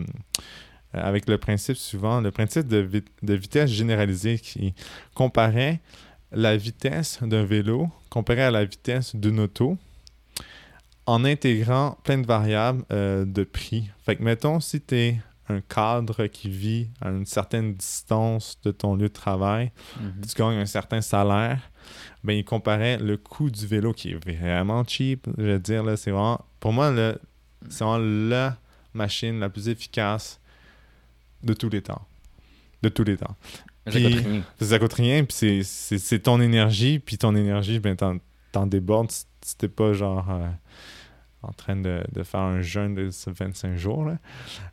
avec 0.93 1.29
le 1.29 1.39
principe 1.39 1.77
suivant, 1.77 2.21
le 2.21 2.31
principe 2.31 2.69
de, 2.69 2.79
vi- 2.79 3.05
de 3.23 3.35
vitesse 3.35 3.71
généralisée 3.71 4.39
qui 4.39 4.75
comparait 5.15 5.81
la 6.31 6.57
vitesse 6.57 7.19
d'un 7.23 7.45
vélo 7.45 7.89
comparé 8.11 8.43
à 8.43 8.51
la 8.51 8.65
vitesse 8.65 9.15
d'une 9.17 9.41
auto 9.41 9.77
en 11.07 11.25
intégrant 11.25 11.99
plein 12.05 12.19
de 12.19 12.27
variables 12.27 12.85
euh, 12.93 13.25
de 13.25 13.45
prix. 13.45 13.91
Fait 14.05 14.17
que 14.17 14.23
mettons, 14.23 14.61
si 14.61 14.81
tu 14.81 14.95
es 14.97 15.21
un 15.49 15.61
cadre 15.61 16.27
qui 16.27 16.49
vit 16.49 16.89
à 17.01 17.11
une 17.11 17.27
certaine 17.27 17.75
distance 17.75 18.59
de 18.65 18.71
ton 18.71 18.95
lieu 18.97 19.09
de 19.09 19.13
travail, 19.13 19.73
Mhm. 20.01 20.15
tu 20.27 20.35
gagnes 20.37 20.57
un 20.59 20.67
certain 20.67 21.01
salaire, 21.01 21.71
ben, 22.23 22.33
il 22.33 22.45
comparait 22.45 22.97
le 22.99 23.17
coût 23.17 23.51
du 23.51 23.67
vélo 23.67 23.93
qui 23.93 24.13
est 24.13 24.25
vraiment 24.25 24.83
cheap. 24.85 25.27
Je 25.37 25.43
veux 25.43 25.59
dire, 25.59 25.83
là, 25.85 25.97
c'est 25.97 26.11
vraiment, 26.11 26.41
pour 26.61 26.73
moi, 26.73 26.91
le- 26.91 27.19
c'est 27.69 27.85
vraiment 27.85 27.99
la 28.31 28.57
machine 28.95 29.39
la 29.41 29.49
plus 29.51 29.69
efficace 29.69 30.41
de 31.43 31.53
tous 31.53 31.69
les 31.69 31.83
temps. 31.83 32.07
De 32.83 32.89
tous 32.89 33.05
les 33.05 33.17
temps. 33.19 33.37
Ça 33.87 33.91
Puis- 33.93 34.15
coûte 34.17 34.25
rien. 34.25 34.43
Ça 34.63 34.79
coûte 34.79 34.93
rien, 34.95 35.25
puis 35.25 35.63
c'est- 35.65 36.19
ton 36.23 36.41
énergie, 36.41 36.99
puis 37.01 37.19
ton 37.19 37.37
énergie, 37.37 37.81
ben, 37.81 37.97
t'en 38.53 38.67
débordes 38.67 39.11
si 39.11 39.25
si 39.43 39.59
t'es 39.59 39.69
pas 39.69 39.93
genre 39.93 40.27
euh, 40.31 40.49
en 41.49 41.53
train 41.53 41.77
de, 41.77 42.03
de 42.13 42.23
faire 42.23 42.41
un 42.41 42.61
jeûne 42.61 42.95
de 42.95 43.11
ce 43.11 43.31
25 43.31 43.77
jours. 43.77 44.05
Là. 44.05 44.17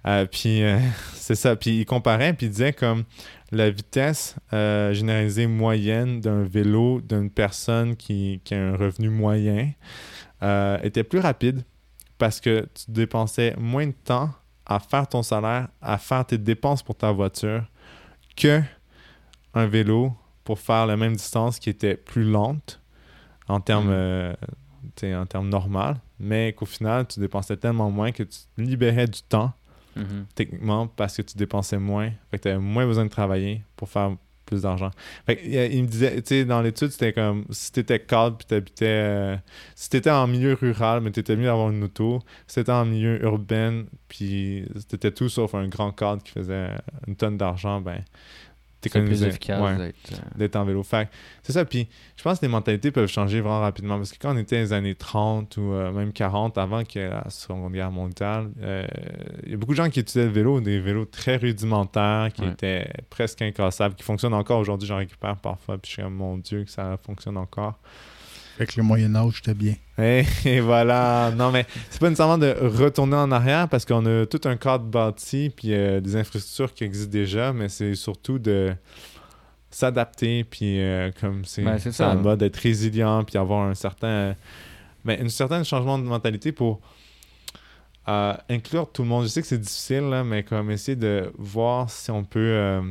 Euh, 0.08 0.26
puis 0.26 0.64
euh, 0.64 0.80
c'est 1.14 1.36
ça. 1.36 1.56
Puis 1.56 1.82
il 1.82 1.86
comparait, 1.86 2.34
puis 2.34 2.48
il 2.48 2.50
disait 2.50 2.74
comme 2.74 3.04
la 3.52 3.70
vitesse 3.70 4.36
euh, 4.54 4.94
généralisée 4.94 5.48
moyenne 5.48 6.22
d'un 6.22 6.44
vélo 6.44 7.02
d'une 7.02 7.30
personne 7.30 7.96
qui, 7.96 8.42
qui 8.44 8.54
a 8.54 8.60
un 8.60 8.76
revenu 8.76 9.10
moyen 9.10 9.72
était 10.82 11.04
plus 11.04 11.20
rapide 11.20 11.64
parce 12.18 12.40
que 12.40 12.68
tu 12.74 12.90
dépensais 12.90 13.54
moins 13.60 13.86
de 13.86 13.92
temps 13.92 14.32
à 14.66 14.80
faire 14.80 15.08
ton 15.08 15.22
salaire, 15.22 15.68
à 15.82 16.00
faire 16.00 16.26
tes 16.26 16.40
dépenses 16.40 16.82
pour 16.82 16.96
ta 16.96 17.12
voiture 17.12 17.64
que 18.36 18.60
un 19.54 19.68
vélo 19.68 20.14
pour 20.44 20.58
faire 20.58 20.88
la 20.88 20.98
même 20.98 21.16
distance 21.16 21.60
qui 21.60 21.70
était 21.70 21.96
plus 21.96 22.24
lente 22.24 22.82
en 23.48 23.60
termes 23.60 23.94
sais, 24.96 25.16
en 25.16 25.26
termes 25.26 25.50
normal, 25.50 25.98
mais 26.22 26.54
qu'au 26.54 26.66
final, 26.66 27.08
tu 27.08 27.20
dépensais 27.20 27.58
tellement 27.58 27.90
moins 27.92 28.12
que 28.12 28.24
tu 28.24 28.40
libérais 28.58 29.08
du 29.08 29.22
temps, 29.24 29.54
Mhm. 29.96 30.26
techniquement, 30.36 30.88
parce 30.88 31.18
que 31.18 31.22
tu 31.24 31.38
dépensais 31.38 31.78
moins. 31.78 32.12
Fait 32.30 32.38
que 32.38 32.44
tu 32.44 32.48
avais 32.50 32.60
moins 32.60 32.86
besoin 32.86 33.04
de 33.06 33.10
travailler 33.10 33.64
pour 33.76 33.90
faire 33.90 34.16
plus 34.46 34.62
d'argent. 34.64 34.92
Fait 35.26 35.36
que, 35.38 35.46
il, 35.46 35.74
il 35.76 35.84
me 35.84 35.88
disait, 35.88 36.16
tu 36.22 36.28
sais, 36.28 36.46
dans 36.46 36.62
l'étude, 36.62 36.90
c'était 36.90 37.14
comme 37.14 37.46
si 37.52 37.72
tu 37.72 37.80
étais 37.82 38.00
cadre 38.00 38.38
puis 38.38 38.46
tu 38.48 38.54
habitais. 38.56 39.40
si 39.76 39.90
tu 39.90 39.98
étais 39.98 40.10
en 40.12 40.28
milieu 40.28 40.54
rural, 40.54 41.02
mais 41.02 41.12
tu 41.12 41.20
étais 41.22 41.36
mieux 41.36 41.46
d'avoir 41.46 41.70
une 41.72 41.84
auto. 41.84 42.20
Si 42.48 42.56
tu 42.56 42.60
étais 42.62 42.72
en 42.72 42.86
milieu 42.86 43.22
urbain, 43.24 43.84
puis 44.10 44.66
tu 44.90 44.96
étais 44.96 45.12
tout 45.12 45.30
sauf 45.30 45.56
un 45.56 45.68
grand 45.68 45.92
cadre 45.92 46.22
qui 46.24 46.32
faisait 46.32 46.70
une 47.08 47.16
tonne 47.16 47.38
d'argent, 47.38 47.82
ben. 47.82 48.04
C'est 48.90 49.02
plus 49.06 49.24
efficace 49.24 49.62
Ouais 49.62 49.78
d'être. 49.78 50.14
euh, 50.14 50.38
d'être 50.38 50.56
en 50.56 50.66
vélo. 50.66 50.84
C'est 50.84 51.52
ça. 51.52 51.66
Puis 51.66 51.88
je 52.16 52.24
pense 52.24 52.40
que 52.40 52.46
les 52.46 52.52
mentalités 52.52 52.92
peuvent 52.92 53.08
changer 53.10 53.42
vraiment 53.42 53.62
rapidement. 53.62 53.98
Parce 53.98 54.12
que 54.12 54.18
quand 54.20 54.34
on 54.34 54.38
était 54.38 54.56
dans 54.58 54.62
les 54.64 54.74
années 54.74 54.96
30 54.96 55.58
ou 55.58 55.74
euh, 55.74 55.92
même 55.92 56.12
40, 56.14 56.58
avant 56.58 56.84
qu'il 56.84 57.02
y 57.02 57.06
ait 57.06 57.10
la 57.10 57.30
Seconde 57.30 57.74
Guerre 57.74 57.92
mondiale, 57.92 58.50
euh, 58.62 58.86
il 59.46 59.52
y 59.52 59.54
a 59.54 59.58
beaucoup 59.58 59.74
de 59.74 59.78
gens 59.78 59.90
qui 59.90 60.00
utilisaient 60.00 60.26
le 60.28 60.34
vélo, 60.34 60.62
des 60.62 60.80
vélos 60.80 61.06
très 61.06 61.36
rudimentaires, 61.38 62.30
qui 62.34 62.42
Ouais. 62.42 62.50
étaient 62.52 62.90
presque 63.10 63.42
incassables, 63.42 63.96
qui 63.96 64.04
fonctionnent 64.04 64.34
encore 64.34 64.60
aujourd'hui. 64.60 64.88
J'en 64.88 64.98
récupère 64.98 65.36
parfois. 65.38 65.78
Puis 65.78 65.90
je 65.90 65.94
suis 65.96 66.02
comme, 66.04 66.16
mon 66.16 66.38
Dieu, 66.38 66.64
que 66.64 66.72
ça 66.72 66.98
fonctionne 67.06 67.38
encore. 67.38 67.80
Fait 68.62 68.68
que 68.68 68.74
le 68.78 68.84
Moyen-Âge, 68.84 69.38
c'était 69.38 69.56
bien. 69.56 69.74
Et, 69.98 70.24
et 70.46 70.60
voilà. 70.60 71.32
Non, 71.36 71.50
mais 71.52 71.66
c'est 71.90 72.00
pas 72.00 72.10
nécessairement 72.10 72.38
de 72.38 72.56
retourner 72.62 73.16
en 73.16 73.32
arrière 73.32 73.68
parce 73.68 73.86
qu'on 73.86 74.06
a 74.06 74.28
tout 74.28 74.42
un 74.46 74.56
cadre 74.56 74.84
bâti 74.86 75.52
puis 75.56 75.74
euh, 75.74 76.00
des 76.00 76.16
infrastructures 76.16 76.72
qui 76.72 76.84
existent 76.84 77.12
déjà, 77.12 77.54
mais 77.54 77.70
c'est 77.70 77.96
surtout 77.96 78.38
de 78.38 78.72
s'adapter 79.72 80.44
puis 80.44 80.80
euh, 80.80 81.10
comme 81.20 81.44
c'est 81.44 81.64
Ben, 81.64 81.80
ça. 81.80 82.12
en 82.12 82.18
mode 82.18 82.38
d'être 82.38 82.58
résilient 82.58 83.24
puis 83.24 83.36
avoir 83.40 83.68
un 83.68 83.74
certain 83.74 84.36
ben, 85.06 85.20
une 85.20 85.30
certaine 85.30 85.66
changement 85.66 85.98
de 85.98 86.04
mentalité 86.04 86.52
pour 86.52 86.82
euh, 88.10 88.36
inclure 88.48 88.92
tout 88.92 89.02
le 89.02 89.08
monde. 89.08 89.24
Je 89.24 89.30
sais 89.30 89.42
que 89.42 89.48
c'est 89.48 89.58
difficile 89.62 90.02
là, 90.04 90.24
mais 90.24 90.44
comme 90.44 90.70
essayer 90.70 90.96
de 90.96 91.32
voir 91.36 91.90
si 91.90 92.12
on 92.12 92.24
peut 92.24 92.40
euh, 92.40 92.82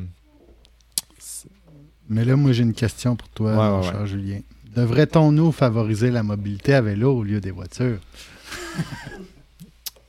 Mais 2.09 2.25
là, 2.25 2.35
moi, 2.35 2.51
j'ai 2.51 2.65
une 2.65 2.75
question 2.75 3.15
pour 3.15 3.29
toi, 3.29 3.51
Ouais, 3.53 3.57
mon 3.57 3.81
ouais, 3.83 3.89
cher 3.93 4.07
Julien. 4.07 4.41
Devrait-on, 4.75 5.33
nous, 5.33 5.53
favoriser 5.53 6.11
la 6.11 6.23
mobilité 6.23 6.75
à 6.75 6.81
vélo 6.81 7.13
au 7.17 7.23
lieu 7.23 7.41
des 7.41 7.51
voitures? 7.51 7.99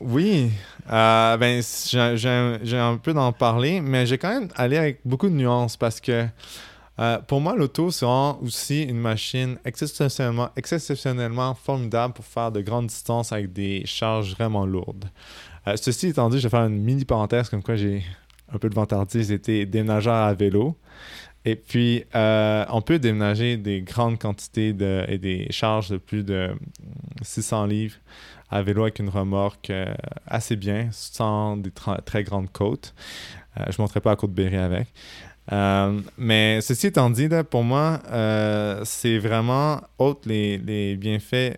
Oui, 0.04 0.52
euh, 0.92 1.38
ben, 1.38 1.62
j'ai 1.62 2.78
un 2.78 2.98
peu 2.98 3.14
d'en 3.14 3.32
parler, 3.32 3.82
mais 3.82 4.08
j'ai 4.08 4.18
quand 4.18 4.30
même 4.30 4.50
allé 4.56 4.76
avec 4.78 5.00
beaucoup 5.06 5.30
de 5.30 5.36
nuances 5.36 5.78
parce 5.78 6.02
que 6.02 6.26
euh, 7.00 7.20
pour 7.20 7.40
moi, 7.40 7.56
l'auto, 7.56 7.92
c'est 7.92 8.06
aussi 8.06 8.84
une 8.84 9.00
machine 9.00 9.58
exceptionnellement, 9.64 11.54
formidable 11.56 12.14
pour 12.14 12.26
faire 12.26 12.52
de 12.52 12.62
grandes 12.62 12.88
distances 12.88 13.32
avec 13.32 13.54
des 13.54 13.84
charges 13.86 14.34
vraiment 14.34 14.66
lourdes. 14.66 15.06
Euh, 15.68 15.76
ceci 15.78 16.08
étant 16.08 16.30
dit, 16.30 16.40
je 16.40 16.44
vais 16.44 16.50
faire 16.50 16.66
une 16.66 16.82
mini 16.82 17.06
parenthèse 17.06 17.50
comme 17.50 17.64
quoi 17.64 17.76
j'ai 17.76 18.04
un 18.54 18.58
peu 18.58 18.70
de 18.70 18.76
vantardise, 18.76 19.30
j'étais 19.30 19.66
déménageur 19.66 20.16
à 20.16 20.34
vélo. 20.34 20.76
Et 21.44 21.56
puis, 21.56 22.06
euh, 22.14 22.66
on 22.70 22.82
peut 22.82 23.00
déménager 23.00 23.58
des 23.58 23.82
grandes 23.82 24.20
quantités 24.20 24.74
de, 24.74 25.06
et 25.08 25.18
des 25.18 25.48
charges 25.50 25.90
de 25.90 25.98
plus 25.98 26.24
de 26.24 26.50
hum, 26.52 26.60
600 27.24 27.66
livres 27.66 27.96
à 28.52 28.62
vélo 28.62 28.84
avec 28.84 29.00
une 29.00 29.10
remorque 29.10 29.70
euh, 29.70 29.94
assez 30.28 30.56
bien, 30.56 30.90
sans 30.92 31.58
des 31.58 31.72
très 32.06 32.24
grandes 32.24 32.52
côtes. 32.52 32.94
Euh, 33.58 33.64
je 33.68 33.82
ne 33.82 33.84
monterai 33.84 34.02
pas 34.02 34.12
à 34.12 34.16
Côte-Berry 34.16 34.58
avec. 34.58 34.88
Mais 36.18 36.62
ceci 36.62 36.88
étant 36.88 37.10
dit, 37.10 37.28
pour 37.50 37.64
moi, 37.64 38.00
c'est 38.86 39.18
vraiment 39.18 39.82
autre 39.98 40.22
les, 40.26 40.58
les 40.58 40.96
bienfaits 40.96 41.58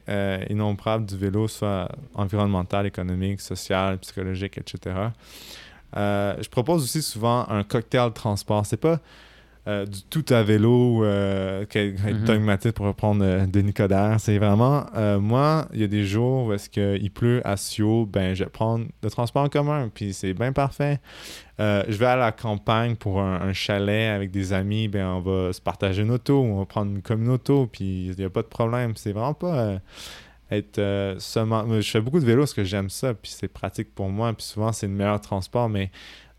innombrables 0.50 1.06
du 1.06 1.16
vélo, 1.16 1.48
soit 1.48 1.90
environnemental, 2.16 2.88
économique, 2.88 3.40
social, 3.40 4.00
psychologique, 4.00 4.58
etc. 4.58 4.96
Je 5.96 6.50
propose 6.50 6.84
aussi 6.84 7.04
souvent 7.04 7.46
un 7.50 7.64
cocktail 7.64 8.10
de 8.10 8.14
transport. 8.16 8.66
C'est 8.66 8.78
pas 8.78 9.00
euh, 9.68 9.86
du 9.86 10.03
tout 10.03 10.26
à 10.34 10.43
vélo, 10.43 11.05
euh, 11.05 11.66
Mhm. 11.74 12.26
dogmatique 12.26 12.74
pour 12.74 12.86
reprendre 12.86 13.24
euh, 13.24 13.45
Denis 13.45 13.74
Coderre. 13.74 14.20
C'est 14.20 14.38
vraiment, 14.38 14.86
euh, 14.95 15.20
moi, 15.20 15.68
il 15.74 15.80
y 15.80 15.84
a 15.84 15.88
des 15.88 16.05
jours 16.05 16.47
où 16.47 16.53
est-ce 16.53 16.70
qu'il 16.70 17.11
pleut 17.11 17.41
à 17.45 17.55
Sio, 17.55 18.05
ben 18.05 18.34
je 18.34 18.43
vais 18.43 18.49
prendre 18.49 18.86
le 19.01 19.09
transport 19.09 19.43
en 19.43 19.49
commun, 19.49 19.89
puis 19.93 20.14
c'est 20.14 20.34
bien 20.34 20.51
parfait. 20.51 20.99
Euh, 21.59 21.84
je 21.88 21.95
vais 21.97 22.07
à 22.07 22.16
la 22.16 22.32
campagne 22.32 22.95
pour 22.95 23.22
un, 23.22 23.41
un 23.41 23.53
chalet 23.53 24.09
avec 24.09 24.32
des 24.32 24.51
amis, 24.53 24.88
ben 24.89 25.07
on 25.07 25.22
va 25.22 25.53
se 25.53 25.61
partager 25.61 26.01
une 26.01 26.11
auto, 26.11 26.41
on 26.41 26.59
va 26.59 26.66
prendre 26.66 26.91
une 26.91 27.01
commune 27.01 27.30
auto, 27.30 27.68
puis 27.72 28.07
il 28.07 28.16
n'y 28.18 28.26
a 28.26 28.30
pas 28.30 28.41
de 28.41 28.47
problème. 28.47 28.93
C'est 28.95 29.14
vraiment 29.14 29.34
pas 29.34 29.80
être 30.51 31.16
seulement... 31.20 31.66
Je 31.80 31.89
fais 31.89 32.01
beaucoup 32.01 32.20
de 32.20 32.26
vélo 32.26 32.41
parce 32.41 32.53
que 32.53 32.64
j'aime 32.64 32.89
ça, 32.89 33.14
puis 33.14 33.32
c'est 33.34 33.47
pratique 33.47 33.95
pour 33.95 34.09
moi, 34.09 34.34
puis 34.34 34.45
souvent 34.45 34.72
c'est 34.72 34.88
le 34.88 34.93
meilleur 34.93 35.22
transport, 35.22 35.70
mais 35.70 35.89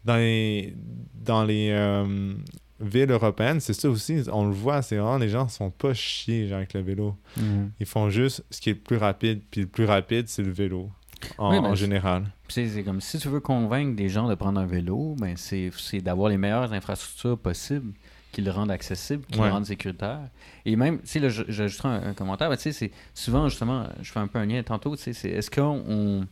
dans 0.05 0.17
les, 0.17 0.75
dans 1.15 1.45
les 1.45 1.71
euh, 1.73 2.35
villes 2.81 3.11
européennes, 3.11 3.61
c'est 3.61 3.73
ça 3.73 3.89
aussi, 3.89 4.23
on 4.33 4.47
le 4.47 4.53
voit, 4.55 4.83
c'est 4.83 4.97
vraiment, 4.97 5.19
les 5.19 5.29
gens 5.29 5.49
sont 5.49 5.71
pas 5.71 5.95
chiés 5.95 6.49
genre, 6.49 6.59
avec 6.59 6.75
le 6.75 6.81
vélo. 6.81 7.17
Mhm. 7.37 7.71
Ils 7.81 7.87
font 7.87 8.11
juste 8.11 8.45
ce 8.51 8.61
qui 8.61 8.71
est 8.71 8.75
le 8.75 8.81
plus 8.81 8.97
rapide, 8.97 9.43
puis 9.51 9.63
le 9.63 9.67
plus 9.67 9.85
rapide, 9.85 10.29
c'est 10.29 10.43
le 10.43 10.51
vélo, 10.53 10.91
en, 11.39 11.51
Oui, 11.55 11.61
ben, 11.61 11.69
en 11.71 11.75
général. 11.75 12.25
C'est 12.49 12.83
comme 12.85 13.01
si 13.01 13.19
tu 13.19 13.29
veux 13.29 13.41
convaincre 13.41 13.97
des 13.97 14.09
gens 14.09 14.29
de 14.29 14.35
prendre 14.35 14.61
un 14.61 14.67
vélo, 14.67 15.15
ben 15.19 15.35
c'est 15.37 15.71
d'avoir 16.01 16.29
les 16.29 16.37
meilleures 16.37 16.73
infrastructures 16.73 17.39
possibles 17.39 17.93
qui 18.33 18.43
le 18.43 18.51
rendent 18.51 18.71
accessible, 18.73 19.25
qui 19.31 19.39
Ouais. 19.39 19.47
le 19.47 19.53
rendent 19.53 19.67
sécuritaire. 19.67 20.19
Et 20.67 20.75
même, 20.75 20.99
tu 21.01 21.07
sais, 21.07 21.21
là, 21.21 21.29
j'ajouterai 21.29 21.89
un, 21.89 22.03
un 22.09 22.15
commentaire, 22.15 22.51
mais 22.51 22.57
tu 22.57 22.65
sais, 22.65 22.73
c'est 22.73 22.91
souvent, 23.15 23.49
justement, 23.49 23.87
je 24.03 24.11
fais 24.11 24.19
un 24.19 24.27
peu 24.27 24.41
un 24.41 24.47
lien 24.47 24.61
tantôt, 24.65 24.97
tu 24.97 25.03
sais, 25.05 25.13
c'est 25.13 25.31
est-ce 25.31 25.51
qu'on. 25.51 26.27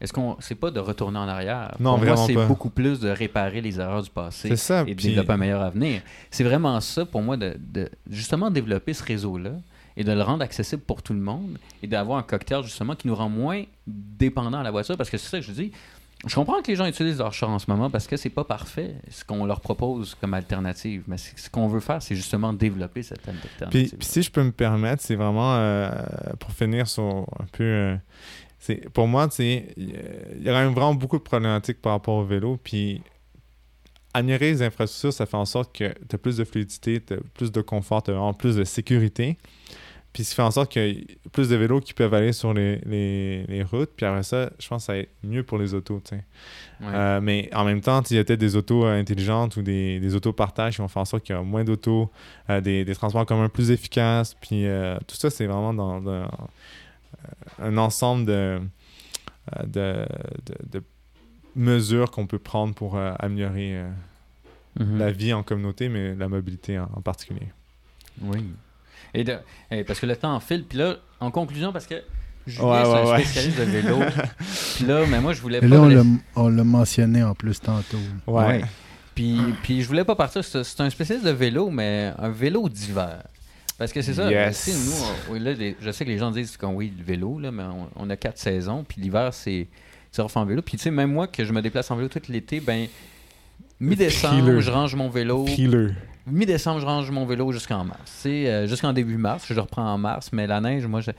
Est-ce 0.00 0.12
qu'on. 0.12 0.36
C'est 0.40 0.54
pas 0.56 0.70
de 0.70 0.80
retourner 0.80 1.18
en 1.18 1.28
arrière? 1.28 1.74
Non, 1.80 1.96
Pour 1.96 2.04
moi, 2.06 2.16
c'est 2.16 2.34
beaucoup 2.46 2.70
plus 2.70 3.00
de 3.00 3.08
réparer 3.08 3.60
les 3.60 3.78
erreurs 3.80 4.02
du 4.02 4.10
passé 4.10 4.48
C'est 4.48 4.56
ça, 4.56 4.82
et 4.82 4.90
de 4.90 4.94
puis- 4.94 5.08
développer 5.08 5.32
un 5.32 5.36
meilleur 5.36 5.62
avenir. 5.62 6.02
C'est 6.30 6.44
vraiment 6.44 6.78
ça 6.80 7.04
pour 7.06 7.22
moi 7.22 7.36
de, 7.36 7.56
de 7.58 7.88
justement 8.10 8.50
développer 8.50 8.92
ce 8.92 9.02
réseau-là 9.04 9.52
et 9.96 10.02
de 10.04 10.12
le 10.12 10.22
rendre 10.22 10.42
accessible 10.42 10.82
pour 10.82 11.02
tout 11.02 11.12
le 11.14 11.20
monde 11.20 11.58
et 11.82 11.86
d'avoir 11.86 12.18
un 12.18 12.22
cocktail 12.22 12.62
justement 12.64 12.96
qui 12.96 13.06
nous 13.06 13.14
rend 13.14 13.28
moins 13.28 13.62
dépendants 13.86 14.58
à 14.58 14.62
la 14.64 14.70
voiture 14.72 14.96
parce 14.96 15.08
que 15.10 15.16
c'est 15.16 15.28
ça 15.30 15.38
que 15.38 15.44
je 15.44 15.52
dis. 15.52 15.72
Je 16.26 16.34
comprends 16.34 16.62
que 16.62 16.68
les 16.68 16.76
gens 16.76 16.86
utilisent 16.86 17.18
leur 17.18 17.34
char 17.34 17.50
en 17.50 17.58
ce 17.58 17.66
moment 17.70 17.90
parce 17.90 18.06
que 18.06 18.16
c'est 18.16 18.30
pas 18.30 18.44
parfait 18.44 18.94
ce 19.10 19.24
qu'on 19.26 19.44
leur 19.44 19.60
propose 19.60 20.14
comme 20.18 20.32
alternative, 20.32 21.02
mais 21.06 21.18
ce 21.18 21.50
qu'on 21.50 21.68
veut 21.68 21.80
faire, 21.80 22.00
c'est 22.00 22.16
justement 22.16 22.54
développer 22.54 23.02
cette 23.02 23.28
alternative. 23.28 23.94
puis 23.98 24.06
si 24.08 24.22
je 24.22 24.30
peux 24.30 24.42
me 24.42 24.50
permettre, 24.52 25.02
c'est 25.02 25.16
vraiment 25.16 25.54
euh, 25.56 25.90
pour 26.40 26.50
finir 26.52 26.88
sur 26.88 27.26
un 27.38 27.44
peu. 27.52 27.62
euh, 27.64 27.96
pour 28.92 29.06
moi, 29.06 29.28
il 29.38 29.44
y 29.76 29.92
a- 30.48 30.52
quand 30.52 30.58
même 30.60 30.72
vraiment 30.74 30.94
beaucoup 30.94 31.18
de 31.18 31.22
problématiques 31.22 31.80
par 31.82 31.92
rapport 31.92 32.14
au 32.16 32.24
vélo. 32.24 32.58
Puis 32.62 33.02
améliorer 34.12 34.52
les 34.52 34.62
infrastructures, 34.62 35.12
ça 35.12 35.26
fait 35.26 35.36
en 35.36 35.44
sorte 35.44 35.74
que 35.76 35.92
tu 36.08 36.14
as 36.14 36.18
plus 36.18 36.36
de 36.36 36.44
fluidité, 36.44 37.00
tu 37.00 37.14
as 37.14 37.16
plus 37.34 37.50
de 37.50 37.60
confort, 37.60 38.02
tu 38.02 38.10
as 38.10 38.14
vraiment 38.14 38.34
plus 38.34 38.56
de 38.56 38.64
sécurité. 38.64 39.36
Puis 40.12 40.22
ça 40.22 40.36
fait 40.36 40.42
en 40.42 40.52
sorte 40.52 40.70
qu'il 40.70 41.00
y 41.00 41.02
a 41.26 41.28
plus 41.32 41.48
de 41.48 41.56
vélos 41.56 41.80
qui 41.80 41.92
peuvent 41.92 42.14
aller 42.14 42.32
sur 42.32 42.54
les, 42.54 42.76
les- 42.86 43.42
les 43.48 43.62
routes. 43.64 43.90
Puis 43.96 44.06
après 44.06 44.22
ça, 44.22 44.50
je 44.60 44.68
pense 44.68 44.82
que 44.82 44.86
ça 44.86 44.92
va 44.92 44.98
être 45.00 45.10
mieux 45.24 45.42
pour 45.42 45.58
les 45.58 45.74
autos. 45.74 46.00
Ouais. 46.12 46.20
Euh, 46.84 47.20
mais 47.20 47.50
en 47.52 47.64
même 47.64 47.80
temps, 47.80 48.00
il 48.08 48.16
y 48.16 48.20
a 48.20 48.24
peut-être 48.24 48.38
des 48.38 48.54
autos 48.54 48.84
euh, 48.86 48.96
intelligentes 49.00 49.56
ou 49.56 49.62
des, 49.62 49.98
des 49.98 50.14
autos 50.14 50.32
partage 50.32 50.76
qui 50.76 50.82
vont 50.82 50.86
faire 50.86 51.02
en 51.02 51.06
sorte 51.06 51.24
qu'il 51.24 51.34
y 51.34 51.38
a 51.38 51.42
moins 51.42 51.64
d'autos, 51.64 52.12
euh, 52.48 52.60
des, 52.60 52.84
des 52.84 52.94
transports 52.94 53.22
en 53.22 53.24
commun 53.24 53.48
plus 53.48 53.72
efficaces. 53.72 54.34
Puis 54.40 54.64
tout 55.08 55.16
ça, 55.16 55.30
c'est 55.30 55.46
vraiment 55.46 55.74
dans, 55.74 56.00
dans, 56.00 56.28
un 57.62 57.76
ensemble 57.76 58.26
de, 58.26 58.32
euh, 58.32 59.62
de, 59.66 60.06
de, 60.46 60.78
de 60.78 60.82
mesures 61.56 62.10
qu'on 62.10 62.26
peut 62.26 62.38
prendre 62.38 62.74
pour 62.74 62.96
euh, 62.96 63.12
améliorer 63.18 63.76
euh, 63.78 63.90
Mhm. 64.80 64.98
la 64.98 65.12
vie 65.12 65.32
en 65.32 65.44
communauté, 65.44 65.88
mais 65.88 66.16
la 66.16 66.26
mobilité 66.28 66.80
en, 66.80 66.90
en 66.96 67.00
particulier. 67.00 67.46
Oui. 68.22 68.44
Et, 69.14 69.22
de- 69.22 69.38
et 69.70 69.84
parce 69.84 70.00
que 70.00 70.06
le 70.06 70.16
temps 70.16 70.40
file, 70.40 70.64
puis 70.68 70.78
là, 70.78 70.96
en 71.20 71.30
conclusion, 71.30 71.72
parce 71.72 71.86
que 71.86 72.02
Julien, 72.44 72.68
Ouais, 72.68 72.82
c'est 72.84 72.90
ouais, 72.90 72.98
un 72.98 73.04
ouais. 73.12 73.22
spécialiste 73.22 73.58
de 73.58 73.62
vélo. 73.64 73.98
puis 74.74 74.84
là, 74.84 75.06
mais 75.06 75.20
moi, 75.20 75.32
je 75.32 75.40
voulais 75.40 75.58
Et 75.58 75.60
pas. 75.60 75.66
là, 75.68 75.80
on 75.80 75.86
l'a- 75.88 76.02
on 76.34 76.48
l'a 76.48 76.64
mentionné 76.64 77.22
en 77.22 77.34
plus 77.36 77.60
tantôt. 77.60 77.98
Ouais. 78.26 78.62
Puis, 79.14 79.38
puis 79.62 79.80
je 79.80 79.86
voulais 79.86 80.02
pas 80.04 80.16
partir. 80.16 80.42
C'est 80.44 80.64
c'est 80.64 80.80
un 80.80 80.90
spécialiste 80.90 81.24
de 81.24 81.30
vélo, 81.32 81.70
mais 81.70 82.12
un 82.18 82.30
vélo 82.30 82.68
d'hiver. 82.68 83.22
Parce 83.78 83.92
que 83.92 84.02
c'est 84.02 84.14
ça. 84.14 84.30
Yes. 84.30 84.68
nous, 84.68 85.34
on- 85.36 85.38
là, 85.40 85.52
les- 85.52 85.76
je 85.80 85.90
sais 85.90 86.04
que 86.04 86.10
les 86.10 86.18
gens 86.18 86.30
disent 86.30 86.56
qu'on 86.56 86.74
oui, 86.74 86.92
le 86.96 87.04
vélo, 87.04 87.38
là, 87.40 87.50
mais 87.50 87.64
on, 87.64 87.88
on 87.96 88.10
a 88.10 88.16
quatre 88.16 88.38
saisons. 88.38 88.84
Puis 88.88 89.00
l'hiver, 89.00 89.34
c'est 89.34 89.66
surf 90.12 90.36
en 90.36 90.44
vélo. 90.44 90.62
Puis 90.62 90.76
tu 90.76 90.84
sais, 90.84 90.90
même 90.92 91.12
moi, 91.12 91.26
que 91.26 91.44
je 91.44 91.52
me 91.52 91.60
déplace 91.60 91.90
en 91.90 91.96
vélo 91.96 92.08
tout 92.08 92.20
l'été, 92.28 92.60
ben. 92.60 92.86
Mi-décembre, 93.80 94.60
je 94.60 94.70
range 94.70 94.94
mon 94.94 95.08
vélo. 95.08 95.44
Mi-décembre, 96.26 96.80
je 96.80 96.86
range 96.86 97.10
mon 97.10 97.26
vélo 97.26 97.52
jusqu'en 97.52 97.84
mars. 97.84 98.22
Euh, 98.26 98.66
jusqu'en 98.66 98.92
début 98.92 99.16
mars, 99.16 99.44
je 99.48 99.54
le 99.54 99.60
reprends 99.60 99.92
en 99.92 99.98
mars, 99.98 100.30
mais 100.32 100.46
la 100.46 100.60
neige, 100.60 100.86
moi, 100.86 101.00
je... 101.00 101.10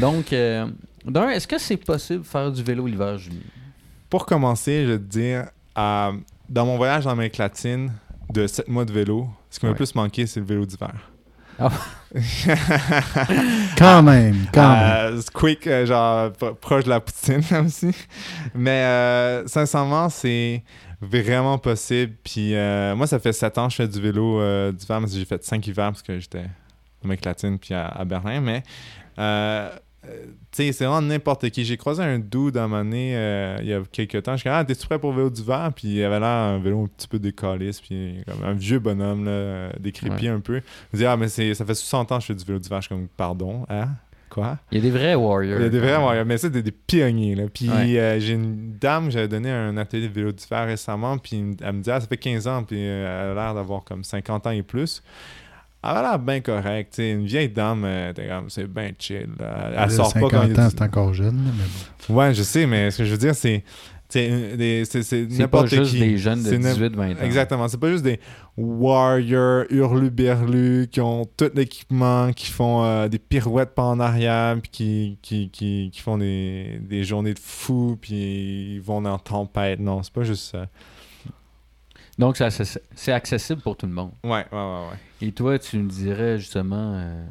Donc, 0.00 0.32
euh, 0.32 0.66
d'un, 1.06 1.28
est-ce 1.30 1.46
que 1.46 1.58
c'est 1.58 1.76
possible 1.76 2.22
de 2.22 2.26
faire 2.26 2.50
du 2.50 2.62
vélo 2.62 2.86
l'hiver, 2.86 3.16
Julien? 3.18 3.38
Pour 4.10 4.26
commencer, 4.26 4.84
je 4.84 4.90
vais 4.92 4.98
te 4.98 5.04
dire, 5.04 5.46
euh, 5.78 6.12
dans 6.50 6.66
mon 6.66 6.76
voyage 6.76 7.06
en 7.06 7.10
Amérique 7.10 7.38
latine 7.38 7.92
de 8.30 8.46
7 8.46 8.68
mois 8.68 8.84
de 8.84 8.92
vélo, 8.92 9.28
ce 9.48 9.58
qui 9.60 9.64
m'a 9.66 9.70
Ouais. 9.70 9.74
le 9.78 9.84
plus 9.84 9.94
manqué, 9.94 10.26
c'est 10.26 10.40
le 10.40 10.46
vélo 10.46 10.66
d'hiver. 10.66 11.11
Ah. 11.64 11.70
Quand 13.78 14.02
même, 14.02 14.36
quand 14.52 14.68
même. 14.74 14.82
Euh, 15.14 15.20
c'est 15.20 15.32
quick, 15.32 15.68
genre 15.86 16.30
pro- 16.32 16.54
proche 16.54 16.84
de 16.84 16.90
la 16.90 17.00
poutine 17.00 17.40
aussi. 17.66 17.90
Mais 18.54 18.82
euh, 18.84 19.46
sincèrement, 19.46 20.08
c'est 20.08 20.62
vraiment 21.00 21.58
possible. 21.58 22.14
Puis 22.22 22.54
euh, 22.54 22.94
moi, 22.94 23.06
ça 23.06 23.18
fait 23.18 23.32
7 23.32 23.58
ans 23.58 23.66
que 23.66 23.72
je 23.72 23.76
fais 23.76 23.88
du 23.88 24.00
vélo 24.00 24.40
euh, 24.40 24.72
d'hiver, 24.72 25.00
mais 25.00 25.08
j'ai 25.08 25.24
fait 25.24 25.42
5 25.44 25.66
hivers 25.66 25.90
parce 25.92 26.02
que 26.02 26.18
j'étais 26.18 26.40
en 26.40 27.04
Amérique 27.04 27.24
latine 27.24 27.58
puis 27.58 27.74
à, 27.74 27.86
à 27.86 28.04
Berlin. 28.04 28.40
Mais 28.40 28.62
euh, 30.08 30.24
tu 30.50 30.64
sais, 30.64 30.72
c'est 30.72 30.84
vraiment 30.84 31.00
n'importe 31.02 31.48
qui. 31.50 31.64
J'ai 31.64 31.76
croisé 31.76 32.02
un 32.02 32.18
dude 32.18 32.56
à 32.56 32.64
un 32.64 32.68
moment 32.68 32.82
donné, 32.84 33.12
euh, 33.16 33.56
il 33.60 33.66
y 33.68 33.72
a 33.74 33.80
quelques 33.90 34.22
temps. 34.22 34.32
Je 34.32 34.40
suis 34.40 34.50
dit, 34.50 34.54
ah, 34.54 34.64
t'es-tu 34.64 34.86
prêt 34.86 34.98
pour 34.98 35.10
le 35.10 35.16
vélo 35.18 35.30
d'hiver? 35.30 35.70
Puis 35.76 35.88
il 35.88 36.04
avait 36.04 36.18
l'air 36.18 36.28
un 36.28 36.58
vélo 36.58 36.82
un 36.84 36.86
petit 36.88 37.06
peu 37.08 37.18
décaliste, 37.18 37.82
puis 37.86 38.16
comme 38.26 38.42
un 38.44 38.52
vieux 38.54 38.78
bonhomme, 38.80 39.24
là, 39.24 39.70
décrépit 39.78 40.28
un 40.28 40.40
peu. 40.40 40.56
Il 40.56 40.62
me 40.94 40.98
dit, 40.98 41.06
ah, 41.06 41.16
mais 41.16 41.28
ça 41.28 41.64
fait 41.64 41.74
60 41.74 42.10
ans 42.12 42.16
que 42.16 42.22
je 42.22 42.26
fais 42.28 42.34
du 42.34 42.44
vélo 42.44 42.58
d'hiver. 42.58 42.80
Je 42.80 42.86
suis 42.86 42.94
comme, 42.94 43.06
pardon, 43.16 43.64
hein? 43.68 43.88
Quoi? 44.28 44.58
Il 44.70 44.78
y 44.78 44.80
a 44.80 44.82
des 44.82 44.90
vrais 44.90 45.14
warriors. 45.14 45.60
Il 45.60 45.62
y 45.62 45.66
a 45.66 45.68
des 45.68 45.78
vrais 45.78 45.98
warriors, 45.98 46.24
mais 46.24 46.38
c'est 46.38 46.48
des, 46.48 46.62
des 46.62 46.70
pionniers. 46.72 47.34
Là. 47.34 47.44
Puis 47.52 47.68
Ouais. 47.68 47.98
euh, 48.00 48.18
j'ai 48.18 48.32
une 48.32 48.78
dame, 48.80 49.10
j'avais 49.10 49.28
donné 49.28 49.50
un 49.50 49.76
atelier 49.76 50.08
de 50.08 50.12
vélo 50.14 50.32
d'hiver 50.32 50.64
récemment, 50.66 51.18
puis 51.18 51.54
elle 51.62 51.72
me 51.74 51.82
dit, 51.82 51.90
ah, 51.90 52.00
ça 52.00 52.06
fait 52.06 52.16
15 52.16 52.48
ans, 52.48 52.64
puis 52.64 52.78
euh, 52.80 53.30
elle 53.30 53.38
a 53.38 53.44
l'air 53.44 53.54
d'avoir 53.54 53.84
comme 53.84 54.02
50 54.02 54.46
ans 54.46 54.50
et 54.50 54.62
plus. 54.62 55.02
Elle 55.84 55.90
a 55.90 56.02
l'air 56.02 56.18
bien 56.18 56.40
correcte. 56.40 56.98
Une 56.98 57.24
vieille 57.26 57.48
dame, 57.48 57.82
euh, 57.84 58.12
t'es 58.12 58.28
comme, 58.28 58.48
c'est 58.50 58.66
bien 58.66 58.90
chill. 58.98 59.28
là. 59.38 59.70
Elle, 59.84 59.90
sort 59.90 60.12
pas 60.14 60.20
50 60.20 60.30
quand 60.30 60.62
ans, 60.62 60.68
c'est 60.70 60.82
encore 60.82 61.12
jeune, 61.14 61.34
mais 61.36 61.64
bon. 62.08 62.14
Ouais, 62.14 62.32
je 62.34 62.42
sais, 62.42 62.66
mais 62.66 62.90
ce 62.90 62.98
que 62.98 63.04
je 63.04 63.10
veux 63.12 63.18
dire, 63.18 63.34
c'est. 63.34 63.64
C'est 64.08 64.84
c'est 64.84 65.02
C'est 65.02 65.26
pas 65.26 65.34
n'importe 65.38 65.68
juste 65.68 65.92
qui. 65.92 65.98
des 66.00 66.18
jeunes 66.18 66.42
de 66.42 66.48
C'est 66.50 66.58
n'im- 66.58 66.74
18-20 66.74 67.12
ans. 67.14 67.24
Exactement. 67.24 67.66
C'est 67.66 67.80
pas 67.80 67.90
juste 67.90 68.04
des 68.04 68.20
warriors 68.58 69.64
hurluberlus 69.70 70.88
qui 70.90 71.00
ont 71.00 71.24
tout 71.36 71.50
l'équipement, 71.54 72.30
qui 72.32 72.46
font 72.50 72.84
euh, 72.84 73.08
des 73.08 73.18
pirouettes 73.18 73.74
pas 73.74 73.84
en 73.84 73.98
arrière, 74.00 74.56
puis 74.60 74.70
qui, 74.70 75.18
qui, 75.22 75.50
qui, 75.50 75.90
qui 75.92 76.00
font 76.00 76.18
des, 76.18 76.78
des 76.82 77.04
journées 77.04 77.32
de 77.34 77.38
fou, 77.38 77.96
puis 78.00 78.74
ils 78.74 78.80
vont 78.82 79.02
en 79.04 79.18
tempête. 79.18 79.80
Non, 79.80 80.02
c'est 80.02 80.12
pas 80.12 80.24
juste 80.24 80.50
ça. 80.52 80.66
Donc, 82.22 82.36
c'est 82.94 83.12
accessible 83.12 83.60
pour 83.62 83.76
tout 83.76 83.86
le 83.86 83.92
monde. 83.92 84.12
Ouais, 84.22 84.30
ouais, 84.30 84.44
ouais, 84.52 84.58
ouais. 84.90 85.26
Et 85.26 85.32
toi, 85.32 85.58
tu 85.58 85.76
me 85.78 85.88
dirais 85.88 86.38
justement. 86.38 86.92
euh, 86.94 87.24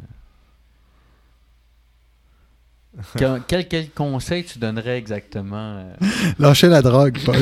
que- 3.17 3.39
quel, 3.47 3.67
quel 3.67 3.89
conseil 3.91 4.43
tu 4.43 4.59
donnerais 4.59 4.97
exactement 4.97 5.77
euh, 5.77 5.93
Lâchez 6.39 6.67
la 6.67 6.81
drogue, 6.81 7.17
Paul. 7.25 7.37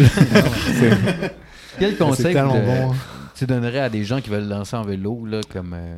Quel 1.79 1.97
conseil 1.97 2.35
de- 2.35 2.39
bon. 2.41 2.93
tu 3.35 3.45
donnerais 3.45 3.79
à 3.79 3.89
des 3.89 4.03
gens 4.03 4.19
qui 4.19 4.29
veulent 4.29 4.47
lancer 4.49 4.75
en 4.75 4.83
vélo, 4.83 5.25
là, 5.25 5.39
comme. 5.51 5.73
euh, 5.73 5.97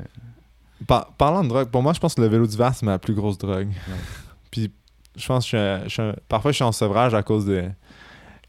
Par- 0.87 1.11
parlant 1.13 1.43
de 1.43 1.49
drogue, 1.49 1.69
pour 1.69 1.81
moi, 1.81 1.91
je 1.93 1.99
pense 1.99 2.13
que 2.15 2.21
le 2.21 2.27
vélo 2.27 2.45
d'hiver, 2.45 2.71
c'est 2.75 2.85
ma 2.85 2.99
plus 2.99 3.13
grosse 3.15 3.37
drogue. 3.39 3.67
Puis, 4.51 4.71
je 5.17 5.25
pense 5.27 5.49
que 5.49 5.57
je 5.57 5.79
suis- 5.79 5.83
je 5.85 5.89
suis 5.89 6.01
un- 6.03 6.15
parfois, 6.29 6.51
je 6.51 6.55
suis 6.57 6.63
en 6.63 6.71
sevrage 6.71 7.13
à 7.15 7.23
cause 7.23 7.45
de 7.45 7.63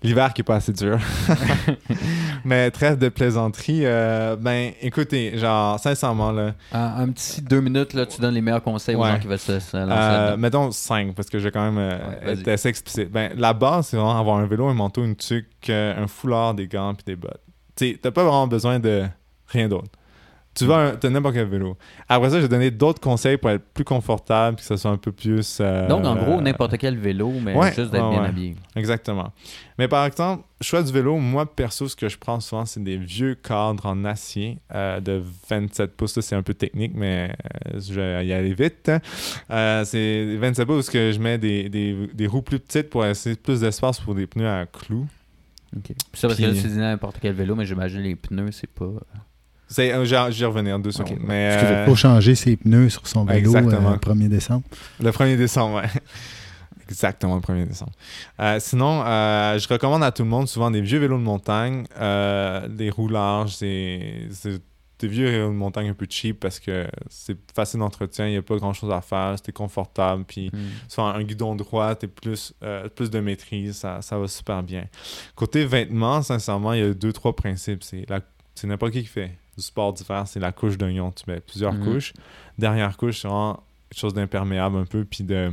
l'hiver 0.03 0.33
qui 0.35 0.41
est 0.41 0.45
pas 0.45 0.57
assez 0.57 0.73
dur. 0.73 0.99
Mais 2.45 2.71
trêve 2.71 2.99
de 2.99 3.09
plaisanterie, 3.09 3.83
euh, 3.85 4.37
ben, 4.37 4.73
écoutez, 4.81 5.39
genre, 5.39 5.79
sincèrement, 5.79 6.33
là, 6.33 6.55
un 6.73 7.09
petit 7.11 7.41
deux 7.43 7.61
minutes, 7.61 7.95
là, 7.95 8.07
tu 8.07 8.21
donnes 8.21 8.35
les 8.35 8.41
meilleurs 8.41 8.63
conseils 8.63 8.95
aux 8.97 9.01
Ouais. 9.03 9.13
gens 9.13 9.19
qui 9.19 9.27
veulent 9.27 9.39
se, 9.39 9.59
se 9.61 9.77
lancer 9.77 9.93
euh, 9.93 9.97
là-dedans. 10.27 10.37
mettons 10.39 10.71
5, 10.71 11.15
parce 11.15 11.29
que 11.31 11.39
je 11.39 11.45
vais 11.45 11.51
quand 11.53 11.71
même 11.71 11.79
euh, 11.79 12.33
être 12.33 12.49
assez 12.49 12.69
explicite. 12.69 13.11
Ben, 13.11 13.33
la 13.37 13.53
base, 13.53 13.89
c'est 13.89 13.97
vraiment 13.97 14.19
avoir 14.19 14.39
un 14.39 14.47
vélo, 14.47 14.67
un 14.69 14.75
manteau, 14.75 15.05
une 15.05 15.17
tuque, 15.17 15.47
euh, 15.71 16.03
un 16.03 16.07
foulard, 16.07 16.55
des 16.55 16.67
gants, 16.69 16.95
puis 16.95 17.05
des 17.05 17.17
bottes. 17.17 17.41
Tu 17.77 17.93
sais, 17.93 17.99
t'as 18.01 18.11
pas 18.11 18.23
vraiment 18.23 18.47
besoin 18.47 18.79
de 18.79 19.05
rien 19.49 19.69
d'autre. 19.69 19.91
Tu 20.55 20.67
vas, 20.67 20.93
un- 21.03 21.09
n'importe 21.11 21.35
quel 21.35 21.47
vélo. 21.49 21.79
Après 22.09 22.29
ça, 22.29 22.39
j'ai 22.41 22.47
donné 22.49 22.71
d'autres 22.71 23.01
conseils 23.01 23.39
pour 23.39 23.49
être 23.51 23.65
plus 23.73 23.85
confortable, 23.85 24.59
que 24.59 24.63
ça 24.63 24.77
soit 24.77 24.91
un 24.91 24.99
peu 24.99 25.11
plus. 25.11 25.59
euh, 25.63 25.89
Donc, 25.89 26.05
en 26.05 26.15
gros, 26.15 26.43
n'importe 26.43 26.77
quel 26.77 26.99
vélo, 26.99 27.33
mais 27.43 27.55
ouais, 27.57 27.69
juste 27.73 27.91
d'être 27.91 28.05
ouais, 28.05 28.11
bien 28.11 28.23
ouais. 28.23 28.29
habillé. 28.29 28.57
Exactement. 28.77 29.33
Mais 29.79 29.89
par 29.89 30.05
exemple, 30.05 30.45
choix 30.61 30.83
du 30.83 30.93
vélo, 30.93 31.17
moi 31.17 31.47
perso, 31.47 31.89
ce 31.89 31.97
que 31.97 32.09
je 32.11 32.19
prends 32.19 32.39
souvent, 32.41 32.67
c'est 32.67 32.85
des 32.85 32.99
vieux 32.99 33.35
cadres 33.35 33.87
en 33.87 34.05
acier 34.05 34.59
euh, 34.75 35.01
de 35.01 35.23
27 35.49 35.97
pouces. 35.97 36.21
C'est 36.21 36.37
un 36.37 36.43
peu 36.43 36.53
technique, 36.53 36.93
mais 36.95 37.35
euh, 37.75 37.81
je 37.81 37.95
vais 37.95 38.27
y 38.27 38.33
aller 38.35 38.53
vite. 38.53 38.91
Euh, 39.51 39.85
c'est 39.87 40.37
27 40.37 40.67
pouces 40.67 40.77
parce 40.77 40.91
que 40.91 41.13
je 41.13 41.19
mets 41.19 41.39
des, 41.39 41.71
des- 41.71 42.09
des 42.13 42.27
roues 42.27 42.43
plus 42.43 42.59
petites 42.61 42.91
pour 42.91 43.03
laisser 43.05 43.37
plus 43.37 43.61
d'espace 43.61 44.01
pour 44.01 44.15
des 44.15 44.27
pneus 44.27 44.49
à 44.49 44.67
clous. 44.67 45.07
OK. 45.75 45.83
Puis 45.87 45.97
ça, 46.13 46.29
parce 46.29 46.39
que 46.39 46.45
là, 46.45 46.53
tu 46.53 46.69
dis 46.69 46.77
n'importe 46.77 47.17
quel 47.23 47.33
vélo, 47.33 47.55
mais 47.57 47.65
j'imagine 47.65 48.03
les 48.03 48.17
pneus, 48.17 48.53
c'est 48.53 48.71
pas. 48.71 48.85
C'est, 49.73 50.05
j'y 50.05 50.45
revenais 50.45 50.73
en 50.73 50.79
deux 50.79 50.93
secondes. 50.93 51.19
Mais, 51.21 51.55
Excusez, 51.55 51.73
euh, 51.75 51.87
faut 51.87 51.97
changer 51.97 52.35
ses 52.35 52.57
pneus 52.57 52.91
sur 52.91 53.07
son 53.07 53.25
vélo 53.25 53.39
Exactement. 53.39 53.91
euh, 53.91 53.93
le 53.95 53.99
1er 53.99 54.29
décembre. 54.29 54.63
Le 55.01 55.11
1er 55.11 55.37
décembre, 55.37 55.77
ouais. 55.77 55.89
Exactement, 56.89 57.37
le 57.37 57.41
1er 57.41 57.67
décembre. 57.69 57.93
Euh, 58.41 58.59
sinon, 58.61 59.03
euh, 59.07 59.59
je 59.59 59.67
recommande 59.69 60.03
à 60.03 60.13
tout 60.13 60.25
le 60.25 60.29
monde 60.29 60.47
souvent 60.49 60.71
des 60.71 60.81
vieux 60.83 60.99
vélos 60.99 61.17
de 61.19 61.23
montagne, 61.23 61.85
des 62.69 62.91
roues 62.91 63.09
larges, 63.09 63.55
c'est 63.57 64.29
c'est 64.31 64.61
des 64.99 65.09
vieux 65.09 65.31
vélos 65.31 65.49
de 65.49 65.55
montagne 65.55 65.89
un 65.89 65.95
peu 65.95 66.07
cheap 66.09 66.39
parce 66.39 66.61
que 66.61 66.87
c'est 67.09 67.37
facile 67.55 67.81
d'entretien, 67.81 68.27
il 68.29 68.33
n'y 68.33 68.37
a 68.37 68.43
pas 68.43 68.57
grand 68.57 68.73
chose 68.73 68.91
à 68.93 69.01
faire, 69.01 69.35
c'était 69.37 69.53
confortable, 69.53 70.25
puis 70.25 70.51
souvent 70.87 71.09
un 71.09 71.23
guidon 71.25 71.55
droit, 71.57 71.95
t'es 71.95 72.07
plus, 72.09 72.53
plus 72.95 73.11
de 73.11 73.21
maîtrise, 73.21 73.77
ça, 73.77 74.03
ça 74.03 74.19
va 74.19 74.29
super 74.29 74.63
bien. 74.63 74.85
Côté 75.35 75.65
vêtements, 75.65 76.21
sincèrement, 76.23 76.73
il 76.75 76.81
y 76.81 76.85
a 76.85 76.93
deux, 76.95 77.13
trois 77.13 77.35
principes. 77.35 77.83
C'est 77.83 78.05
la- 78.09 78.21
c'est 78.55 78.67
n'importe 78.67 78.93
qui 78.93 79.01
qui 79.03 79.09
fait 79.09 79.31
du 79.57 79.63
sport 79.63 79.93
d'hiver, 79.93 80.27
c'est 80.27 80.41
la 80.41 80.53
couche 80.53 80.79
d'oignon. 80.79 81.13
Tu 81.13 81.25
mets 81.31 81.41
plusieurs 81.41 81.73
Mhm. 81.75 81.85
couches. 81.85 82.13
Dernière 82.59 82.97
couche, 82.97 83.21
c'est 83.23 83.29
vraiment 83.29 83.63
quelque 83.91 84.01
chose 84.01 84.15
d'imperméable 84.15 84.77
un 84.79 84.85
peu, 84.87 85.05
puis 85.05 85.25
de 85.25 85.53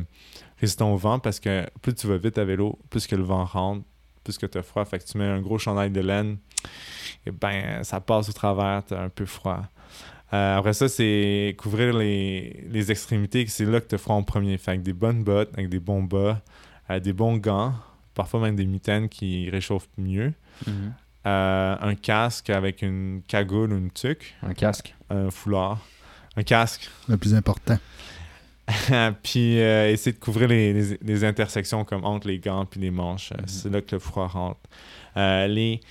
résistant 0.60 0.94
au 0.94 0.98
vent, 0.98 1.20
parce 1.20 1.40
que 1.40 1.66
plus 1.82 1.94
tu 1.94 2.08
vas 2.08 2.18
vite 2.18 2.38
à 2.38 2.46
vélo, 2.46 2.78
plus 2.90 3.08
que 3.08 3.16
le 3.16 3.24
vent 3.24 3.44
rentre, 3.46 3.84
plus 4.24 4.38
que 4.38 4.46
tu 4.46 4.58
as 4.58 4.64
froid. 4.64 4.86
Fait 4.86 5.00
que 5.00 5.06
tu 5.06 5.18
mets 5.18 5.26
un 5.28 5.42
gros 5.42 5.58
chandail 5.58 5.92
de 5.92 6.02
laine, 6.02 6.38
et 7.26 7.32
ben 7.32 7.84
ça 7.84 8.00
passe 8.00 8.30
au 8.30 8.34
travers, 8.34 8.84
tu 8.86 8.94
as 8.94 9.02
un 9.02 9.10
peu 9.10 9.26
froid. 9.26 9.64
Euh, 10.32 10.58
après 10.58 10.74
ça, 10.74 10.88
c'est 10.88 11.56
couvrir 11.58 11.98
les, 11.98 12.64
les 12.70 12.92
extrémités, 12.92 13.46
c'est 13.48 13.66
là 13.66 13.82
que 13.82 13.88
tu 13.88 13.96
as 13.96 13.98
froid 13.98 14.16
en 14.16 14.24
premier. 14.24 14.58
Fait 14.60 14.78
que 14.78 14.84
des 14.84 14.94
bonnes 14.94 15.24
bottes, 15.24 15.50
avec 15.54 15.70
des 15.70 15.80
bons 15.80 16.04
bas, 16.04 16.40
euh, 16.92 17.00
des 17.00 17.14
bons 17.14 17.38
gants, 17.38 17.74
parfois 18.14 18.40
même 18.42 18.56
des 18.56 18.66
mitaines 18.68 19.10
qui 19.10 19.50
réchauffent 19.50 19.90
mieux. 19.98 20.34
Mhm. 20.68 20.94
Euh, 21.26 21.76
un 21.82 21.96
casque 21.96 22.50
avec 22.50 22.82
une 22.82 23.22
cagoule 23.28 23.74
ou 23.74 23.78
une 23.78 23.92
tuque, 23.92 24.36
Un 24.42 24.54
casque. 24.54 24.96
un 25.10 25.30
foulard, 25.30 25.80
un 26.38 26.44
casque. 26.44 26.90
Le 27.10 27.18
plus 27.18 27.36
important. 27.36 27.78
puis 29.24 29.60
euh, 29.62 29.92
essayer 29.92 30.14
de 30.14 30.20
couvrir 30.20 30.48
les, 30.48 30.74
les- 30.74 30.98
les 31.02 31.24
intersections 31.24 31.84
comme 31.84 32.06
entre 32.06 32.28
les 32.28 32.40
gants 32.40 32.66
puis 32.66 32.80
les 32.80 32.92
manches. 32.92 33.32
Euh, 33.34 33.42
Mhm. 33.42 33.48
C'est 33.48 33.70
là 33.70 33.82
que 33.82 33.96
le 33.96 34.00
froid 34.00 34.28
rentre. 34.28 34.60
Euh, 35.18 35.48
les, 35.48 35.82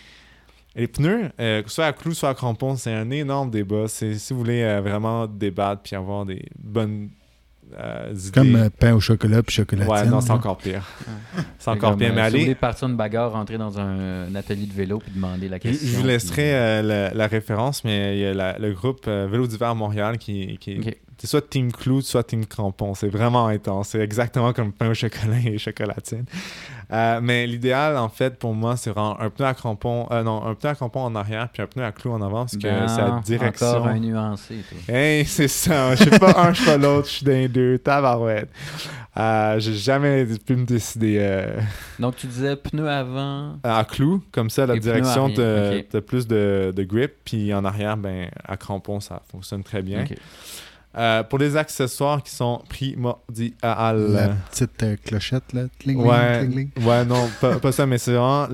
les 0.77 0.87
pneus, 0.89 1.31
euh, 1.41 1.63
soit 1.67 1.87
à 1.87 1.93
clous, 1.93 2.15
soit 2.15 2.31
à 2.31 2.35
crampons, 2.35 2.77
c'est 2.77 2.93
un 2.95 3.11
énorme 3.11 3.51
débat. 3.51 3.89
C'est- 3.89 4.15
Si 4.15 4.33
vous 4.33 4.39
voulez 4.39 4.63
euh, 4.63 4.81
vraiment 4.81 5.27
débattre 5.27 5.83
puis 5.83 5.97
avoir 5.97 6.25
des 6.25 6.45
bonnes 6.59 7.11
euh. 7.79 8.15
Comme 8.33 8.55
euh, 8.57 8.69
pain 8.71 8.95
au 8.95 9.01
chocolat 9.01 9.43
puis 9.43 9.55
chocolatine. 9.57 9.93
ouais, 9.93 10.07
non, 10.07 10.21
c'est 10.21 10.31
encore 10.31 10.59
pire. 10.59 10.83
C'est 11.59 11.71
encore 11.71 11.97
pire. 11.97 12.11
euh, 12.11 12.15
Mais 12.15 12.23
Si 12.25 12.29
vous 12.31 12.35
allez, 12.37 12.41
voulez 12.45 12.55
partir 12.55 12.89
une 12.89 12.97
bagarre, 12.97 13.33
rentrer 13.33 13.59
dans 13.59 13.79
un, 13.79 14.27
un 14.29 14.35
atelier 14.35 14.67
de 14.67 14.73
vélo 14.73 14.99
puis 14.99 15.13
demander 15.15 15.49
la 15.49 15.57
Je, 15.57 15.63
question. 15.63 15.89
je 15.89 15.97
vous 15.97 16.07
laisserai 16.07 16.35
puis- 16.35 16.43
euh, 16.53 16.83
la, 16.83 17.15
la 17.15 17.27
référence, 17.27 17.85
mais 17.85 18.17
il 18.17 18.21
y 18.21 18.27
a 18.27 18.35
la- 18.35 18.59
le 18.59 18.73
groupe 18.73 19.05
euh, 19.09 19.27
Vélo 19.31 19.47
d'hiver 19.47 19.75
Montréal 19.75 20.19
qui, 20.19 20.57
qui, 20.59 20.79
Ok. 20.79 20.97
C'est 21.19 21.27
soit 21.27 21.49
team 21.49 21.73
clou, 21.73 22.01
soit 22.01 22.23
team 22.23 22.47
crampon. 22.47 22.95
C'est 22.95 23.09
vraiment 23.09 23.47
intense. 23.49 23.89
C'est 23.89 24.01
exactement 24.01 24.53
comme 24.53 24.73
pain 24.73 24.89
au 24.91 24.95
chocolat 24.95 25.39
et 25.45 25.59
chocolatine. 25.59 26.25
Euh, 26.91 27.21
mais 27.23 27.47
l'idéal, 27.47 27.99
en 27.99 28.09
fait, 28.09 28.39
pour 28.39 28.55
moi, 28.55 28.77
c'est 28.79 28.89
vraiment 28.91 29.21
un 29.21 29.29
pneu 29.29 29.45
à 29.47 29.53
crampon, 29.53 30.07
euh, 30.11 30.23
non, 30.23 30.43
un 30.47 30.55
pneu 30.55 30.71
à 30.71 30.75
crampon 30.75 31.01
en 31.01 31.15
arrière 31.17 31.49
puis 31.53 31.63
un 31.63 31.67
pneu 31.67 31.85
à 31.85 31.93
clou 31.93 32.13
en 32.13 32.23
avant 32.23 32.43
parce 32.47 32.57
que 32.57 32.63
Ben, 32.63 32.89
c'est 32.89 33.03
la 33.03 33.21
direction. 33.23 33.67
Encore 33.69 33.87
un 33.89 33.99
nuancé, 33.99 34.55
toi. 34.87 34.95
Hey, 34.95 35.27
c'est 35.27 35.49
ça. 35.49 35.95
Je 35.97 36.03
suis 36.05 36.19
pas 36.19 36.35
un, 36.41 36.53
je 36.55 36.63
suis 36.63 36.71
pas 36.71 36.79
l'autre. 36.79 37.07
Je 37.09 37.13
suis 37.13 37.27
les 37.27 37.49
deux. 37.49 37.79
Tabarouette. 37.79 38.49
Euh, 39.19 39.59
J'ai 39.59 39.75
jamais 39.75 40.25
pu 40.25 40.57
me 40.57 40.65
décider. 40.65 41.17
euh, 41.21 41.61
Donc, 41.99 42.17
tu 42.17 42.27
disais 42.27 42.57
pneu 42.57 42.89
avant. 42.89 43.59
à 43.65 43.85
clou, 43.85 44.23
comme 44.33 44.49
ça, 44.49 44.65
la 44.65 44.77
Et 44.77 44.81
direction, 44.81 45.27
ok. 45.27 45.35
t'as 45.91 46.01
plus 46.01 46.27
de, 46.27 46.73
de 46.75 46.83
grip, 46.85 47.13
puis 47.25 47.53
en 47.53 47.65
arrière, 47.65 47.97
ben, 47.97 48.31
à 48.47 48.57
crampon, 48.57 49.01
ça 49.01 49.21
fonctionne 49.31 49.63
très 49.65 49.83
bien. 49.83 50.05
Euh, 50.97 51.23
pour 51.23 51.39
les 51.39 51.57
accessoires 51.57 52.23
qui 52.23 52.35
sont 52.35 52.63
primordiaux, 52.69 53.51
La 53.63 54.29
petite 54.51 54.83
euh, 54.83 54.97
clochette, 55.05 55.53
là. 55.53 55.65
Tling, 55.79 55.99
ouais, 55.99 56.47
tling, 56.49 56.71
tling. 56.73 56.85
ouais, 56.87 57.05
non, 57.05 57.29
pas, 57.41 57.59
pas 57.61 57.73
ça, 57.73 57.87
mais 57.87 57.99
c'est 57.99 58.13
vraiment 58.15 58.47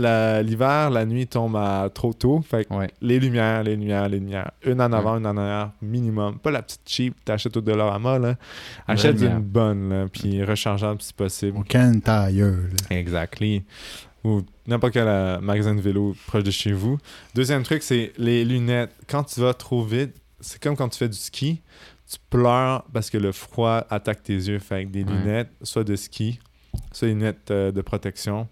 l'hiver, 0.43 0.91
la 0.91 1.07
nuit 1.07 1.27
tombe 1.27 1.57
à 1.57 1.89
trop 1.95 2.13
tôt. 2.13 2.43
Fait 2.43 2.65
que 2.65 2.75
Ouais. 2.75 2.91
les 3.01 3.21
lumières, 3.21 3.63
les 3.63 3.77
lumières, 3.77 4.09
les 4.09 4.19
lumières. 4.19 4.51
Une 4.65 4.81
en 4.83 4.93
avant, 4.93 5.17
une 5.19 5.27
en 5.27 5.37
arrière, 5.37 5.71
minimum. 5.81 6.39
Pas 6.39 6.51
la 6.51 6.63
petite 6.63 6.81
cheap, 6.87 7.25
t'achètes 7.25 7.57
au 7.57 7.61
Dollarama, 7.61 8.19
là. 8.19 8.35
Achète 8.89 9.15
lumière. 9.21 9.37
une 9.37 9.43
bonne, 9.43 9.89
là, 9.91 10.07
puis 10.13 10.43
rechargeable 10.45 11.01
si 11.01 11.13
possible. 11.15 11.57
Au 11.57 11.63
can 11.63 12.01
tailleur, 12.05 12.53
là. 12.57 12.97
Exactly. 12.97 13.63
Ou 14.25 14.43
n'importe 14.67 14.95
quel 14.95 15.07
euh, 15.07 15.39
magasin 15.41 15.75
de 15.75 15.81
vélo 15.81 16.17
proche 16.27 16.43
de 16.43 16.51
chez 16.51 16.73
vous. 16.73 16.99
Deuxième 17.35 17.63
truc, 17.63 17.83
c'est 17.83 18.13
les 18.19 18.45
lunettes. 18.45 18.91
Quand 19.07 19.23
tu 19.23 19.41
vas 19.41 19.55
trop 19.55 19.85
vite, 19.85 20.15
c'est 20.41 20.61
comme 20.63 20.77
quand 20.77 20.89
tu 20.89 20.99
fais 20.99 21.09
du 21.09 21.17
ski. 21.17 21.61
Tu 22.11 22.19
pleures 22.31 22.85
parce 22.93 23.09
que 23.11 23.19
le 23.19 23.33
froid 23.33 23.85
attaque 23.91 24.23
tes 24.23 24.35
yeux. 24.35 24.59
Fait 24.59 24.85
que 24.85 24.91
des 24.91 25.05
Ouais. 25.05 25.11
lunettes, 25.13 25.51
soit 25.63 25.85
de 25.85 25.97
ski, 25.97 26.39
soit 26.93 27.09
des 27.09 27.15
lunettes 27.15 27.51
euh, 27.51 27.73
de 27.73 27.81
protection. 27.81 28.47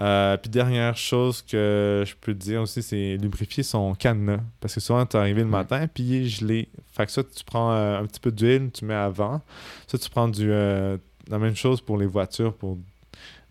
Euh, 0.00 0.36
puis 0.36 0.50
dernière 0.50 0.96
chose 0.96 1.40
que 1.40 2.02
je 2.06 2.14
peux 2.20 2.34
te 2.34 2.38
dire 2.40 2.60
aussi, 2.62 2.82
c'est 2.82 3.16
lubrifier 3.16 3.62
son 3.62 3.94
cadenas. 3.94 4.40
Parce 4.60 4.74
que 4.74 4.80
souvent, 4.80 5.06
tu 5.06 5.16
es 5.16 5.20
arrivé 5.20 5.40
le 5.40 5.46
Ouais. 5.46 5.52
matin, 5.52 5.86
puis 5.86 6.02
il 6.02 6.14
est 6.16 6.26
gelé. 6.26 6.68
Fait 6.92 7.06
que 7.06 7.12
soit 7.12 7.24
tu 7.32 7.44
prends 7.44 7.72
euh, 7.72 8.00
un 8.00 8.06
petit 8.06 8.20
peu 8.20 8.32
d'huile, 8.32 8.70
tu 8.74 8.84
mets 8.84 8.94
avant. 8.94 9.40
Soit 9.86 9.98
tu 10.00 10.10
prends 10.10 10.28
du, 10.28 10.48
la 10.50 11.38
même 11.38 11.54
chose 11.56 11.80
pour 11.80 11.96
les 11.96 12.06
voitures, 12.06 12.52
pour 12.54 12.76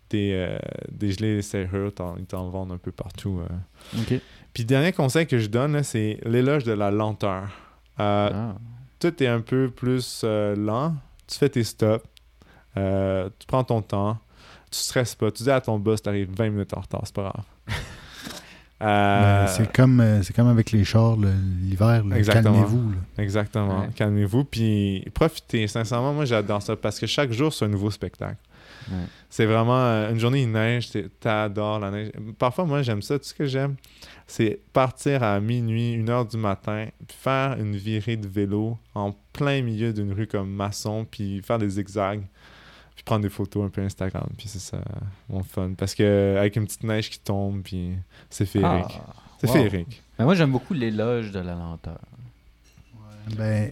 des, 0.09 0.57
dégeler 0.91 1.35
les 1.37 1.41
serrures. 1.41 1.91
Ils 2.19 2.25
t'en 2.25 2.49
vendent 2.49 2.73
un 2.73 2.77
peu 2.77 2.91
partout. 2.91 3.41
Puis 4.53 4.65
dernier 4.65 4.91
conseil 4.91 5.25
que 5.25 5.39
je 5.39 5.47
donne, 5.47 5.81
c'est 5.81 6.19
l'éloge 6.25 6.63
de 6.65 6.73
la 6.73 6.91
lenteur. 6.91 7.49
Ah. 7.97 8.53
Tout 9.11 9.23
est 9.23 9.27
un 9.27 9.41
peu 9.41 9.69
plus 9.69 10.21
euh, 10.23 10.55
lent. 10.55 10.95
Tu 11.27 11.37
fais 11.37 11.49
tes 11.49 11.63
stops. 11.63 12.05
Euh, 12.77 13.29
tu 13.37 13.45
prends 13.47 13.63
ton 13.63 13.81
temps. 13.81 14.17
Tu 14.71 14.79
stresses 14.79 15.15
pas. 15.15 15.29
Tu 15.31 15.43
dis 15.43 15.51
à 15.51 15.59
ton 15.61 15.77
boss, 15.77 16.01
t'arrives 16.01 16.29
20 16.35 16.49
minutes 16.49 16.73
en 16.75 16.79
retard, 16.79 17.01
c'est 17.03 17.15
pas 17.15 17.23
grave. 17.33 17.45
Euh, 18.81 19.45
Ben, 19.45 19.47
c'est 19.47 19.71
comme, 19.71 20.01
euh, 20.01 20.21
c'est 20.23 20.35
comme 20.35 20.49
avec 20.49 20.71
les 20.71 20.83
chars, 20.83 21.15
l'hiver. 21.15 22.03
Calmez-vous. 22.25 22.91
Exactement. 23.17 23.79
Ouais. 23.81 23.89
Calmez-vous. 23.95 24.43
Puis 24.43 25.05
profitez. 25.13 25.67
Sincèrement, 25.67 26.11
moi, 26.13 26.25
j'adore 26.25 26.61
ça 26.61 26.75
parce 26.75 26.99
que 26.99 27.07
chaque 27.07 27.31
jour, 27.31 27.53
c'est 27.53 27.63
un 27.63 27.69
nouveau 27.69 27.91
spectacle. 27.91 28.35
Ouais. 28.91 28.97
C'est 29.29 29.45
vraiment 29.45 30.09
une 30.09 30.19
journée, 30.19 30.41
il 30.41 30.51
neige, 30.51 30.89
t'adores 31.21 31.79
la 31.79 31.91
neige. 31.91 32.11
Parfois, 32.37 32.65
moi, 32.65 32.81
j'aime 32.81 33.01
ça. 33.01 33.17
Tu 33.17 33.23
sais 33.23 33.29
ce 33.29 33.33
que 33.33 33.45
j'aime? 33.45 33.75
C'est 34.27 34.61
partir 34.71 35.21
à 35.23 35.39
minuit, 35.39 35.93
une 35.93 36.09
heure 36.09 36.25
du 36.25 36.37
matin, 36.37 36.87
puis 37.07 37.17
faire 37.19 37.59
une 37.59 37.75
virée 37.75 38.17
de 38.17 38.27
vélo 38.27 38.77
en 38.95 39.13
plein 39.33 39.61
milieu 39.61 39.93
d'une 39.93 40.13
rue 40.13 40.27
comme 40.27 40.49
Masson, 40.49 41.05
puis 41.09 41.41
faire 41.41 41.59
des 41.59 41.69
zigzags, 41.69 42.23
puis 42.95 43.03
prendre 43.03 43.21
des 43.23 43.29
photos 43.29 43.65
un 43.65 43.69
peu 43.69 43.81
Instagram. 43.81 44.27
Puis 44.37 44.47
c'est 44.47 44.59
ça, 44.59 44.79
mon 45.29 45.43
fun. 45.43 45.73
Parce 45.77 45.93
que 45.93 46.37
avec 46.37 46.55
une 46.55 46.65
petite 46.65 46.83
neige 46.83 47.09
qui 47.09 47.19
tombe, 47.19 47.61
puis 47.63 47.91
c'est 48.29 48.45
féerique. 48.45 48.99
Ah. 49.07 49.13
C'est 49.39 49.47
Wow. 49.47 49.53
féerique. 49.55 50.01
Mais 50.17 50.23
moi, 50.23 50.35
j'aime 50.35 50.51
beaucoup 50.53 50.73
l'éloge 50.73 51.31
de 51.31 51.39
la 51.39 51.53
lenteur. 51.53 51.99
Ben, 53.37 53.71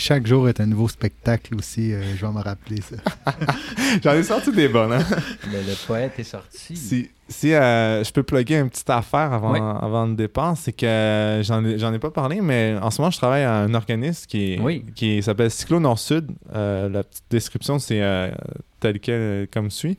chaque 0.00 0.26
jour 0.26 0.48
est 0.48 0.60
un 0.60 0.66
nouveau 0.66 0.88
spectacle 0.88 1.54
aussi. 1.54 1.92
euh, 1.92 2.02
je 2.16 2.24
vais 2.26 2.32
me 2.32 2.40
rappeler 2.40 2.80
ça. 2.80 2.96
J'en 4.02 4.12
ai 4.14 4.22
sorti 4.22 4.50
des 4.52 4.68
bonnes, 4.68 4.92
hein? 4.92 5.04
Le, 5.46 5.58
le 5.58 5.86
poète 5.86 6.12
est 6.18 6.24
sorti. 6.24 6.76
Si, 6.76 7.10
si 7.28 7.52
euh, 7.54 8.02
je 8.02 8.12
peux 8.12 8.22
plugger 8.22 8.58
une 8.58 8.70
petite 8.70 8.88
affaire 8.90 9.32
avant, 9.32 9.52
Oui. 9.52 9.58
avant 9.60 10.06
le 10.06 10.14
départ, 10.14 10.56
c'est 10.56 10.72
que 10.72 11.40
j'en 11.44 11.64
ai, 11.64 11.78
j'en 11.78 11.92
ai 11.92 11.98
pas 11.98 12.10
parlé, 12.10 12.40
mais 12.40 12.76
en 12.80 12.90
ce 12.90 13.00
moment, 13.00 13.10
je 13.10 13.18
travaille 13.18 13.42
à 13.44 13.54
un 13.54 13.74
organisme 13.74 14.26
qui, 14.26 14.58
Oui. 14.60 14.84
qui 14.94 15.22
s'appelle 15.22 15.50
Cyclo 15.50 15.78
Nord-Sud. 15.80 16.30
Euh, 16.54 16.88
la 16.88 17.04
petite 17.04 17.24
description, 17.30 17.78
c'est 17.78 18.00
euh, 18.02 18.30
tel 18.80 18.98
quel, 19.00 19.20
euh, 19.20 19.46
comme 19.50 19.70
suit. 19.70 19.96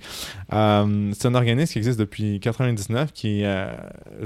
Euh, 0.54 1.12
c'est 1.14 1.28
un 1.28 1.36
organisme 1.36 1.72
qui 1.72 1.78
existe 1.78 2.00
depuis 2.00 2.40
99 2.40 3.14
qui 3.14 3.44
euh, 3.44 3.72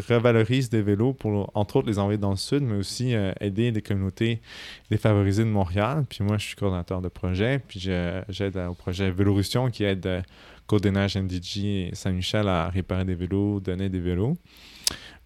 revalorise 0.10 0.70
des 0.70 0.82
vélos 0.82 1.14
pour, 1.14 1.52
entre 1.54 1.78
autres, 1.78 1.88
les 1.88 2.00
envoyer 2.00 2.18
dans 2.18 2.32
le 2.32 2.38
Sud, 2.38 2.64
mais 2.64 2.76
aussi 2.76 3.14
aider 3.40 3.72
les 3.72 3.82
communautés 3.82 4.42
défavorisées 4.90 5.44
de 5.44 5.50
Montréal. 5.50 6.06
Puis 6.10 6.24
moi, 6.24 6.38
je 6.38 6.48
suis 6.48 6.56
coordinateur 6.56 7.02
de 7.02 7.10
projet, 7.10 7.60
puis 7.60 7.80
j'aide 7.80 8.58
au 8.58 8.74
projet 8.74 9.12
Vélorussion 9.12 9.70
qui 9.70 9.84
aide 9.84 10.24
Côte 10.68 10.84
des 10.84 10.92
Neiges, 10.92 11.16
NDG 11.18 11.90
et 11.90 11.96
Saint-Michel 11.96 12.48
à 12.48 12.70
réparer 12.70 13.06
des 13.06 13.16
vélos, 13.16 13.60
donner 13.60 13.90
des 13.90 14.00
vélos. 14.00 14.38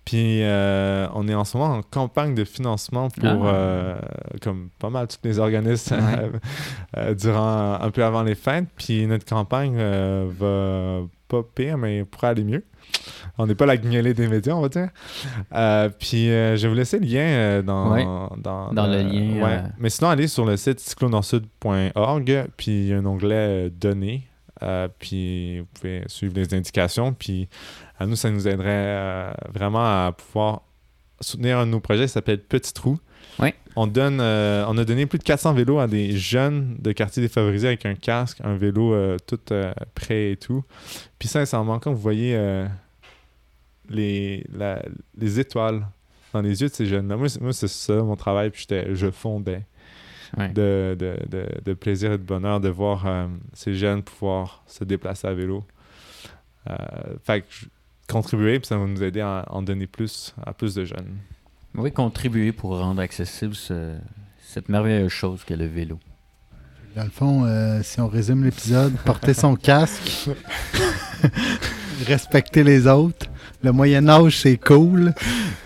Puis 0.09 0.41
euh, 0.41 1.07
on 1.13 1.27
est 1.27 1.35
en 1.35 1.43
ce 1.43 1.55
moment 1.55 1.75
en 1.75 1.81
campagne 1.83 2.33
de 2.33 2.43
financement 2.43 3.09
pour, 3.09 3.45
Ah. 3.45 3.53
euh, 3.53 3.95
comme 4.41 4.69
pas 4.79 4.89
mal 4.89 5.07
tous 5.07 5.19
les 5.23 5.37
organismes, 5.37 5.97
Ouais. 5.97 6.31
euh, 6.97 7.13
durant 7.13 7.73
un 7.79 7.91
peu 7.91 8.03
avant 8.03 8.23
les 8.23 8.33
fêtes. 8.33 8.65
Puis 8.75 9.05
notre 9.05 9.25
campagne 9.25 9.77
va 9.77 11.01
pas 11.27 11.43
pire, 11.53 11.77
mais 11.77 12.03
pourrait 12.05 12.29
aller 12.29 12.43
mieux. 12.43 12.65
On 13.37 13.45
n'est 13.45 13.53
pas 13.53 13.67
la 13.67 13.77
guignolée 13.77 14.15
des 14.15 14.27
médias, 14.27 14.55
on 14.55 14.61
va 14.61 14.69
dire. 14.69 14.89
Puis 15.99 16.25
je 16.25 16.55
vais 16.59 16.67
vous 16.67 16.73
laisser 16.73 16.97
le 16.97 17.05
lien 17.05 17.61
dans, 17.61 17.91
Ouais. 17.93 18.03
dans, 18.03 18.73
Dans 18.73 18.87
le 18.87 19.03
lien, 19.03 19.43
ouais. 19.45 19.61
Mais 19.77 19.91
sinon, 19.91 20.09
allez 20.09 20.27
sur 20.27 20.43
le 20.43 20.57
site 20.57 20.79
cyclonorsud.org, 20.79 22.47
puis 22.57 22.71
il 22.71 22.87
y 22.87 22.93
a 22.93 22.97
un 22.97 23.05
onglet 23.05 23.69
Données. 23.69 24.23
Puis 24.97 25.59
vous 25.59 25.67
pouvez 25.79 26.03
suivre 26.07 26.33
les 26.35 26.51
indications. 26.55 27.13
Puis 27.13 27.47
à 27.99 28.05
nous, 28.05 28.15
ça 28.15 28.31
nous 28.31 28.47
aiderait 28.47 28.67
euh, 28.69 29.31
vraiment 29.53 29.83
à 30.07 30.11
pouvoir 30.13 30.61
soutenir 31.21 31.59
un 31.59 31.65
de 31.65 31.71
nos 31.71 31.79
projets 31.81 32.03
qui 32.03 32.09
s'appelle 32.09 32.39
Petit 32.41 32.73
Trou. 32.73 32.97
Ouais. 33.39 33.53
On, 33.75 33.87
donne, 33.87 34.19
euh, 34.21 34.63
on 34.67 34.77
a 34.77 34.85
donné 34.85 35.05
plus 35.05 35.19
de 35.19 35.23
400 35.23 35.53
vélos 35.53 35.79
à 35.79 35.87
des 35.87 36.15
jeunes 36.17 36.75
de 36.79 36.91
quartiers 36.93 37.21
défavorisés 37.21 37.67
avec 37.67 37.85
un 37.85 37.95
casque, 37.95 38.39
un 38.43 38.55
vélo 38.55 38.93
euh, 38.93 39.17
tout 39.27 39.39
prêt 39.95 40.31
et 40.31 40.37
tout. 40.37 40.63
Puis 41.19 41.27
sincèrement, 41.27 41.79
quand 41.79 41.91
vous 41.91 41.99
voyez 42.01 42.37
les, 43.89 44.45
la- 44.53 44.81
les 45.17 45.39
étoiles 45.39 45.85
dans 46.33 46.41
les 46.41 46.61
yeux 46.61 46.69
de 46.69 46.73
ces 46.73 46.85
jeunes-là, 46.85 47.17
moi, 47.17 47.27
c'est- 47.29 47.41
moi, 47.41 47.53
c'est 47.53 47.67
ça 47.67 47.95
mon 47.95 48.15
travail, 48.15 48.49
puis 48.51 48.65
je 48.69 49.11
fondais 49.11 49.65
Ouais. 50.37 50.49
de, 50.49 50.95
de, 50.99 51.17
de, 51.27 51.47
de 51.65 51.73
plaisir 51.73 52.11
et 52.11 52.17
de 52.19 52.23
bonheur 52.23 52.59
de 52.59 52.69
voir 52.69 53.07
euh, 53.07 53.25
ces 53.53 53.73
jeunes 53.73 54.03
pouvoir 54.03 54.61
se 54.67 54.83
déplacer 54.83 55.27
à 55.27 55.33
vélo. 55.33 55.63
Euh, 56.69 56.75
fait 57.23 57.41
que 57.41 57.47
je- 57.49 57.65
contribuer, 58.09 58.59
puis 58.59 58.67
ça 58.67 58.77
va 58.77 58.85
nous 58.85 59.01
aider 59.03 59.21
à 59.21 59.45
en 59.49 59.61
donner 59.61 59.87
plus 59.87 60.33
à 60.45 60.53
plus 60.53 60.73
de 60.75 60.85
jeunes. 60.85 61.17
Oui, 61.75 61.91
contribuer 61.91 62.51
pour 62.51 62.77
rendre 62.79 63.01
accessible 63.01 63.55
ce- 63.55 63.95
cette 64.43 64.69
merveilleuse 64.69 65.11
chose 65.11 65.43
qu'est 65.45 65.55
le 65.55 65.67
vélo. 65.67 65.99
Dans 66.95 67.03
le 67.03 67.09
fond, 67.11 67.45
euh, 67.45 67.81
si 67.83 68.01
on 68.01 68.07
résume 68.07 68.43
l'épisode, 68.43 68.93
porter 69.05 69.33
son 69.35 69.55
casque, 69.69 70.29
respecter 72.07 72.63
les 72.63 72.87
autres. 72.87 73.27
Le 73.63 73.71
Moyen-Âge, 73.71 74.39
c'est 74.39 74.57
cool. 74.57 75.13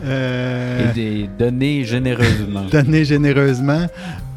Euh, 0.04 0.90
Et 0.90 0.94
des 0.94 1.28
donner 1.28 1.84
généreusement. 1.86 2.66
donner 2.72 3.06
généreusement. 3.06 3.88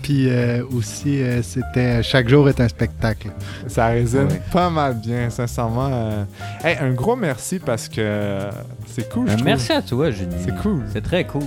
Puis 0.07 0.29
euh, 0.31 0.63
aussi, 0.73 1.21
euh, 1.21 1.43
c'était 1.43 2.01
chaque 2.01 2.29
jour 2.29 2.49
est 2.49 2.61
un 2.61 2.69
spectacle. 2.69 3.31
Ça 3.67 3.89
Ouais. 3.91 4.05
pas 4.53 4.71
mal 4.71 4.95
bien, 5.01 5.31
sincèrement. 5.31 5.89
euh. 5.91 6.23
Hey, 6.63 6.77
un 6.81 6.93
gros 6.93 7.17
merci 7.17 7.59
parce 7.59 7.89
que 7.89 7.95
euh, 7.99 8.51
c'est 8.87 9.11
cool. 9.13 9.27
je 9.27 9.33
Euh, 9.33 9.35
trouve. 9.35 9.47
merci 9.47 9.73
à 9.73 9.83
toi, 9.83 10.13
Julie. 10.13 10.37
C'est 10.45 10.57
cool. 10.63 10.85
C'est 10.93 11.01
très 11.03 11.25
cool. 11.25 11.43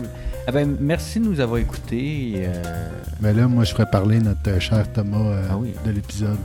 Ah 0.45 0.51
ben, 0.51 0.75
merci 0.77 1.21
de 1.21 1.25
nous 1.25 1.39
avoir 1.39 1.57
écoutés. 1.59 2.33
euh, 2.35 2.61
Mais 3.21 3.31
là, 3.33 3.47
moi, 3.47 3.63
je 3.63 3.71
ferais 3.71 3.85
parler 3.89 4.19
notre 4.19 4.49
euh, 4.49 4.59
cher 4.59 4.91
Thomas 4.91 5.17
euh, 5.19 5.41
Ah 5.49 5.55
oui. 5.57 5.73
de 5.85 5.91
l'épisode. 5.91 6.35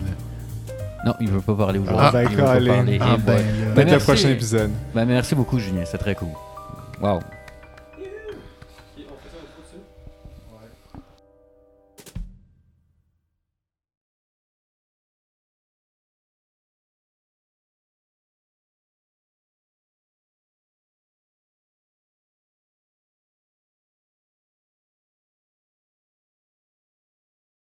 Non, 1.05 1.15
il 1.21 1.29
veut 1.31 1.41
pas 1.41 1.55
parler 1.57 1.81
aujourd'hui. 1.81 2.01
Ah, 2.07 2.13
ben, 2.13 2.23
il 2.31 2.37
veut 2.37 2.43
pas 2.45 2.53
parler. 2.53 2.99
Ah, 3.03 3.17
ben. 3.19 3.37
Peut-être 3.75 3.87
Ben, 3.87 3.91
le 3.93 3.99
prochain 3.99 4.29
épisode. 4.29 4.71
Ben, 4.95 5.05
merci 5.05 5.35
beaucoup, 5.35 5.59
Julien. 5.59 5.83
C'est 5.85 5.99
très 5.99 6.15
cool. 6.15 6.29
Wow. 7.03 7.19